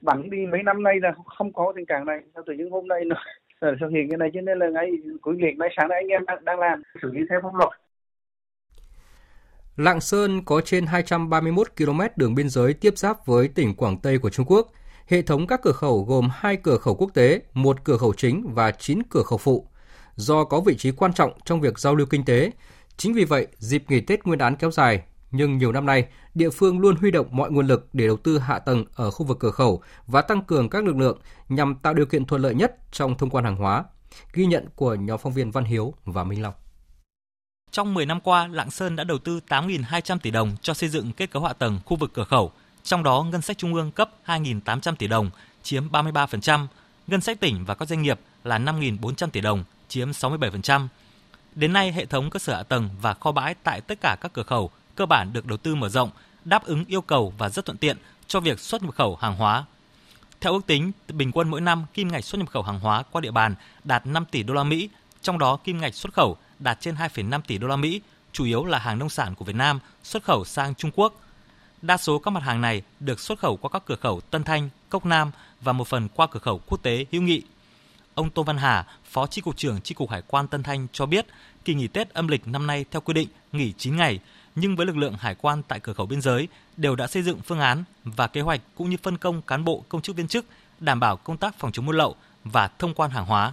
bắn 0.00 0.30
đi 0.30 0.46
mấy 0.46 0.62
năm 0.62 0.82
nay 0.82 0.94
là 1.02 1.14
không 1.26 1.52
có 1.52 1.72
tình 1.76 1.86
trạng 1.86 2.04
này. 2.06 2.20
Sao 2.34 2.42
tự 2.46 2.52
nhiên 2.52 2.70
hôm 2.70 2.88
nay 2.88 3.04
nó 3.04 3.16
thực 3.80 3.88
hiện 3.90 4.08
cái 4.10 4.18
này? 4.18 4.30
Cho 4.34 4.40
nên 4.40 4.58
là 4.58 4.68
ngay 4.68 4.90
cuối 5.22 5.36
liệt 5.38 5.56
nay 5.58 5.68
sáng 5.76 5.88
nay 5.88 5.98
anh 5.98 6.08
em 6.08 6.24
đang, 6.26 6.44
đang 6.44 6.58
làm 6.58 6.82
xử 7.02 7.10
lý 7.12 7.20
theo 7.30 7.40
pháp 7.42 7.54
luật. 7.54 7.70
Lạng 9.76 10.00
Sơn 10.00 10.40
có 10.44 10.60
trên 10.64 10.86
231 10.86 11.66
km 11.76 12.00
đường 12.16 12.34
biên 12.34 12.48
giới 12.48 12.74
tiếp 12.74 12.98
giáp 12.98 13.26
với 13.26 13.48
tỉnh 13.48 13.74
Quảng 13.74 13.96
Tây 14.02 14.18
của 14.18 14.30
Trung 14.30 14.46
Quốc. 14.48 14.66
Hệ 15.06 15.22
thống 15.22 15.46
các 15.46 15.60
cửa 15.62 15.72
khẩu 15.72 16.04
gồm 16.04 16.28
hai 16.32 16.56
cửa 16.56 16.76
khẩu 16.76 16.94
quốc 16.94 17.10
tế, 17.14 17.40
một 17.54 17.84
cửa 17.84 17.96
khẩu 17.96 18.12
chính 18.16 18.54
và 18.54 18.70
9 18.70 19.02
cửa 19.02 19.22
khẩu 19.22 19.38
phụ. 19.38 19.66
Do 20.16 20.44
có 20.44 20.60
vị 20.60 20.76
trí 20.76 20.90
quan 20.90 21.12
trọng 21.12 21.32
trong 21.44 21.60
việc 21.60 21.78
giao 21.78 21.94
lưu 21.94 22.06
kinh 22.06 22.24
tế, 22.24 22.50
chính 22.96 23.14
vì 23.14 23.24
vậy, 23.24 23.46
dịp 23.58 23.84
nghỉ 23.88 24.00
Tết 24.00 24.24
Nguyên 24.24 24.38
đán 24.38 24.56
kéo 24.56 24.70
dài, 24.70 25.02
nhưng 25.30 25.58
nhiều 25.58 25.72
năm 25.72 25.86
nay, 25.86 26.06
địa 26.34 26.50
phương 26.50 26.80
luôn 26.80 26.96
huy 26.96 27.10
động 27.10 27.26
mọi 27.30 27.50
nguồn 27.50 27.66
lực 27.66 27.88
để 27.92 28.06
đầu 28.06 28.16
tư 28.16 28.38
hạ 28.38 28.58
tầng 28.58 28.84
ở 28.94 29.10
khu 29.10 29.26
vực 29.26 29.38
cửa 29.40 29.50
khẩu 29.50 29.82
và 30.06 30.22
tăng 30.22 30.42
cường 30.42 30.70
các 30.70 30.84
lực 30.84 30.96
lượng 30.96 31.18
nhằm 31.48 31.74
tạo 31.74 31.94
điều 31.94 32.06
kiện 32.06 32.24
thuận 32.24 32.42
lợi 32.42 32.54
nhất 32.54 32.76
trong 32.92 33.18
thông 33.18 33.30
quan 33.30 33.44
hàng 33.44 33.56
hóa. 33.56 33.84
Ghi 34.32 34.46
nhận 34.46 34.68
của 34.76 34.94
nhóm 34.94 35.18
phóng 35.18 35.32
viên 35.32 35.50
Văn 35.50 35.64
Hiếu 35.64 35.94
và 36.04 36.24
Minh 36.24 36.42
Long. 36.42 36.54
Trong 37.70 37.94
10 37.94 38.06
năm 38.06 38.20
qua, 38.20 38.46
Lạng 38.46 38.70
Sơn 38.70 38.96
đã 38.96 39.04
đầu 39.04 39.18
tư 39.18 39.40
8.200 39.48 40.18
tỷ 40.18 40.30
đồng 40.30 40.56
cho 40.62 40.74
xây 40.74 40.88
dựng 40.88 41.12
kết 41.12 41.30
cấu 41.30 41.42
hạ 41.42 41.52
tầng 41.52 41.78
khu 41.84 41.96
vực 41.96 42.10
cửa 42.14 42.24
khẩu, 42.24 42.52
trong 42.84 43.02
đó 43.02 43.22
ngân 43.22 43.42
sách 43.42 43.58
trung 43.58 43.74
ương 43.74 43.90
cấp 43.90 44.10
2.800 44.26 44.96
tỷ 44.96 45.06
đồng, 45.06 45.30
chiếm 45.62 45.88
33%, 45.88 46.66
ngân 47.06 47.20
sách 47.20 47.40
tỉnh 47.40 47.64
và 47.64 47.74
các 47.74 47.88
doanh 47.88 48.02
nghiệp 48.02 48.20
là 48.44 48.58
5.400 48.58 49.28
tỷ 49.28 49.40
đồng, 49.40 49.64
chiếm 49.88 50.10
67%. 50.10 50.88
Đến 51.54 51.72
nay, 51.72 51.92
hệ 51.92 52.06
thống 52.06 52.30
cơ 52.30 52.38
sở 52.38 52.56
hạ 52.56 52.62
tầng 52.62 52.90
và 53.00 53.14
kho 53.14 53.32
bãi 53.32 53.54
tại 53.54 53.80
tất 53.80 54.00
cả 54.00 54.16
các 54.20 54.32
cửa 54.32 54.42
khẩu 54.42 54.70
cơ 54.94 55.06
bản 55.06 55.32
được 55.32 55.46
đầu 55.46 55.56
tư 55.56 55.74
mở 55.74 55.88
rộng, 55.88 56.10
đáp 56.44 56.64
ứng 56.64 56.84
yêu 56.84 57.00
cầu 57.00 57.34
và 57.38 57.48
rất 57.48 57.64
thuận 57.64 57.78
tiện 57.78 57.96
cho 58.26 58.40
việc 58.40 58.60
xuất 58.60 58.82
nhập 58.82 58.94
khẩu 58.94 59.16
hàng 59.16 59.36
hóa. 59.36 59.64
Theo 60.40 60.52
ước 60.52 60.66
tính, 60.66 60.92
bình 61.08 61.32
quân 61.32 61.48
mỗi 61.48 61.60
năm 61.60 61.84
kim 61.94 62.08
ngạch 62.08 62.24
xuất 62.24 62.38
nhập 62.38 62.48
khẩu 62.48 62.62
hàng 62.62 62.80
hóa 62.80 63.02
qua 63.10 63.20
địa 63.20 63.30
bàn 63.30 63.54
đạt 63.84 64.06
5 64.06 64.24
tỷ 64.30 64.42
đô 64.42 64.54
la 64.54 64.64
Mỹ, 64.64 64.88
trong 65.22 65.38
đó 65.38 65.56
kim 65.56 65.80
ngạch 65.80 65.94
xuất 65.94 66.14
khẩu 66.14 66.36
đạt 66.58 66.80
trên 66.80 66.94
2,5 66.94 67.40
tỷ 67.46 67.58
đô 67.58 67.66
la 67.68 67.76
Mỹ, 67.76 68.00
chủ 68.32 68.44
yếu 68.44 68.64
là 68.64 68.78
hàng 68.78 68.98
nông 68.98 69.08
sản 69.08 69.34
của 69.34 69.44
Việt 69.44 69.56
Nam 69.56 69.78
xuất 70.02 70.24
khẩu 70.24 70.44
sang 70.44 70.74
Trung 70.74 70.90
Quốc. 70.94 71.20
Đa 71.82 71.96
số 71.96 72.18
các 72.18 72.30
mặt 72.30 72.42
hàng 72.42 72.60
này 72.60 72.82
được 73.00 73.20
xuất 73.20 73.38
khẩu 73.38 73.56
qua 73.56 73.70
các 73.72 73.82
cửa 73.86 73.96
khẩu 73.96 74.20
Tân 74.20 74.44
Thanh, 74.44 74.68
Cốc 74.90 75.06
Nam 75.06 75.30
và 75.60 75.72
một 75.72 75.86
phần 75.88 76.08
qua 76.08 76.26
cửa 76.26 76.40
khẩu 76.40 76.60
quốc 76.66 76.82
tế 76.82 77.06
Hữu 77.12 77.22
Nghị. 77.22 77.42
Ông 78.14 78.30
Tô 78.30 78.42
Văn 78.42 78.56
Hà, 78.56 78.86
Phó 79.04 79.26
Chi 79.26 79.40
cục 79.40 79.56
trưởng 79.56 79.80
Chi 79.80 79.94
cục 79.94 80.10
Hải 80.10 80.22
quan 80.26 80.48
Tân 80.48 80.62
Thanh 80.62 80.86
cho 80.92 81.06
biết, 81.06 81.26
kỳ 81.64 81.74
nghỉ 81.74 81.88
Tết 81.88 82.14
âm 82.14 82.28
lịch 82.28 82.48
năm 82.48 82.66
nay 82.66 82.84
theo 82.90 83.00
quy 83.00 83.14
định 83.14 83.28
nghỉ 83.52 83.72
9 83.72 83.96
ngày, 83.96 84.20
nhưng 84.54 84.76
với 84.76 84.86
lực 84.86 84.96
lượng 84.96 85.14
hải 85.18 85.34
quan 85.34 85.62
tại 85.68 85.80
cửa 85.80 85.92
khẩu 85.92 86.06
biên 86.06 86.20
giới 86.20 86.48
đều 86.76 86.96
đã 86.96 87.06
xây 87.06 87.22
dựng 87.22 87.40
phương 87.44 87.60
án 87.60 87.84
và 88.04 88.26
kế 88.26 88.40
hoạch 88.40 88.60
cũng 88.74 88.90
như 88.90 88.96
phân 89.02 89.18
công 89.18 89.42
cán 89.42 89.64
bộ 89.64 89.84
công 89.88 90.02
chức 90.02 90.16
viên 90.16 90.28
chức 90.28 90.44
đảm 90.80 91.00
bảo 91.00 91.16
công 91.16 91.36
tác 91.36 91.58
phòng 91.58 91.72
chống 91.72 91.86
buôn 91.86 91.96
lậu 91.96 92.14
và 92.44 92.68
thông 92.78 92.94
quan 92.94 93.10
hàng 93.10 93.26
hóa. 93.26 93.52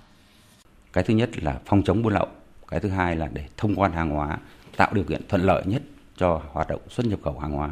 Cái 0.94 1.04
thứ 1.04 1.14
nhất 1.14 1.30
là 1.44 1.60
phòng 1.66 1.84
chống 1.86 2.02
buôn 2.02 2.14
lậu, 2.14 2.28
cái 2.68 2.80
thứ 2.80 2.90
hai 2.90 3.16
là 3.16 3.30
để 3.34 3.46
thông 3.58 3.76
quan 3.76 3.92
hàng 3.92 4.10
hóa, 4.10 4.38
tạo 4.78 4.94
điều 4.94 5.04
kiện 5.04 5.28
thuận 5.28 5.42
lợi 5.42 5.64
nhất 5.66 5.82
cho 6.18 6.42
hoạt 6.52 6.68
động 6.68 6.82
xuất 6.90 7.06
nhập 7.06 7.20
khẩu 7.24 7.40
hàng 7.40 7.52
hóa. 7.52 7.70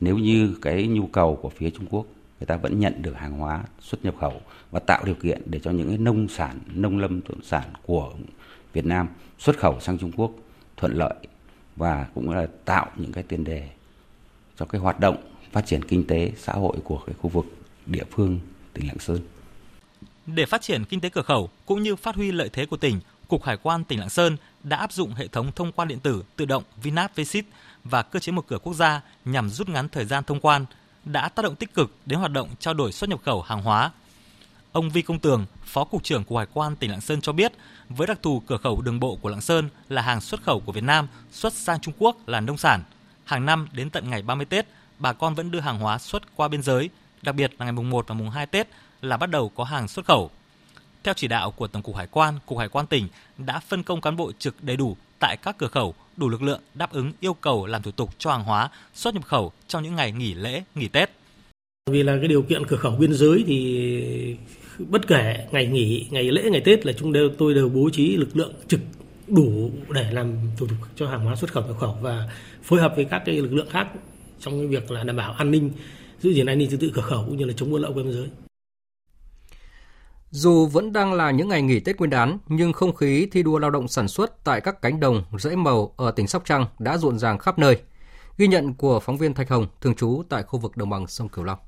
Nếu 0.00 0.18
như 0.18 0.58
cái 0.62 0.86
nhu 0.86 1.06
cầu 1.06 1.38
của 1.42 1.48
phía 1.48 1.70
Trung 1.70 1.86
Quốc 1.90 2.06
người 2.40 2.46
ta 2.46 2.56
vẫn 2.56 2.80
nhận 2.80 3.02
được 3.02 3.16
hàng 3.16 3.32
hóa 3.32 3.64
xuất 3.80 4.04
nhập 4.04 4.14
khẩu 4.20 4.40
và 4.70 4.80
tạo 4.80 5.04
điều 5.04 5.14
kiện 5.14 5.42
để 5.46 5.58
cho 5.58 5.70
những 5.70 5.88
cái 5.88 5.98
nông 5.98 6.28
sản, 6.28 6.58
nông 6.74 6.98
lâm 6.98 7.20
sản 7.42 7.64
của 7.86 8.12
Việt 8.72 8.86
Nam 8.86 9.08
xuất 9.38 9.58
khẩu 9.58 9.80
sang 9.80 9.98
Trung 9.98 10.12
Quốc 10.16 10.32
thuận 10.76 10.94
lợi 10.94 11.14
và 11.76 12.06
cũng 12.14 12.30
là 12.30 12.46
tạo 12.64 12.90
những 12.96 13.12
cái 13.12 13.24
tiền 13.24 13.44
đề 13.44 13.68
cho 14.56 14.66
cái 14.66 14.80
hoạt 14.80 15.00
động 15.00 15.16
phát 15.52 15.66
triển 15.66 15.84
kinh 15.84 16.06
tế 16.06 16.32
xã 16.36 16.52
hội 16.52 16.76
của 16.84 17.02
cái 17.06 17.14
khu 17.20 17.30
vực 17.30 17.46
địa 17.86 18.04
phương 18.10 18.40
tỉnh 18.72 18.86
Lạng 18.86 18.98
Sơn. 18.98 19.18
Để 20.26 20.46
phát 20.46 20.62
triển 20.62 20.84
kinh 20.84 21.00
tế 21.00 21.08
cửa 21.08 21.22
khẩu 21.22 21.50
cũng 21.66 21.82
như 21.82 21.96
phát 21.96 22.14
huy 22.14 22.32
lợi 22.32 22.48
thế 22.52 22.66
của 22.66 22.76
tỉnh, 22.76 23.00
Cục 23.28 23.42
Hải 23.42 23.56
quan 23.56 23.84
tỉnh 23.84 24.00
Lạng 24.00 24.10
Sơn 24.10 24.36
đã 24.64 24.76
áp 24.76 24.92
dụng 24.92 25.14
hệ 25.14 25.28
thống 25.28 25.52
thông 25.52 25.72
quan 25.72 25.88
điện 25.88 26.00
tử 26.00 26.24
tự 26.36 26.44
động 26.44 26.62
VNAP 26.82 27.16
VSIT 27.16 27.44
và 27.84 28.02
cơ 28.02 28.18
chế 28.18 28.32
một 28.32 28.44
cửa 28.48 28.58
quốc 28.58 28.74
gia 28.74 29.00
nhằm 29.24 29.50
rút 29.50 29.68
ngắn 29.68 29.88
thời 29.88 30.04
gian 30.04 30.24
thông 30.24 30.40
quan, 30.40 30.66
đã 31.04 31.28
tác 31.28 31.42
động 31.42 31.56
tích 31.56 31.74
cực 31.74 31.96
đến 32.06 32.18
hoạt 32.18 32.32
động 32.32 32.48
trao 32.58 32.74
đổi 32.74 32.92
xuất 32.92 33.10
nhập 33.10 33.20
khẩu 33.24 33.42
hàng 33.42 33.62
hóa. 33.62 33.90
Ông 34.72 34.90
Vi 34.90 35.02
Công 35.02 35.18
Tường, 35.18 35.46
Phó 35.64 35.84
Cục 35.84 36.04
trưởng 36.04 36.24
Cục 36.24 36.38
Hải 36.38 36.46
quan 36.52 36.76
tỉnh 36.76 36.90
Lạng 36.90 37.00
Sơn 37.00 37.20
cho 37.20 37.32
biết, 37.32 37.52
với 37.88 38.06
đặc 38.06 38.18
thù 38.22 38.42
cửa 38.46 38.56
khẩu 38.56 38.80
đường 38.80 39.00
bộ 39.00 39.16
của 39.16 39.28
Lạng 39.28 39.40
Sơn 39.40 39.68
là 39.88 40.02
hàng 40.02 40.20
xuất 40.20 40.42
khẩu 40.42 40.60
của 40.60 40.72
Việt 40.72 40.84
Nam 40.84 41.08
xuất 41.32 41.52
sang 41.52 41.80
Trung 41.80 41.94
Quốc 41.98 42.28
là 42.28 42.40
nông 42.40 42.56
sản. 42.56 42.82
Hàng 43.24 43.46
năm 43.46 43.68
đến 43.72 43.90
tận 43.90 44.10
ngày 44.10 44.22
30 44.22 44.46
Tết, 44.46 44.66
bà 44.98 45.12
con 45.12 45.34
vẫn 45.34 45.50
đưa 45.50 45.60
hàng 45.60 45.78
hóa 45.78 45.98
xuất 45.98 46.36
qua 46.36 46.48
biên 46.48 46.62
giới, 46.62 46.90
đặc 47.22 47.34
biệt 47.34 47.52
là 47.58 47.64
ngày 47.64 47.72
mùng 47.72 47.90
1 47.90 48.08
và 48.08 48.14
mùng 48.14 48.30
2 48.30 48.46
Tết 48.46 48.68
là 49.02 49.16
bắt 49.16 49.30
đầu 49.30 49.48
có 49.48 49.64
hàng 49.64 49.88
xuất 49.88 50.06
khẩu. 50.06 50.30
Theo 51.04 51.14
chỉ 51.14 51.28
đạo 51.28 51.50
của 51.50 51.66
Tổng 51.66 51.82
cục 51.82 51.96
Hải 51.96 52.06
quan, 52.10 52.34
Cục 52.46 52.58
Hải 52.58 52.68
quan 52.68 52.86
tỉnh 52.86 53.08
đã 53.38 53.60
phân 53.60 53.82
công 53.82 54.00
cán 54.00 54.16
bộ 54.16 54.32
trực 54.38 54.54
đầy 54.62 54.76
đủ 54.76 54.96
tại 55.20 55.36
các 55.42 55.58
cửa 55.58 55.66
khẩu, 55.66 55.94
đủ 56.16 56.28
lực 56.28 56.42
lượng 56.42 56.60
đáp 56.74 56.92
ứng 56.92 57.12
yêu 57.20 57.34
cầu 57.34 57.66
làm 57.66 57.82
thủ 57.82 57.90
tục 57.90 58.10
cho 58.18 58.30
hàng 58.30 58.44
hóa 58.44 58.70
xuất 58.94 59.14
nhập 59.14 59.24
khẩu 59.24 59.52
trong 59.68 59.82
những 59.82 59.96
ngày 59.96 60.12
nghỉ 60.12 60.34
lễ, 60.34 60.62
nghỉ 60.74 60.88
Tết. 60.88 61.10
Vì 61.90 62.02
là 62.02 62.16
cái 62.20 62.28
điều 62.28 62.42
kiện 62.42 62.66
cửa 62.66 62.76
khẩu 62.76 62.92
biên 62.92 63.14
giới 63.14 63.44
thì 63.46 64.36
bất 64.78 65.06
kể 65.06 65.46
ngày 65.52 65.66
nghỉ, 65.66 66.06
ngày 66.10 66.24
lễ, 66.24 66.42
ngày 66.50 66.60
Tết 66.64 66.86
là 66.86 66.92
chúng 66.92 67.12
đều 67.12 67.28
tôi 67.38 67.54
đều 67.54 67.68
bố 67.68 67.90
trí 67.92 68.16
lực 68.16 68.36
lượng 68.36 68.52
trực 68.68 68.80
đủ 69.28 69.70
để 69.90 70.10
làm 70.12 70.36
thủ 70.56 70.66
tục 70.66 70.78
cho 70.96 71.08
hàng 71.08 71.24
hóa 71.24 71.36
xuất 71.36 71.52
khẩu 71.52 71.66
nhập 71.66 71.76
khẩu 71.80 71.98
và 72.02 72.28
phối 72.62 72.80
hợp 72.80 72.92
với 72.96 73.04
các 73.04 73.22
cái 73.26 73.36
lực 73.36 73.52
lượng 73.52 73.70
khác 73.70 73.86
trong 74.40 74.58
cái 74.58 74.66
việc 74.66 74.90
là 74.90 75.04
đảm 75.04 75.16
bảo 75.16 75.32
an 75.32 75.50
ninh 75.50 75.70
giữ 76.20 76.30
gìn 76.30 76.46
an 76.46 76.58
ninh 76.58 76.70
trật 76.70 76.80
tự 76.80 76.90
cửa 76.94 77.02
khẩu 77.02 77.24
cũng 77.24 77.36
như 77.36 77.44
là 77.44 77.52
chống 77.56 77.70
buôn 77.70 77.82
lậu 77.82 77.92
qua 77.92 78.02
biên 78.02 78.12
giới. 78.12 78.28
Dù 80.34 80.66
vẫn 80.66 80.92
đang 80.92 81.12
là 81.12 81.30
những 81.30 81.48
ngày 81.48 81.62
nghỉ 81.62 81.80
Tết 81.80 81.98
Nguyên 81.98 82.10
đán, 82.10 82.38
nhưng 82.48 82.72
không 82.72 82.94
khí 82.94 83.28
thi 83.32 83.42
đua 83.42 83.58
lao 83.58 83.70
động 83.70 83.88
sản 83.88 84.08
xuất 84.08 84.44
tại 84.44 84.60
các 84.60 84.82
cánh 84.82 85.00
đồng, 85.00 85.24
rẫy 85.38 85.56
màu 85.56 85.92
ở 85.96 86.10
tỉnh 86.10 86.26
Sóc 86.26 86.42
Trăng 86.44 86.66
đã 86.78 86.96
rộn 86.96 87.18
ràng 87.18 87.38
khắp 87.38 87.58
nơi. 87.58 87.80
Ghi 88.38 88.48
nhận 88.48 88.74
của 88.74 89.00
phóng 89.00 89.16
viên 89.16 89.34
Thạch 89.34 89.50
Hồng, 89.50 89.66
thường 89.80 89.94
trú 89.94 90.22
tại 90.28 90.42
khu 90.42 90.58
vực 90.58 90.76
đồng 90.76 90.90
bằng 90.90 91.06
sông 91.06 91.28
Cửu 91.28 91.44
Long. 91.44 91.58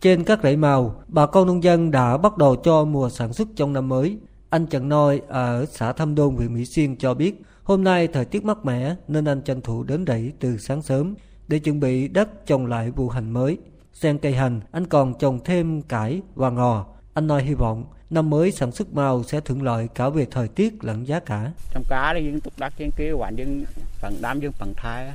Trên 0.00 0.24
các 0.24 0.40
rẫy 0.42 0.56
màu, 0.56 1.02
bà 1.08 1.26
con 1.26 1.46
nông 1.46 1.62
dân 1.62 1.90
đã 1.90 2.18
bắt 2.18 2.36
đầu 2.36 2.56
cho 2.56 2.84
mùa 2.84 3.10
sản 3.10 3.32
xuất 3.32 3.48
trong 3.56 3.72
năm 3.72 3.88
mới. 3.88 4.18
Anh 4.50 4.66
Trần 4.66 4.88
Noi 4.88 5.20
ở 5.28 5.66
xã 5.70 5.92
Thâm 5.92 6.14
Đôn, 6.14 6.36
huyện 6.36 6.54
Mỹ 6.54 6.64
Xuyên 6.64 6.96
cho 6.96 7.14
biết, 7.14 7.42
hôm 7.62 7.84
nay 7.84 8.08
thời 8.08 8.24
tiết 8.24 8.44
mát 8.44 8.64
mẻ 8.64 8.96
nên 9.08 9.24
anh 9.24 9.42
tranh 9.42 9.60
thủ 9.60 9.82
đến 9.82 10.04
rẫy 10.06 10.32
từ 10.40 10.58
sáng 10.58 10.82
sớm 10.82 11.14
để 11.48 11.58
chuẩn 11.58 11.80
bị 11.80 12.08
đất 12.08 12.46
trồng 12.46 12.66
lại 12.66 12.90
vụ 12.90 13.08
hành 13.08 13.30
mới. 13.30 13.58
Xen 13.92 14.18
cây 14.18 14.34
hành, 14.34 14.60
anh 14.72 14.86
còn 14.86 15.14
trồng 15.18 15.40
thêm 15.44 15.82
cải 15.82 16.22
và 16.34 16.50
ngò. 16.50 16.86
Anh 17.14 17.26
Noi 17.26 17.42
hy 17.42 17.54
vọng 17.54 17.84
năm 18.10 18.30
mới 18.30 18.52
sản 18.52 18.72
xuất 18.72 18.94
màu 18.94 19.22
sẽ 19.22 19.40
thuận 19.40 19.62
lợi 19.62 19.88
cả 19.94 20.08
về 20.08 20.26
thời 20.30 20.48
tiết 20.48 20.84
lẫn 20.84 21.06
giá 21.06 21.20
cả. 21.20 21.52
Trong 21.70 21.82
cá 21.88 22.14
thì 22.14 22.22
những 22.22 22.40
tục 22.40 22.52
đắc 22.58 22.72
trên 22.76 22.90
kia 22.90 23.12
quản 23.12 23.36
những 23.36 23.64
phần 24.00 24.14
đám 24.20 24.40
những 24.40 24.52
phần 24.52 24.74
thai 24.76 25.12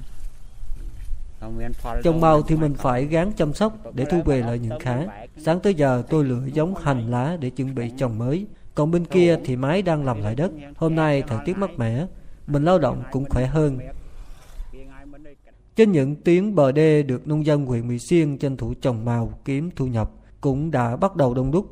Trồng 2.04 2.22
màu 2.22 2.42
thì 2.42 2.56
mình 2.56 2.74
phải 2.74 3.06
gán 3.06 3.32
chăm 3.32 3.54
sóc 3.54 3.74
để 3.94 4.06
thu 4.06 4.22
về 4.26 4.42
lợi 4.42 4.60
nhuận 4.60 4.80
khá. 4.80 4.98
Sáng 5.38 5.60
tới 5.60 5.74
giờ 5.74 6.04
tôi 6.10 6.24
lựa 6.24 6.46
giống 6.54 6.76
hành 6.76 7.12
lá 7.12 7.38
để 7.40 7.50
chuẩn 7.50 7.76
bị 7.76 7.92
trồng 7.98 8.18
mới. 8.18 8.46
Còn 8.76 8.92
bên 8.92 9.06
kia 9.06 9.38
thì 9.46 9.56
máy 9.56 9.82
đang 9.82 10.06
làm 10.06 10.22
lại 10.22 10.36
đất. 10.36 10.52
Hôm 10.76 10.96
nay 10.96 11.24
thời 11.28 11.40
tiết 11.46 11.58
mát 11.58 11.70
mẻ, 11.78 12.06
mình 12.48 12.66
lao 12.66 12.80
động 12.80 13.04
cũng 13.12 13.30
khỏe 13.30 13.46
hơn. 13.46 13.80
Trên 15.76 15.92
những 15.92 16.16
tuyến 16.16 16.56
bờ 16.56 16.72
đê 16.72 17.04
được 17.04 17.28
nông 17.28 17.46
dân 17.46 17.66
huyện 17.66 17.88
Mỹ 17.88 18.00
Xuyên 18.00 18.38
tranh 18.38 18.58
thủ 18.58 18.74
trồng 18.74 19.06
màu 19.06 19.40
kiếm 19.46 19.70
thu 19.76 19.88
nhập 19.88 20.12
cũng 20.42 20.72
đã 20.72 20.96
bắt 20.96 21.16
đầu 21.16 21.34
đông 21.34 21.52
đúc. 21.52 21.66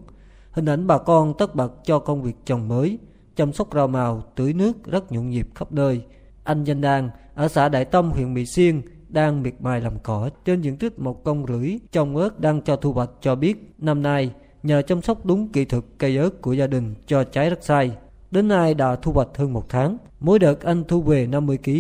Hình 0.58 0.66
ảnh 0.66 0.88
bà 0.88 0.98
con 0.98 1.34
tất 1.38 1.56
bật 1.56 1.74
cho 1.84 2.00
công 2.00 2.22
việc 2.22 2.36
trồng 2.46 2.68
mới, 2.68 2.98
chăm 3.36 3.54
sóc 3.54 3.68
rau 3.74 3.88
màu, 3.88 4.24
tưới 4.36 4.54
nước 4.54 4.86
rất 4.86 5.12
nhộn 5.12 5.30
nhịp 5.30 5.48
khắp 5.56 5.72
nơi. 5.72 6.02
Anh 6.44 6.64
Danh 6.64 6.82
Đan 6.82 7.10
ở 7.36 7.48
xã 7.48 7.70
Đại 7.70 7.86
Tâm 7.86 8.12
huyện 8.12 8.34
Mỹ 8.34 8.46
Xuyên 8.46 8.82
đang 9.10 9.44
miệt 9.44 9.54
mài 9.60 9.82
làm 9.82 10.00
cỏ 10.04 10.30
trên 10.46 10.62
diện 10.62 10.78
tích 10.78 11.00
một 11.00 11.24
công 11.24 11.46
rưỡi 11.48 11.78
trồng 11.92 12.16
ớt 12.18 12.40
đang 12.40 12.62
cho 12.62 12.76
thu 12.76 12.94
hoạch 12.94 13.10
cho 13.22 13.36
biết 13.36 13.74
năm 13.78 14.02
nay 14.02 14.34
nhờ 14.64 14.82
chăm 14.82 15.02
sóc 15.02 15.26
đúng 15.26 15.48
kỹ 15.48 15.66
thuật 15.66 15.84
cây 15.98 16.18
ớt 16.18 16.42
của 16.42 16.54
gia 16.54 16.68
đình 16.68 16.96
cho 17.08 17.24
trái 17.24 17.50
rất 17.50 17.64
sai. 17.64 17.92
Đến 18.32 18.48
nay 18.48 18.74
đã 18.74 18.96
thu 18.96 19.12
hoạch 19.12 19.38
hơn 19.38 19.54
một 19.54 19.70
tháng, 19.70 19.98
mỗi 20.20 20.40
đợt 20.40 20.62
anh 20.62 20.84
thu 20.88 21.02
về 21.02 21.28
50 21.28 21.58
kg, 21.58 21.72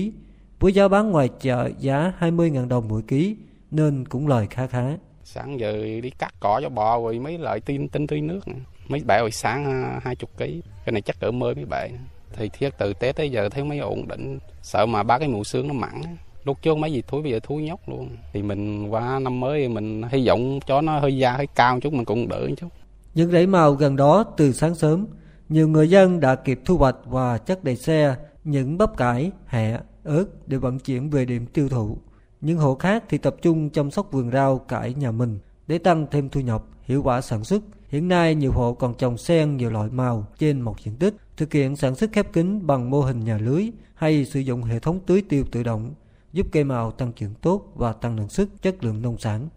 với 0.59 0.73
giá 0.73 0.87
bán 0.87 1.11
ngoài 1.11 1.29
chợ 1.39 1.69
giá 1.79 2.13
20.000 2.19 2.67
đồng 2.67 2.87
mỗi 2.87 3.01
ký 3.01 3.35
nên 3.71 4.05
cũng 4.05 4.27
lời 4.27 4.47
khá 4.49 4.67
khá. 4.67 4.97
Sáng 5.29 5.59
giờ 5.59 5.71
đi 6.01 6.09
cắt 6.09 6.33
cỏ 6.39 6.59
cho 6.63 6.69
bò 6.69 6.99
rồi 6.99 7.19
mấy 7.19 7.37
loại 7.37 7.59
tin 7.59 7.87
tinh 7.87 8.07
tươi 8.07 8.21
nước. 8.21 8.39
Mấy 8.87 9.01
bể 9.05 9.19
hồi 9.19 9.31
sáng 9.31 9.65
à, 9.65 9.99
hai 10.03 10.15
chục 10.15 10.29
ký 10.37 10.61
cái 10.85 10.93
này 10.93 11.01
chắc 11.01 11.19
cỡ 11.19 11.31
mới 11.31 11.55
mấy 11.55 11.65
bể. 11.65 11.89
Thì 12.33 12.49
thiết 12.49 12.69
từ 12.77 12.93
Tết 12.93 13.15
tới 13.15 13.29
giờ 13.29 13.49
thấy 13.49 13.63
mấy 13.63 13.79
ổn 13.79 14.07
định, 14.07 14.39
sợ 14.61 14.85
mà 14.85 15.03
ba 15.03 15.19
cái 15.19 15.27
mùa 15.27 15.43
sương 15.43 15.67
nó 15.67 15.73
mặn. 15.73 16.01
Lúc 16.43 16.57
trước 16.61 16.77
mấy 16.77 16.91
gì 16.91 17.01
thúi 17.07 17.21
bây 17.21 17.31
giờ 17.31 17.39
thúi 17.43 17.61
nhóc 17.61 17.89
luôn. 17.89 18.09
Thì 18.33 18.41
mình 18.41 18.89
qua 18.89 19.19
năm 19.19 19.39
mới 19.39 19.67
mình 19.67 20.01
hy 20.11 20.27
vọng 20.27 20.59
cho 20.67 20.81
nó 20.81 20.99
hơi 20.99 21.17
da 21.17 21.31
hơi 21.31 21.47
cao 21.47 21.79
chút 21.79 21.93
mình 21.93 22.05
cũng 22.05 22.27
đỡ 22.27 22.47
chút. 22.57 22.67
Những 23.13 23.31
rẫy 23.31 23.47
màu 23.47 23.73
gần 23.73 23.95
đó 23.95 24.23
từ 24.37 24.53
sáng 24.53 24.75
sớm, 24.75 25.07
nhiều 25.49 25.67
người 25.67 25.89
dân 25.89 26.19
đã 26.19 26.35
kịp 26.35 26.59
thu 26.65 26.77
hoạch 26.77 26.97
và 27.05 27.37
chất 27.37 27.63
đầy 27.63 27.75
xe 27.75 28.15
những 28.43 28.77
bắp 28.77 28.97
cải, 28.97 29.31
hẹ, 29.47 29.79
ớt 30.03 30.25
để 30.47 30.57
vận 30.57 30.79
chuyển 30.79 31.09
về 31.09 31.25
điểm 31.25 31.45
tiêu 31.45 31.69
thụ. 31.69 31.97
Những 32.41 32.57
hộ 32.57 32.75
khác 32.75 33.03
thì 33.09 33.17
tập 33.17 33.35
trung 33.41 33.69
chăm 33.69 33.91
sóc 33.91 34.11
vườn 34.11 34.31
rau 34.31 34.59
cải 34.59 34.93
nhà 34.93 35.11
mình 35.11 35.39
để 35.67 35.77
tăng 35.77 36.07
thêm 36.11 36.29
thu 36.29 36.41
nhập, 36.41 36.63
hiệu 36.83 37.03
quả 37.03 37.21
sản 37.21 37.43
xuất. 37.43 37.63
Hiện 37.87 38.07
nay 38.07 38.35
nhiều 38.35 38.51
hộ 38.51 38.73
còn 38.73 38.93
trồng 38.97 39.17
xen 39.17 39.57
nhiều 39.57 39.69
loại 39.69 39.89
màu 39.89 40.27
trên 40.39 40.61
một 40.61 40.75
diện 40.83 40.95
tích, 40.95 41.13
thực 41.37 41.53
hiện 41.53 41.75
sản 41.75 41.95
xuất 41.95 42.11
khép 42.13 42.33
kín 42.33 42.67
bằng 42.67 42.89
mô 42.89 43.01
hình 43.01 43.19
nhà 43.19 43.37
lưới 43.37 43.69
hay 43.95 44.25
sử 44.25 44.39
dụng 44.39 44.63
hệ 44.63 44.79
thống 44.79 44.99
tưới 45.05 45.21
tiêu 45.29 45.45
tự 45.51 45.63
động, 45.63 45.93
giúp 46.33 46.47
cây 46.51 46.63
màu 46.63 46.91
tăng 46.91 47.13
trưởng 47.13 47.33
tốt 47.33 47.71
và 47.75 47.93
tăng 47.93 48.15
năng 48.15 48.29
suất 48.29 48.47
chất 48.61 48.83
lượng 48.83 49.01
nông 49.01 49.17
sản. 49.17 49.49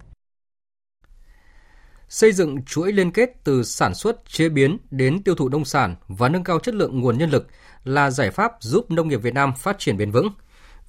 Xây 2.09 2.33
dựng 2.33 2.65
chuỗi 2.65 2.93
liên 2.93 3.13
kết 3.13 3.45
từ 3.45 3.63
sản 3.63 3.95
xuất, 3.95 4.25
chế 4.29 4.49
biến 4.49 4.79
đến 4.91 5.23
tiêu 5.23 5.35
thụ 5.35 5.49
nông 5.49 5.65
sản 5.65 5.97
và 6.09 6.29
nâng 6.29 6.45
cao 6.45 6.59
chất 6.59 6.75
lượng 6.75 7.01
nguồn 7.01 7.19
nhân 7.19 7.31
lực 7.31 7.47
là 7.85 8.11
giải 8.11 8.31
pháp 8.31 8.53
giúp 8.61 8.91
nông 8.91 9.09
nghiệp 9.09 9.23
Việt 9.23 9.35
Nam 9.35 9.53
phát 9.59 9.79
triển 9.79 9.97
bền 9.97 10.11
vững. 10.11 10.29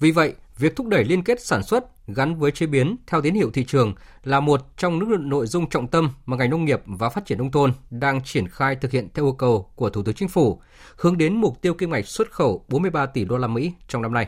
Vì 0.02 0.12
vậy, 0.12 0.36
việc 0.58 0.76
thúc 0.76 0.88
đẩy 0.88 1.04
liên 1.04 1.24
kết 1.24 1.42
sản 1.42 1.64
xuất 1.64 2.08
gắn 2.08 2.36
với 2.36 2.52
chế 2.52 2.66
biến 2.66 2.96
theo 3.08 3.22
tín 3.22 3.34
hiệu 3.34 3.52
thị 3.54 3.66
trường 3.66 3.94
là 4.24 4.40
một 4.40 4.78
trong 4.78 5.00
những 5.00 5.30
nội 5.30 5.48
dung 5.48 5.70
trọng 5.70 5.88
tâm 5.88 6.10
mà 6.26 6.38
ngành 6.38 6.50
nông 6.50 6.66
nghiệp 6.66 6.82
và 6.86 7.10
phát 7.10 7.26
triển 7.26 7.38
nông 7.38 7.52
thôn 7.52 7.74
đang 7.90 8.24
triển 8.24 8.48
khai 8.48 8.76
thực 8.76 8.92
hiện 8.92 9.08
theo 9.14 9.26
yêu 9.26 9.34
cầu 9.34 9.72
của 9.76 9.90
Thủ 9.90 10.04
tướng 10.04 10.16
Chính 10.16 10.28
phủ, 10.28 10.62
hướng 10.96 11.18
đến 11.18 11.36
mục 11.36 11.62
tiêu 11.62 11.74
kim 11.74 11.92
ngạch 11.92 12.08
xuất 12.08 12.32
khẩu 12.32 12.66
43 12.68 13.06
tỷ 13.06 13.26
đô 13.26 13.38
la 13.38 13.48
Mỹ 13.48 13.74
trong 13.88 14.02
năm 14.02 14.14
nay. 14.14 14.28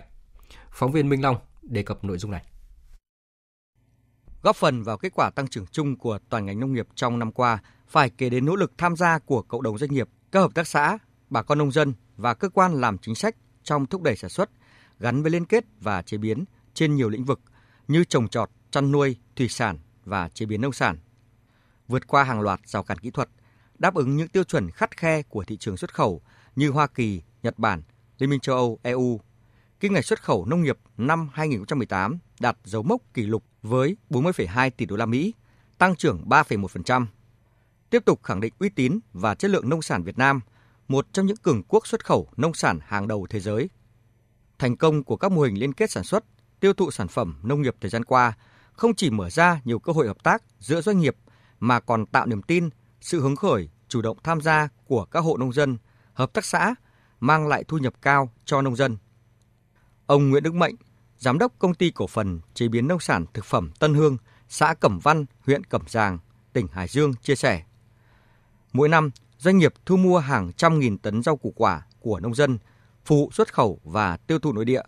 Phóng 0.71 0.91
viên 0.91 1.09
Minh 1.09 1.21
Long 1.21 1.35
đề 1.61 1.83
cập 1.83 2.03
nội 2.03 2.17
dung 2.17 2.31
này. 2.31 2.43
Góp 4.41 4.55
phần 4.55 4.83
vào 4.83 4.97
kết 4.97 5.11
quả 5.15 5.29
tăng 5.29 5.47
trưởng 5.47 5.65
chung 5.71 5.95
của 5.95 6.19
toàn 6.29 6.45
ngành 6.45 6.59
nông 6.59 6.73
nghiệp 6.73 6.87
trong 6.95 7.19
năm 7.19 7.31
qua, 7.31 7.59
phải 7.87 8.09
kể 8.09 8.29
đến 8.29 8.45
nỗ 8.45 8.55
lực 8.55 8.71
tham 8.77 8.95
gia 8.95 9.19
của 9.19 9.41
cộng 9.41 9.63
đồng 9.63 9.77
doanh 9.77 9.91
nghiệp, 9.93 10.09
các 10.31 10.39
hợp 10.39 10.53
tác 10.53 10.67
xã, 10.67 10.97
bà 11.29 11.41
con 11.41 11.57
nông 11.57 11.71
dân 11.71 11.93
và 12.17 12.33
cơ 12.33 12.49
quan 12.49 12.73
làm 12.81 12.97
chính 12.97 13.15
sách 13.15 13.35
trong 13.63 13.85
thúc 13.85 14.01
đẩy 14.01 14.15
sản 14.15 14.29
xuất 14.29 14.49
gắn 14.99 15.21
với 15.21 15.31
liên 15.31 15.45
kết 15.45 15.65
và 15.81 16.01
chế 16.01 16.17
biến 16.17 16.45
trên 16.73 16.95
nhiều 16.95 17.09
lĩnh 17.09 17.23
vực 17.23 17.39
như 17.87 18.03
trồng 18.03 18.27
trọt, 18.27 18.49
chăn 18.71 18.91
nuôi, 18.91 19.17
thủy 19.35 19.47
sản 19.49 19.77
và 20.05 20.29
chế 20.29 20.45
biến 20.45 20.61
nông 20.61 20.73
sản. 20.73 20.97
Vượt 21.87 22.07
qua 22.07 22.23
hàng 22.23 22.41
loạt 22.41 22.59
rào 22.65 22.83
cản 22.83 22.97
kỹ 22.97 23.11
thuật, 23.11 23.29
đáp 23.79 23.95
ứng 23.95 24.15
những 24.15 24.27
tiêu 24.27 24.43
chuẩn 24.43 24.71
khắt 24.71 24.97
khe 24.97 25.21
của 25.21 25.43
thị 25.43 25.57
trường 25.57 25.77
xuất 25.77 25.93
khẩu 25.93 26.21
như 26.55 26.69
Hoa 26.69 26.87
Kỳ, 26.87 27.21
Nhật 27.43 27.59
Bản, 27.59 27.81
Liên 28.17 28.29
minh 28.29 28.39
châu 28.39 28.55
Âu, 28.55 28.79
EU. 28.83 29.19
Kinh 29.79 29.93
ngạch 29.93 30.05
xuất 30.05 30.23
khẩu 30.23 30.45
nông 30.45 30.63
nghiệp 30.63 30.77
năm 30.97 31.29
2018 31.33 32.17
đạt 32.39 32.57
dấu 32.63 32.83
mốc 32.83 33.01
kỷ 33.13 33.21
lục 33.21 33.43
với 33.61 33.97
40,2 34.09 34.69
tỷ 34.77 34.85
đô 34.85 34.95
la 34.95 35.05
Mỹ, 35.05 35.33
tăng 35.77 35.95
trưởng 35.95 36.23
3,1%. 36.25 37.05
Tiếp 37.89 38.05
tục 38.05 38.23
khẳng 38.23 38.39
định 38.39 38.53
uy 38.59 38.69
tín 38.69 38.99
và 39.13 39.35
chất 39.35 39.51
lượng 39.51 39.69
nông 39.69 39.81
sản 39.81 40.03
Việt 40.03 40.17
Nam, 40.17 40.39
một 40.87 41.07
trong 41.13 41.25
những 41.25 41.37
cường 41.37 41.63
quốc 41.63 41.87
xuất 41.87 42.05
khẩu 42.05 42.27
nông 42.37 42.53
sản 42.53 42.79
hàng 42.81 43.07
đầu 43.07 43.27
thế 43.29 43.39
giới. 43.39 43.69
Thành 44.59 44.77
công 44.77 45.03
của 45.03 45.17
các 45.17 45.31
mô 45.31 45.41
hình 45.41 45.59
liên 45.59 45.73
kết 45.73 45.91
sản 45.91 46.03
xuất, 46.03 46.23
tiêu 46.59 46.73
thụ 46.73 46.91
sản 46.91 47.07
phẩm 47.07 47.39
nông 47.43 47.61
nghiệp 47.61 47.75
thời 47.81 47.89
gian 47.89 48.05
qua 48.05 48.33
không 48.73 48.95
chỉ 48.95 49.09
mở 49.09 49.29
ra 49.29 49.61
nhiều 49.63 49.79
cơ 49.79 49.93
hội 49.93 50.07
hợp 50.07 50.23
tác 50.23 50.43
giữa 50.59 50.81
doanh 50.81 50.99
nghiệp 50.99 51.15
mà 51.59 51.79
còn 51.79 52.05
tạo 52.05 52.25
niềm 52.25 52.41
tin, 52.41 52.69
sự 53.01 53.21
hứng 53.21 53.35
khởi, 53.35 53.69
chủ 53.87 54.01
động 54.01 54.17
tham 54.23 54.41
gia 54.41 54.67
của 54.85 55.05
các 55.05 55.19
hộ 55.19 55.37
nông 55.37 55.53
dân, 55.53 55.77
hợp 56.13 56.33
tác 56.33 56.45
xã 56.45 56.75
mang 57.19 57.47
lại 57.47 57.63
thu 57.67 57.77
nhập 57.77 57.93
cao 58.01 58.31
cho 58.45 58.61
nông 58.61 58.75
dân. 58.75 58.97
Ông 60.05 60.29
Nguyễn 60.29 60.43
Đức 60.43 60.53
Mệnh, 60.53 60.75
giám 61.17 61.37
đốc 61.37 61.53
công 61.59 61.73
ty 61.73 61.91
cổ 61.91 62.07
phần 62.07 62.39
chế 62.53 62.67
biến 62.67 62.87
nông 62.87 62.99
sản 62.99 63.25
thực 63.33 63.45
phẩm 63.45 63.71
Tân 63.79 63.93
Hương, 63.93 64.17
xã 64.49 64.73
Cẩm 64.73 64.99
Văn, 64.99 65.25
huyện 65.45 65.63
Cẩm 65.63 65.81
Giàng, 65.87 66.17
tỉnh 66.53 66.67
Hải 66.67 66.87
Dương 66.87 67.13
chia 67.13 67.35
sẻ. 67.35 67.63
Mỗi 68.73 68.89
năm, 68.89 69.11
doanh 69.37 69.57
nghiệp 69.57 69.73
thu 69.85 69.97
mua 69.97 70.19
hàng 70.19 70.51
trăm 70.53 70.79
nghìn 70.79 70.97
tấn 70.97 71.23
rau 71.23 71.37
củ 71.37 71.53
quả 71.55 71.81
của 71.99 72.19
nông 72.19 72.35
dân 72.35 72.57
phục 73.05 73.17
vụ 73.17 73.31
xuất 73.31 73.53
khẩu 73.53 73.79
và 73.83 74.17
tiêu 74.17 74.39
thụ 74.39 74.53
nội 74.53 74.65
địa. 74.65 74.81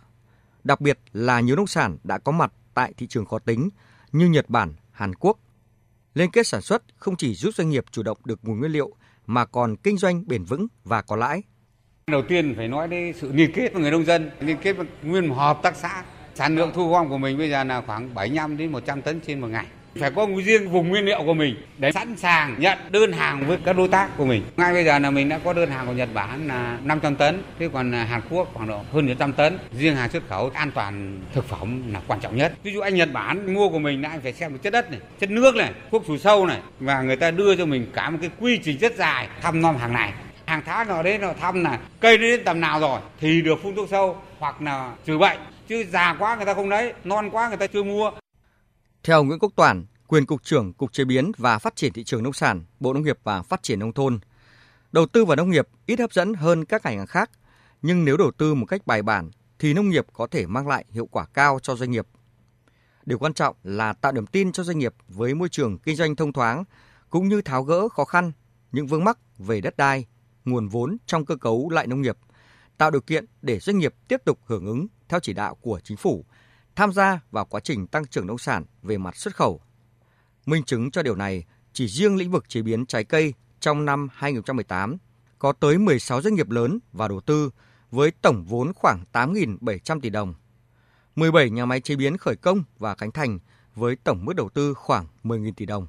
Đặc 0.64 0.82
biệt 0.82 1.00
là 1.14 1.40
nhiều 1.40 1.56
nông 1.56 1.68
sản 1.68 1.98
đã 2.04 2.18
có 2.18 2.32
mặt 2.32 2.54
tại 2.74 2.94
thị 2.98 3.08
trường 3.08 3.26
khó 3.26 3.40
tính 3.40 3.70
như 4.12 4.28
Nhật 4.28 4.50
Bản, 4.50 4.74
Hàn 4.92 5.16
Quốc. 5.16 5.40
Liên 6.14 6.32
kết 6.32 6.48
sản 6.48 6.62
xuất 6.62 6.84
không 6.96 7.16
chỉ 7.16 7.36
giúp 7.36 7.56
doanh 7.56 7.70
nghiệp 7.70 7.86
chủ 7.92 8.04
động 8.04 8.18
được 8.26 8.40
nguồn 8.44 8.60
nguyên 8.60 8.72
liệu 8.72 8.96
mà 9.26 9.46
còn 9.46 9.76
kinh 9.76 9.98
doanh 9.98 10.28
bền 10.28 10.44
vững 10.44 10.68
và 10.84 11.02
có 11.02 11.16
lãi. 11.16 11.42
Đầu 12.08 12.22
tiên 12.28 12.54
phải 12.58 12.68
nói 12.68 12.88
đến 12.88 13.14
sự 13.20 13.32
liên 13.34 13.52
kết 13.54 13.74
với 13.74 13.82
người 13.82 13.92
nông 13.92 14.06
dân, 14.06 14.32
liên 14.40 14.58
kết 14.62 14.74
với 14.74 14.86
nguyên 15.04 15.30
hợp 15.30 15.60
tác 15.64 15.76
xã. 15.76 16.04
Sản 16.36 16.56
lượng 16.56 16.72
thu 16.76 16.90
gom 16.90 17.10
của 17.10 17.18
mình 17.18 17.38
bây 17.38 17.50
giờ 17.50 17.64
là 17.64 17.82
khoảng 17.82 18.14
75 18.14 18.58
đến 18.58 18.72
100 18.72 19.02
tấn 19.02 19.22
trên 19.22 19.42
một 19.42 19.48
ngày 19.48 19.68
phải 20.00 20.12
có 20.12 20.28
riêng 20.46 20.70
vùng 20.70 20.90
nguyên 20.90 21.06
liệu 21.06 21.24
của 21.26 21.34
mình 21.34 21.56
để 21.78 21.92
sẵn 21.92 22.18
sàng 22.18 22.56
nhận 22.60 22.78
đơn 22.90 23.12
hàng 23.12 23.48
với 23.48 23.58
các 23.66 23.78
đối 23.78 23.88
tác 23.88 24.18
của 24.18 24.26
mình. 24.26 24.44
Ngay 24.58 24.74
bây 24.74 24.86
giờ 24.86 25.00
là 25.00 25.12
mình 25.12 25.30
đã 25.30 25.40
có 25.44 25.54
đơn 25.54 25.70
hàng 25.70 25.88
của 25.88 25.94
Nhật 25.94 26.10
Bản 26.14 26.48
là 26.48 26.78
500 26.84 27.16
tấn, 27.16 27.44
thế 27.60 27.70
còn 27.74 27.92
à, 27.96 28.04
Hàn 28.04 28.22
Quốc 28.30 28.48
khoảng 28.54 28.68
độ 28.68 28.82
hơn 28.92 29.08
100 29.08 29.34
tấn. 29.34 29.58
Riêng 29.72 29.96
hàng 29.96 30.10
xuất 30.10 30.28
khẩu 30.30 30.52
an 30.54 30.72
toàn 30.72 31.20
thực 31.34 31.50
phẩm 31.50 31.94
là 31.94 32.02
quan 32.08 32.20
trọng 32.20 32.36
nhất. 32.36 32.54
Ví 32.64 32.74
dụ 32.74 32.80
anh 32.80 32.96
Nhật 32.96 33.10
Bản 33.14 33.54
mua 33.54 33.70
của 33.70 33.80
mình 33.80 34.02
là 34.02 34.10
anh 34.10 34.22
phải 34.22 34.34
xem 34.34 34.54
được 34.54 34.60
chất 34.64 34.74
đất 34.74 34.92
này, 34.92 35.00
chất 35.20 35.30
nước 35.30 35.56
này, 35.56 35.72
thuốc 35.92 36.04
trừ 36.08 36.18
sâu 36.18 36.46
này 36.46 36.60
và 36.80 37.02
người 37.02 37.16
ta 37.16 37.32
đưa 37.32 37.56
cho 37.56 37.66
mình 37.66 37.88
cả 37.94 38.10
một 38.10 38.18
cái 38.22 38.30
quy 38.40 38.60
trình 38.64 38.78
rất 38.78 38.96
dài 38.96 39.28
thăm 39.42 39.62
nom 39.62 39.78
hàng 39.78 39.94
này 39.94 40.14
hàng 40.46 40.62
tháng 40.66 40.88
nào 40.88 41.04
đấy 41.04 41.18
nó 41.18 41.34
thăm 41.42 41.64
là 41.64 41.80
cây 42.00 42.18
đến 42.18 42.44
tầm 42.44 42.60
nào 42.60 42.80
rồi 42.80 43.00
thì 43.20 43.42
được 43.42 43.60
phun 43.64 43.76
thuốc 43.76 43.90
sâu 43.90 44.18
hoặc 44.40 44.62
là 44.62 44.92
trừ 45.06 45.18
bệnh 45.18 45.38
chứ 45.68 45.84
già 45.90 46.16
quá 46.20 46.36
người 46.36 46.46
ta 46.46 46.54
không 46.54 46.70
lấy 46.70 46.94
non 47.04 47.30
quá 47.30 47.48
người 47.48 47.58
ta 47.58 47.68
chưa 47.68 47.84
mua 47.84 48.12
theo 49.06 49.24
Nguyễn 49.24 49.40
Quốc 49.40 49.52
Toản, 49.56 49.86
quyền 50.08 50.26
cục 50.26 50.44
trưởng 50.44 50.74
Cục 50.74 50.94
Chế 50.94 51.06
biến 51.06 51.32
và 51.38 51.60
Phát 51.60 51.76
triển 51.76 51.94
thị 51.94 52.04
trường 52.04 52.24
nông 52.24 52.34
sản, 52.34 52.66
Bộ 52.80 52.94
Nông 52.94 53.04
nghiệp 53.04 53.18
và 53.24 53.42
Phát 53.42 53.64
triển 53.64 53.80
nông 53.80 53.94
thôn, 53.94 54.20
đầu 54.92 55.06
tư 55.06 55.26
vào 55.26 55.36
nông 55.36 55.50
nghiệp 55.50 55.68
ít 55.86 56.00
hấp 56.00 56.14
dẫn 56.14 56.34
hơn 56.34 56.66
các 56.66 56.86
ngành 56.86 57.08
khác, 57.08 57.32
nhưng 57.82 58.06
nếu 58.06 58.18
đầu 58.18 58.32
tư 58.38 58.54
một 58.54 58.66
cách 58.66 58.88
bài 58.88 59.02
bản 59.02 59.32
thì 59.60 59.74
nông 59.74 59.90
nghiệp 59.90 60.06
có 60.14 60.28
thể 60.28 60.46
mang 60.46 60.68
lại 60.68 60.86
hiệu 60.90 61.06
quả 61.06 61.26
cao 61.34 61.60
cho 61.64 61.76
doanh 61.76 61.92
nghiệp. 61.92 62.08
Điều 63.06 63.20
quan 63.20 63.34
trọng 63.34 63.56
là 63.64 63.94
tạo 63.94 64.12
niềm 64.12 64.28
tin 64.28 64.52
cho 64.52 64.64
doanh 64.64 64.80
nghiệp 64.80 64.94
với 65.08 65.34
môi 65.34 65.50
trường 65.50 65.78
kinh 65.78 65.96
doanh 65.96 66.16
thông 66.16 66.34
thoáng 66.34 66.64
cũng 67.10 67.28
như 67.28 67.42
tháo 67.42 67.64
gỡ 67.64 67.90
khó 67.90 68.06
khăn, 68.06 68.32
những 68.72 68.88
vướng 68.88 69.04
mắc 69.04 69.18
về 69.38 69.62
đất 69.62 69.78
đai, 69.78 70.06
nguồn 70.46 70.68
vốn 70.68 70.98
trong 71.06 71.26
cơ 71.26 71.36
cấu 71.36 71.70
lại 71.70 71.88
nông 71.88 72.02
nghiệp, 72.02 72.18
tạo 72.78 72.92
điều 72.92 73.02
kiện 73.02 73.26
để 73.42 73.60
doanh 73.60 73.78
nghiệp 73.78 73.94
tiếp 74.08 74.22
tục 74.26 74.40
hưởng 74.46 74.66
ứng 74.66 74.88
theo 75.10 75.20
chỉ 75.20 75.34
đạo 75.34 75.56
của 75.56 75.80
chính 75.84 75.98
phủ 75.98 76.26
tham 76.76 76.92
gia 76.92 77.20
vào 77.32 77.46
quá 77.46 77.60
trình 77.60 77.88
tăng 77.88 78.06
trưởng 78.06 78.28
nông 78.28 78.38
sản 78.38 78.66
về 78.84 78.98
mặt 78.98 79.16
xuất 79.16 79.36
khẩu. 79.36 79.62
Minh 80.46 80.64
chứng 80.64 80.92
cho 80.92 81.04
điều 81.04 81.16
này, 81.16 81.44
chỉ 81.74 81.88
riêng 81.88 82.16
lĩnh 82.16 82.32
vực 82.32 82.50
chế 82.50 82.62
biến 82.62 82.86
trái 82.86 83.04
cây 83.04 83.34
trong 83.60 83.86
năm 83.86 84.08
2018 84.14 84.98
có 85.40 85.54
tới 85.54 85.78
16 85.78 86.22
doanh 86.22 86.36
nghiệp 86.36 86.50
lớn 86.50 86.80
và 86.94 87.08
đầu 87.08 87.22
tư 87.22 87.50
với 87.92 88.12
tổng 88.12 88.44
vốn 88.44 88.74
khoảng 88.74 89.04
8.700 89.14 90.00
tỷ 90.00 90.10
đồng. 90.10 90.34
17 91.16 91.50
nhà 91.50 91.66
máy 91.66 91.82
chế 91.82 91.96
biến 91.96 92.18
khởi 92.18 92.36
công 92.36 92.64
và 92.80 92.96
khánh 92.96 93.12
thành 93.12 93.40
với 93.76 93.96
tổng 93.96 94.26
mức 94.26 94.34
đầu 94.34 94.50
tư 94.50 94.74
khoảng 94.74 95.06
10.000 95.24 95.54
tỷ 95.54 95.66
đồng. 95.66 95.88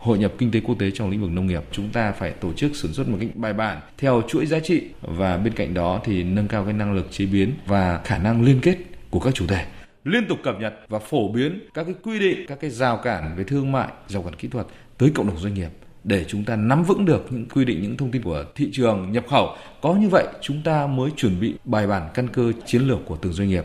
Hội 0.00 0.18
nhập 0.18 0.32
kinh 0.38 0.50
tế 0.50 0.60
quốc 0.60 0.78
tế 0.78 0.90
trong 0.90 1.10
lĩnh 1.10 1.20
vực 1.20 1.30
nông 1.30 1.46
nghiệp, 1.46 1.62
chúng 1.72 1.90
ta 1.92 2.12
phải 2.12 2.30
tổ 2.30 2.52
chức 2.52 2.76
sản 2.76 2.92
xuất 2.92 3.08
một 3.08 3.16
cách 3.20 3.30
bài 3.34 3.52
bản 3.52 3.80
theo 3.98 4.22
chuỗi 4.28 4.46
giá 4.46 4.60
trị 4.60 4.88
và 5.00 5.36
bên 5.36 5.54
cạnh 5.54 5.74
đó 5.74 6.00
thì 6.04 6.22
nâng 6.22 6.48
cao 6.48 6.64
cái 6.64 6.72
năng 6.72 6.94
lực 6.94 7.06
chế 7.10 7.26
biến 7.26 7.54
và 7.66 8.00
khả 8.04 8.18
năng 8.18 8.42
liên 8.42 8.60
kết 8.62 8.78
của 9.10 9.20
các 9.20 9.34
chủ 9.34 9.46
thể 9.46 9.66
liên 10.04 10.26
tục 10.28 10.38
cập 10.44 10.60
nhật 10.60 10.74
và 10.88 10.98
phổ 10.98 11.28
biến 11.28 11.68
các 11.74 11.84
cái 11.84 11.94
quy 12.02 12.18
định, 12.18 12.46
các 12.48 12.60
cái 12.60 12.70
rào 12.70 13.00
cản 13.04 13.36
về 13.36 13.44
thương 13.44 13.72
mại, 13.72 13.92
rào 14.08 14.22
cản 14.22 14.34
kỹ 14.34 14.48
thuật 14.48 14.66
tới 14.98 15.12
cộng 15.14 15.26
đồng 15.26 15.38
doanh 15.38 15.54
nghiệp 15.54 15.70
để 16.04 16.24
chúng 16.28 16.44
ta 16.44 16.56
nắm 16.56 16.84
vững 16.84 17.04
được 17.04 17.26
những 17.30 17.48
quy 17.48 17.64
định 17.64 17.82
những 17.82 17.96
thông 17.96 18.10
tin 18.10 18.22
của 18.22 18.44
thị 18.54 18.70
trường 18.72 19.12
nhập 19.12 19.24
khẩu. 19.30 19.56
Có 19.82 19.94
như 19.94 20.08
vậy 20.08 20.26
chúng 20.40 20.62
ta 20.64 20.86
mới 20.86 21.10
chuẩn 21.16 21.40
bị 21.40 21.54
bài 21.64 21.86
bản 21.86 22.10
căn 22.14 22.28
cơ 22.28 22.52
chiến 22.66 22.82
lược 22.82 22.98
của 23.06 23.16
từng 23.16 23.32
doanh 23.32 23.48
nghiệp. 23.48 23.64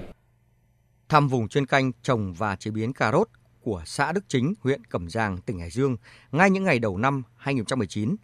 Thăm 1.10 1.28
vùng 1.28 1.48
chuyên 1.48 1.66
canh 1.66 1.92
trồng 2.02 2.34
và 2.34 2.56
chế 2.56 2.72
biến 2.72 2.94
cà 2.94 3.12
rốt 3.12 3.28
của 3.62 3.82
xã 3.86 4.12
Đức 4.12 4.24
Chính, 4.28 4.54
huyện 4.60 4.86
Cẩm 4.86 5.10
Giàng, 5.10 5.38
tỉnh 5.38 5.60
Hải 5.60 5.70
Dương 5.70 5.98
ngay 6.32 6.50
những 6.50 6.64
ngày 6.64 6.80
đầu 6.80 6.98
năm 6.98 7.24
2019, 7.36 8.16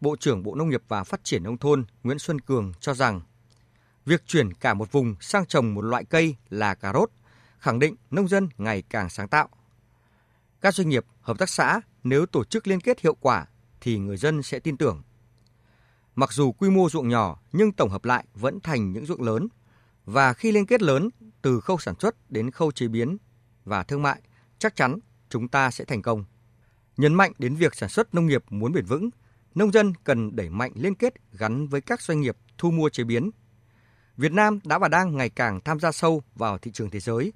Bộ 0.00 0.16
trưởng 0.20 0.42
Bộ 0.42 0.54
Nông 0.54 0.68
nghiệp 0.68 0.82
và 0.88 1.04
Phát 1.04 1.24
triển 1.24 1.42
Nông 1.42 1.58
thôn 1.58 1.84
Nguyễn 2.02 2.18
Xuân 2.18 2.40
Cường 2.40 2.72
cho 2.80 2.94
rằng 2.94 3.20
việc 4.06 4.26
chuyển 4.26 4.52
cả 4.54 4.74
một 4.74 4.92
vùng 4.92 5.14
sang 5.20 5.46
trồng 5.46 5.74
một 5.74 5.82
loại 5.82 6.04
cây 6.04 6.36
là 6.50 6.74
cà 6.74 6.92
rốt 6.92 7.10
khẳng 7.58 7.78
định 7.78 7.94
nông 8.10 8.28
dân 8.28 8.48
ngày 8.58 8.82
càng 8.82 9.10
sáng 9.10 9.28
tạo. 9.28 9.48
Các 10.60 10.74
doanh 10.74 10.88
nghiệp, 10.88 11.04
hợp 11.20 11.38
tác 11.38 11.48
xã 11.48 11.80
nếu 12.04 12.26
tổ 12.26 12.44
chức 12.44 12.66
liên 12.66 12.80
kết 12.80 13.00
hiệu 13.00 13.14
quả 13.14 13.46
thì 13.80 13.98
người 13.98 14.16
dân 14.16 14.42
sẽ 14.42 14.58
tin 14.58 14.76
tưởng. 14.76 15.02
Mặc 16.14 16.32
dù 16.32 16.52
quy 16.52 16.70
mô 16.70 16.88
ruộng 16.88 17.08
nhỏ 17.08 17.40
nhưng 17.52 17.72
tổng 17.72 17.90
hợp 17.90 18.04
lại 18.04 18.26
vẫn 18.34 18.60
thành 18.60 18.92
những 18.92 19.06
ruộng 19.06 19.22
lớn 19.22 19.48
và 20.04 20.32
khi 20.32 20.52
liên 20.52 20.66
kết 20.66 20.82
lớn 20.82 21.08
từ 21.42 21.60
khâu 21.60 21.78
sản 21.78 21.94
xuất 22.00 22.30
đến 22.30 22.50
khâu 22.50 22.72
chế 22.72 22.88
biến 22.88 23.16
và 23.64 23.82
thương 23.82 24.02
mại, 24.02 24.22
chắc 24.58 24.76
chắn 24.76 24.98
chúng 25.28 25.48
ta 25.48 25.70
sẽ 25.70 25.84
thành 25.84 26.02
công. 26.02 26.24
Nhấn 26.96 27.14
mạnh 27.14 27.32
đến 27.38 27.54
việc 27.54 27.74
sản 27.74 27.88
xuất 27.88 28.14
nông 28.14 28.26
nghiệp 28.26 28.44
muốn 28.50 28.72
bền 28.72 28.84
vững, 28.84 29.10
nông 29.54 29.72
dân 29.72 29.92
cần 30.04 30.36
đẩy 30.36 30.48
mạnh 30.48 30.72
liên 30.74 30.94
kết 30.94 31.14
gắn 31.32 31.66
với 31.66 31.80
các 31.80 32.00
doanh 32.00 32.20
nghiệp 32.20 32.36
thu 32.58 32.70
mua 32.70 32.88
chế 32.88 33.04
biến. 33.04 33.30
Việt 34.16 34.32
Nam 34.32 34.58
đã 34.64 34.78
và 34.78 34.88
đang 34.88 35.16
ngày 35.16 35.30
càng 35.30 35.60
tham 35.60 35.80
gia 35.80 35.92
sâu 35.92 36.22
vào 36.34 36.58
thị 36.58 36.70
trường 36.74 36.90
thế 36.90 37.00
giới. 37.00 37.32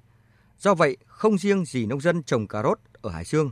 Do 0.61 0.75
vậy, 0.75 0.97
không 1.07 1.37
riêng 1.37 1.65
gì 1.65 1.85
nông 1.85 2.01
dân 2.01 2.23
trồng 2.23 2.47
cà 2.47 2.63
rốt 2.63 2.79
ở 3.01 3.09
Hải 3.11 3.23
Dương, 3.23 3.51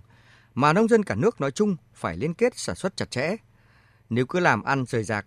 mà 0.54 0.74
nông 0.74 0.88
dân 0.88 1.04
cả 1.04 1.16
nước 1.16 1.42
nói 1.42 1.52
chung 1.52 1.76
phải 1.94 2.18
liên 2.18 2.34
kết 2.34 2.58
sản 2.58 2.76
xuất 2.76 2.98
chặt 2.98 3.12
chẽ. 3.12 3.36
Nếu 4.10 4.26
cứ 4.26 4.40
làm 4.40 4.64
ăn 4.64 4.86
rời 4.86 5.04
rạc, 5.04 5.26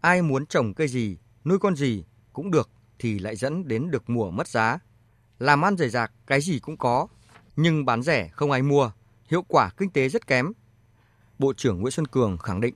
ai 0.00 0.22
muốn 0.22 0.46
trồng 0.46 0.74
cây 0.74 0.88
gì, 0.88 1.16
nuôi 1.44 1.58
con 1.58 1.76
gì 1.76 2.04
cũng 2.32 2.50
được 2.50 2.70
thì 2.98 3.18
lại 3.18 3.36
dẫn 3.36 3.68
đến 3.68 3.90
được 3.90 4.10
mùa 4.10 4.30
mất 4.30 4.48
giá. 4.48 4.78
Làm 5.38 5.64
ăn 5.64 5.76
rời 5.76 5.88
rạc 5.88 6.12
cái 6.26 6.40
gì 6.40 6.58
cũng 6.58 6.76
có, 6.76 7.06
nhưng 7.56 7.84
bán 7.84 8.02
rẻ 8.02 8.28
không 8.32 8.50
ai 8.50 8.62
mua, 8.62 8.90
hiệu 9.28 9.42
quả 9.48 9.70
kinh 9.76 9.90
tế 9.90 10.08
rất 10.08 10.26
kém. 10.26 10.52
Bộ 11.38 11.52
trưởng 11.52 11.80
Nguyễn 11.80 11.90
Xuân 11.90 12.06
Cường 12.06 12.38
khẳng 12.38 12.60
định. 12.60 12.74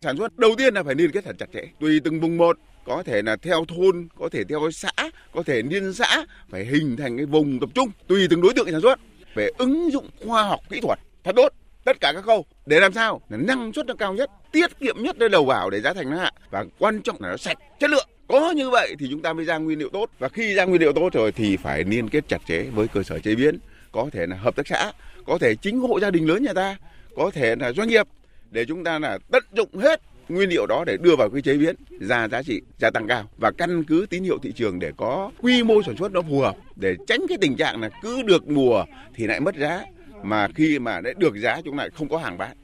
Sản 0.00 0.16
xuất 0.18 0.36
đầu 0.36 0.50
tiên 0.58 0.74
là 0.74 0.82
phải 0.82 0.94
liên 0.94 1.10
kết 1.10 1.24
thật 1.24 1.36
chặt 1.38 1.46
chẽ, 1.52 1.60
tùy 1.80 2.00
từng 2.04 2.20
vùng 2.20 2.36
một, 2.36 2.58
có 2.84 3.02
thể 3.02 3.22
là 3.22 3.36
theo 3.36 3.64
thôn, 3.64 4.08
có 4.18 4.28
thể 4.28 4.44
theo 4.44 4.70
xã, 4.70 4.90
có 5.32 5.42
thể 5.46 5.62
liên 5.62 5.92
xã, 5.92 6.24
phải 6.50 6.64
hình 6.64 6.96
thành 6.96 7.16
cái 7.16 7.26
vùng 7.26 7.60
tập 7.60 7.68
trung, 7.74 7.90
tùy 8.06 8.26
từng 8.30 8.40
đối 8.40 8.54
tượng 8.54 8.70
sản 8.70 8.80
xuất, 8.80 9.00
về 9.34 9.50
ứng 9.58 9.92
dụng 9.92 10.08
khoa 10.26 10.42
học 10.42 10.60
kỹ 10.70 10.80
thuật 10.80 10.98
thật 11.24 11.32
tốt 11.36 11.48
tất 11.84 12.00
cả 12.00 12.12
các 12.14 12.24
khâu 12.24 12.44
để 12.66 12.80
làm 12.80 12.92
sao 12.92 13.20
là 13.28 13.36
năng 13.36 13.72
suất 13.72 13.86
nó 13.86 13.94
cao 13.94 14.14
nhất 14.14 14.30
tiết 14.52 14.78
kiệm 14.80 14.96
nhất 14.98 15.18
nơi 15.18 15.28
đầu 15.28 15.44
vào 15.44 15.70
để 15.70 15.80
giá 15.80 15.94
thành 15.94 16.10
nó 16.10 16.16
hạ. 16.16 16.30
Và 16.50 16.64
quan 16.78 17.02
trọng 17.02 17.16
là 17.20 17.30
nó 17.30 17.36
sạch 17.36 17.58
chất 17.80 17.90
lượng. 17.90 18.08
Có 18.28 18.50
như 18.50 18.70
vậy 18.70 18.94
thì 18.98 19.06
chúng 19.10 19.22
ta 19.22 19.32
mới 19.32 19.44
ra 19.44 19.58
nguyên 19.58 19.78
liệu 19.78 19.88
tốt. 19.88 20.10
Và 20.18 20.28
khi 20.28 20.54
ra 20.54 20.64
nguyên 20.64 20.80
liệu 20.80 20.92
tốt 20.92 21.12
rồi 21.12 21.32
thì 21.32 21.56
phải 21.56 21.84
liên 21.84 22.08
kết 22.08 22.28
chặt 22.28 22.38
chẽ 22.48 22.62
với 22.62 22.88
cơ 22.88 23.02
sở 23.02 23.18
chế 23.18 23.34
biến. 23.34 23.58
Có 23.92 24.06
thể 24.12 24.26
là 24.26 24.36
hợp 24.36 24.56
tác 24.56 24.66
xã 24.66 24.92
có 25.26 25.38
thể 25.38 25.54
chính 25.54 25.80
hộ 25.80 26.00
gia 26.00 26.10
đình 26.10 26.28
lớn 26.28 26.42
nhà 26.42 26.52
ta 26.52 26.76
có 27.16 27.30
thể 27.34 27.56
là 27.56 27.72
doanh 27.72 27.88
nghiệp. 27.88 28.06
Để 28.50 28.64
chúng 28.64 28.84
ta 28.84 28.98
là 28.98 29.18
tận 29.30 29.44
dụng 29.52 29.78
hết 29.78 30.00
nguyên 30.28 30.48
liệu 30.48 30.66
đó 30.66 30.84
để 30.86 30.96
đưa 30.96 31.16
vào 31.16 31.30
cái 31.30 31.42
chế 31.42 31.56
biến 31.56 31.76
ra 32.00 32.28
giá 32.28 32.42
trị 32.42 32.62
gia 32.78 32.90
tăng 32.90 33.08
cao 33.08 33.24
và 33.36 33.50
căn 33.58 33.84
cứ 33.84 34.06
tín 34.10 34.24
hiệu 34.24 34.38
thị 34.42 34.52
trường 34.52 34.78
để 34.78 34.92
có 34.96 35.30
quy 35.42 35.62
mô 35.62 35.82
sản 35.86 35.96
xuất 35.96 36.12
nó 36.12 36.22
phù 36.22 36.40
hợp 36.40 36.56
để 36.76 36.96
tránh 37.06 37.20
cái 37.28 37.38
tình 37.40 37.56
trạng 37.56 37.80
là 37.80 37.90
cứ 38.02 38.22
được 38.22 38.48
mùa 38.48 38.84
thì 39.14 39.26
lại 39.26 39.40
mất 39.40 39.56
giá 39.56 39.84
mà 40.22 40.48
khi 40.54 40.78
mà 40.78 41.00
đã 41.00 41.10
được 41.16 41.36
giá 41.36 41.60
chúng 41.64 41.76
lại 41.76 41.90
không 41.94 42.08
có 42.08 42.18
hàng 42.18 42.38
bán. 42.38 42.56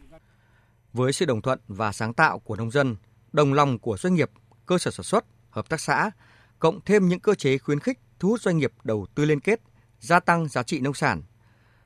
Với 0.93 1.13
sự 1.13 1.27
đồng 1.27 1.43
thuận 1.43 1.61
và 1.69 1.93
sáng 1.93 2.15
tạo 2.15 2.39
của 2.39 2.57
nông 2.57 2.71
dân, 2.71 2.97
đồng 3.33 3.53
lòng 3.53 3.79
của 3.79 3.97
doanh 3.97 4.15
nghiệp, 4.15 4.31
cơ 4.67 4.79
sở 4.79 4.91
sản 4.91 5.05
xuất, 5.05 5.25
hợp 5.51 5.69
tác 5.69 5.81
xã, 5.81 6.11
cộng 6.59 6.81
thêm 6.85 7.09
những 7.09 7.21
cơ 7.21 7.35
chế 7.35 7.59
khuyến 7.59 7.81
khích 7.81 7.99
thu 8.19 8.29
hút 8.29 8.41
doanh 8.41 8.59
nghiệp 8.59 8.73
đầu 8.85 9.07
tư 9.15 9.25
liên 9.25 9.41
kết, 9.41 9.61
gia 10.01 10.21
tăng 10.21 10.49
giá 10.49 10.63
trị 10.63 10.81
nông 10.81 10.95
sản. 10.95 11.23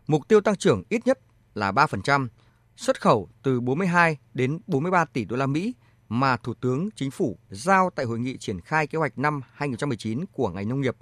Mục 0.06 0.28
tiêu 0.28 0.40
tăng 0.40 0.56
trưởng 0.56 0.82
ít 0.88 1.06
nhất 1.06 1.18
là 1.54 1.72
3%, 1.72 2.28
xuất 2.76 3.00
khẩu 3.00 3.28
từ 3.42 3.60
42 3.60 4.16
đến 4.34 4.58
43 4.66 5.04
tỷ 5.04 5.24
đô 5.24 5.36
la 5.36 5.46
Mỹ 5.46 5.74
mà 6.08 6.36
Thủ 6.36 6.54
tướng 6.54 6.88
Chính 6.96 7.10
phủ 7.10 7.38
giao 7.50 7.90
tại 7.90 8.06
hội 8.06 8.18
nghị 8.18 8.36
triển 8.36 8.60
khai 8.60 8.86
kế 8.86 8.98
hoạch 8.98 9.18
năm 9.18 9.40
2019 9.52 10.24
của 10.32 10.48
ngành 10.48 10.68
nông 10.68 10.80
nghiệp 10.80 10.96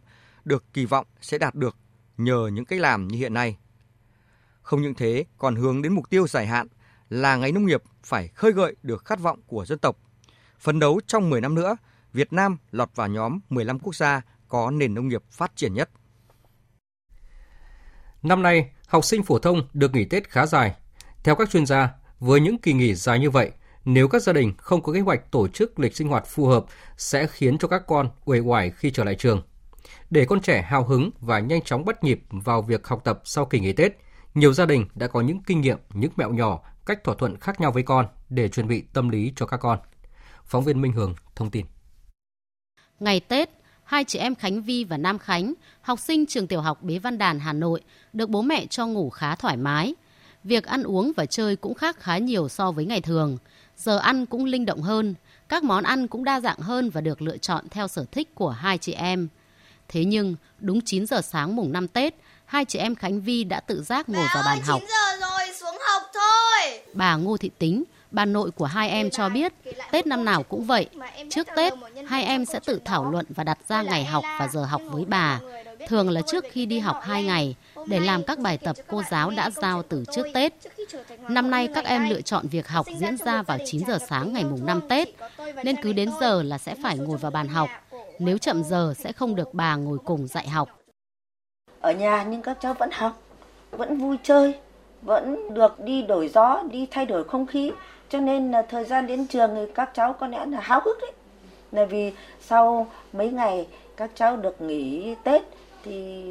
được 0.45 0.65
kỳ 0.73 0.85
vọng 0.85 1.07
sẽ 1.21 1.39
đạt 1.39 1.55
được 1.55 1.77
nhờ 2.17 2.51
những 2.53 2.65
cách 2.65 2.81
làm 2.81 3.09
như 3.09 3.19
hiện 3.19 3.35
nay. 3.35 3.57
Không 4.63 4.83
những 4.83 4.95
thế, 4.95 5.25
còn 5.39 5.57
hướng 5.57 5.83
đến 5.83 5.93
mục 5.93 6.11
tiêu 6.11 6.27
dài 6.27 6.47
hạn 6.47 6.67
là 7.09 7.37
ngành 7.37 7.55
nông 7.55 7.67
nghiệp 7.67 7.83
phải 8.03 8.29
khơi 8.29 8.53
gợi 8.53 8.77
được 8.83 9.05
khát 9.05 9.21
vọng 9.21 9.41
của 9.47 9.65
dân 9.65 9.79
tộc. 9.79 9.97
Phấn 10.61 10.79
đấu 10.79 11.01
trong 11.07 11.31
10 11.31 11.41
năm 11.41 11.55
nữa, 11.55 11.77
Việt 12.13 12.33
Nam 12.33 12.57
lọt 12.71 12.91
vào 12.95 13.09
nhóm 13.09 13.39
15 13.51 13.79
quốc 13.79 13.95
gia 13.95 14.23
có 14.49 14.71
nền 14.71 14.95
nông 14.95 15.09
nghiệp 15.09 15.23
phát 15.31 15.53
triển 15.57 15.75
nhất. 15.75 15.91
Năm 18.23 18.43
nay, 18.43 18.71
học 18.87 19.05
sinh 19.05 19.23
phổ 19.23 19.39
thông 19.39 19.69
được 19.73 19.95
nghỉ 19.95 20.05
Tết 20.05 20.29
khá 20.29 20.47
dài. 20.47 20.75
Theo 21.25 21.35
các 21.35 21.51
chuyên 21.51 21.67
gia, 21.67 21.91
với 22.21 22.41
những 22.41 22.59
kỳ 22.59 22.73
nghỉ 22.73 22.95
dài 22.95 23.19
như 23.19 23.31
vậy, 23.31 23.51
nếu 23.85 24.09
các 24.09 24.23
gia 24.23 24.33
đình 24.33 24.55
không 24.57 24.83
có 24.83 24.93
kế 24.93 25.01
hoạch 25.01 25.31
tổ 25.31 25.49
chức 25.49 25.81
lịch 25.81 25.97
sinh 25.97 26.09
hoạt 26.09 26.27
phù 26.27 26.47
hợp 26.47 26.65
sẽ 26.97 27.27
khiến 27.27 27.59
cho 27.59 27.69
các 27.69 27.83
con 27.87 28.11
uể 28.25 28.41
oải 28.41 28.71
khi 28.71 28.91
trở 28.91 29.05
lại 29.05 29.15
trường. 29.15 29.43
Để 30.11 30.25
con 30.25 30.41
trẻ 30.41 30.63
hào 30.63 30.85
hứng 30.85 31.11
và 31.21 31.39
nhanh 31.39 31.63
chóng 31.63 31.85
bắt 31.85 32.05
nhịp 32.05 32.21
vào 32.31 32.63
việc 32.63 32.87
học 32.87 33.01
tập 33.05 33.21
sau 33.25 33.45
kỳ 33.45 33.61
nghỉ 33.61 33.73
Tết, 33.73 33.93
nhiều 34.35 34.53
gia 34.53 34.67
đình 34.67 34.87
đã 34.95 35.07
có 35.07 35.21
những 35.21 35.43
kinh 35.43 35.61
nghiệm, 35.61 35.79
những 35.95 36.13
mẹo 36.17 36.33
nhỏ, 36.33 36.61
cách 36.87 37.05
thỏa 37.05 37.15
thuận 37.19 37.37
khác 37.41 37.61
nhau 37.61 37.73
với 37.73 37.83
con 37.83 38.07
để 38.29 38.49
chuẩn 38.49 38.69
bị 38.69 38.85
tâm 38.93 39.09
lý 39.09 39.33
cho 39.37 39.47
các 39.47 39.57
con. 39.57 39.79
Phóng 40.45 40.65
viên 40.65 40.81
Minh 40.81 40.93
Hường 40.93 41.15
thông 41.37 41.51
tin. 41.51 41.67
Ngày 43.01 43.21
Tết, 43.21 43.51
hai 43.85 44.05
chị 44.05 44.19
em 44.19 44.35
Khánh 44.35 44.63
Vi 44.63 44.85
và 44.85 44.97
Nam 44.97 45.19
Khánh, 45.19 45.55
học 45.81 45.99
sinh 45.99 46.27
trường 46.27 46.47
tiểu 46.47 46.61
học 46.61 46.83
Bế 46.83 46.99
Văn 46.99 47.19
Đàn 47.19 47.41
Hà 47.41 47.53
Nội, 47.53 47.81
được 48.13 48.31
bố 48.31 48.43
mẹ 48.43 48.67
cho 48.67 48.87
ngủ 48.87 49.11
khá 49.11 49.37
thoải 49.37 49.57
mái. 49.57 49.95
Việc 50.45 50.65
ăn 50.65 50.83
uống 50.83 51.13
và 51.17 51.27
chơi 51.27 51.57
cũng 51.57 51.75
khác 51.75 51.97
khá 52.01 52.19
nhiều 52.19 52.49
so 52.49 52.71
với 52.73 52.85
ngày 52.85 53.01
thường. 53.01 53.39
Giờ 53.77 53.99
ăn 53.99 54.27
cũng 54.27 54.45
linh 54.45 54.67
động 54.67 54.83
hơn, 54.83 55.15
các 55.49 55.65
món 55.65 55.85
ăn 55.85 56.09
cũng 56.09 56.25
đa 56.25 56.41
dạng 56.41 56.59
hơn 56.59 56.91
và 56.91 57.01
được 57.01 57.23
lựa 57.23 57.37
chọn 57.37 57.65
theo 57.71 57.89
sở 57.89 58.05
thích 58.13 58.35
của 58.35 58.51
hai 58.51 58.79
chị 58.79 58.93
em. 58.93 59.29
Thế 59.89 60.05
nhưng, 60.05 60.37
đúng 60.59 60.81
9 60.81 61.07
giờ 61.07 61.21
sáng 61.21 61.57
mùng 61.57 61.73
5 61.73 61.89
Tết, 61.89 62.15
hai 62.45 62.65
chị 62.65 62.79
em 62.79 62.95
Khánh 62.95 63.21
Vi 63.21 63.45
đã 63.45 63.61
tự 63.61 63.83
giác 63.83 64.09
ngồi 64.09 64.27
vào 64.35 64.43
bàn 64.47 64.61
học. 64.61 64.81
9 64.81 64.89
giờ 64.89 65.27
rồi, 65.27 65.55
xuống 65.61 65.79
học 65.89 66.03
thôi. 66.15 66.81
Bà 66.95 67.17
Ngô 67.17 67.37
Thị 67.37 67.51
Tính, 67.59 67.85
bà 68.11 68.25
nội 68.25 68.51
của 68.51 68.65
hai 68.65 68.91
em 68.91 69.11
cho 69.11 69.29
biết 69.29 69.53
Tết 69.91 70.07
năm 70.07 70.25
nào 70.25 70.43
cũng 70.43 70.65
vậy. 70.65 70.89
Trước 71.31 71.49
Tết, 71.57 71.73
hai 72.07 72.25
em 72.25 72.45
sẽ 72.45 72.61
tự 72.67 72.81
thảo 72.85 73.11
luận 73.11 73.27
và 73.29 73.45
đặt 73.45 73.59
ra 73.69 73.83
ngày 73.83 74.05
học 74.05 74.25
và 74.39 74.49
giờ 74.49 74.65
học 74.65 74.83
với 74.91 75.05
bà. 75.05 75.41
Thường 75.87 76.11
là 76.11 76.21
trước 76.27 76.45
khi 76.51 76.67
đi 76.67 76.79
học 76.79 76.97
2 77.03 77.25
ngày 77.25 77.57
để 77.87 78.01
làm 78.01 78.23
các 78.23 78.39
bài 78.39 78.59
tập 78.59 78.77
cô 78.89 79.03
giáo 79.11 79.31
đã 79.31 79.51
giao 79.51 79.83
từ 79.83 80.05
trước 80.13 80.27
Tết. 80.35 80.53
Năm 81.29 81.51
nay 81.51 81.69
các 81.75 81.85
em 81.85 82.11
lựa 82.11 82.21
chọn 82.21 82.47
việc 82.49 82.69
học 82.69 82.87
diễn 82.99 83.17
ra 83.17 83.43
vào 83.43 83.59
9 83.65 83.83
giờ 83.87 83.99
sáng 84.09 84.33
ngày 84.33 84.45
mùng 84.45 84.67
5 84.67 84.81
Tết, 84.89 85.09
nên 85.65 85.77
cứ 85.83 85.93
đến 85.93 86.11
giờ 86.21 86.43
là 86.43 86.59
sẽ 86.59 86.75
phải 86.83 86.99
ngồi 86.99 87.19
vào 87.19 87.31
bàn 87.31 87.49
học. 87.49 87.69
Nếu 88.19 88.39
chậm 88.39 88.65
giờ 88.65 88.95
sẽ 88.99 89.13
không 89.13 89.35
được 89.35 89.55
bà 89.55 89.77
ngồi 89.77 89.99
cùng 90.05 90.27
dạy 90.27 90.49
học. 90.49 90.69
Ở 91.81 91.93
nhà 91.93 92.23
nhưng 92.23 92.43
các 92.43 92.57
cháu 92.61 92.75
vẫn 92.75 92.91
học, 92.93 93.23
vẫn 93.71 93.99
vui 93.99 94.17
chơi, 94.23 94.55
vẫn 95.03 95.55
được 95.55 95.81
đi 95.81 96.03
đổi 96.03 96.29
gió, 96.29 96.63
đi 96.71 96.87
thay 96.91 97.07
đổi 97.07 97.25
không 97.25 97.47
khí. 97.47 97.73
Cho 98.09 98.21
nên 98.21 98.51
là 98.51 98.63
thời 98.63 98.85
gian 98.85 99.07
đến 99.07 99.27
trường 99.27 99.51
thì 99.55 99.73
các 99.75 99.91
cháu 99.95 100.13
có 100.13 100.27
lẽ 100.27 100.47
là 100.47 100.61
háo 100.61 100.81
hức 100.85 100.99
đấy. 101.01 101.13
Là 101.73 101.85
vì 101.85 102.13
sau 102.41 102.87
mấy 103.13 103.31
ngày 103.31 103.67
các 103.97 104.11
cháu 104.15 104.37
được 104.37 104.61
nghỉ 104.61 105.15
Tết 105.25 105.43
thì 105.85 106.25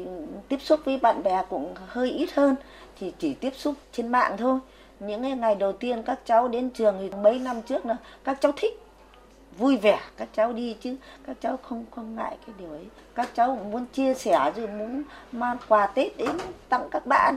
tiếp 0.48 0.58
xúc 0.62 0.80
với 0.84 0.98
bạn 0.98 1.22
bè 1.22 1.42
cũng 1.48 1.74
hơi 1.86 2.10
ít 2.10 2.32
hơn, 2.34 2.56
thì 3.00 3.12
chỉ 3.18 3.34
tiếp 3.34 3.52
xúc 3.56 3.74
trên 3.92 4.08
mạng 4.08 4.36
thôi. 4.38 4.58
Những 5.00 5.40
ngày 5.40 5.54
đầu 5.54 5.72
tiên 5.72 6.02
các 6.02 6.20
cháu 6.26 6.48
đến 6.48 6.70
trường 6.70 6.96
thì 6.98 7.18
mấy 7.18 7.38
năm 7.38 7.62
trước 7.62 7.86
là 7.86 7.96
các 8.24 8.38
cháu 8.40 8.52
thích, 8.56 8.80
vui 9.58 9.76
vẻ, 9.76 10.00
các 10.16 10.28
cháu 10.36 10.52
đi 10.52 10.76
chứ, 10.82 10.96
các 11.26 11.36
cháu 11.40 11.58
không 11.62 11.84
không 11.90 12.16
ngại 12.16 12.36
cái 12.46 12.54
điều 12.58 12.70
ấy. 12.70 12.84
Các 13.14 13.30
cháu 13.34 13.56
cũng 13.58 13.70
muốn 13.70 13.86
chia 13.86 14.14
sẻ 14.14 14.52
rồi 14.56 14.68
muốn 14.68 15.02
mang 15.32 15.56
quà 15.68 15.86
tết 15.86 16.16
đến 16.16 16.30
tặng 16.68 16.88
các 16.90 17.06
bạn. 17.06 17.36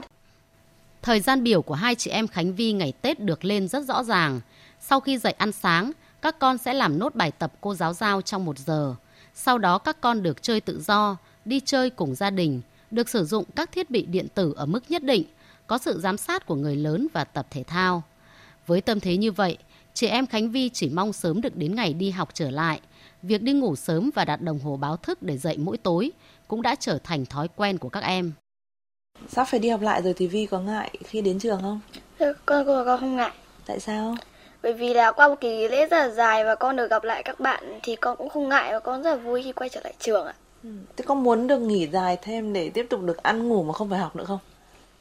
Thời 1.02 1.20
gian 1.20 1.42
biểu 1.42 1.62
của 1.62 1.74
hai 1.74 1.94
chị 1.94 2.10
em 2.10 2.28
khánh 2.28 2.54
vi 2.54 2.72
ngày 2.72 2.92
tết 3.02 3.20
được 3.20 3.44
lên 3.44 3.68
rất 3.68 3.84
rõ 3.84 4.02
ràng. 4.02 4.40
Sau 4.80 5.00
khi 5.00 5.18
dậy 5.18 5.34
ăn 5.38 5.52
sáng, 5.52 5.92
các 6.22 6.38
con 6.38 6.58
sẽ 6.58 6.74
làm 6.74 6.98
nốt 6.98 7.14
bài 7.14 7.32
tập 7.38 7.52
cô 7.60 7.74
giáo 7.74 7.92
giao 7.92 8.22
trong 8.22 8.44
một 8.44 8.58
giờ. 8.58 8.94
Sau 9.34 9.58
đó 9.58 9.78
các 9.78 10.00
con 10.00 10.22
được 10.22 10.42
chơi 10.42 10.60
tự 10.60 10.80
do 10.80 11.16
đi 11.44 11.60
chơi 11.60 11.90
cùng 11.90 12.14
gia 12.14 12.30
đình, 12.30 12.60
được 12.90 13.08
sử 13.08 13.24
dụng 13.24 13.44
các 13.56 13.72
thiết 13.72 13.90
bị 13.90 14.02
điện 14.02 14.26
tử 14.34 14.54
ở 14.56 14.66
mức 14.66 14.90
nhất 14.90 15.02
định, 15.02 15.24
có 15.66 15.78
sự 15.78 16.00
giám 16.00 16.16
sát 16.16 16.46
của 16.46 16.54
người 16.54 16.76
lớn 16.76 17.06
và 17.12 17.24
tập 17.24 17.46
thể 17.50 17.62
thao. 17.62 18.02
Với 18.66 18.80
tâm 18.80 19.00
thế 19.00 19.16
như 19.16 19.32
vậy, 19.32 19.58
chị 19.94 20.06
em 20.06 20.26
Khánh 20.26 20.50
Vi 20.50 20.68
chỉ 20.68 20.88
mong 20.88 21.12
sớm 21.12 21.40
được 21.40 21.56
đến 21.56 21.74
ngày 21.74 21.94
đi 21.94 22.10
học 22.10 22.28
trở 22.34 22.50
lại. 22.50 22.80
Việc 23.22 23.42
đi 23.42 23.52
ngủ 23.52 23.76
sớm 23.76 24.10
và 24.14 24.24
đặt 24.24 24.40
đồng 24.40 24.58
hồ 24.58 24.76
báo 24.76 24.96
thức 24.96 25.22
để 25.22 25.38
dậy 25.38 25.56
mỗi 25.58 25.78
tối 25.78 26.10
cũng 26.48 26.62
đã 26.62 26.74
trở 26.74 26.98
thành 27.04 27.26
thói 27.26 27.48
quen 27.56 27.78
của 27.78 27.88
các 27.88 28.02
em. 28.02 28.32
Sắp 29.28 29.44
phải 29.44 29.60
đi 29.60 29.68
học 29.68 29.80
lại 29.80 30.02
rồi 30.02 30.14
thì 30.16 30.26
Vi 30.26 30.46
có 30.46 30.60
ngại 30.60 30.90
khi 31.04 31.20
đến 31.20 31.38
trường 31.38 31.60
không? 31.62 31.80
Con, 32.18 32.34
con, 32.46 32.66
con 32.66 33.00
không 33.00 33.16
ngại. 33.16 33.32
Tại 33.66 33.80
sao? 33.80 34.16
Bởi 34.62 34.72
vì 34.72 34.94
là 34.94 35.12
qua 35.12 35.28
một 35.28 35.34
kỳ 35.40 35.68
lễ 35.68 35.86
rất 35.86 35.98
là 35.98 36.08
dài 36.08 36.44
và 36.44 36.54
con 36.54 36.76
được 36.76 36.90
gặp 36.90 37.04
lại 37.04 37.22
các 37.22 37.40
bạn 37.40 37.80
thì 37.82 37.96
con 37.96 38.16
cũng 38.16 38.28
không 38.28 38.48
ngại 38.48 38.72
và 38.72 38.80
con 38.80 39.02
rất 39.02 39.10
là 39.10 39.16
vui 39.16 39.42
khi 39.42 39.52
quay 39.52 39.68
trở 39.68 39.80
lại 39.84 39.94
trường 39.98 40.26
ạ. 40.26 40.34
Ừ. 40.64 40.70
Thế 40.96 41.04
con 41.06 41.22
muốn 41.22 41.46
được 41.46 41.58
nghỉ 41.58 41.86
dài 41.86 42.18
thêm 42.22 42.52
để 42.52 42.70
tiếp 42.70 42.86
tục 42.90 43.00
được 43.00 43.22
ăn 43.22 43.48
ngủ 43.48 43.62
mà 43.62 43.72
không 43.72 43.90
phải 43.90 43.98
học 43.98 44.16
nữa 44.16 44.24
không? 44.24 44.38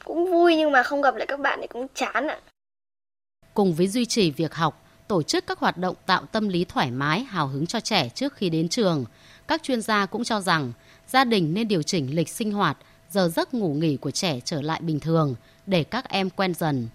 Cũng 0.05 0.31
vui 0.31 0.55
nhưng 0.55 0.71
mà 0.71 0.83
không 0.83 1.01
gặp 1.01 1.15
lại 1.15 1.25
các 1.27 1.39
bạn 1.39 1.59
thì 1.61 1.67
cũng 1.67 1.87
chán 1.95 2.27
ạ. 2.27 2.39
Cùng 3.53 3.73
với 3.73 3.87
duy 3.87 4.05
trì 4.05 4.31
việc 4.31 4.53
học, 4.53 4.85
tổ 5.07 5.23
chức 5.23 5.47
các 5.47 5.59
hoạt 5.59 5.77
động 5.77 5.95
tạo 6.05 6.25
tâm 6.25 6.47
lý 6.47 6.65
thoải 6.65 6.91
mái, 6.91 7.23
hào 7.23 7.47
hứng 7.47 7.65
cho 7.65 7.79
trẻ 7.79 8.09
trước 8.09 8.33
khi 8.33 8.49
đến 8.49 8.69
trường, 8.69 9.05
các 9.47 9.63
chuyên 9.63 9.81
gia 9.81 10.05
cũng 10.05 10.23
cho 10.23 10.41
rằng 10.41 10.71
gia 11.07 11.23
đình 11.23 11.53
nên 11.53 11.67
điều 11.67 11.81
chỉnh 11.81 12.15
lịch 12.15 12.29
sinh 12.29 12.51
hoạt, 12.51 12.77
giờ 13.09 13.29
giấc 13.35 13.53
ngủ 13.53 13.73
nghỉ 13.73 13.97
của 13.97 14.11
trẻ 14.11 14.39
trở 14.45 14.61
lại 14.61 14.81
bình 14.83 14.99
thường 14.99 15.35
để 15.65 15.83
các 15.83 16.09
em 16.09 16.29
quen 16.29 16.53
dần. 16.53 16.87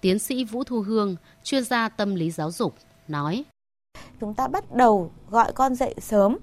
Tiến 0.00 0.18
sĩ 0.18 0.44
Vũ 0.44 0.64
Thu 0.64 0.80
Hương, 0.80 1.16
chuyên 1.44 1.64
gia 1.64 1.88
tâm 1.88 2.14
lý 2.14 2.30
giáo 2.30 2.50
dục, 2.50 2.74
nói. 3.08 3.44
Chúng 4.20 4.34
ta 4.34 4.48
bắt 4.48 4.72
đầu 4.74 5.12
gọi 5.30 5.52
con 5.52 5.74
dậy 5.74 5.94
sớm. 6.00 6.38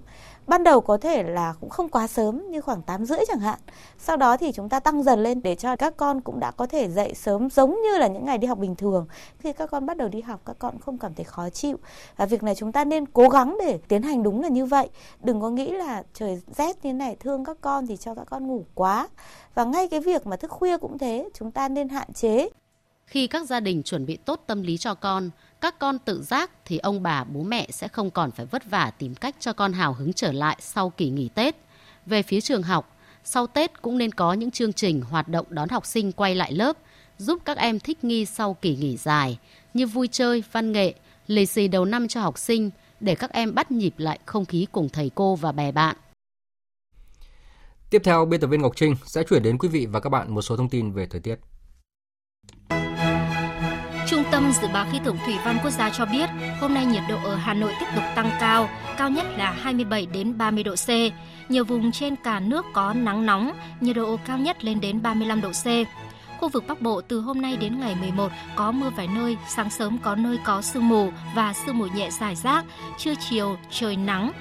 Ban 0.47 0.63
đầu 0.63 0.81
có 0.81 0.97
thể 0.97 1.23
là 1.23 1.53
cũng 1.59 1.69
không 1.69 1.89
quá 1.89 2.07
sớm 2.07 2.51
như 2.51 2.61
khoảng 2.61 2.81
8 2.81 3.05
rưỡi 3.05 3.19
chẳng 3.27 3.39
hạn. 3.39 3.59
Sau 3.97 4.17
đó 4.17 4.37
thì 4.37 4.51
chúng 4.51 4.69
ta 4.69 4.79
tăng 4.79 5.03
dần 5.03 5.23
lên 5.23 5.41
để 5.41 5.55
cho 5.55 5.75
các 5.75 5.97
con 5.97 6.21
cũng 6.21 6.39
đã 6.39 6.51
có 6.51 6.67
thể 6.67 6.89
dậy 6.89 7.13
sớm 7.13 7.49
giống 7.49 7.81
như 7.81 7.97
là 7.97 8.07
những 8.07 8.25
ngày 8.25 8.37
đi 8.37 8.47
học 8.47 8.57
bình 8.57 8.75
thường. 8.75 9.07
Khi 9.39 9.53
các 9.53 9.71
con 9.71 9.85
bắt 9.85 9.97
đầu 9.97 10.07
đi 10.07 10.21
học 10.21 10.41
các 10.45 10.55
con 10.59 10.79
không 10.79 10.97
cảm 10.97 11.13
thấy 11.13 11.23
khó 11.23 11.49
chịu. 11.49 11.77
Và 12.17 12.25
việc 12.25 12.43
này 12.43 12.55
chúng 12.55 12.71
ta 12.71 12.85
nên 12.85 13.05
cố 13.05 13.29
gắng 13.29 13.57
để 13.65 13.79
tiến 13.87 14.01
hành 14.01 14.23
đúng 14.23 14.41
là 14.41 14.47
như 14.47 14.65
vậy. 14.65 14.89
Đừng 15.23 15.41
có 15.41 15.49
nghĩ 15.49 15.71
là 15.71 16.03
trời 16.13 16.41
rét 16.57 16.85
như 16.85 16.93
này 16.93 17.15
thương 17.19 17.45
các 17.45 17.57
con 17.61 17.87
thì 17.87 17.97
cho 17.97 18.15
các 18.15 18.27
con 18.29 18.47
ngủ 18.47 18.65
quá. 18.73 19.07
Và 19.55 19.63
ngay 19.63 19.87
cái 19.87 19.99
việc 19.99 20.27
mà 20.27 20.35
thức 20.35 20.51
khuya 20.51 20.77
cũng 20.77 20.97
thế, 20.97 21.29
chúng 21.33 21.51
ta 21.51 21.69
nên 21.69 21.89
hạn 21.89 22.13
chế. 22.13 22.49
Khi 23.05 23.27
các 23.27 23.47
gia 23.47 23.59
đình 23.59 23.83
chuẩn 23.83 24.05
bị 24.05 24.17
tốt 24.17 24.43
tâm 24.47 24.61
lý 24.61 24.77
cho 24.77 24.95
con, 24.95 25.29
các 25.65 25.79
con 25.79 25.99
tự 25.99 26.23
giác 26.23 26.51
thì 26.65 26.77
ông 26.77 27.03
bà 27.03 27.23
bố 27.23 27.43
mẹ 27.43 27.67
sẽ 27.71 27.87
không 27.87 28.11
còn 28.11 28.31
phải 28.31 28.45
vất 28.45 28.69
vả 28.69 28.91
tìm 28.97 29.15
cách 29.15 29.35
cho 29.39 29.53
con 29.53 29.73
hào 29.73 29.93
hứng 29.93 30.13
trở 30.13 30.31
lại 30.31 30.57
sau 30.59 30.89
kỳ 30.89 31.09
nghỉ 31.09 31.29
Tết. 31.29 31.55
Về 32.05 32.23
phía 32.23 32.41
trường 32.41 32.63
học, 32.63 32.97
sau 33.23 33.47
Tết 33.47 33.81
cũng 33.81 33.97
nên 33.97 34.11
có 34.11 34.33
những 34.33 34.51
chương 34.51 34.73
trình 34.73 35.01
hoạt 35.01 35.27
động 35.27 35.45
đón 35.49 35.69
học 35.69 35.85
sinh 35.85 36.11
quay 36.11 36.35
lại 36.35 36.51
lớp, 36.51 36.77
giúp 37.17 37.39
các 37.45 37.57
em 37.57 37.79
thích 37.79 38.03
nghi 38.03 38.25
sau 38.25 38.53
kỳ 38.53 38.75
nghỉ 38.75 38.97
dài, 38.97 39.37
như 39.73 39.87
vui 39.87 40.07
chơi, 40.11 40.43
văn 40.51 40.71
nghệ, 40.71 40.93
lì 41.27 41.45
xì 41.45 41.67
đầu 41.67 41.85
năm 41.85 42.07
cho 42.07 42.21
học 42.21 42.37
sinh, 42.37 42.69
để 42.99 43.15
các 43.15 43.33
em 43.33 43.55
bắt 43.55 43.71
nhịp 43.71 43.93
lại 43.97 44.19
không 44.25 44.45
khí 44.45 44.67
cùng 44.71 44.89
thầy 44.89 45.11
cô 45.15 45.35
và 45.35 45.51
bè 45.51 45.71
bạn. 45.71 45.95
Tiếp 47.89 48.01
theo, 48.03 48.25
biên 48.25 48.39
tập 48.39 48.47
viên 48.47 48.61
Ngọc 48.61 48.73
Trinh 48.75 48.95
sẽ 49.05 49.23
chuyển 49.29 49.43
đến 49.43 49.57
quý 49.57 49.69
vị 49.69 49.85
và 49.85 49.99
các 49.99 50.09
bạn 50.09 50.35
một 50.35 50.41
số 50.41 50.57
thông 50.57 50.69
tin 50.69 50.91
về 50.91 51.07
thời 51.09 51.21
tiết. 51.21 51.35
Tâm 54.35 54.51
Dự 54.61 54.67
báo 54.67 54.85
Khí 54.91 54.99
tượng 55.03 55.17
Thủy 55.25 55.35
văn 55.45 55.57
Quốc 55.63 55.71
gia 55.71 55.89
cho 55.89 56.05
biết, 56.05 56.29
hôm 56.59 56.73
nay 56.73 56.85
nhiệt 56.85 57.03
độ 57.09 57.17
ở 57.23 57.35
Hà 57.35 57.53
Nội 57.53 57.73
tiếp 57.79 57.85
tục 57.95 58.03
tăng 58.15 58.29
cao, 58.39 58.69
cao 58.97 59.09
nhất 59.09 59.25
là 59.37 59.51
27 59.51 60.05
đến 60.05 60.37
30 60.37 60.63
độ 60.63 60.75
C. 60.75 60.89
Nhiều 61.49 61.65
vùng 61.65 61.91
trên 61.91 62.15
cả 62.15 62.39
nước 62.39 62.65
có 62.73 62.93
nắng 62.93 63.25
nóng, 63.25 63.51
nhiệt 63.81 63.95
độ 63.95 64.19
cao 64.25 64.37
nhất 64.37 64.63
lên 64.63 64.81
đến 64.81 65.01
35 65.01 65.41
độ 65.41 65.49
C. 65.49 65.65
Khu 66.39 66.49
vực 66.49 66.63
Bắc 66.67 66.81
Bộ 66.81 67.01
từ 67.01 67.19
hôm 67.19 67.41
nay 67.41 67.57
đến 67.57 67.79
ngày 67.79 67.95
11 67.95 68.31
có 68.55 68.71
mưa 68.71 68.89
vài 68.89 69.07
nơi, 69.15 69.37
sáng 69.47 69.69
sớm 69.69 69.97
có 69.97 70.15
nơi 70.15 70.37
có 70.43 70.61
sương 70.61 70.89
mù 70.89 71.11
và 71.35 71.53
sương 71.53 71.77
mù 71.77 71.85
nhẹ 71.85 72.09
rải 72.11 72.35
rác, 72.35 72.65
trưa 72.97 73.13
chiều 73.29 73.57
trời 73.71 73.95
nắng. 73.95 74.31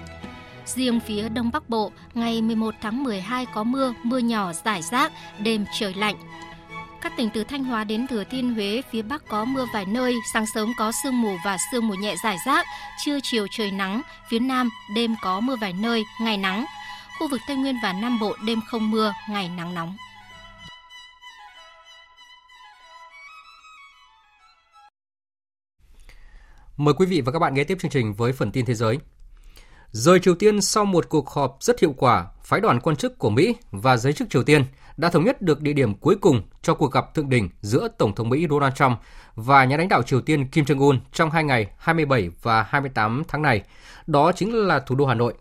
Riêng 0.66 1.00
phía 1.00 1.28
Đông 1.28 1.50
Bắc 1.52 1.68
Bộ, 1.68 1.92
ngày 2.14 2.42
11 2.42 2.74
tháng 2.80 3.04
12 3.04 3.46
có 3.46 3.64
mưa, 3.64 3.94
mưa 4.02 4.18
nhỏ 4.18 4.52
rải 4.64 4.82
rác, 4.82 5.12
đêm 5.38 5.64
trời 5.78 5.94
lạnh. 5.94 6.16
Các 7.04 7.12
tỉnh 7.16 7.30
từ 7.34 7.44
Thanh 7.44 7.64
Hóa 7.64 7.84
đến 7.84 8.06
Thừa 8.06 8.24
Thiên 8.24 8.54
Huế, 8.54 8.82
phía 8.90 9.02
Bắc 9.02 9.22
có 9.28 9.44
mưa 9.44 9.66
vài 9.72 9.86
nơi, 9.86 10.14
sáng 10.32 10.46
sớm 10.46 10.72
có 10.78 10.92
sương 11.02 11.22
mù 11.22 11.36
và 11.44 11.56
sương 11.72 11.88
mù 11.88 11.94
nhẹ 11.94 12.14
rải 12.24 12.36
rác, 12.46 12.66
trưa 13.04 13.18
chiều 13.22 13.46
trời 13.50 13.70
nắng, 13.70 14.02
phía 14.28 14.38
Nam 14.38 14.70
đêm 14.94 15.14
có 15.22 15.40
mưa 15.40 15.56
vài 15.60 15.72
nơi, 15.72 16.04
ngày 16.20 16.36
nắng. 16.36 16.64
Khu 17.18 17.28
vực 17.28 17.40
Tây 17.48 17.56
Nguyên 17.56 17.76
và 17.82 17.92
Nam 17.92 18.18
Bộ 18.20 18.36
đêm 18.46 18.60
không 18.66 18.90
mưa, 18.90 19.12
ngày 19.30 19.48
nắng 19.48 19.74
nóng. 19.74 19.96
Mời 26.76 26.94
quý 26.94 27.06
vị 27.06 27.20
và 27.20 27.32
các 27.32 27.38
bạn 27.38 27.54
nghe 27.54 27.64
tiếp 27.64 27.78
chương 27.80 27.90
trình 27.90 28.14
với 28.14 28.32
phần 28.32 28.52
tin 28.52 28.66
thế 28.66 28.74
giới. 28.74 28.98
Rời 29.90 30.20
Triều 30.20 30.34
Tiên 30.34 30.60
sau 30.60 30.84
một 30.84 31.08
cuộc 31.08 31.30
họp 31.30 31.56
rất 31.60 31.80
hiệu 31.80 31.94
quả, 31.96 32.26
phái 32.42 32.60
đoàn 32.60 32.80
quan 32.80 32.96
chức 32.96 33.18
của 33.18 33.30
Mỹ 33.30 33.54
và 33.70 33.96
giới 33.96 34.12
chức 34.12 34.30
Triều 34.30 34.42
Tiên 34.42 34.64
đã 34.96 35.10
thống 35.10 35.24
nhất 35.24 35.42
được 35.42 35.60
địa 35.60 35.72
điểm 35.72 35.94
cuối 35.94 36.16
cùng 36.20 36.42
cho 36.62 36.74
cuộc 36.74 36.92
gặp 36.92 37.14
thượng 37.14 37.28
đỉnh 37.28 37.50
giữa 37.60 37.88
Tổng 37.98 38.14
thống 38.14 38.28
Mỹ 38.28 38.46
Donald 38.50 38.74
Trump 38.74 38.98
và 39.34 39.64
nhà 39.64 39.76
lãnh 39.76 39.88
đạo 39.88 40.02
Triều 40.02 40.20
Tiên 40.20 40.46
Kim 40.46 40.64
Jong-un 40.64 40.98
trong 41.12 41.30
hai 41.30 41.44
ngày 41.44 41.66
27 41.78 42.30
và 42.42 42.62
28 42.62 43.22
tháng 43.28 43.42
này. 43.42 43.62
Đó 44.06 44.32
chính 44.32 44.54
là 44.54 44.80
thủ 44.80 44.94
đô 44.94 45.06
Hà 45.06 45.14
Nội. 45.14 45.34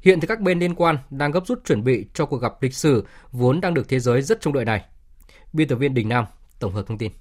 Hiện 0.00 0.20
thì 0.20 0.26
các 0.26 0.40
bên 0.40 0.58
liên 0.58 0.74
quan 0.74 0.98
đang 1.10 1.30
gấp 1.30 1.46
rút 1.46 1.64
chuẩn 1.64 1.84
bị 1.84 2.06
cho 2.14 2.26
cuộc 2.26 2.36
gặp 2.36 2.52
lịch 2.60 2.74
sử 2.74 3.04
vốn 3.32 3.60
đang 3.60 3.74
được 3.74 3.88
thế 3.88 4.00
giới 4.00 4.22
rất 4.22 4.40
trông 4.40 4.54
đợi 4.54 4.64
này. 4.64 4.84
Biên 5.52 5.68
tập 5.68 5.76
viên 5.76 5.94
Đình 5.94 6.08
Nam 6.08 6.24
tổng 6.58 6.72
hợp 6.72 6.82
thông 6.86 6.98
tin. 6.98 7.12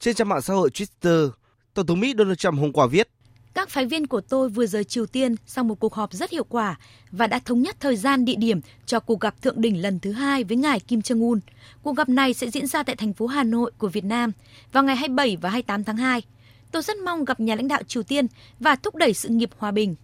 Trên 0.00 0.14
trang 0.14 0.28
mạng 0.28 0.42
xã 0.42 0.54
hội 0.54 0.70
Twitter, 0.70 1.30
Tổng 1.74 1.86
thống 1.86 2.00
Mỹ 2.00 2.14
Donald 2.18 2.38
Trump 2.38 2.58
hôm 2.58 2.72
qua 2.72 2.86
viết 2.86 3.08
các 3.54 3.70
phái 3.70 3.86
viên 3.86 4.06
của 4.06 4.20
tôi 4.20 4.48
vừa 4.48 4.66
rời 4.66 4.84
Triều 4.84 5.06
Tiên 5.06 5.34
sau 5.46 5.64
một 5.64 5.80
cuộc 5.80 5.94
họp 5.94 6.12
rất 6.12 6.30
hiệu 6.30 6.44
quả 6.44 6.78
và 7.10 7.26
đã 7.26 7.38
thống 7.38 7.62
nhất 7.62 7.76
thời 7.80 7.96
gian 7.96 8.24
địa 8.24 8.34
điểm 8.34 8.60
cho 8.86 9.00
cuộc 9.00 9.20
gặp 9.20 9.42
thượng 9.42 9.60
đỉnh 9.60 9.82
lần 9.82 10.00
thứ 10.00 10.12
hai 10.12 10.44
với 10.44 10.56
ngài 10.56 10.80
Kim 10.80 11.00
Jong 11.00 11.28
Un. 11.30 11.40
Cuộc 11.82 11.96
gặp 11.96 12.08
này 12.08 12.34
sẽ 12.34 12.50
diễn 12.50 12.66
ra 12.66 12.82
tại 12.82 12.96
thành 12.96 13.12
phố 13.12 13.26
Hà 13.26 13.42
Nội 13.42 13.72
của 13.78 13.88
Việt 13.88 14.04
Nam 14.04 14.32
vào 14.72 14.84
ngày 14.84 14.96
27 14.96 15.36
và 15.36 15.50
28 15.50 15.84
tháng 15.84 15.96
2. 15.96 16.22
Tôi 16.70 16.82
rất 16.82 16.96
mong 16.96 17.24
gặp 17.24 17.40
nhà 17.40 17.54
lãnh 17.54 17.68
đạo 17.68 17.82
Triều 17.82 18.02
Tiên 18.02 18.26
và 18.60 18.76
thúc 18.76 18.94
đẩy 18.94 19.14
sự 19.14 19.28
nghiệp 19.28 19.50
hòa 19.58 19.70
bình. 19.70 19.94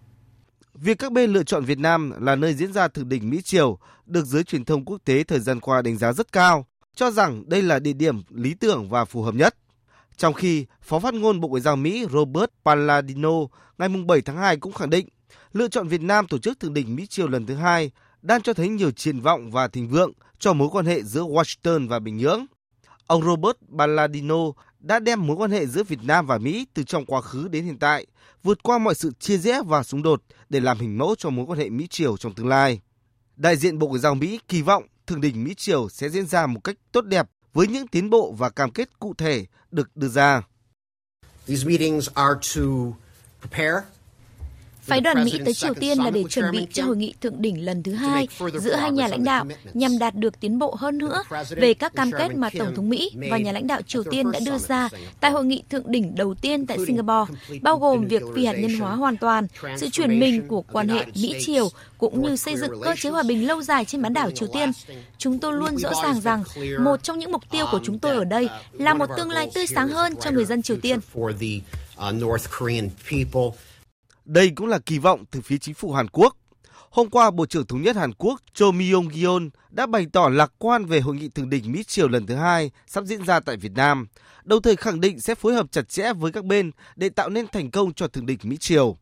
Việc 0.73 0.99
các 0.99 1.11
bên 1.11 1.33
lựa 1.33 1.43
chọn 1.43 1.65
Việt 1.65 1.79
Nam 1.79 2.13
là 2.19 2.35
nơi 2.35 2.53
diễn 2.53 2.73
ra 2.73 2.87
thượng 2.87 3.09
đỉnh 3.09 3.29
Mỹ 3.29 3.41
Triều 3.41 3.77
được 4.05 4.25
giới 4.25 4.43
truyền 4.43 4.65
thông 4.65 4.85
quốc 4.85 4.97
tế 5.05 5.23
thời 5.23 5.39
gian 5.39 5.59
qua 5.59 5.81
đánh 5.81 5.97
giá 5.97 6.13
rất 6.13 6.31
cao, 6.31 6.65
cho 6.95 7.11
rằng 7.11 7.49
đây 7.49 7.61
là 7.61 7.79
địa 7.79 7.93
điểm 7.93 8.21
lý 8.29 8.53
tưởng 8.53 8.89
và 8.89 9.05
phù 9.05 9.21
hợp 9.21 9.35
nhất. 9.35 9.55
Trong 10.21 10.33
khi 10.33 10.65
Phó 10.81 10.99
phát 10.99 11.13
ngôn 11.13 11.39
Bộ 11.39 11.47
Ngoại 11.47 11.61
giao 11.61 11.75
Mỹ 11.75 12.05
Robert 12.11 12.49
Palladino 12.65 13.29
ngày 13.77 13.89
7 14.07 14.21
tháng 14.21 14.37
2 14.37 14.57
cũng 14.57 14.73
khẳng 14.73 14.89
định 14.89 15.07
lựa 15.53 15.67
chọn 15.67 15.87
Việt 15.87 16.01
Nam 16.01 16.27
tổ 16.27 16.37
chức 16.37 16.59
thượng 16.59 16.73
đỉnh 16.73 16.95
Mỹ 16.95 17.05
Triều 17.07 17.27
lần 17.27 17.45
thứ 17.45 17.55
hai 17.55 17.91
đang 18.21 18.41
cho 18.41 18.53
thấy 18.53 18.69
nhiều 18.69 18.91
triển 18.91 19.19
vọng 19.19 19.51
và 19.51 19.67
thịnh 19.67 19.89
vượng 19.89 20.11
cho 20.39 20.53
mối 20.53 20.69
quan 20.71 20.85
hệ 20.85 21.03
giữa 21.03 21.21
Washington 21.21 21.87
và 21.87 21.99
Bình 21.99 22.17
Nhưỡng. 22.17 22.45
Ông 23.07 23.23
Robert 23.23 23.57
Palladino 23.77 24.35
đã 24.79 24.99
đem 24.99 25.27
mối 25.27 25.35
quan 25.35 25.51
hệ 25.51 25.65
giữa 25.65 25.83
Việt 25.83 25.99
Nam 26.03 26.27
và 26.27 26.37
Mỹ 26.37 26.67
từ 26.73 26.83
trong 26.83 27.05
quá 27.05 27.21
khứ 27.21 27.47
đến 27.47 27.65
hiện 27.65 27.79
tại, 27.79 28.05
vượt 28.43 28.63
qua 28.63 28.77
mọi 28.77 28.95
sự 28.95 29.11
chia 29.19 29.37
rẽ 29.37 29.61
và 29.65 29.83
xung 29.83 30.03
đột 30.03 30.23
để 30.49 30.59
làm 30.59 30.79
hình 30.79 30.97
mẫu 30.97 31.15
cho 31.17 31.29
mối 31.29 31.45
quan 31.45 31.59
hệ 31.59 31.69
Mỹ-Triều 31.69 32.17
trong 32.17 32.33
tương 32.33 32.47
lai. 32.47 32.81
Đại 33.35 33.57
diện 33.57 33.79
Bộ 33.79 33.87
Ngoại 33.87 33.99
giao 33.99 34.15
Mỹ 34.15 34.39
kỳ 34.47 34.61
vọng 34.61 34.83
thượng 35.07 35.21
đỉnh 35.21 35.43
Mỹ-Triều 35.43 35.89
sẽ 35.89 36.09
diễn 36.09 36.25
ra 36.25 36.47
một 36.47 36.59
cách 36.63 36.75
tốt 36.91 37.01
đẹp 37.01 37.27
với 37.53 37.67
những 37.67 37.87
tiến 37.87 38.09
bộ 38.09 38.31
và 38.37 38.49
cam 38.49 38.71
kết 38.71 38.99
cụ 38.99 39.13
thể 39.17 39.45
được 39.71 39.95
đưa 39.95 40.07
ra. 40.07 40.41
These 41.47 41.67
meetings 41.67 42.09
are 42.13 42.39
to 42.55 42.61
prepare 43.41 43.81
Phái 44.91 45.01
đoàn 45.01 45.23
Mỹ 45.25 45.39
tới 45.45 45.53
Triều 45.53 45.73
Tiên 45.73 45.97
là 45.97 46.09
để 46.09 46.23
chuẩn 46.29 46.51
bị 46.51 46.67
cho 46.73 46.83
hội 46.83 46.97
nghị 46.97 47.13
thượng 47.21 47.41
đỉnh 47.41 47.65
lần 47.65 47.83
thứ 47.83 47.93
hai 47.93 48.27
giữa 48.53 48.75
hai 48.75 48.91
nhà 48.91 49.07
lãnh 49.07 49.23
đạo 49.23 49.45
nhằm 49.73 49.99
đạt 49.99 50.15
được 50.15 50.39
tiến 50.39 50.59
bộ 50.59 50.75
hơn 50.79 50.97
nữa 50.97 51.23
về 51.49 51.73
các 51.73 51.93
cam 51.95 52.11
kết 52.11 52.35
mà 52.35 52.49
Tổng 52.59 52.75
thống 52.75 52.89
Mỹ 52.89 53.11
và 53.29 53.37
nhà 53.37 53.51
lãnh 53.51 53.67
đạo 53.67 53.81
Triều 53.81 54.03
Tiên 54.03 54.31
đã 54.31 54.39
đưa 54.45 54.57
ra 54.57 54.89
tại 55.19 55.31
hội 55.31 55.45
nghị 55.45 55.63
thượng 55.69 55.91
đỉnh 55.91 56.15
đầu 56.15 56.33
tiên 56.33 56.65
tại 56.65 56.77
Singapore, 56.87 57.33
bao 57.61 57.77
gồm 57.77 58.07
việc 58.07 58.21
phi 58.35 58.45
hạt 58.45 58.53
nhân 58.53 58.79
hóa 58.79 58.95
hoàn 58.95 59.17
toàn, 59.17 59.47
sự 59.77 59.89
chuyển 59.89 60.19
mình 60.19 60.47
của 60.47 60.61
quan 60.61 60.89
hệ 60.89 61.05
Mỹ-Triều 61.05 61.69
cũng 61.97 62.21
như 62.21 62.35
xây 62.35 62.57
dựng 62.57 62.81
cơ 62.81 62.95
chế 62.99 63.09
hòa 63.09 63.23
bình 63.23 63.47
lâu 63.47 63.61
dài 63.61 63.85
trên 63.85 64.01
bán 64.01 64.13
đảo 64.13 64.31
Triều 64.31 64.49
Tiên. 64.53 64.71
Chúng 65.17 65.39
tôi 65.39 65.53
luôn 65.53 65.77
rõ 65.77 65.91
ràng 66.03 66.21
rằng 66.21 66.43
một 66.79 67.03
trong 67.03 67.19
những 67.19 67.31
mục 67.31 67.43
tiêu 67.51 67.65
của 67.71 67.79
chúng 67.83 67.99
tôi 67.99 68.15
ở 68.15 68.23
đây 68.23 68.49
là 68.73 68.93
một 68.93 69.09
tương 69.17 69.29
lai 69.29 69.49
tươi 69.53 69.67
sáng 69.67 69.87
hơn 69.87 70.13
cho 70.21 70.31
người 70.31 70.45
dân 70.45 70.61
Triều 70.61 70.77
Tiên. 70.77 70.99
Đây 74.25 74.51
cũng 74.55 74.67
là 74.67 74.79
kỳ 74.79 74.99
vọng 74.99 75.25
từ 75.31 75.41
phía 75.41 75.57
chính 75.57 75.75
phủ 75.75 75.93
Hàn 75.93 76.07
Quốc. 76.07 76.37
Hôm 76.89 77.09
qua, 77.09 77.31
Bộ 77.31 77.45
trưởng 77.45 77.65
Thống 77.65 77.81
nhất 77.81 77.95
Hàn 77.95 78.13
Quốc 78.13 78.41
Cho 78.53 78.65
Myong-gyeon 78.71 79.49
đã 79.69 79.85
bày 79.85 80.05
tỏ 80.13 80.29
lạc 80.29 80.51
quan 80.57 80.85
về 80.85 80.99
hội 80.99 81.15
nghị 81.15 81.29
thượng 81.29 81.49
đỉnh 81.49 81.71
Mỹ-Triều 81.71 82.07
lần 82.07 82.25
thứ 82.25 82.35
hai 82.35 82.71
sắp 82.87 83.03
diễn 83.05 83.25
ra 83.25 83.39
tại 83.39 83.57
Việt 83.57 83.71
Nam, 83.75 84.07
đồng 84.43 84.61
thời 84.61 84.75
khẳng 84.75 85.01
định 85.01 85.19
sẽ 85.19 85.35
phối 85.35 85.53
hợp 85.53 85.71
chặt 85.71 85.89
chẽ 85.89 86.13
với 86.13 86.31
các 86.31 86.45
bên 86.45 86.71
để 86.95 87.09
tạo 87.09 87.29
nên 87.29 87.47
thành 87.47 87.71
công 87.71 87.93
cho 87.93 88.07
thượng 88.07 88.25
đỉnh 88.25 88.39
Mỹ-Triều. 88.43 88.97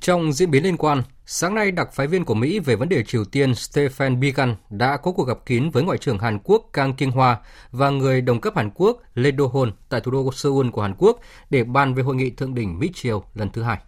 Trong 0.00 0.32
diễn 0.32 0.50
biến 0.50 0.64
liên 0.64 0.76
quan, 0.76 1.02
sáng 1.26 1.54
nay 1.54 1.70
đặc 1.70 1.92
phái 1.92 2.06
viên 2.06 2.24
của 2.24 2.34
Mỹ 2.34 2.58
về 2.58 2.76
vấn 2.76 2.88
đề 2.88 3.04
Triều 3.04 3.24
Tiên 3.24 3.54
Stephen 3.54 4.20
Biegun 4.20 4.54
đã 4.70 4.96
có 4.96 5.12
cuộc 5.12 5.24
gặp 5.24 5.46
kín 5.46 5.70
với 5.70 5.82
Ngoại 5.82 5.98
trưởng 5.98 6.18
Hàn 6.18 6.38
Quốc 6.44 6.70
Kang 6.72 6.94
Kyung 6.94 7.10
Hwa 7.10 7.36
và 7.70 7.90
người 7.90 8.20
đồng 8.20 8.40
cấp 8.40 8.56
Hàn 8.56 8.70
Quốc 8.74 9.02
Lee 9.14 9.32
Do-hon 9.32 9.70
tại 9.88 10.00
thủ 10.00 10.10
đô 10.10 10.32
Seoul 10.32 10.70
của 10.70 10.82
Hàn 10.82 10.94
Quốc 10.98 11.20
để 11.50 11.64
bàn 11.64 11.94
về 11.94 12.02
hội 12.02 12.16
nghị 12.16 12.30
thượng 12.30 12.54
đỉnh 12.54 12.78
Mỹ-Triều 12.78 13.24
lần 13.34 13.50
thứ 13.50 13.62
hai. 13.62 13.78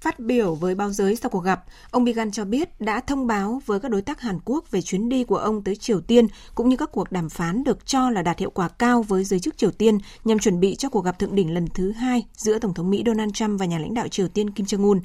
Phát 0.00 0.20
biểu 0.20 0.54
với 0.54 0.74
báo 0.74 0.90
giới 0.90 1.16
sau 1.16 1.30
cuộc 1.30 1.44
gặp, 1.44 1.64
ông 1.90 2.04
Biegun 2.04 2.30
cho 2.30 2.44
biết 2.44 2.80
đã 2.80 3.00
thông 3.00 3.26
báo 3.26 3.62
với 3.66 3.80
các 3.80 3.90
đối 3.90 4.02
tác 4.02 4.20
Hàn 4.20 4.38
Quốc 4.44 4.70
về 4.70 4.82
chuyến 4.82 5.08
đi 5.08 5.24
của 5.24 5.36
ông 5.36 5.64
tới 5.64 5.76
Triều 5.76 6.00
Tiên 6.00 6.26
cũng 6.54 6.68
như 6.68 6.76
các 6.76 6.92
cuộc 6.92 7.12
đàm 7.12 7.28
phán 7.28 7.64
được 7.64 7.86
cho 7.86 8.10
là 8.10 8.22
đạt 8.22 8.38
hiệu 8.38 8.50
quả 8.50 8.68
cao 8.68 9.02
với 9.02 9.24
giới 9.24 9.40
chức 9.40 9.56
Triều 9.56 9.70
Tiên 9.70 9.98
nhằm 10.24 10.38
chuẩn 10.38 10.60
bị 10.60 10.76
cho 10.76 10.88
cuộc 10.88 11.04
gặp 11.04 11.18
thượng 11.18 11.34
đỉnh 11.34 11.54
lần 11.54 11.66
thứ 11.74 11.92
hai 11.92 12.24
giữa 12.32 12.58
Tổng 12.58 12.74
thống 12.74 12.90
Mỹ 12.90 13.02
Donald 13.06 13.32
Trump 13.32 13.60
và 13.60 13.66
nhà 13.66 13.78
lãnh 13.78 13.94
đạo 13.94 14.08
Triều 14.08 14.28
Tiên 14.28 14.50
Kim 14.50 14.66
Jong-un. 14.66 15.00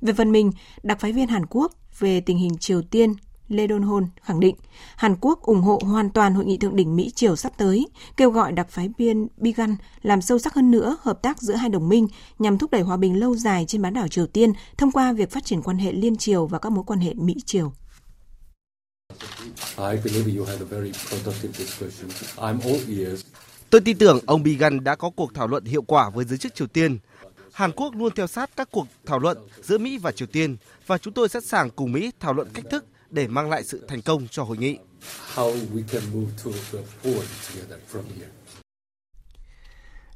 Về 0.00 0.12
phần 0.12 0.32
mình, 0.32 0.50
đặc 0.82 1.00
phái 1.00 1.12
viên 1.12 1.28
Hàn 1.28 1.46
Quốc 1.46 1.72
về 1.98 2.20
tình 2.20 2.38
hình 2.38 2.58
Triều 2.58 2.82
Tiên 2.82 3.14
Lê 3.50 3.66
Đôn 3.66 3.82
Hôn 3.82 4.06
khẳng 4.22 4.40
định 4.40 4.54
Hàn 4.96 5.16
Quốc 5.20 5.42
ủng 5.42 5.60
hộ 5.60 5.80
hoàn 5.82 6.10
toàn 6.10 6.34
hội 6.34 6.44
nghị 6.44 6.58
thượng 6.58 6.76
đỉnh 6.76 6.96
Mỹ 6.96 7.10
Triều 7.10 7.36
sắp 7.36 7.52
tới, 7.56 7.86
kêu 8.16 8.30
gọi 8.30 8.52
đặc 8.52 8.70
phái 8.70 8.90
viên 8.98 9.28
Bigan 9.36 9.76
làm 10.02 10.22
sâu 10.22 10.38
sắc 10.38 10.54
hơn 10.54 10.70
nữa 10.70 10.96
hợp 11.00 11.22
tác 11.22 11.42
giữa 11.42 11.54
hai 11.54 11.68
đồng 11.68 11.88
minh 11.88 12.06
nhằm 12.38 12.58
thúc 12.58 12.70
đẩy 12.70 12.80
hòa 12.80 12.96
bình 12.96 13.20
lâu 13.20 13.36
dài 13.36 13.64
trên 13.68 13.82
bán 13.82 13.94
đảo 13.94 14.08
Triều 14.08 14.26
Tiên 14.26 14.52
thông 14.76 14.92
qua 14.92 15.12
việc 15.12 15.30
phát 15.30 15.44
triển 15.44 15.62
quan 15.62 15.78
hệ 15.78 15.92
liên 15.92 16.16
triều 16.16 16.46
và 16.46 16.58
các 16.58 16.72
mối 16.72 16.84
quan 16.86 17.00
hệ 17.00 17.14
Mỹ 17.14 17.34
Triều. 17.46 17.72
Tôi 23.70 23.80
tin 23.80 23.98
tưởng 23.98 24.18
ông 24.26 24.42
Bigan 24.42 24.84
đã 24.84 24.96
có 24.96 25.10
cuộc 25.10 25.34
thảo 25.34 25.48
luận 25.48 25.64
hiệu 25.64 25.82
quả 25.82 26.10
với 26.10 26.24
giới 26.24 26.38
chức 26.38 26.54
Triều 26.54 26.66
Tiên. 26.66 26.98
Hàn 27.52 27.72
Quốc 27.72 27.94
luôn 27.96 28.12
theo 28.16 28.26
sát 28.26 28.50
các 28.56 28.68
cuộc 28.70 28.86
thảo 29.06 29.18
luận 29.18 29.38
giữa 29.62 29.78
Mỹ 29.78 29.98
và 29.98 30.12
Triều 30.12 30.28
Tiên 30.32 30.56
và 30.86 30.98
chúng 30.98 31.14
tôi 31.14 31.28
sẵn 31.28 31.42
sàng 31.42 31.70
cùng 31.70 31.92
Mỹ 31.92 32.10
thảo 32.20 32.32
luận 32.32 32.48
cách 32.54 32.64
thức 32.70 32.84
để 33.10 33.28
mang 33.28 33.50
lại 33.50 33.64
sự 33.64 33.84
thành 33.88 34.02
công 34.02 34.28
cho 34.30 34.42
hội 34.42 34.56
nghị. 34.56 34.78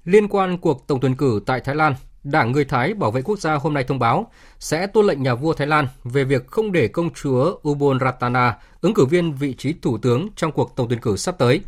Liên 0.05 0.28
quan 0.28 0.59
cuộc 0.59 0.87
tổng 0.87 1.01
tuyển 1.01 1.16
cử 1.16 1.41
tại 1.47 1.61
Thái 1.61 1.74
Lan, 1.74 1.95
Đảng 2.24 2.53
Người 2.53 2.64
Thái 2.64 2.95
Bảo 2.95 3.11
vệ 3.11 3.22
Quốc 3.22 3.39
gia 3.39 3.55
hôm 3.55 3.74
nay 3.74 3.85
thông 3.85 3.99
báo 3.99 4.30
sẽ 4.59 4.87
tuân 4.87 5.07
lệnh 5.07 5.22
nhà 5.22 5.35
vua 5.35 5.53
Thái 5.53 5.66
Lan 5.66 5.89
về 6.05 6.24
việc 6.24 6.47
không 6.47 6.72
để 6.72 6.89
công 6.89 7.14
chúa 7.14 7.59
Ubon 7.68 8.01
Ratana 8.01 8.59
ứng 8.80 8.95
cử 8.95 9.05
viên 9.05 9.32
vị 9.32 9.55
trí 9.59 9.72
thủ 9.82 9.99
tướng 9.99 10.28
trong 10.37 10.53
cuộc 10.53 10.76
tổng 10.76 10.89
tuyển 10.89 11.01
cử 11.01 11.16
sắp 11.16 11.39
tới. 11.39 11.61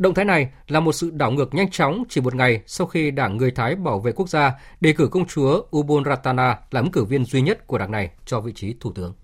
Động 0.00 0.14
thái 0.14 0.24
này 0.24 0.48
là 0.68 0.80
một 0.80 0.92
sự 0.92 1.10
đảo 1.10 1.30
ngược 1.30 1.54
nhanh 1.54 1.70
chóng 1.70 2.04
chỉ 2.08 2.20
một 2.20 2.34
ngày 2.34 2.62
sau 2.66 2.86
khi 2.86 3.10
Đảng 3.10 3.36
Người 3.36 3.50
Thái 3.50 3.74
Bảo 3.74 4.00
vệ 4.00 4.12
Quốc 4.12 4.28
gia 4.28 4.52
đề 4.80 4.92
cử 4.92 5.08
công 5.08 5.26
chúa 5.26 5.62
Ubon 5.76 6.04
Ratana 6.04 6.58
làm 6.70 6.84
ứng 6.84 6.92
cử 6.92 7.04
viên 7.04 7.24
duy 7.24 7.40
nhất 7.40 7.66
của 7.66 7.78
đảng 7.78 7.90
này 7.90 8.10
cho 8.26 8.40
vị 8.40 8.52
trí 8.54 8.74
thủ 8.80 8.92
tướng. 8.92 9.14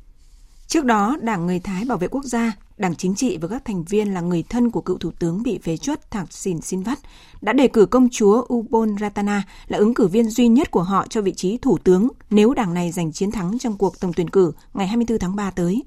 Trước 0.66 0.84
đó, 0.84 1.16
Đảng 1.22 1.46
Người 1.46 1.60
Thái 1.60 1.84
Bảo 1.84 1.98
vệ 1.98 2.08
Quốc 2.08 2.24
gia, 2.24 2.52
Đảng 2.76 2.94
Chính 2.94 3.14
trị 3.14 3.38
và 3.40 3.48
các 3.48 3.64
thành 3.64 3.84
viên 3.84 4.14
là 4.14 4.20
người 4.20 4.44
thân 4.48 4.70
của 4.70 4.80
cựu 4.80 4.98
thủ 4.98 5.10
tướng 5.18 5.42
bị 5.42 5.58
phế 5.62 5.76
chuất 5.76 6.10
Thạc 6.10 6.32
Sìn 6.32 6.60
Sinvat 6.60 6.98
đã 7.40 7.52
đề 7.52 7.68
cử 7.68 7.86
công 7.86 8.08
chúa 8.12 8.46
Ubon 8.54 8.96
Ratana 9.00 9.42
là 9.68 9.78
ứng 9.78 9.94
cử 9.94 10.06
viên 10.06 10.28
duy 10.28 10.48
nhất 10.48 10.70
của 10.70 10.82
họ 10.82 11.06
cho 11.10 11.22
vị 11.22 11.34
trí 11.34 11.58
thủ 11.58 11.78
tướng 11.84 12.08
nếu 12.30 12.54
đảng 12.54 12.74
này 12.74 12.92
giành 12.92 13.12
chiến 13.12 13.30
thắng 13.30 13.58
trong 13.58 13.76
cuộc 13.76 14.00
tổng 14.00 14.12
tuyển 14.12 14.30
cử 14.30 14.52
ngày 14.74 14.86
24 14.86 15.18
tháng 15.18 15.36
3 15.36 15.50
tới. 15.50 15.82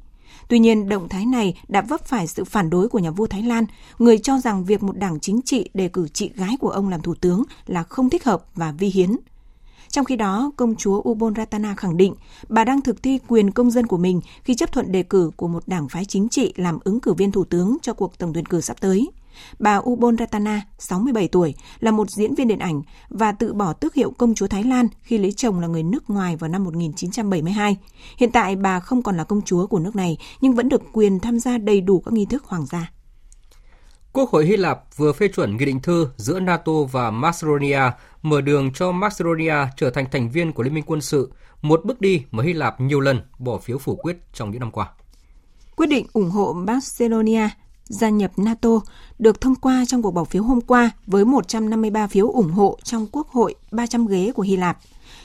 Tuy 0.49 0.59
nhiên, 0.59 0.89
động 0.89 1.09
thái 1.09 1.25
này 1.25 1.61
đã 1.67 1.81
vấp 1.81 2.05
phải 2.05 2.27
sự 2.27 2.43
phản 2.43 2.69
đối 2.69 2.89
của 2.89 2.99
nhà 2.99 3.11
vua 3.11 3.27
Thái 3.27 3.43
Lan, 3.43 3.65
người 3.99 4.17
cho 4.17 4.39
rằng 4.39 4.65
việc 4.65 4.83
một 4.83 4.97
đảng 4.97 5.19
chính 5.19 5.41
trị 5.41 5.69
đề 5.73 5.87
cử 5.87 6.07
chị 6.07 6.31
gái 6.35 6.57
của 6.59 6.69
ông 6.69 6.89
làm 6.89 7.01
thủ 7.01 7.13
tướng 7.21 7.43
là 7.67 7.83
không 7.83 8.09
thích 8.09 8.25
hợp 8.25 8.45
và 8.55 8.71
vi 8.71 8.87
hiến. 8.87 9.15
Trong 9.89 10.05
khi 10.05 10.15
đó, 10.15 10.51
công 10.55 10.75
chúa 10.75 11.01
Ubon 11.09 11.35
Ratana 11.35 11.75
khẳng 11.75 11.97
định 11.97 12.15
bà 12.49 12.63
đang 12.63 12.81
thực 12.81 13.03
thi 13.03 13.19
quyền 13.27 13.51
công 13.51 13.71
dân 13.71 13.87
của 13.87 13.97
mình 13.97 14.21
khi 14.43 14.55
chấp 14.55 14.71
thuận 14.71 14.91
đề 14.91 15.03
cử 15.03 15.31
của 15.35 15.47
một 15.47 15.63
đảng 15.67 15.89
phái 15.89 16.05
chính 16.05 16.29
trị 16.29 16.53
làm 16.55 16.79
ứng 16.83 16.99
cử 16.99 17.13
viên 17.13 17.31
thủ 17.31 17.43
tướng 17.43 17.77
cho 17.81 17.93
cuộc 17.93 18.17
tổng 18.17 18.33
tuyển 18.33 18.45
cử 18.45 18.61
sắp 18.61 18.81
tới. 18.81 19.07
Bà 19.59 19.77
Ubon 19.77 20.17
Ratana, 20.17 20.61
67 20.77 21.27
tuổi, 21.27 21.55
là 21.79 21.91
một 21.91 22.09
diễn 22.09 22.35
viên 22.35 22.47
điện 22.47 22.59
ảnh 22.59 22.81
và 23.09 23.31
tự 23.31 23.53
bỏ 23.53 23.73
tước 23.73 23.93
hiệu 23.93 24.13
công 24.17 24.35
chúa 24.35 24.47
Thái 24.47 24.63
Lan 24.63 24.87
khi 25.01 25.17
lấy 25.17 25.31
chồng 25.31 25.59
là 25.59 25.67
người 25.67 25.83
nước 25.83 26.09
ngoài 26.09 26.35
vào 26.35 26.49
năm 26.49 26.63
1972. 26.63 27.77
Hiện 28.17 28.31
tại 28.31 28.55
bà 28.55 28.79
không 28.79 29.01
còn 29.01 29.17
là 29.17 29.23
công 29.23 29.41
chúa 29.41 29.67
của 29.67 29.79
nước 29.79 29.95
này 29.95 30.17
nhưng 30.41 30.53
vẫn 30.53 30.69
được 30.69 30.81
quyền 30.93 31.19
tham 31.19 31.39
gia 31.39 31.57
đầy 31.57 31.81
đủ 31.81 31.99
các 31.99 32.13
nghi 32.13 32.25
thức 32.25 32.43
hoàng 32.43 32.65
gia. 32.65 32.91
Quốc 34.13 34.29
hội 34.29 34.45
Hy 34.45 34.57
Lạp 34.57 34.97
vừa 34.97 35.13
phê 35.13 35.27
chuẩn 35.27 35.57
nghị 35.57 35.65
định 35.65 35.81
thư 35.81 36.09
giữa 36.17 36.39
NATO 36.39 36.71
và 36.91 37.11
Macedonia 37.11 37.81
mở 38.21 38.41
đường 38.41 38.73
cho 38.73 38.91
Macedonia 38.91 39.55
trở 39.77 39.89
thành 39.89 40.05
thành 40.11 40.29
viên 40.29 40.51
của 40.51 40.63
Liên 40.63 40.73
minh 40.73 40.83
quân 40.87 41.01
sự, 41.01 41.31
một 41.61 41.85
bước 41.85 42.01
đi 42.01 42.23
mà 42.31 42.43
Hy 42.43 42.53
Lạp 42.53 42.81
nhiều 42.81 42.99
lần 42.99 43.21
bỏ 43.39 43.57
phiếu 43.57 43.77
phủ 43.77 43.95
quyết 43.95 44.17
trong 44.33 44.51
những 44.51 44.59
năm 44.59 44.71
qua. 44.71 44.89
Quyết 45.75 45.87
định 45.87 46.07
ủng 46.13 46.29
hộ 46.29 46.53
Macedonia 46.53 47.49
gia 47.89 48.09
nhập 48.09 48.31
NATO 48.37 48.69
được 49.19 49.41
thông 49.41 49.55
qua 49.55 49.83
trong 49.87 50.01
cuộc 50.01 50.11
bỏ 50.11 50.23
phiếu 50.23 50.43
hôm 50.43 50.61
qua 50.61 50.91
với 51.07 51.25
153 51.25 52.07
phiếu 52.07 52.29
ủng 52.29 52.51
hộ 52.51 52.77
trong 52.83 53.07
Quốc 53.11 53.27
hội 53.27 53.55
300 53.71 54.07
ghế 54.07 54.31
của 54.35 54.41
Hy 54.41 54.55
Lạp. 54.55 54.77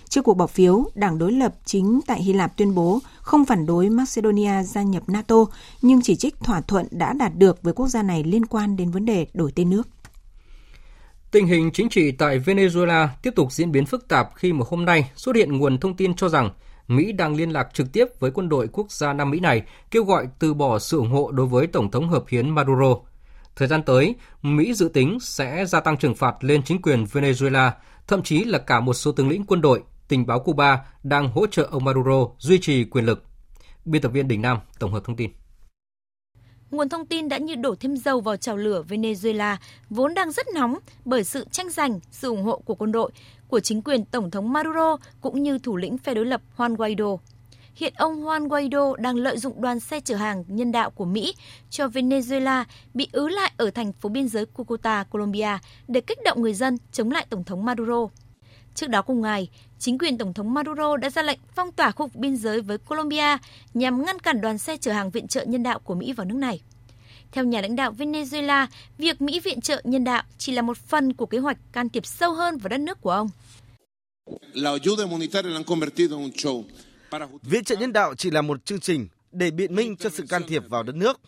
Trước 0.08 0.22
cuộc 0.22 0.34
bỏ 0.34 0.46
phiếu, 0.46 0.84
đảng 0.94 1.18
đối 1.18 1.32
lập 1.32 1.54
chính 1.64 2.00
tại 2.06 2.22
Hy 2.22 2.32
Lạp 2.32 2.56
tuyên 2.56 2.74
bố 2.74 3.00
không 3.20 3.44
phản 3.44 3.66
đối 3.66 3.88
Macedonia 3.88 4.62
gia 4.62 4.82
nhập 4.82 5.08
NATO, 5.08 5.36
nhưng 5.82 6.02
chỉ 6.02 6.16
trích 6.16 6.40
thỏa 6.40 6.60
thuận 6.60 6.86
đã 6.90 7.12
đạt 7.12 7.34
được 7.36 7.62
với 7.62 7.72
quốc 7.72 7.88
gia 7.88 8.02
này 8.02 8.24
liên 8.24 8.46
quan 8.46 8.76
đến 8.76 8.90
vấn 8.90 9.04
đề 9.04 9.26
đổi 9.34 9.52
tên 9.54 9.70
nước. 9.70 9.88
Tình 11.30 11.46
hình 11.46 11.70
chính 11.74 11.88
trị 11.88 12.12
tại 12.12 12.38
Venezuela 12.38 13.08
tiếp 13.22 13.30
tục 13.36 13.52
diễn 13.52 13.72
biến 13.72 13.86
phức 13.86 14.08
tạp 14.08 14.30
khi 14.34 14.52
mà 14.52 14.64
hôm 14.68 14.84
nay 14.84 15.10
xuất 15.16 15.36
hiện 15.36 15.58
nguồn 15.58 15.78
thông 15.78 15.96
tin 15.96 16.14
cho 16.14 16.28
rằng 16.28 16.50
Mỹ 16.88 17.12
đang 17.12 17.36
liên 17.36 17.50
lạc 17.50 17.68
trực 17.74 17.92
tiếp 17.92 18.04
với 18.20 18.30
quân 18.30 18.48
đội 18.48 18.68
quốc 18.72 18.92
gia 18.92 19.12
Nam 19.12 19.30
Mỹ 19.30 19.40
này 19.40 19.62
kêu 19.90 20.04
gọi 20.04 20.28
từ 20.38 20.54
bỏ 20.54 20.78
sự 20.78 20.98
ủng 20.98 21.10
hộ 21.10 21.30
đối 21.30 21.46
với 21.46 21.66
Tổng 21.66 21.90
thống 21.90 22.08
hợp 22.08 22.24
hiến 22.28 22.50
Maduro. 22.50 22.96
Thời 23.56 23.68
gian 23.68 23.82
tới, 23.82 24.14
Mỹ 24.42 24.74
dự 24.74 24.88
tính 24.88 25.18
sẽ 25.20 25.66
gia 25.66 25.80
tăng 25.80 25.96
trừng 25.96 26.14
phạt 26.14 26.34
lên 26.40 26.62
chính 26.62 26.82
quyền 26.82 27.04
Venezuela, 27.04 27.70
thậm 28.06 28.22
chí 28.22 28.44
là 28.44 28.58
cả 28.58 28.80
một 28.80 28.94
số 28.94 29.12
tướng 29.12 29.28
lĩnh 29.28 29.44
quân 29.46 29.60
đội, 29.60 29.82
tình 30.08 30.26
báo 30.26 30.40
Cuba 30.40 30.80
đang 31.02 31.28
hỗ 31.28 31.46
trợ 31.46 31.68
ông 31.70 31.84
Maduro 31.84 32.28
duy 32.38 32.58
trì 32.58 32.84
quyền 32.84 33.04
lực. 33.04 33.24
Biên 33.84 34.02
tập 34.02 34.08
viên 34.08 34.28
Đình 34.28 34.42
Nam 34.42 34.58
tổng 34.78 34.92
hợp 34.92 35.04
thông 35.04 35.16
tin 35.16 35.30
nguồn 36.74 36.88
thông 36.88 37.06
tin 37.06 37.28
đã 37.28 37.38
như 37.38 37.54
đổ 37.54 37.74
thêm 37.80 37.96
dầu 37.96 38.20
vào 38.20 38.36
chảo 38.36 38.56
lửa 38.56 38.82
Venezuela 38.88 39.56
vốn 39.90 40.14
đang 40.14 40.32
rất 40.32 40.46
nóng 40.54 40.78
bởi 41.04 41.24
sự 41.24 41.46
tranh 41.50 41.70
giành, 41.70 42.00
sự 42.10 42.28
ủng 42.28 42.42
hộ 42.42 42.58
của 42.58 42.74
quân 42.74 42.92
đội, 42.92 43.10
của 43.54 43.60
chính 43.60 43.82
quyền 43.82 44.04
Tổng 44.04 44.30
thống 44.30 44.52
Maduro 44.52 44.96
cũng 45.20 45.42
như 45.42 45.58
thủ 45.58 45.76
lĩnh 45.76 45.98
phe 45.98 46.14
đối 46.14 46.26
lập 46.26 46.40
Juan 46.56 46.76
Guaido. 46.76 47.16
Hiện 47.74 47.94
ông 47.96 48.24
Juan 48.24 48.48
Guaido 48.48 48.96
đang 48.96 49.16
lợi 49.16 49.38
dụng 49.38 49.62
đoàn 49.62 49.80
xe 49.80 50.00
chở 50.00 50.16
hàng 50.16 50.44
nhân 50.48 50.72
đạo 50.72 50.90
của 50.90 51.04
Mỹ 51.04 51.34
cho 51.70 51.86
Venezuela 51.86 52.64
bị 52.94 53.08
ứ 53.12 53.28
lại 53.28 53.52
ở 53.56 53.70
thành 53.70 53.92
phố 53.92 54.08
biên 54.08 54.28
giới 54.28 54.46
Cucuta, 54.46 55.04
Colombia 55.04 55.58
để 55.88 56.00
kích 56.00 56.18
động 56.24 56.42
người 56.42 56.54
dân 56.54 56.78
chống 56.92 57.10
lại 57.10 57.26
Tổng 57.30 57.44
thống 57.44 57.64
Maduro. 57.64 58.08
Trước 58.74 58.86
đó 58.86 59.02
cùng 59.02 59.20
ngày, 59.20 59.50
chính 59.78 59.98
quyền 59.98 60.18
Tổng 60.18 60.34
thống 60.34 60.54
Maduro 60.54 60.96
đã 60.96 61.10
ra 61.10 61.22
lệnh 61.22 61.38
phong 61.54 61.72
tỏa 61.72 61.90
khu 61.90 62.06
vực 62.06 62.16
biên 62.16 62.36
giới 62.36 62.60
với 62.60 62.78
Colombia 62.78 63.36
nhằm 63.74 64.04
ngăn 64.04 64.18
cản 64.18 64.40
đoàn 64.40 64.58
xe 64.58 64.76
chở 64.76 64.92
hàng 64.92 65.10
viện 65.10 65.28
trợ 65.28 65.44
nhân 65.44 65.62
đạo 65.62 65.78
của 65.78 65.94
Mỹ 65.94 66.12
vào 66.12 66.26
nước 66.26 66.36
này. 66.36 66.60
Theo 67.32 67.44
nhà 67.44 67.60
lãnh 67.60 67.76
đạo 67.76 67.92
Venezuela, 67.92 68.66
việc 68.98 69.22
Mỹ 69.22 69.40
viện 69.40 69.60
trợ 69.60 69.80
nhân 69.84 70.04
đạo 70.04 70.22
chỉ 70.38 70.52
là 70.52 70.62
một 70.62 70.76
phần 70.76 71.12
của 71.12 71.26
kế 71.26 71.38
hoạch 71.38 71.56
can 71.72 71.88
thiệp 71.88 72.06
sâu 72.06 72.32
hơn 72.32 72.58
vào 72.58 72.68
đất 72.68 72.80
nước 72.80 73.00
của 73.00 73.10
ông. 73.10 73.28
Viện 77.42 77.64
trợ 77.64 77.76
nhân 77.76 77.92
đạo 77.92 78.14
chỉ 78.14 78.30
là 78.30 78.42
một 78.42 78.64
chương 78.64 78.80
trình 78.80 79.08
để 79.32 79.50
biện 79.50 79.74
minh 79.74 79.96
cho 79.96 80.10
sự 80.10 80.24
can 80.28 80.42
thiệp 80.48 80.62
vào 80.68 80.82
đất 80.82 80.94
nước. 80.94 81.20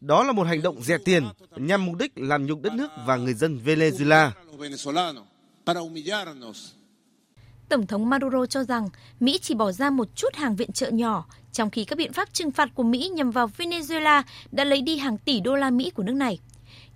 Đó 0.00 0.24
là 0.24 0.32
một 0.32 0.46
hành 0.46 0.62
động 0.62 0.82
rẻ 0.82 0.98
tiền 1.04 1.24
nhằm 1.56 1.86
mục 1.86 1.96
đích 1.96 2.12
làm 2.16 2.46
nhục 2.46 2.62
đất 2.62 2.72
nước 2.72 2.90
và 3.06 3.16
người 3.16 3.34
dân 3.34 3.60
Venezuela. 3.64 4.30
Tổng 7.68 7.86
thống 7.86 8.10
Maduro 8.10 8.46
cho 8.46 8.64
rằng 8.64 8.88
Mỹ 9.20 9.38
chỉ 9.42 9.54
bỏ 9.54 9.72
ra 9.72 9.90
một 9.90 10.08
chút 10.16 10.34
hàng 10.34 10.56
viện 10.56 10.72
trợ 10.72 10.90
nhỏ, 10.90 11.26
trong 11.52 11.70
khi 11.70 11.84
các 11.84 11.96
biện 11.96 12.12
pháp 12.12 12.32
trừng 12.32 12.50
phạt 12.50 12.68
của 12.74 12.82
Mỹ 12.82 13.10
nhằm 13.14 13.30
vào 13.30 13.50
Venezuela 13.56 14.22
đã 14.50 14.64
lấy 14.64 14.82
đi 14.82 14.96
hàng 14.96 15.18
tỷ 15.18 15.40
đô 15.40 15.56
la 15.56 15.70
Mỹ 15.70 15.90
của 15.90 16.02
nước 16.02 16.14
này. 16.14 16.38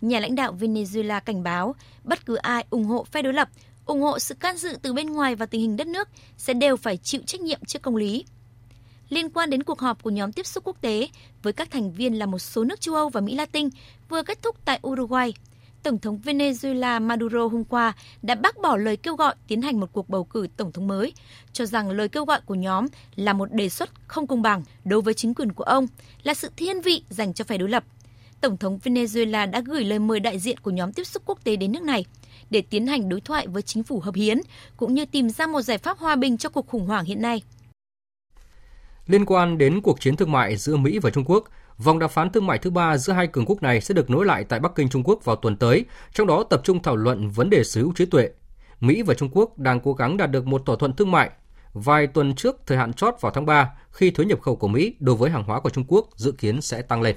Nhà 0.00 0.20
lãnh 0.20 0.34
đạo 0.34 0.56
Venezuela 0.60 1.20
cảnh 1.20 1.42
báo 1.42 1.74
bất 2.04 2.26
cứ 2.26 2.34
ai 2.34 2.64
ủng 2.70 2.84
hộ 2.84 3.04
phe 3.04 3.22
đối 3.22 3.32
lập, 3.32 3.48
ủng 3.86 4.02
hộ 4.02 4.18
sự 4.18 4.34
can 4.34 4.56
dự 4.56 4.76
từ 4.82 4.92
bên 4.92 5.06
ngoài 5.06 5.34
và 5.34 5.46
tình 5.46 5.60
hình 5.60 5.76
đất 5.76 5.86
nước 5.86 6.08
sẽ 6.36 6.54
đều 6.54 6.76
phải 6.76 6.96
chịu 6.96 7.20
trách 7.26 7.40
nhiệm 7.40 7.64
trước 7.66 7.82
công 7.82 7.96
lý. 7.96 8.24
Liên 9.08 9.30
quan 9.30 9.50
đến 9.50 9.62
cuộc 9.62 9.80
họp 9.80 10.02
của 10.02 10.10
nhóm 10.10 10.32
tiếp 10.32 10.46
xúc 10.46 10.64
quốc 10.64 10.80
tế 10.80 11.08
với 11.42 11.52
các 11.52 11.70
thành 11.70 11.92
viên 11.92 12.18
là 12.18 12.26
một 12.26 12.38
số 12.38 12.64
nước 12.64 12.80
châu 12.80 12.94
Âu 12.94 13.08
và 13.08 13.20
Mỹ 13.20 13.34
Latin 13.34 13.68
vừa 14.08 14.22
kết 14.22 14.42
thúc 14.42 14.56
tại 14.64 14.80
Uruguay, 14.86 15.34
Tổng 15.82 15.98
thống 15.98 16.20
Venezuela 16.24 17.02
Maduro 17.02 17.46
hôm 17.46 17.64
qua 17.64 17.92
đã 18.22 18.34
bác 18.34 18.60
bỏ 18.60 18.76
lời 18.76 18.96
kêu 18.96 19.16
gọi 19.16 19.34
tiến 19.48 19.62
hành 19.62 19.80
một 19.80 19.90
cuộc 19.92 20.08
bầu 20.08 20.24
cử 20.24 20.46
tổng 20.56 20.72
thống 20.72 20.86
mới, 20.86 21.12
cho 21.52 21.66
rằng 21.66 21.90
lời 21.90 22.08
kêu 22.08 22.24
gọi 22.24 22.40
của 22.40 22.54
nhóm 22.54 22.86
là 23.16 23.32
một 23.32 23.52
đề 23.52 23.68
xuất 23.68 23.90
không 24.06 24.26
công 24.26 24.42
bằng 24.42 24.62
đối 24.84 25.02
với 25.02 25.14
chính 25.14 25.34
quyền 25.34 25.52
của 25.52 25.64
ông, 25.64 25.86
là 26.22 26.34
sự 26.34 26.50
thiên 26.56 26.80
vị 26.80 27.02
dành 27.08 27.34
cho 27.34 27.44
phe 27.44 27.58
đối 27.58 27.68
lập. 27.68 27.84
Tổng 28.40 28.56
thống 28.56 28.78
Venezuela 28.84 29.50
đã 29.50 29.60
gửi 29.60 29.84
lời 29.84 29.98
mời 29.98 30.20
đại 30.20 30.38
diện 30.38 30.58
của 30.58 30.70
nhóm 30.70 30.92
tiếp 30.92 31.04
xúc 31.04 31.22
quốc 31.26 31.44
tế 31.44 31.56
đến 31.56 31.72
nước 31.72 31.82
này 31.82 32.04
để 32.50 32.62
tiến 32.70 32.86
hành 32.86 33.08
đối 33.08 33.20
thoại 33.20 33.46
với 33.46 33.62
chính 33.62 33.82
phủ 33.82 34.00
hợp 34.00 34.14
hiến, 34.14 34.40
cũng 34.76 34.94
như 34.94 35.04
tìm 35.04 35.30
ra 35.30 35.46
một 35.46 35.62
giải 35.62 35.78
pháp 35.78 35.98
hòa 35.98 36.16
bình 36.16 36.38
cho 36.38 36.48
cuộc 36.48 36.66
khủng 36.66 36.86
hoảng 36.86 37.04
hiện 37.04 37.22
nay. 37.22 37.42
Liên 39.06 39.24
quan 39.26 39.58
đến 39.58 39.80
cuộc 39.80 40.00
chiến 40.00 40.16
thương 40.16 40.32
mại 40.32 40.56
giữa 40.56 40.76
Mỹ 40.76 40.98
và 40.98 41.10
Trung 41.10 41.24
Quốc, 41.26 41.44
Vòng 41.78 41.98
đàm 41.98 42.10
phán 42.10 42.30
thương 42.30 42.46
mại 42.46 42.58
thứ 42.58 42.70
ba 42.70 42.96
giữa 42.96 43.12
hai 43.12 43.26
cường 43.26 43.44
quốc 43.46 43.62
này 43.62 43.80
sẽ 43.80 43.94
được 43.94 44.10
nối 44.10 44.26
lại 44.26 44.44
tại 44.44 44.60
Bắc 44.60 44.74
Kinh, 44.74 44.88
Trung 44.88 45.02
Quốc 45.04 45.24
vào 45.24 45.36
tuần 45.36 45.56
tới, 45.56 45.84
trong 46.12 46.26
đó 46.26 46.44
tập 46.50 46.60
trung 46.64 46.82
thảo 46.82 46.96
luận 46.96 47.30
vấn 47.30 47.50
đề 47.50 47.64
sở 47.64 47.80
hữu 47.80 47.92
trí 47.92 48.06
tuệ. 48.06 48.30
Mỹ 48.80 49.02
và 49.02 49.14
Trung 49.14 49.28
Quốc 49.32 49.58
đang 49.58 49.80
cố 49.80 49.92
gắng 49.92 50.16
đạt 50.16 50.30
được 50.30 50.46
một 50.46 50.62
thỏa 50.66 50.76
thuận 50.76 50.92
thương 50.92 51.10
mại. 51.10 51.30
vài 51.72 52.06
tuần 52.06 52.34
trước 52.34 52.56
thời 52.66 52.78
hạn 52.78 52.92
chót 52.92 53.14
vào 53.20 53.32
tháng 53.32 53.46
3 53.46 53.70
khi 53.90 54.10
thuế 54.10 54.26
nhập 54.26 54.40
khẩu 54.42 54.56
của 54.56 54.68
Mỹ 54.68 54.94
đối 55.00 55.16
với 55.16 55.30
hàng 55.30 55.44
hóa 55.44 55.60
của 55.60 55.70
Trung 55.70 55.84
Quốc 55.88 56.08
dự 56.16 56.32
kiến 56.32 56.60
sẽ 56.60 56.82
tăng 56.82 57.02
lên. 57.02 57.16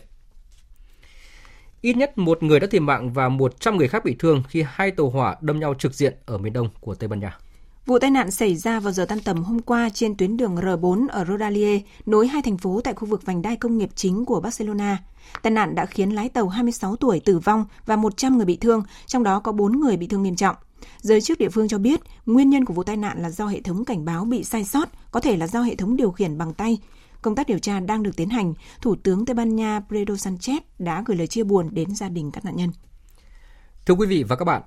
Ít 1.81 1.97
nhất 1.97 2.17
một 2.17 2.43
người 2.43 2.59
đã 2.59 2.67
thiệt 2.71 2.81
mạng 2.81 3.13
và 3.13 3.29
100 3.29 3.77
người 3.77 3.87
khác 3.87 4.05
bị 4.05 4.15
thương 4.19 4.43
khi 4.47 4.63
hai 4.67 4.91
tàu 4.91 5.09
hỏa 5.09 5.35
đâm 5.41 5.59
nhau 5.59 5.73
trực 5.79 5.93
diện 5.93 6.13
ở 6.25 6.37
miền 6.37 6.53
đông 6.53 6.69
của 6.79 6.95
Tây 6.95 7.07
Ban 7.07 7.19
Nha. 7.19 7.37
Vụ 7.85 7.99
tai 7.99 8.11
nạn 8.11 8.31
xảy 8.31 8.55
ra 8.55 8.79
vào 8.79 8.93
giờ 8.93 9.05
tan 9.05 9.19
tầm 9.19 9.43
hôm 9.43 9.59
qua 9.59 9.89
trên 9.89 10.17
tuyến 10.17 10.37
đường 10.37 10.55
R4 10.55 11.07
ở 11.09 11.25
Rodalie, 11.25 11.79
nối 12.05 12.27
hai 12.27 12.41
thành 12.41 12.57
phố 12.57 12.81
tại 12.83 12.93
khu 12.93 13.07
vực 13.07 13.25
vành 13.25 13.41
đai 13.41 13.55
công 13.55 13.77
nghiệp 13.77 13.89
chính 13.95 14.25
của 14.25 14.39
Barcelona. 14.39 14.97
Tai 15.41 15.51
nạn 15.51 15.75
đã 15.75 15.85
khiến 15.85 16.09
lái 16.09 16.29
tàu 16.29 16.47
26 16.47 16.95
tuổi 16.95 17.19
tử 17.19 17.39
vong 17.39 17.65
và 17.85 17.95
100 17.95 18.37
người 18.37 18.45
bị 18.45 18.57
thương, 18.57 18.83
trong 19.05 19.23
đó 19.23 19.39
có 19.39 19.51
4 19.51 19.79
người 19.79 19.97
bị 19.97 20.07
thương 20.07 20.23
nghiêm 20.23 20.35
trọng. 20.35 20.55
Giới 20.97 21.21
chức 21.21 21.37
địa 21.37 21.49
phương 21.49 21.67
cho 21.67 21.77
biết, 21.77 21.99
nguyên 22.25 22.49
nhân 22.49 22.65
của 22.65 22.73
vụ 22.73 22.83
tai 22.83 22.97
nạn 22.97 23.21
là 23.21 23.29
do 23.29 23.47
hệ 23.47 23.61
thống 23.61 23.85
cảnh 23.85 24.05
báo 24.05 24.25
bị 24.25 24.43
sai 24.43 24.63
sót, 24.63 24.89
có 25.11 25.19
thể 25.19 25.37
là 25.37 25.47
do 25.47 25.61
hệ 25.61 25.75
thống 25.75 25.95
điều 25.95 26.11
khiển 26.11 26.37
bằng 26.37 26.53
tay. 26.53 26.77
Công 27.21 27.35
tác 27.35 27.47
điều 27.47 27.59
tra 27.59 27.79
đang 27.79 28.03
được 28.03 28.15
tiến 28.15 28.29
hành. 28.29 28.53
Thủ 28.81 28.95
tướng 29.03 29.25
Tây 29.25 29.33
Ban 29.33 29.55
Nha 29.55 29.81
Pedro 29.89 30.13
Sanchez 30.13 30.59
đã 30.79 31.03
gửi 31.05 31.17
lời 31.17 31.27
chia 31.27 31.43
buồn 31.43 31.69
đến 31.71 31.95
gia 31.95 32.09
đình 32.09 32.31
các 32.31 32.45
nạn 32.45 32.55
nhân. 32.55 32.71
Thưa 33.85 33.93
quý 33.93 34.07
vị 34.07 34.23
và 34.23 34.35
các 34.35 34.45
bạn, 34.45 34.61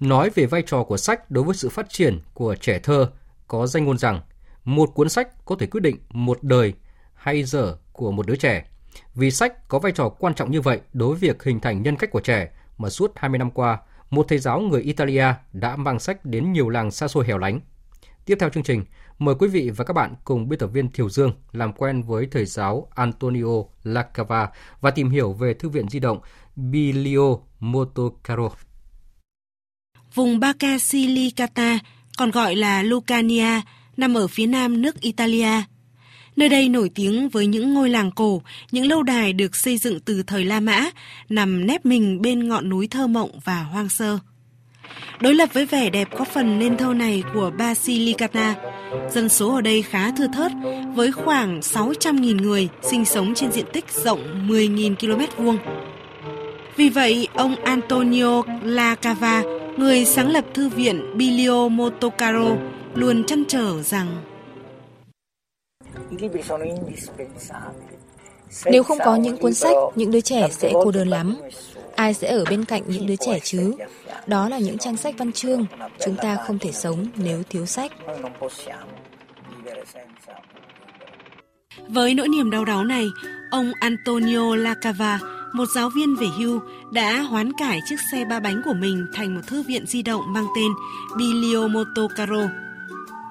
nói 0.00 0.30
về 0.34 0.46
vai 0.46 0.62
trò 0.66 0.82
của 0.84 0.96
sách 0.96 1.30
đối 1.30 1.44
với 1.44 1.54
sự 1.54 1.68
phát 1.68 1.88
triển 1.88 2.20
của 2.34 2.54
trẻ 2.60 2.78
thơ 2.78 3.10
có 3.48 3.66
danh 3.66 3.84
ngôn 3.84 3.98
rằng 3.98 4.20
một 4.64 4.94
cuốn 4.94 5.08
sách 5.08 5.44
có 5.44 5.56
thể 5.58 5.66
quyết 5.66 5.80
định 5.80 5.96
một 6.10 6.42
đời 6.42 6.74
hay 7.14 7.44
giờ 7.44 7.76
của 7.92 8.12
một 8.12 8.26
đứa 8.26 8.36
trẻ. 8.36 8.64
Vì 9.14 9.30
sách 9.30 9.68
có 9.68 9.78
vai 9.78 9.92
trò 9.92 10.08
quan 10.08 10.34
trọng 10.34 10.50
như 10.50 10.60
vậy 10.60 10.80
đối 10.92 11.08
với 11.08 11.18
việc 11.18 11.42
hình 11.42 11.60
thành 11.60 11.82
nhân 11.82 11.96
cách 11.96 12.10
của 12.10 12.20
trẻ 12.20 12.50
mà 12.78 12.88
suốt 12.90 13.12
20 13.16 13.38
năm 13.38 13.50
qua, 13.50 13.78
một 14.10 14.26
thầy 14.28 14.38
giáo 14.38 14.60
người 14.60 14.82
Italia 14.82 15.26
đã 15.52 15.76
mang 15.76 15.98
sách 15.98 16.24
đến 16.24 16.52
nhiều 16.52 16.68
làng 16.68 16.90
xa 16.90 17.08
xôi 17.08 17.26
hẻo 17.26 17.38
lánh. 17.38 17.60
Tiếp 18.26 18.36
theo 18.40 18.50
chương 18.50 18.62
trình, 18.62 18.84
mời 19.18 19.34
quý 19.38 19.48
vị 19.48 19.70
và 19.70 19.84
các 19.84 19.92
bạn 19.92 20.14
cùng 20.24 20.48
biên 20.48 20.58
tập 20.58 20.66
viên 20.66 20.90
Thiều 20.90 21.08
Dương 21.10 21.32
làm 21.52 21.72
quen 21.72 22.02
với 22.02 22.28
thầy 22.30 22.44
giáo 22.44 22.88
Antonio 22.94 23.62
Lacava 23.82 24.48
và 24.80 24.90
tìm 24.90 25.10
hiểu 25.10 25.32
về 25.32 25.54
thư 25.54 25.68
viện 25.68 25.88
di 25.88 26.00
động 26.00 26.20
Bilio 26.56 27.36
Motocaro. 27.60 28.48
Vùng 30.14 30.40
Basilicata, 30.40 31.78
còn 32.18 32.30
gọi 32.30 32.56
là 32.56 32.82
Lucania, 32.82 33.60
nằm 33.96 34.14
ở 34.14 34.26
phía 34.26 34.46
nam 34.46 34.82
nước 34.82 35.00
Italia. 35.00 35.62
Nơi 36.36 36.48
đây 36.48 36.68
nổi 36.68 36.90
tiếng 36.94 37.28
với 37.28 37.46
những 37.46 37.74
ngôi 37.74 37.90
làng 37.90 38.10
cổ, 38.10 38.42
những 38.70 38.86
lâu 38.86 39.02
đài 39.02 39.32
được 39.32 39.56
xây 39.56 39.78
dựng 39.78 40.00
từ 40.00 40.22
thời 40.22 40.44
La 40.44 40.60
Mã, 40.60 40.90
nằm 41.28 41.66
nép 41.66 41.86
mình 41.86 42.22
bên 42.22 42.48
ngọn 42.48 42.68
núi 42.68 42.88
thơ 42.90 43.06
mộng 43.06 43.30
và 43.44 43.62
hoang 43.62 43.88
sơ. 43.88 44.18
Đối 45.20 45.34
lập 45.34 45.48
với 45.52 45.66
vẻ 45.66 45.90
đẹp 45.90 46.08
có 46.16 46.24
phần 46.24 46.58
nên 46.58 46.76
thơ 46.76 46.94
này 46.94 47.22
của 47.34 47.50
Basilicata, 47.58 48.54
dân 49.10 49.28
số 49.28 49.54
ở 49.54 49.60
đây 49.60 49.82
khá 49.82 50.10
thưa 50.10 50.26
thớt 50.34 50.52
với 50.94 51.12
khoảng 51.12 51.60
600.000 51.60 52.42
người 52.42 52.68
sinh 52.82 53.04
sống 53.04 53.34
trên 53.34 53.52
diện 53.52 53.66
tích 53.72 53.84
rộng 53.90 54.48
10.000 54.48 54.94
km 54.96 55.44
vuông. 55.44 55.58
Vì 56.76 56.88
vậy, 56.88 57.28
ông 57.34 57.56
Antonio 57.56 58.42
Lacava, 58.62 59.42
người 59.76 60.04
sáng 60.04 60.30
lập 60.30 60.44
thư 60.54 60.68
viện 60.68 61.16
Bilio 61.16 61.68
Motocaro, 61.68 62.56
luôn 62.94 63.24
chăn 63.24 63.44
trở 63.48 63.82
rằng 63.82 64.22
Nếu 68.64 68.82
không 68.82 68.98
có 69.04 69.16
những 69.16 69.36
cuốn 69.36 69.54
sách, 69.54 69.74
những 69.94 70.10
đứa 70.10 70.20
trẻ 70.20 70.48
sẽ 70.50 70.70
cô 70.72 70.90
đơn 70.90 71.08
lắm. 71.08 71.36
Ai 71.94 72.14
sẽ 72.14 72.28
ở 72.28 72.44
bên 72.50 72.64
cạnh 72.64 72.82
những 72.86 73.06
đứa 73.06 73.16
trẻ 73.16 73.38
chứ? 73.44 73.74
Đó 74.26 74.48
là 74.48 74.58
những 74.58 74.78
trang 74.78 74.96
sách 74.96 75.14
văn 75.18 75.32
chương. 75.32 75.66
Chúng 76.04 76.16
ta 76.16 76.36
không 76.46 76.58
thể 76.58 76.72
sống 76.72 77.06
nếu 77.16 77.42
thiếu 77.42 77.66
sách. 77.66 77.92
Với 81.88 82.14
nỗi 82.14 82.28
niềm 82.28 82.50
đau 82.50 82.64
đáu 82.64 82.84
này, 82.84 83.06
ông 83.50 83.72
Antonio 83.80 84.56
Lacava, 84.56 85.20
một 85.52 85.66
giáo 85.74 85.90
viên 85.90 86.16
về 86.16 86.26
hưu, 86.38 86.60
đã 86.92 87.20
hoán 87.20 87.52
cải 87.52 87.80
chiếc 87.88 87.96
xe 88.12 88.24
ba 88.24 88.40
bánh 88.40 88.62
của 88.64 88.74
mình 88.74 89.06
thành 89.14 89.34
một 89.34 89.40
thư 89.46 89.62
viện 89.62 89.86
di 89.86 90.02
động 90.02 90.32
mang 90.32 90.46
tên 90.56 90.72
Bilio 91.16 91.68
Motocaro. 91.68 92.48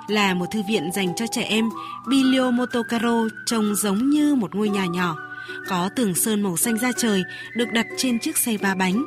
Là 0.07 0.33
một 0.33 0.45
thư 0.51 0.61
viện 0.69 0.89
dành 0.95 1.15
cho 1.15 1.25
trẻ 1.31 1.41
em, 1.41 1.69
Bilio 2.07 2.51
Motocaro 2.51 3.27
trông 3.45 3.75
giống 3.75 4.09
như 4.09 4.35
một 4.35 4.55
ngôi 4.55 4.69
nhà 4.69 4.85
nhỏ, 4.85 5.15
có 5.67 5.89
tường 5.95 6.15
sơn 6.15 6.41
màu 6.41 6.57
xanh 6.57 6.77
da 6.77 6.91
trời 6.97 7.23
được 7.55 7.71
đặt 7.73 7.85
trên 7.97 8.19
chiếc 8.19 8.37
xe 8.37 8.57
ba 8.61 8.75
bánh. 8.75 9.03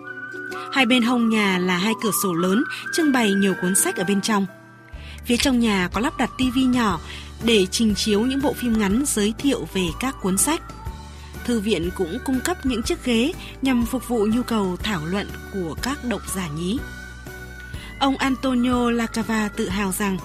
Hai 0.73 0.87
bên 0.87 1.03
hông 1.03 1.29
nhà 1.29 1.59
là 1.59 1.77
hai 1.77 1.93
cửa 2.03 2.11
sổ 2.23 2.33
lớn, 2.33 2.65
trưng 2.95 3.13
bày 3.13 3.33
nhiều 3.33 3.55
cuốn 3.63 3.75
sách 3.75 3.97
ở 3.97 4.05
bên 4.05 4.21
trong. 4.21 4.47
Phía 5.27 5.37
trong 5.37 5.59
nhà 5.61 5.89
có 5.93 6.01
lắp 6.01 6.19
đặt 6.19 6.31
tivi 6.39 6.65
nhỏ 6.65 7.01
để 7.45 7.67
trình 7.67 7.95
chiếu 7.95 8.21
những 8.21 8.43
bộ 8.43 8.53
phim 8.53 8.79
ngắn 8.79 9.05
giới 9.07 9.35
thiệu 9.39 9.69
về 9.73 9.85
các 10.01 10.17
cuốn 10.23 10.39
sách. 10.39 10.63
Thư 11.45 11.61
viện 11.61 11.91
cũng 11.97 12.19
cung 12.25 12.41
cấp 12.45 12.67
những 12.67 12.83
chiếc 12.83 13.05
ghế 13.05 13.33
nhằm 13.63 13.87
phục 13.87 14.09
vụ 14.09 14.27
nhu 14.27 14.43
cầu 14.43 14.77
thảo 14.83 15.01
luận 15.07 15.27
của 15.55 15.75
các 15.83 16.05
độc 16.05 16.23
giả 16.35 16.49
nhí. 16.49 16.79
Ông 17.99 18.17
Antonio 18.17 18.91
Lacava 18.91 19.49
tự 19.49 19.69
hào 19.69 19.93
rằng 19.93 20.19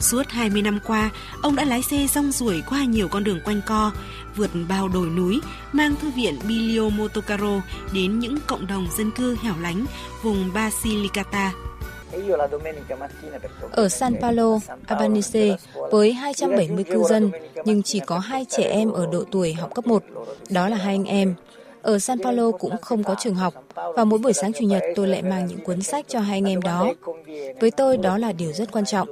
Suốt 0.00 0.22
20 0.28 0.62
năm 0.62 0.78
qua, 0.86 1.10
ông 1.42 1.56
đã 1.56 1.64
lái 1.64 1.82
xe 1.82 2.06
rong 2.14 2.32
ruổi 2.32 2.62
qua 2.70 2.84
nhiều 2.84 3.08
con 3.08 3.24
đường 3.24 3.40
quanh 3.44 3.60
co, 3.66 3.92
vượt 4.36 4.50
bao 4.68 4.88
đồi 4.88 5.06
núi, 5.06 5.40
mang 5.72 5.94
thư 5.96 6.10
viện 6.10 6.38
Bilio 6.48 6.88
Motocaro 6.88 7.62
đến 7.92 8.18
những 8.18 8.38
cộng 8.46 8.66
đồng 8.66 8.86
dân 8.98 9.10
cư 9.10 9.36
hẻo 9.42 9.54
lánh 9.62 9.86
vùng 10.22 10.50
Basilicata. 10.54 11.52
Ở 13.70 13.88
San 13.88 14.16
Paolo, 14.20 14.58
Albanese, 14.86 15.56
với 15.90 16.12
270 16.12 16.84
cư 16.84 17.02
dân, 17.08 17.30
nhưng 17.64 17.82
chỉ 17.82 18.00
có 18.06 18.18
hai 18.18 18.46
trẻ 18.48 18.62
em 18.62 18.92
ở 18.92 19.06
độ 19.12 19.24
tuổi 19.30 19.54
học 19.54 19.74
cấp 19.74 19.86
1. 19.86 20.02
Đó 20.50 20.68
là 20.68 20.76
hai 20.76 20.94
anh 20.94 21.04
em. 21.04 21.34
Ở 21.82 21.98
San 21.98 22.18
Paulo 22.24 22.50
cũng 22.50 22.78
không 22.80 23.04
có 23.04 23.14
trường 23.18 23.34
học 23.34 23.54
và 23.96 24.04
mỗi 24.04 24.18
buổi 24.18 24.32
sáng 24.32 24.52
chủ 24.52 24.64
nhật 24.66 24.82
tôi 24.94 25.08
lại 25.08 25.22
mang 25.22 25.46
những 25.46 25.64
cuốn 25.64 25.82
sách 25.82 26.04
cho 26.08 26.20
hai 26.20 26.36
anh 26.36 26.48
em 26.48 26.60
đó. 26.60 26.92
Với 27.60 27.70
tôi 27.70 27.96
đó 27.96 28.18
là 28.18 28.32
điều 28.32 28.52
rất 28.52 28.72
quan 28.72 28.84
trọng. 28.84 29.08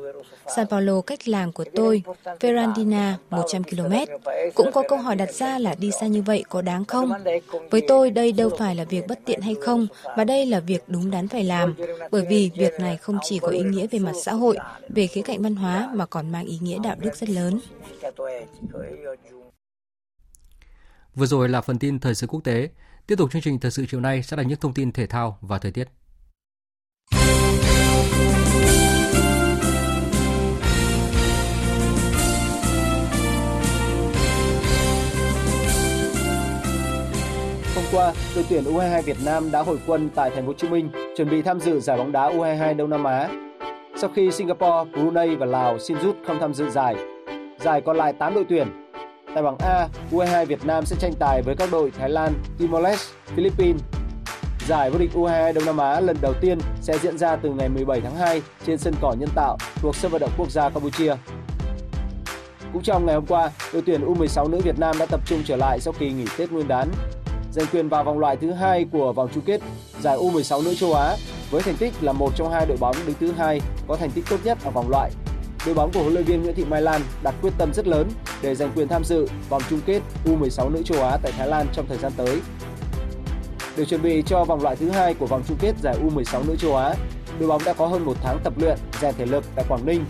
San 0.56 0.66
Paulo 0.66 1.00
cách 1.00 1.28
làng 1.28 1.52
của 1.52 1.64
tôi, 1.74 2.02
Ferrandina, 2.40 3.14
100 3.30 3.64
km. 3.64 3.94
Cũng 4.54 4.72
có 4.72 4.82
câu 4.88 4.98
hỏi 4.98 5.16
đặt 5.16 5.32
ra 5.32 5.58
là 5.58 5.74
đi 5.78 5.90
xa 6.00 6.06
như 6.06 6.22
vậy 6.22 6.44
có 6.48 6.62
đáng 6.62 6.84
không? 6.84 7.12
Với 7.70 7.82
tôi 7.88 8.10
đây 8.10 8.32
đâu 8.32 8.50
phải 8.58 8.74
là 8.74 8.84
việc 8.84 9.06
bất 9.08 9.18
tiện 9.24 9.40
hay 9.40 9.54
không, 9.64 9.86
mà 10.16 10.24
đây 10.24 10.46
là 10.46 10.60
việc 10.60 10.84
đúng 10.86 11.10
đắn 11.10 11.28
phải 11.28 11.44
làm. 11.44 11.74
Bởi 12.10 12.26
vì 12.28 12.50
việc 12.56 12.72
này 12.80 12.96
không 12.96 13.18
chỉ 13.22 13.38
có 13.38 13.48
ý 13.48 13.60
nghĩa 13.62 13.86
về 13.86 13.98
mặt 13.98 14.12
xã 14.22 14.32
hội, 14.32 14.56
về 14.88 15.06
khía 15.06 15.22
cạnh 15.22 15.42
văn 15.42 15.56
hóa 15.56 15.90
mà 15.94 16.06
còn 16.06 16.32
mang 16.32 16.46
ý 16.46 16.58
nghĩa 16.62 16.78
đạo 16.82 16.96
đức 16.98 17.16
rất 17.16 17.28
lớn. 17.30 17.60
Vừa 21.14 21.26
rồi 21.26 21.48
là 21.48 21.60
phần 21.60 21.78
tin 21.78 21.98
thời 21.98 22.14
sự 22.14 22.26
quốc 22.26 22.40
tế. 22.44 22.68
Tiếp 23.06 23.14
tục 23.18 23.32
chương 23.32 23.42
trình 23.42 23.60
thời 23.60 23.70
sự 23.70 23.86
chiều 23.90 24.00
nay 24.00 24.22
sẽ 24.22 24.36
là 24.36 24.42
những 24.42 24.60
thông 24.60 24.74
tin 24.74 24.92
thể 24.92 25.06
thao 25.06 25.38
và 25.40 25.58
thời 25.58 25.72
tiết. 25.72 25.88
Qua, 37.92 38.12
đội 38.34 38.44
tuyển 38.48 38.64
U22 38.64 39.02
Việt 39.02 39.16
Nam 39.24 39.50
đã 39.50 39.62
hồi 39.62 39.78
quân 39.86 40.10
tại 40.14 40.30
thành 40.30 40.42
phố 40.42 40.46
Hồ 40.46 40.54
Chí 40.58 40.68
Minh 40.68 40.90
chuẩn 41.16 41.30
bị 41.30 41.42
tham 41.42 41.60
dự 41.60 41.80
giải 41.80 41.98
bóng 41.98 42.12
đá 42.12 42.30
U22 42.30 42.76
Đông 42.76 42.90
Nam 42.90 43.04
Á. 43.04 43.28
Sau 44.00 44.10
khi 44.14 44.30
Singapore, 44.30 44.90
Brunei 44.92 45.36
và 45.36 45.46
Lào 45.46 45.78
xin 45.78 46.00
rút 46.00 46.16
không 46.26 46.38
tham 46.40 46.54
dự 46.54 46.70
giải, 46.70 46.96
giải 47.60 47.80
còn 47.80 47.96
lại 47.96 48.12
8 48.12 48.34
đội 48.34 48.44
tuyển. 48.48 48.68
Tại 49.34 49.42
bảng 49.42 49.58
A, 49.58 49.88
U22 50.12 50.46
Việt 50.46 50.64
Nam 50.64 50.84
sẽ 50.86 50.96
tranh 51.00 51.12
tài 51.18 51.42
với 51.42 51.56
các 51.56 51.68
đội 51.72 51.90
Thái 51.98 52.10
Lan, 52.10 52.32
Timor-Leste, 52.58 53.12
Philippines. 53.26 53.82
Giải 54.66 54.90
vô 54.90 54.98
địch 54.98 55.10
U22 55.14 55.52
Đông 55.52 55.64
Nam 55.64 55.78
Á 55.78 56.00
lần 56.00 56.16
đầu 56.20 56.34
tiên 56.40 56.58
sẽ 56.80 56.98
diễn 56.98 57.18
ra 57.18 57.36
từ 57.36 57.50
ngày 57.50 57.68
17 57.68 58.00
tháng 58.00 58.16
2 58.16 58.42
trên 58.66 58.78
sân 58.78 58.94
cỏ 59.00 59.14
nhân 59.18 59.28
tạo 59.34 59.56
thuộc 59.76 59.96
sân 59.96 60.12
vận 60.12 60.20
động 60.20 60.32
quốc 60.36 60.50
gia 60.50 60.68
Campuchia. 60.68 61.14
Cũng 62.72 62.82
trong 62.82 63.06
ngày 63.06 63.14
hôm 63.14 63.26
qua, 63.26 63.50
đội 63.72 63.82
tuyển 63.86 64.04
U16 64.04 64.50
nữ 64.50 64.60
Việt 64.64 64.78
Nam 64.78 64.96
đã 64.98 65.06
tập 65.06 65.20
trung 65.26 65.42
trở 65.44 65.56
lại 65.56 65.80
sau 65.80 65.94
kỳ 65.98 66.12
nghỉ 66.12 66.24
Tết 66.38 66.52
Nguyên 66.52 66.68
đán 66.68 66.88
giành 67.52 67.66
quyền 67.72 67.88
vào 67.88 68.04
vòng 68.04 68.18
loại 68.18 68.36
thứ 68.36 68.52
hai 68.52 68.86
của 68.92 69.12
vòng 69.12 69.28
chung 69.34 69.44
kết 69.46 69.60
giải 70.00 70.16
U16 70.16 70.64
nữ 70.64 70.74
châu 70.74 70.94
Á 70.94 71.16
với 71.50 71.62
thành 71.62 71.76
tích 71.76 71.92
là 72.00 72.12
một 72.12 72.32
trong 72.36 72.50
hai 72.50 72.66
đội 72.66 72.76
bóng 72.80 72.96
đứng 73.06 73.16
thứ 73.20 73.32
hai 73.32 73.60
có 73.88 73.96
thành 73.96 74.10
tích 74.10 74.24
tốt 74.30 74.36
nhất 74.44 74.58
ở 74.64 74.70
vòng 74.70 74.90
loại. 74.90 75.10
Đội 75.66 75.74
bóng 75.74 75.90
của 75.94 76.00
huấn 76.00 76.14
luyện 76.14 76.24
viên 76.24 76.42
Nguyễn 76.42 76.54
Thị 76.54 76.64
Mai 76.64 76.82
Lan 76.82 77.00
đặt 77.22 77.34
quyết 77.42 77.52
tâm 77.58 77.74
rất 77.74 77.86
lớn 77.86 78.08
để 78.42 78.54
giành 78.54 78.70
quyền 78.74 78.88
tham 78.88 79.04
dự 79.04 79.26
vòng 79.48 79.62
chung 79.70 79.80
kết 79.86 80.02
U16 80.24 80.70
nữ 80.70 80.82
châu 80.82 81.02
Á 81.02 81.18
tại 81.22 81.32
Thái 81.38 81.48
Lan 81.48 81.66
trong 81.72 81.86
thời 81.88 81.98
gian 81.98 82.12
tới. 82.16 82.40
Để 83.76 83.84
chuẩn 83.84 84.02
bị 84.02 84.22
cho 84.26 84.44
vòng 84.44 84.62
loại 84.62 84.76
thứ 84.76 84.90
hai 84.90 85.14
của 85.14 85.26
vòng 85.26 85.42
chung 85.48 85.56
kết 85.60 85.74
giải 85.82 85.96
U16 86.02 86.46
nữ 86.46 86.56
châu 86.56 86.76
Á, 86.76 86.94
đội 87.38 87.48
bóng 87.48 87.62
đã 87.64 87.72
có 87.72 87.86
hơn 87.86 88.04
một 88.04 88.16
tháng 88.22 88.38
tập 88.44 88.52
luyện, 88.56 88.78
rèn 89.00 89.14
thể 89.18 89.26
lực 89.26 89.44
tại 89.54 89.64
Quảng 89.68 89.86
Ninh. 89.86 90.04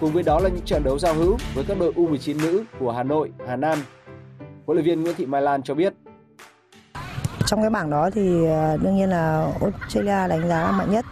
Cùng 0.00 0.12
với 0.12 0.22
đó 0.22 0.40
là 0.40 0.48
những 0.48 0.64
trận 0.64 0.84
đấu 0.84 0.98
giao 0.98 1.14
hữu 1.14 1.36
với 1.54 1.64
các 1.68 1.78
đội 1.78 1.92
U19 1.92 2.42
nữ 2.42 2.64
của 2.78 2.92
Hà 2.92 3.02
Nội, 3.02 3.30
Hà 3.48 3.56
Nam. 3.56 3.78
Huấn 4.66 4.76
luyện 4.76 4.84
viên 4.86 5.02
Nguyễn 5.02 5.14
Thị 5.16 5.26
Mai 5.26 5.42
Lan 5.42 5.62
cho 5.62 5.74
biết 5.74 5.94
trong 7.46 7.60
cái 7.60 7.70
bảng 7.70 7.90
đó 7.90 8.10
thì 8.10 8.46
à, 8.46 8.76
đương 8.82 8.96
nhiên 8.96 9.10
là 9.10 9.46
Australia 9.60 10.28
đánh 10.28 10.48
giá 10.48 10.62
là 10.62 10.72
mạnh 10.72 10.90
nhất 10.90 11.04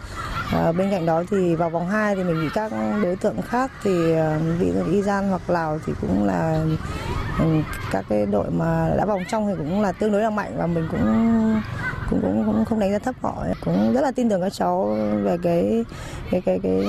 À, 0.53 0.72
bên 0.72 0.91
cạnh 0.91 1.07
đó 1.07 1.22
thì 1.30 1.55
vào 1.55 1.70
vòng 1.70 1.89
2 1.89 2.16
thì 2.16 2.24
mình 2.24 2.41
bị 2.41 2.49
các 2.55 2.72
đối 3.03 3.16
tượng 3.16 3.43
khác 3.43 3.70
thì 3.83 4.14
bị 4.61 4.70
ví 4.70 4.72
dụ 4.72 4.93
Iran 4.93 5.28
hoặc 5.28 5.51
Lào 5.51 5.78
thì 5.87 5.93
cũng 6.01 6.26
là 6.26 6.64
ừ, 7.39 7.45
các 7.93 8.05
cái 8.09 8.26
đội 8.26 8.51
mà 8.51 8.91
đã 8.97 9.05
vòng 9.05 9.22
trong 9.30 9.47
thì 9.47 9.55
cũng 9.59 9.80
là 9.80 9.93
tương 9.93 10.12
đối 10.12 10.22
là 10.22 10.30
mạnh 10.30 10.53
và 10.57 10.66
mình 10.66 10.89
cũng 10.91 11.01
cũng 12.11 12.20
cũng, 12.22 12.45
cũng 12.47 12.64
không 12.64 12.80
đánh 12.80 12.93
giá 12.93 12.99
thấp 12.99 13.14
họ 13.20 13.45
cũng 13.64 13.93
rất 13.95 14.01
là 14.01 14.11
tin 14.11 14.28
tưởng 14.28 14.41
các 14.41 14.53
cháu 14.53 14.97
về 15.22 15.39
cái 15.43 15.85
cái 16.30 16.41
cái 16.41 16.61
cái, 16.62 16.87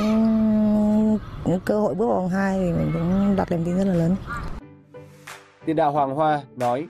cái 1.46 1.60
cơ 1.66 1.80
hội 1.80 1.96
bước 1.96 2.08
vào 2.08 2.16
vòng 2.16 2.30
2 2.30 2.60
thì 2.60 2.72
mình 2.72 2.92
cũng 2.94 3.36
đặt 3.36 3.52
niềm 3.52 3.64
tin 3.66 3.78
rất 3.78 3.84
là 3.88 3.94
lớn. 3.94 4.16
Tiền 5.66 5.76
đạo 5.76 5.92
Hoàng 5.92 6.16
Hoa 6.16 6.42
nói 6.56 6.88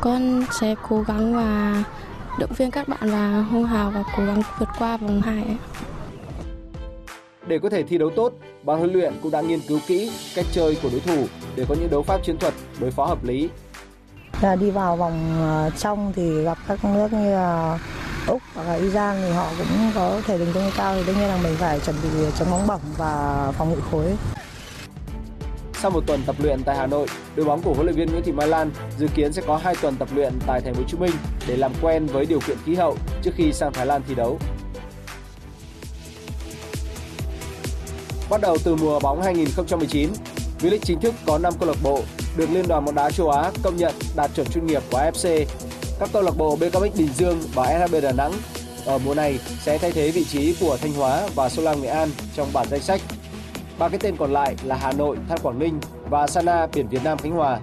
con 0.00 0.44
sẽ 0.60 0.74
cố 0.88 1.02
gắng 1.02 1.34
và 1.34 1.84
động 2.38 2.50
viên 2.56 2.70
các 2.70 2.88
bạn 2.88 3.00
và 3.02 3.42
hô 3.42 3.62
hào 3.62 3.90
và 3.90 4.02
cố 4.16 4.24
gắng 4.24 4.42
vượt 4.58 4.68
qua 4.78 4.96
vòng 4.96 5.20
2 5.20 5.56
Để 7.46 7.58
có 7.58 7.70
thể 7.70 7.82
thi 7.82 7.98
đấu 7.98 8.10
tốt, 8.16 8.32
ban 8.62 8.78
huấn 8.78 8.92
luyện 8.92 9.14
cũng 9.22 9.30
đã 9.32 9.40
nghiên 9.40 9.60
cứu 9.60 9.78
kỹ 9.86 10.12
cách 10.34 10.46
chơi 10.52 10.78
của 10.82 10.88
đối 10.92 11.00
thủ 11.00 11.26
để 11.56 11.64
có 11.68 11.74
những 11.80 11.90
đấu 11.90 12.02
pháp 12.02 12.24
chiến 12.24 12.38
thuật 12.38 12.54
đối 12.80 12.90
phó 12.90 13.04
hợp 13.04 13.24
lý. 13.24 13.48
Là 14.40 14.56
đi 14.56 14.70
vào 14.70 14.96
vòng 14.96 15.36
ờ, 15.40 15.70
trong 15.78 16.12
thì 16.16 16.42
gặp 16.42 16.58
các 16.68 16.84
nước 16.84 17.12
như 17.12 17.32
là 17.32 17.78
Úc 18.26 18.42
hoặc 18.54 18.64
là 18.64 18.74
Iran 18.74 19.16
thì 19.22 19.32
họ 19.32 19.46
cũng 19.58 19.90
có 19.94 20.20
thể 20.26 20.36
hình 20.36 20.52
tương 20.54 20.70
cao 20.76 20.94
thì 20.94 21.02
đương 21.06 21.16
nhiên 21.16 21.28
là 21.28 21.38
mình 21.42 21.56
phải 21.58 21.80
chuẩn 21.80 21.96
bị 22.02 22.08
chống 22.38 22.50
bóng 22.50 22.66
bổng 22.66 22.80
và 22.96 23.52
phòng 23.58 23.70
ngự 23.70 23.80
khối. 23.90 24.16
Sau 25.82 25.90
một 25.90 26.06
tuần 26.06 26.22
tập 26.26 26.36
luyện 26.38 26.62
tại 26.64 26.76
Hà 26.76 26.86
Nội, 26.86 27.06
đội 27.36 27.46
bóng 27.46 27.62
của 27.62 27.74
huấn 27.74 27.86
luyện 27.86 27.96
viên 27.96 28.10
Nguyễn 28.10 28.22
Thị 28.24 28.32
Mai 28.32 28.48
Lan 28.48 28.70
dự 28.98 29.06
kiến 29.14 29.32
sẽ 29.32 29.42
có 29.46 29.56
2 29.56 29.74
tuần 29.82 29.96
tập 29.96 30.08
luyện 30.14 30.32
tại 30.46 30.60
thành 30.60 30.74
phố 30.74 30.80
Hồ 30.80 30.86
Chí 30.88 30.96
Minh 30.96 31.10
để 31.46 31.56
làm 31.56 31.72
quen 31.82 32.06
với 32.06 32.26
điều 32.26 32.40
kiện 32.40 32.56
khí 32.64 32.74
hậu 32.74 32.96
trước 33.22 33.30
khi 33.36 33.52
sang 33.52 33.72
Thái 33.72 33.86
Lan 33.86 34.02
thi 34.08 34.14
đấu. 34.14 34.38
Bắt 38.30 38.40
đầu 38.40 38.56
từ 38.64 38.76
mùa 38.76 39.00
bóng 39.00 39.22
2019, 39.22 40.10
V-League 40.60 40.78
chính 40.82 41.00
thức 41.00 41.14
có 41.26 41.38
5 41.38 41.52
câu 41.60 41.68
lạc 41.68 41.78
bộ 41.82 42.02
được 42.36 42.50
Liên 42.50 42.68
đoàn 42.68 42.84
bóng 42.84 42.94
đá 42.94 43.10
châu 43.10 43.30
Á 43.30 43.50
công 43.62 43.76
nhận 43.76 43.94
đạt 44.16 44.30
chuẩn 44.36 44.46
chuyên 44.46 44.66
nghiệp 44.66 44.82
của 44.90 44.98
AFC. 44.98 45.44
Các 46.00 46.08
câu 46.12 46.22
lạc 46.22 46.36
bộ 46.36 46.56
BKMX 46.56 46.98
Bình 46.98 47.12
Dương 47.16 47.40
và 47.54 47.86
SHB 47.86 47.94
Đà 48.02 48.12
Nẵng 48.12 48.32
ở 48.86 48.98
mùa 48.98 49.14
này 49.14 49.38
sẽ 49.62 49.78
thay 49.78 49.92
thế 49.92 50.10
vị 50.10 50.24
trí 50.24 50.54
của 50.60 50.76
Thanh 50.76 50.92
Hóa 50.92 51.28
và 51.34 51.48
Sông 51.48 51.64
Lam 51.64 51.82
Nghệ 51.82 51.88
An 51.88 52.08
trong 52.36 52.48
bản 52.52 52.66
danh 52.70 52.80
sách. 52.80 53.00
Ba 53.80 53.88
cái 53.88 53.98
tên 54.02 54.16
còn 54.16 54.32
lại 54.32 54.56
là 54.64 54.76
Hà 54.76 54.92
Nội, 54.92 55.16
Than 55.28 55.38
Quảng 55.42 55.58
Ninh 55.58 55.80
và 56.10 56.26
Sana 56.26 56.66
Biển 56.74 56.88
Việt 56.88 57.04
Nam 57.04 57.18
Khánh 57.18 57.32
Hòa. 57.32 57.58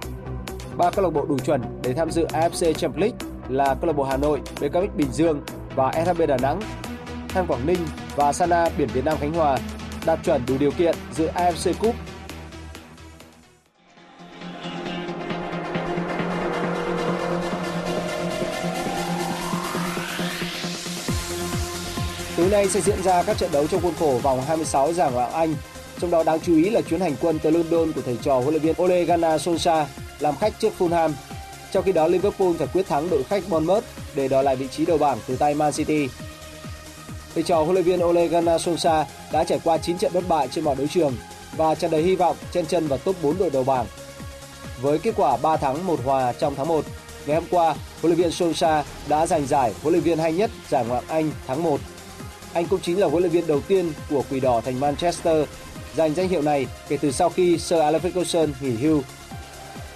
Ba 0.76 0.90
câu 0.90 1.04
lạc 1.04 1.10
bộ 1.10 1.24
đủ 1.24 1.38
chuẩn 1.38 1.62
để 1.82 1.94
tham 1.94 2.10
dự 2.10 2.26
AFC 2.26 2.72
Champions 2.72 3.00
League 3.00 3.18
là 3.48 3.74
câu 3.74 3.86
lạc 3.86 3.92
bộ 3.92 4.04
Hà 4.04 4.16
Nội, 4.16 4.40
BKM 4.60 4.96
Bình 4.96 5.12
Dương 5.12 5.40
và 5.74 5.92
SHB 5.92 6.22
Đà 6.28 6.36
Nẵng. 6.36 6.60
Than 7.28 7.46
Quảng 7.46 7.66
Ninh 7.66 7.78
và 8.16 8.32
Sana 8.32 8.68
Biển 8.78 8.88
Việt 8.88 9.04
Nam 9.04 9.18
Khánh 9.20 9.32
Hòa 9.32 9.58
đạt 10.06 10.18
chuẩn 10.24 10.42
đủ 10.48 10.54
điều 10.60 10.70
kiện 10.70 10.94
dự 11.12 11.28
AFC 11.34 11.72
Cup 11.80 11.94
Tối 22.36 22.48
nay 22.50 22.68
sẽ 22.68 22.80
diễn 22.80 23.02
ra 23.02 23.22
các 23.22 23.36
trận 23.38 23.50
đấu 23.52 23.66
trong 23.66 23.82
khuôn 23.82 23.94
khổ 23.98 24.20
vòng 24.22 24.42
26 24.46 24.92
giải 24.92 25.10
Ngoại 25.12 25.30
hạng 25.30 25.40
Anh, 25.40 25.54
trong 26.00 26.10
đó 26.10 26.22
đáng 26.22 26.40
chú 26.40 26.56
ý 26.56 26.70
là 26.70 26.80
chuyến 26.80 27.00
hành 27.00 27.16
quân 27.20 27.38
tới 27.38 27.52
London 27.52 27.92
của 27.92 28.00
thầy 28.04 28.18
trò 28.22 28.38
huấn 28.38 28.50
luyện 28.50 28.62
viên 28.62 28.82
Ole 28.82 29.04
Gunnar 29.04 29.48
Solskjaer 29.48 29.84
làm 30.20 30.36
khách 30.36 30.60
trước 30.60 30.72
Fulham. 30.78 31.10
Trong 31.72 31.84
khi 31.84 31.92
đó 31.92 32.06
Liverpool 32.06 32.52
phải 32.58 32.66
quyết 32.72 32.86
thắng 32.88 33.10
đội 33.10 33.22
khách 33.24 33.48
Bournemouth 33.48 33.84
để 34.14 34.28
đòi 34.28 34.44
lại 34.44 34.56
vị 34.56 34.68
trí 34.68 34.86
đầu 34.86 34.98
bảng 34.98 35.18
từ 35.26 35.36
tay 35.36 35.54
Man 35.54 35.72
City. 35.72 36.08
Thầy 37.34 37.42
trò 37.42 37.62
huấn 37.62 37.74
luyện 37.74 37.84
viên 37.84 38.04
Ole 38.04 38.26
Gunnar 38.26 38.68
Solskjaer 38.68 39.04
đã 39.32 39.44
trải 39.44 39.60
qua 39.64 39.78
9 39.78 39.98
trận 39.98 40.12
bất 40.14 40.28
bại 40.28 40.48
trên 40.48 40.64
mọi 40.64 40.76
đấu 40.76 40.86
trường 40.86 41.16
và 41.56 41.74
tràn 41.74 41.90
đầy 41.90 42.02
hy 42.02 42.16
vọng 42.16 42.36
chen 42.52 42.66
chân 42.66 42.86
vào 42.86 42.98
top 42.98 43.16
4 43.22 43.38
đội 43.38 43.50
đầu 43.50 43.64
bảng. 43.64 43.86
Với 44.80 44.98
kết 44.98 45.14
quả 45.16 45.36
3 45.36 45.56
thắng 45.56 45.86
1 45.86 46.00
hòa 46.04 46.32
trong 46.32 46.54
tháng 46.54 46.68
1, 46.68 46.84
ngày 47.26 47.36
hôm 47.36 47.44
qua, 47.50 47.74
huấn 48.02 48.16
luyện 48.16 48.16
viên 48.16 48.30
Solskjaer 48.30 48.82
đã 49.08 49.26
giành 49.26 49.46
giải 49.46 49.72
huấn 49.82 49.92
luyện 49.92 50.04
viên 50.04 50.18
hay 50.18 50.32
nhất 50.32 50.50
giải 50.68 50.84
Ngoại 50.88 51.02
hạng 51.06 51.10
Anh 51.16 51.30
tháng 51.46 51.62
1 51.62 51.80
anh 52.52 52.66
cũng 52.66 52.80
chính 52.80 53.00
là 53.00 53.06
huấn 53.06 53.22
luyện 53.22 53.32
viên 53.32 53.46
đầu 53.46 53.60
tiên 53.60 53.92
của 54.10 54.22
Quỷ 54.30 54.40
Đỏ 54.40 54.60
thành 54.60 54.80
Manchester 54.80 55.48
giành 55.98 56.14
danh 56.14 56.28
hiệu 56.28 56.42
này 56.42 56.66
kể 56.88 56.96
từ 56.96 57.10
sau 57.10 57.28
khi 57.28 57.58
Sir 57.58 57.80
Alex 57.80 58.02
Ferguson 58.02 58.48
nghỉ 58.60 58.70
hưu. 58.70 59.02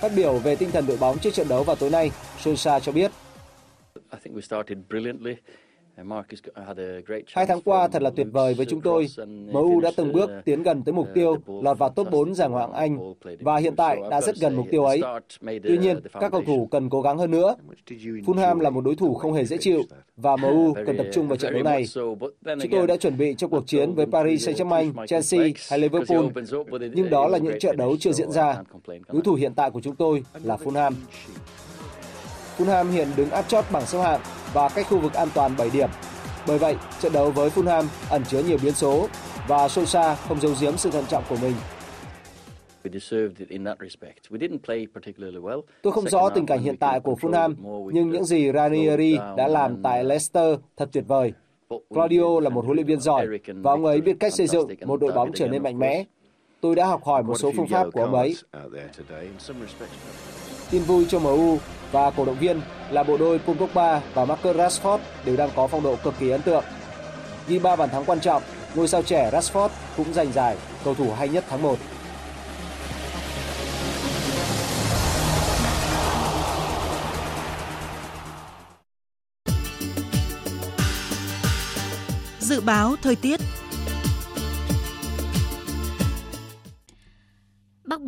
Phát 0.00 0.12
biểu 0.16 0.38
về 0.38 0.56
tinh 0.56 0.70
thần 0.70 0.86
đội 0.86 0.96
bóng 0.96 1.18
trước 1.18 1.34
trận 1.34 1.48
đấu 1.48 1.64
vào 1.64 1.76
tối 1.76 1.90
nay, 1.90 2.10
Solskjaer 2.42 2.80
cho 2.80 2.92
biết 2.92 3.10
Hai 7.34 7.46
tháng 7.46 7.60
qua 7.60 7.88
thật 7.88 8.02
là 8.02 8.10
tuyệt 8.16 8.26
vời 8.32 8.54
với 8.54 8.66
chúng 8.66 8.80
tôi. 8.80 9.06
MU 9.26 9.80
đã 9.80 9.90
từng 9.96 10.12
bước 10.12 10.30
tiến 10.44 10.62
gần 10.62 10.82
tới 10.82 10.92
mục 10.92 11.08
tiêu 11.14 11.36
lọt 11.62 11.78
vào 11.78 11.88
top 11.88 12.10
4 12.10 12.34
giải 12.34 12.48
Ngoại 12.48 12.66
hạng 12.66 12.72
Anh 12.72 13.14
và 13.40 13.56
hiện 13.56 13.76
tại 13.76 13.98
đã 14.10 14.20
rất 14.20 14.36
gần 14.36 14.56
mục 14.56 14.66
tiêu 14.70 14.84
ấy. 14.84 15.00
Tuy 15.40 15.78
nhiên, 15.78 16.00
các 16.20 16.32
cầu 16.32 16.42
thủ 16.46 16.68
cần 16.70 16.90
cố 16.90 17.02
gắng 17.02 17.18
hơn 17.18 17.30
nữa. 17.30 17.54
Fulham 18.26 18.60
là 18.60 18.70
một 18.70 18.80
đối 18.80 18.94
thủ 18.94 19.14
không 19.14 19.32
hề 19.32 19.44
dễ 19.44 19.56
chịu 19.56 19.82
và 20.16 20.36
MU 20.36 20.74
cần 20.86 20.96
tập 20.96 21.06
trung 21.12 21.28
vào 21.28 21.36
trận 21.36 21.54
đấu 21.54 21.62
này. 21.62 21.84
Chúng 22.44 22.70
tôi 22.70 22.86
đã 22.86 22.96
chuẩn 22.96 23.18
bị 23.18 23.34
cho 23.38 23.48
cuộc 23.48 23.66
chiến 23.66 23.94
với 23.94 24.06
Paris 24.06 24.48
Saint-Germain, 24.48 25.06
Chelsea 25.06 25.40
hay 25.70 25.78
Liverpool, 25.78 26.24
nhưng 26.94 27.10
đó 27.10 27.28
là 27.28 27.38
những 27.38 27.58
trận 27.58 27.76
đấu 27.76 27.96
chưa 28.00 28.12
diễn 28.12 28.30
ra. 28.30 28.62
Đối 29.08 29.22
thủ 29.22 29.34
hiện 29.34 29.54
tại 29.54 29.70
của 29.70 29.80
chúng 29.80 29.96
tôi 29.96 30.22
là 30.42 30.56
Fulham. 30.56 30.92
Fulham 32.58 32.90
hiện 32.90 33.08
đứng 33.16 33.30
áp 33.30 33.48
chót 33.48 33.64
bảng 33.72 33.86
xếp 33.86 33.98
hạng 33.98 34.20
và 34.52 34.68
cách 34.68 34.86
khu 34.88 34.98
vực 34.98 35.14
an 35.14 35.28
toàn 35.34 35.56
7 35.58 35.70
điểm. 35.70 35.88
Bởi 36.46 36.58
vậy, 36.58 36.76
trận 37.00 37.12
đấu 37.12 37.30
với 37.30 37.50
Fulham 37.50 37.84
ẩn 38.10 38.24
chứa 38.24 38.42
nhiều 38.42 38.58
biến 38.62 38.74
số 38.74 39.08
và 39.48 39.66
Solskjaer 39.66 40.14
không 40.14 40.40
giấu 40.40 40.52
giếm 40.60 40.76
sự 40.76 40.90
thận 40.90 41.04
trọng 41.08 41.24
của 41.28 41.36
mình. 41.42 41.54
Tôi 45.82 45.92
không 45.92 46.08
rõ 46.08 46.28
tình 46.28 46.46
cảnh 46.46 46.62
hiện 46.62 46.76
tại 46.76 47.00
của 47.00 47.14
Fulham, 47.20 47.54
nhưng 47.92 48.10
những 48.10 48.24
gì 48.24 48.52
Ranieri 48.54 49.18
đã 49.36 49.48
làm 49.48 49.82
tại 49.82 50.04
Leicester 50.04 50.58
thật 50.76 50.88
tuyệt 50.92 51.04
vời. 51.08 51.32
Claudio 51.88 52.40
là 52.40 52.50
một 52.50 52.64
huấn 52.64 52.76
luyện 52.76 52.86
viên 52.86 53.00
giỏi 53.00 53.26
và 53.46 53.72
ông 53.72 53.84
ấy 53.84 54.00
biết 54.00 54.16
cách 54.20 54.34
xây 54.34 54.46
dựng 54.46 54.68
một 54.86 55.00
đội 55.00 55.12
bóng 55.12 55.32
trở 55.34 55.48
nên 55.48 55.62
mạnh 55.62 55.78
mẽ. 55.78 56.04
Tôi 56.60 56.74
đã 56.74 56.86
học 56.86 57.04
hỏi 57.04 57.22
một 57.22 57.34
số 57.34 57.52
phương 57.56 57.68
pháp 57.68 57.86
của 57.92 58.00
ông 58.00 58.14
ấy. 58.14 58.36
Tin 60.70 60.82
vui 60.82 61.06
cho 61.08 61.18
MU 61.18 61.58
và 61.92 62.10
cổ 62.10 62.24
động 62.24 62.38
viên 62.38 62.60
là 62.90 63.02
bộ 63.02 63.16
đôi 63.16 63.38
Paul 63.38 63.58
Pogba 63.58 64.00
và 64.14 64.24
Marcus 64.24 64.56
Rashford 64.56 64.98
đều 65.24 65.36
đang 65.36 65.50
có 65.56 65.66
phong 65.66 65.82
độ 65.82 65.96
cực 65.96 66.14
kỳ 66.18 66.30
ấn 66.30 66.42
tượng. 66.42 66.64
Ghi 67.48 67.58
3 67.58 67.76
bàn 67.76 67.88
thắng 67.88 68.04
quan 68.04 68.20
trọng, 68.20 68.42
ngôi 68.74 68.88
sao 68.88 69.02
trẻ 69.02 69.30
Rashford 69.32 69.68
cũng 69.96 70.12
giành 70.12 70.32
giải 70.32 70.56
cầu 70.84 70.94
thủ 70.94 71.12
hay 71.12 71.28
nhất 71.28 71.44
tháng 71.48 71.62
1. 71.62 71.78
Dự 82.40 82.60
báo 82.60 82.94
thời 83.02 83.16
tiết 83.16 83.40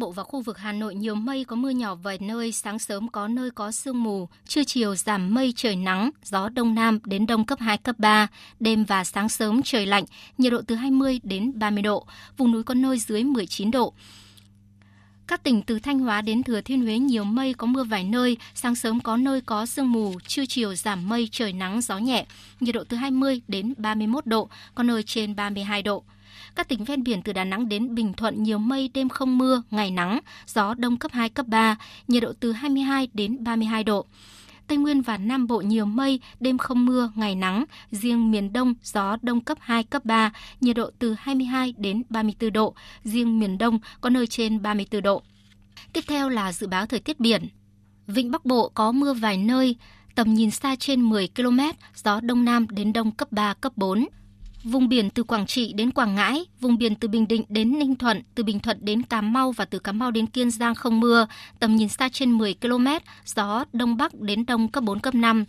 Bộ 0.05 0.11
và 0.11 0.23
khu 0.23 0.41
vực 0.41 0.59
Hà 0.59 0.73
Nội 0.73 0.95
nhiều 0.95 1.15
mây 1.15 1.45
có 1.45 1.57
mưa 1.57 1.71
nhỏ 1.71 1.95
vài 1.95 2.19
nơi, 2.21 2.53
sáng 2.53 2.79
sớm 2.79 3.09
có 3.09 3.29
nơi 3.29 3.51
có 3.51 3.73
sương 3.73 4.03
mù, 4.03 4.29
trưa 4.47 4.65
chiều 4.65 4.95
giảm 4.97 5.35
mây 5.35 5.53
trời 5.57 5.77
nắng, 5.77 6.11
gió 6.25 6.49
đông 6.49 6.75
nam 6.75 6.99
đến 7.05 7.27
đông 7.27 7.45
cấp 7.45 7.59
2 7.61 7.79
cấp 7.79 7.99
3, 7.99 8.27
đêm 8.61 8.85
và 8.85 9.05
sáng 9.05 9.29
sớm 9.29 9.63
trời 9.63 9.87
lạnh, 9.87 10.05
nhiệt 10.39 10.53
độ 10.53 10.63
từ 10.67 10.75
20 10.75 11.21
đến 11.23 11.59
30 11.59 11.83
độ, 11.83 12.07
vùng 12.37 12.53
núi 12.53 12.63
có 12.63 12.75
nơi 12.75 12.99
dưới 12.99 13.25
19 13.25 13.71
độ. 13.71 13.93
Các 15.27 15.43
tỉnh 15.43 15.63
từ 15.63 15.79
Thanh 15.79 15.99
Hóa 15.99 16.21
đến 16.21 16.43
Thừa 16.43 16.61
Thiên 16.61 16.83
Huế 16.83 16.99
nhiều 16.99 17.25
mây 17.25 17.55
có 17.55 17.67
mưa 17.67 17.85
vài 17.85 18.05
nơi, 18.05 18.37
sáng 18.55 18.75
sớm 18.75 19.01
có 19.01 19.17
nơi 19.17 19.41
có 19.41 19.67
sương 19.67 19.93
mù, 19.93 20.15
trưa 20.27 20.47
chiều 20.47 20.75
giảm 20.75 21.09
mây 21.09 21.29
trời 21.33 21.53
nắng 21.53 21.81
gió 21.81 21.99
nhẹ, 21.99 22.27
nhiệt 22.61 22.75
độ 22.75 22.85
từ 22.89 22.97
20 22.97 23.41
đến 23.49 23.75
31 23.77 24.27
độ, 24.27 24.49
có 24.75 24.83
nơi 24.83 25.03
trên 25.03 25.37
32 25.37 25.83
độ. 25.83 26.05
Các 26.55 26.69
tỉnh 26.69 26.85
ven 26.85 27.03
biển 27.03 27.23
từ 27.23 27.33
Đà 27.33 27.45
Nẵng 27.45 27.69
đến 27.69 27.95
Bình 27.95 28.13
Thuận 28.13 28.43
nhiều 28.43 28.59
mây, 28.59 28.91
đêm 28.95 29.09
không 29.09 29.39
mưa, 29.39 29.63
ngày 29.71 29.91
nắng, 29.91 30.21
gió 30.47 30.75
đông 30.75 30.97
cấp 30.97 31.13
2, 31.13 31.29
cấp 31.29 31.47
3, 31.47 31.77
nhiệt 32.09 32.23
độ 32.23 32.33
từ 32.41 32.53
22 32.53 33.09
đến 33.15 33.45
32 33.45 33.85
độ. 33.85 34.07
Tây 34.67 34.79
Nguyên 34.79 35.03
và 35.03 35.17
Nam 35.17 35.47
Bộ 35.47 35.61
nhiều 35.61 35.87
mây, 35.87 36.21
đêm 36.41 36.59
không 36.59 36.87
mưa, 36.87 37.13
ngày 37.15 37.35
nắng, 37.35 37.65
riêng 37.91 38.31
miền 38.31 38.53
Đông 38.53 38.75
gió 38.83 39.17
đông 39.23 39.41
cấp 39.41 39.59
2, 39.61 39.85
cấp 39.85 40.05
3, 40.05 40.33
nhiệt 40.61 40.77
độ 40.77 40.91
từ 40.99 41.15
22 41.19 41.75
đến 41.79 42.03
34 42.09 42.53
độ, 42.53 42.75
riêng 43.05 43.41
miền 43.41 43.59
Đông 43.59 43.79
có 44.01 44.11
nơi 44.11 44.27
trên 44.27 44.63
34 44.63 45.03
độ. 45.03 45.23
Tiếp 45.93 46.05
theo 46.09 46.29
là 46.29 46.53
dự 46.53 46.67
báo 46.67 46.87
thời 46.87 47.01
tiết 47.01 47.21
biển. 47.21 47.49
Vịnh 48.07 48.31
Bắc 48.31 48.45
Bộ 48.45 48.69
có 48.69 48.93
mưa 48.93 49.15
vài 49.15 49.37
nơi, 49.37 49.77
tầm 50.15 50.35
nhìn 50.35 50.51
xa 50.51 50.77
trên 50.77 51.01
10 51.01 51.29
km, 51.37 51.61
gió 52.05 52.21
Đông 52.21 52.45
Nam 52.45 52.67
đến 52.71 52.93
Đông 52.93 53.11
cấp 53.11 53.33
3, 53.33 53.55
cấp 53.55 53.73
4. 53.77 54.07
Vùng 54.65 54.89
biển 54.89 55.11
từ 55.11 55.23
Quảng 55.23 55.47
Trị 55.47 55.73
đến 55.73 55.91
Quảng 55.91 56.15
Ngãi, 56.15 56.45
vùng 56.61 56.79
biển 56.79 56.95
từ 56.95 57.09
Bình 57.09 57.29
Định 57.29 57.45
đến 57.49 57.79
Ninh 57.79 57.97
Thuận, 57.97 58.23
từ 58.35 58.43
Bình 58.43 58.61
Thuận 58.61 58.79
đến 58.81 59.03
Cà 59.03 59.21
Mau 59.21 59.53
và 59.53 59.65
từ 59.65 59.79
Cà 59.79 59.93
Mau 59.93 60.11
đến 60.11 60.27
Kiên 60.27 60.51
Giang 60.51 60.75
không 60.75 61.01
mưa, 61.01 61.27
tầm 61.59 61.77
nhìn 61.77 61.89
xa 61.89 62.09
trên 62.13 62.31
10 62.31 62.55
km, 62.55 62.87
gió 63.25 63.65
Đông 63.73 63.97
Bắc 63.97 64.21
đến 64.21 64.47
Đông 64.47 64.69
cấp 64.69 64.85
4, 64.85 65.01
cấp 65.01 65.15
5. 65.15 65.45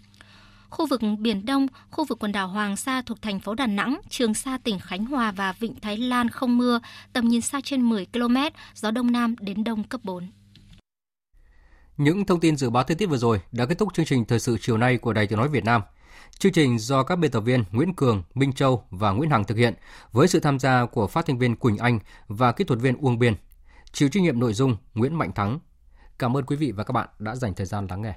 khu 0.70 0.86
vực 0.86 1.02
Biển 1.20 1.46
Đông, 1.46 1.68
khu 1.92 2.06
vực 2.06 2.20
quần 2.20 2.32
đảo 2.32 2.48
Hoàng 2.48 2.76
Sa 2.76 3.02
thuộc 3.02 3.22
thành 3.22 3.40
phố 3.40 3.56
Đà 3.56 3.68
Nẵng, 3.68 4.00
Trường 4.10 4.34
Sa 4.34 4.58
tỉnh 4.58 4.80
Khánh 4.80 5.06
Hòa 5.06 5.32
và 5.32 5.52
Vịnh 5.60 5.76
Thái 5.82 5.98
Lan 5.98 6.30
không 6.30 6.58
mưa, 6.58 6.80
tầm 7.14 7.28
nhìn 7.28 7.42
xa 7.42 7.62
trên 7.64 7.82
10 7.82 8.06
km, 8.06 8.38
gió 8.76 8.92
Đông 8.92 9.12
Nam 9.12 9.36
đến 9.40 9.64
Đông 9.64 9.84
cấp 9.84 10.02
4. 10.04 10.28
Những 11.98 12.26
thông 12.26 12.40
tin 12.40 12.58
dự 12.58 12.70
báo 12.70 12.84
thời 12.84 12.96
tiết 12.96 13.06
vừa 13.06 13.18
rồi 13.18 13.40
đã 13.52 13.66
kết 13.66 13.78
thúc 13.78 13.94
chương 13.94 14.06
trình 14.06 14.26
thời 14.26 14.40
sự 14.40 14.58
chiều 14.62 14.78
nay 14.78 14.98
của 14.98 15.14
Đài 15.14 15.28
Tiếng 15.28 15.40
nói 15.40 15.50
Việt 15.50 15.66
Nam. 15.66 15.82
Chương 16.40 16.52
trình 16.52 16.80
do 16.80 17.04
các 17.04 17.16
biên 17.16 17.32
tập 17.32 17.40
viên 17.40 17.64
Nguyễn 17.72 17.94
Cường, 17.94 18.24
Minh 18.34 18.54
Châu 18.54 18.84
và 18.90 19.12
Nguyễn 19.12 19.30
Hằng 19.30 19.44
thực 19.44 19.58
hiện 19.58 19.74
với 20.12 20.28
sự 20.28 20.40
tham 20.40 20.60
gia 20.60 20.86
của 20.86 21.08
phát 21.08 21.26
thanh 21.26 21.38
viên 21.38 21.56
Quỳnh 21.56 21.78
Anh 21.78 22.00
và 22.28 22.52
kỹ 22.52 22.64
thuật 22.64 22.80
viên 22.80 22.98
Uông 22.98 23.20
Biên. 23.20 23.36
Chịu 23.92 24.10
trách 24.10 24.24
nhiệm 24.24 24.40
nội 24.40 24.54
dung 24.54 24.78
Nguyễn 24.94 25.16
Mạnh 25.16 25.32
Thắng. 25.32 25.60
Cảm 26.20 26.38
ơn 26.38 26.46
quý 26.46 26.56
vị 26.56 26.72
và 26.72 26.84
các 26.84 26.92
bạn 26.92 27.08
đã 27.20 27.36
dành 27.36 27.54
thời 27.54 27.66
gian 27.66 27.88
lắng 27.88 28.02
nghe. 28.02 28.14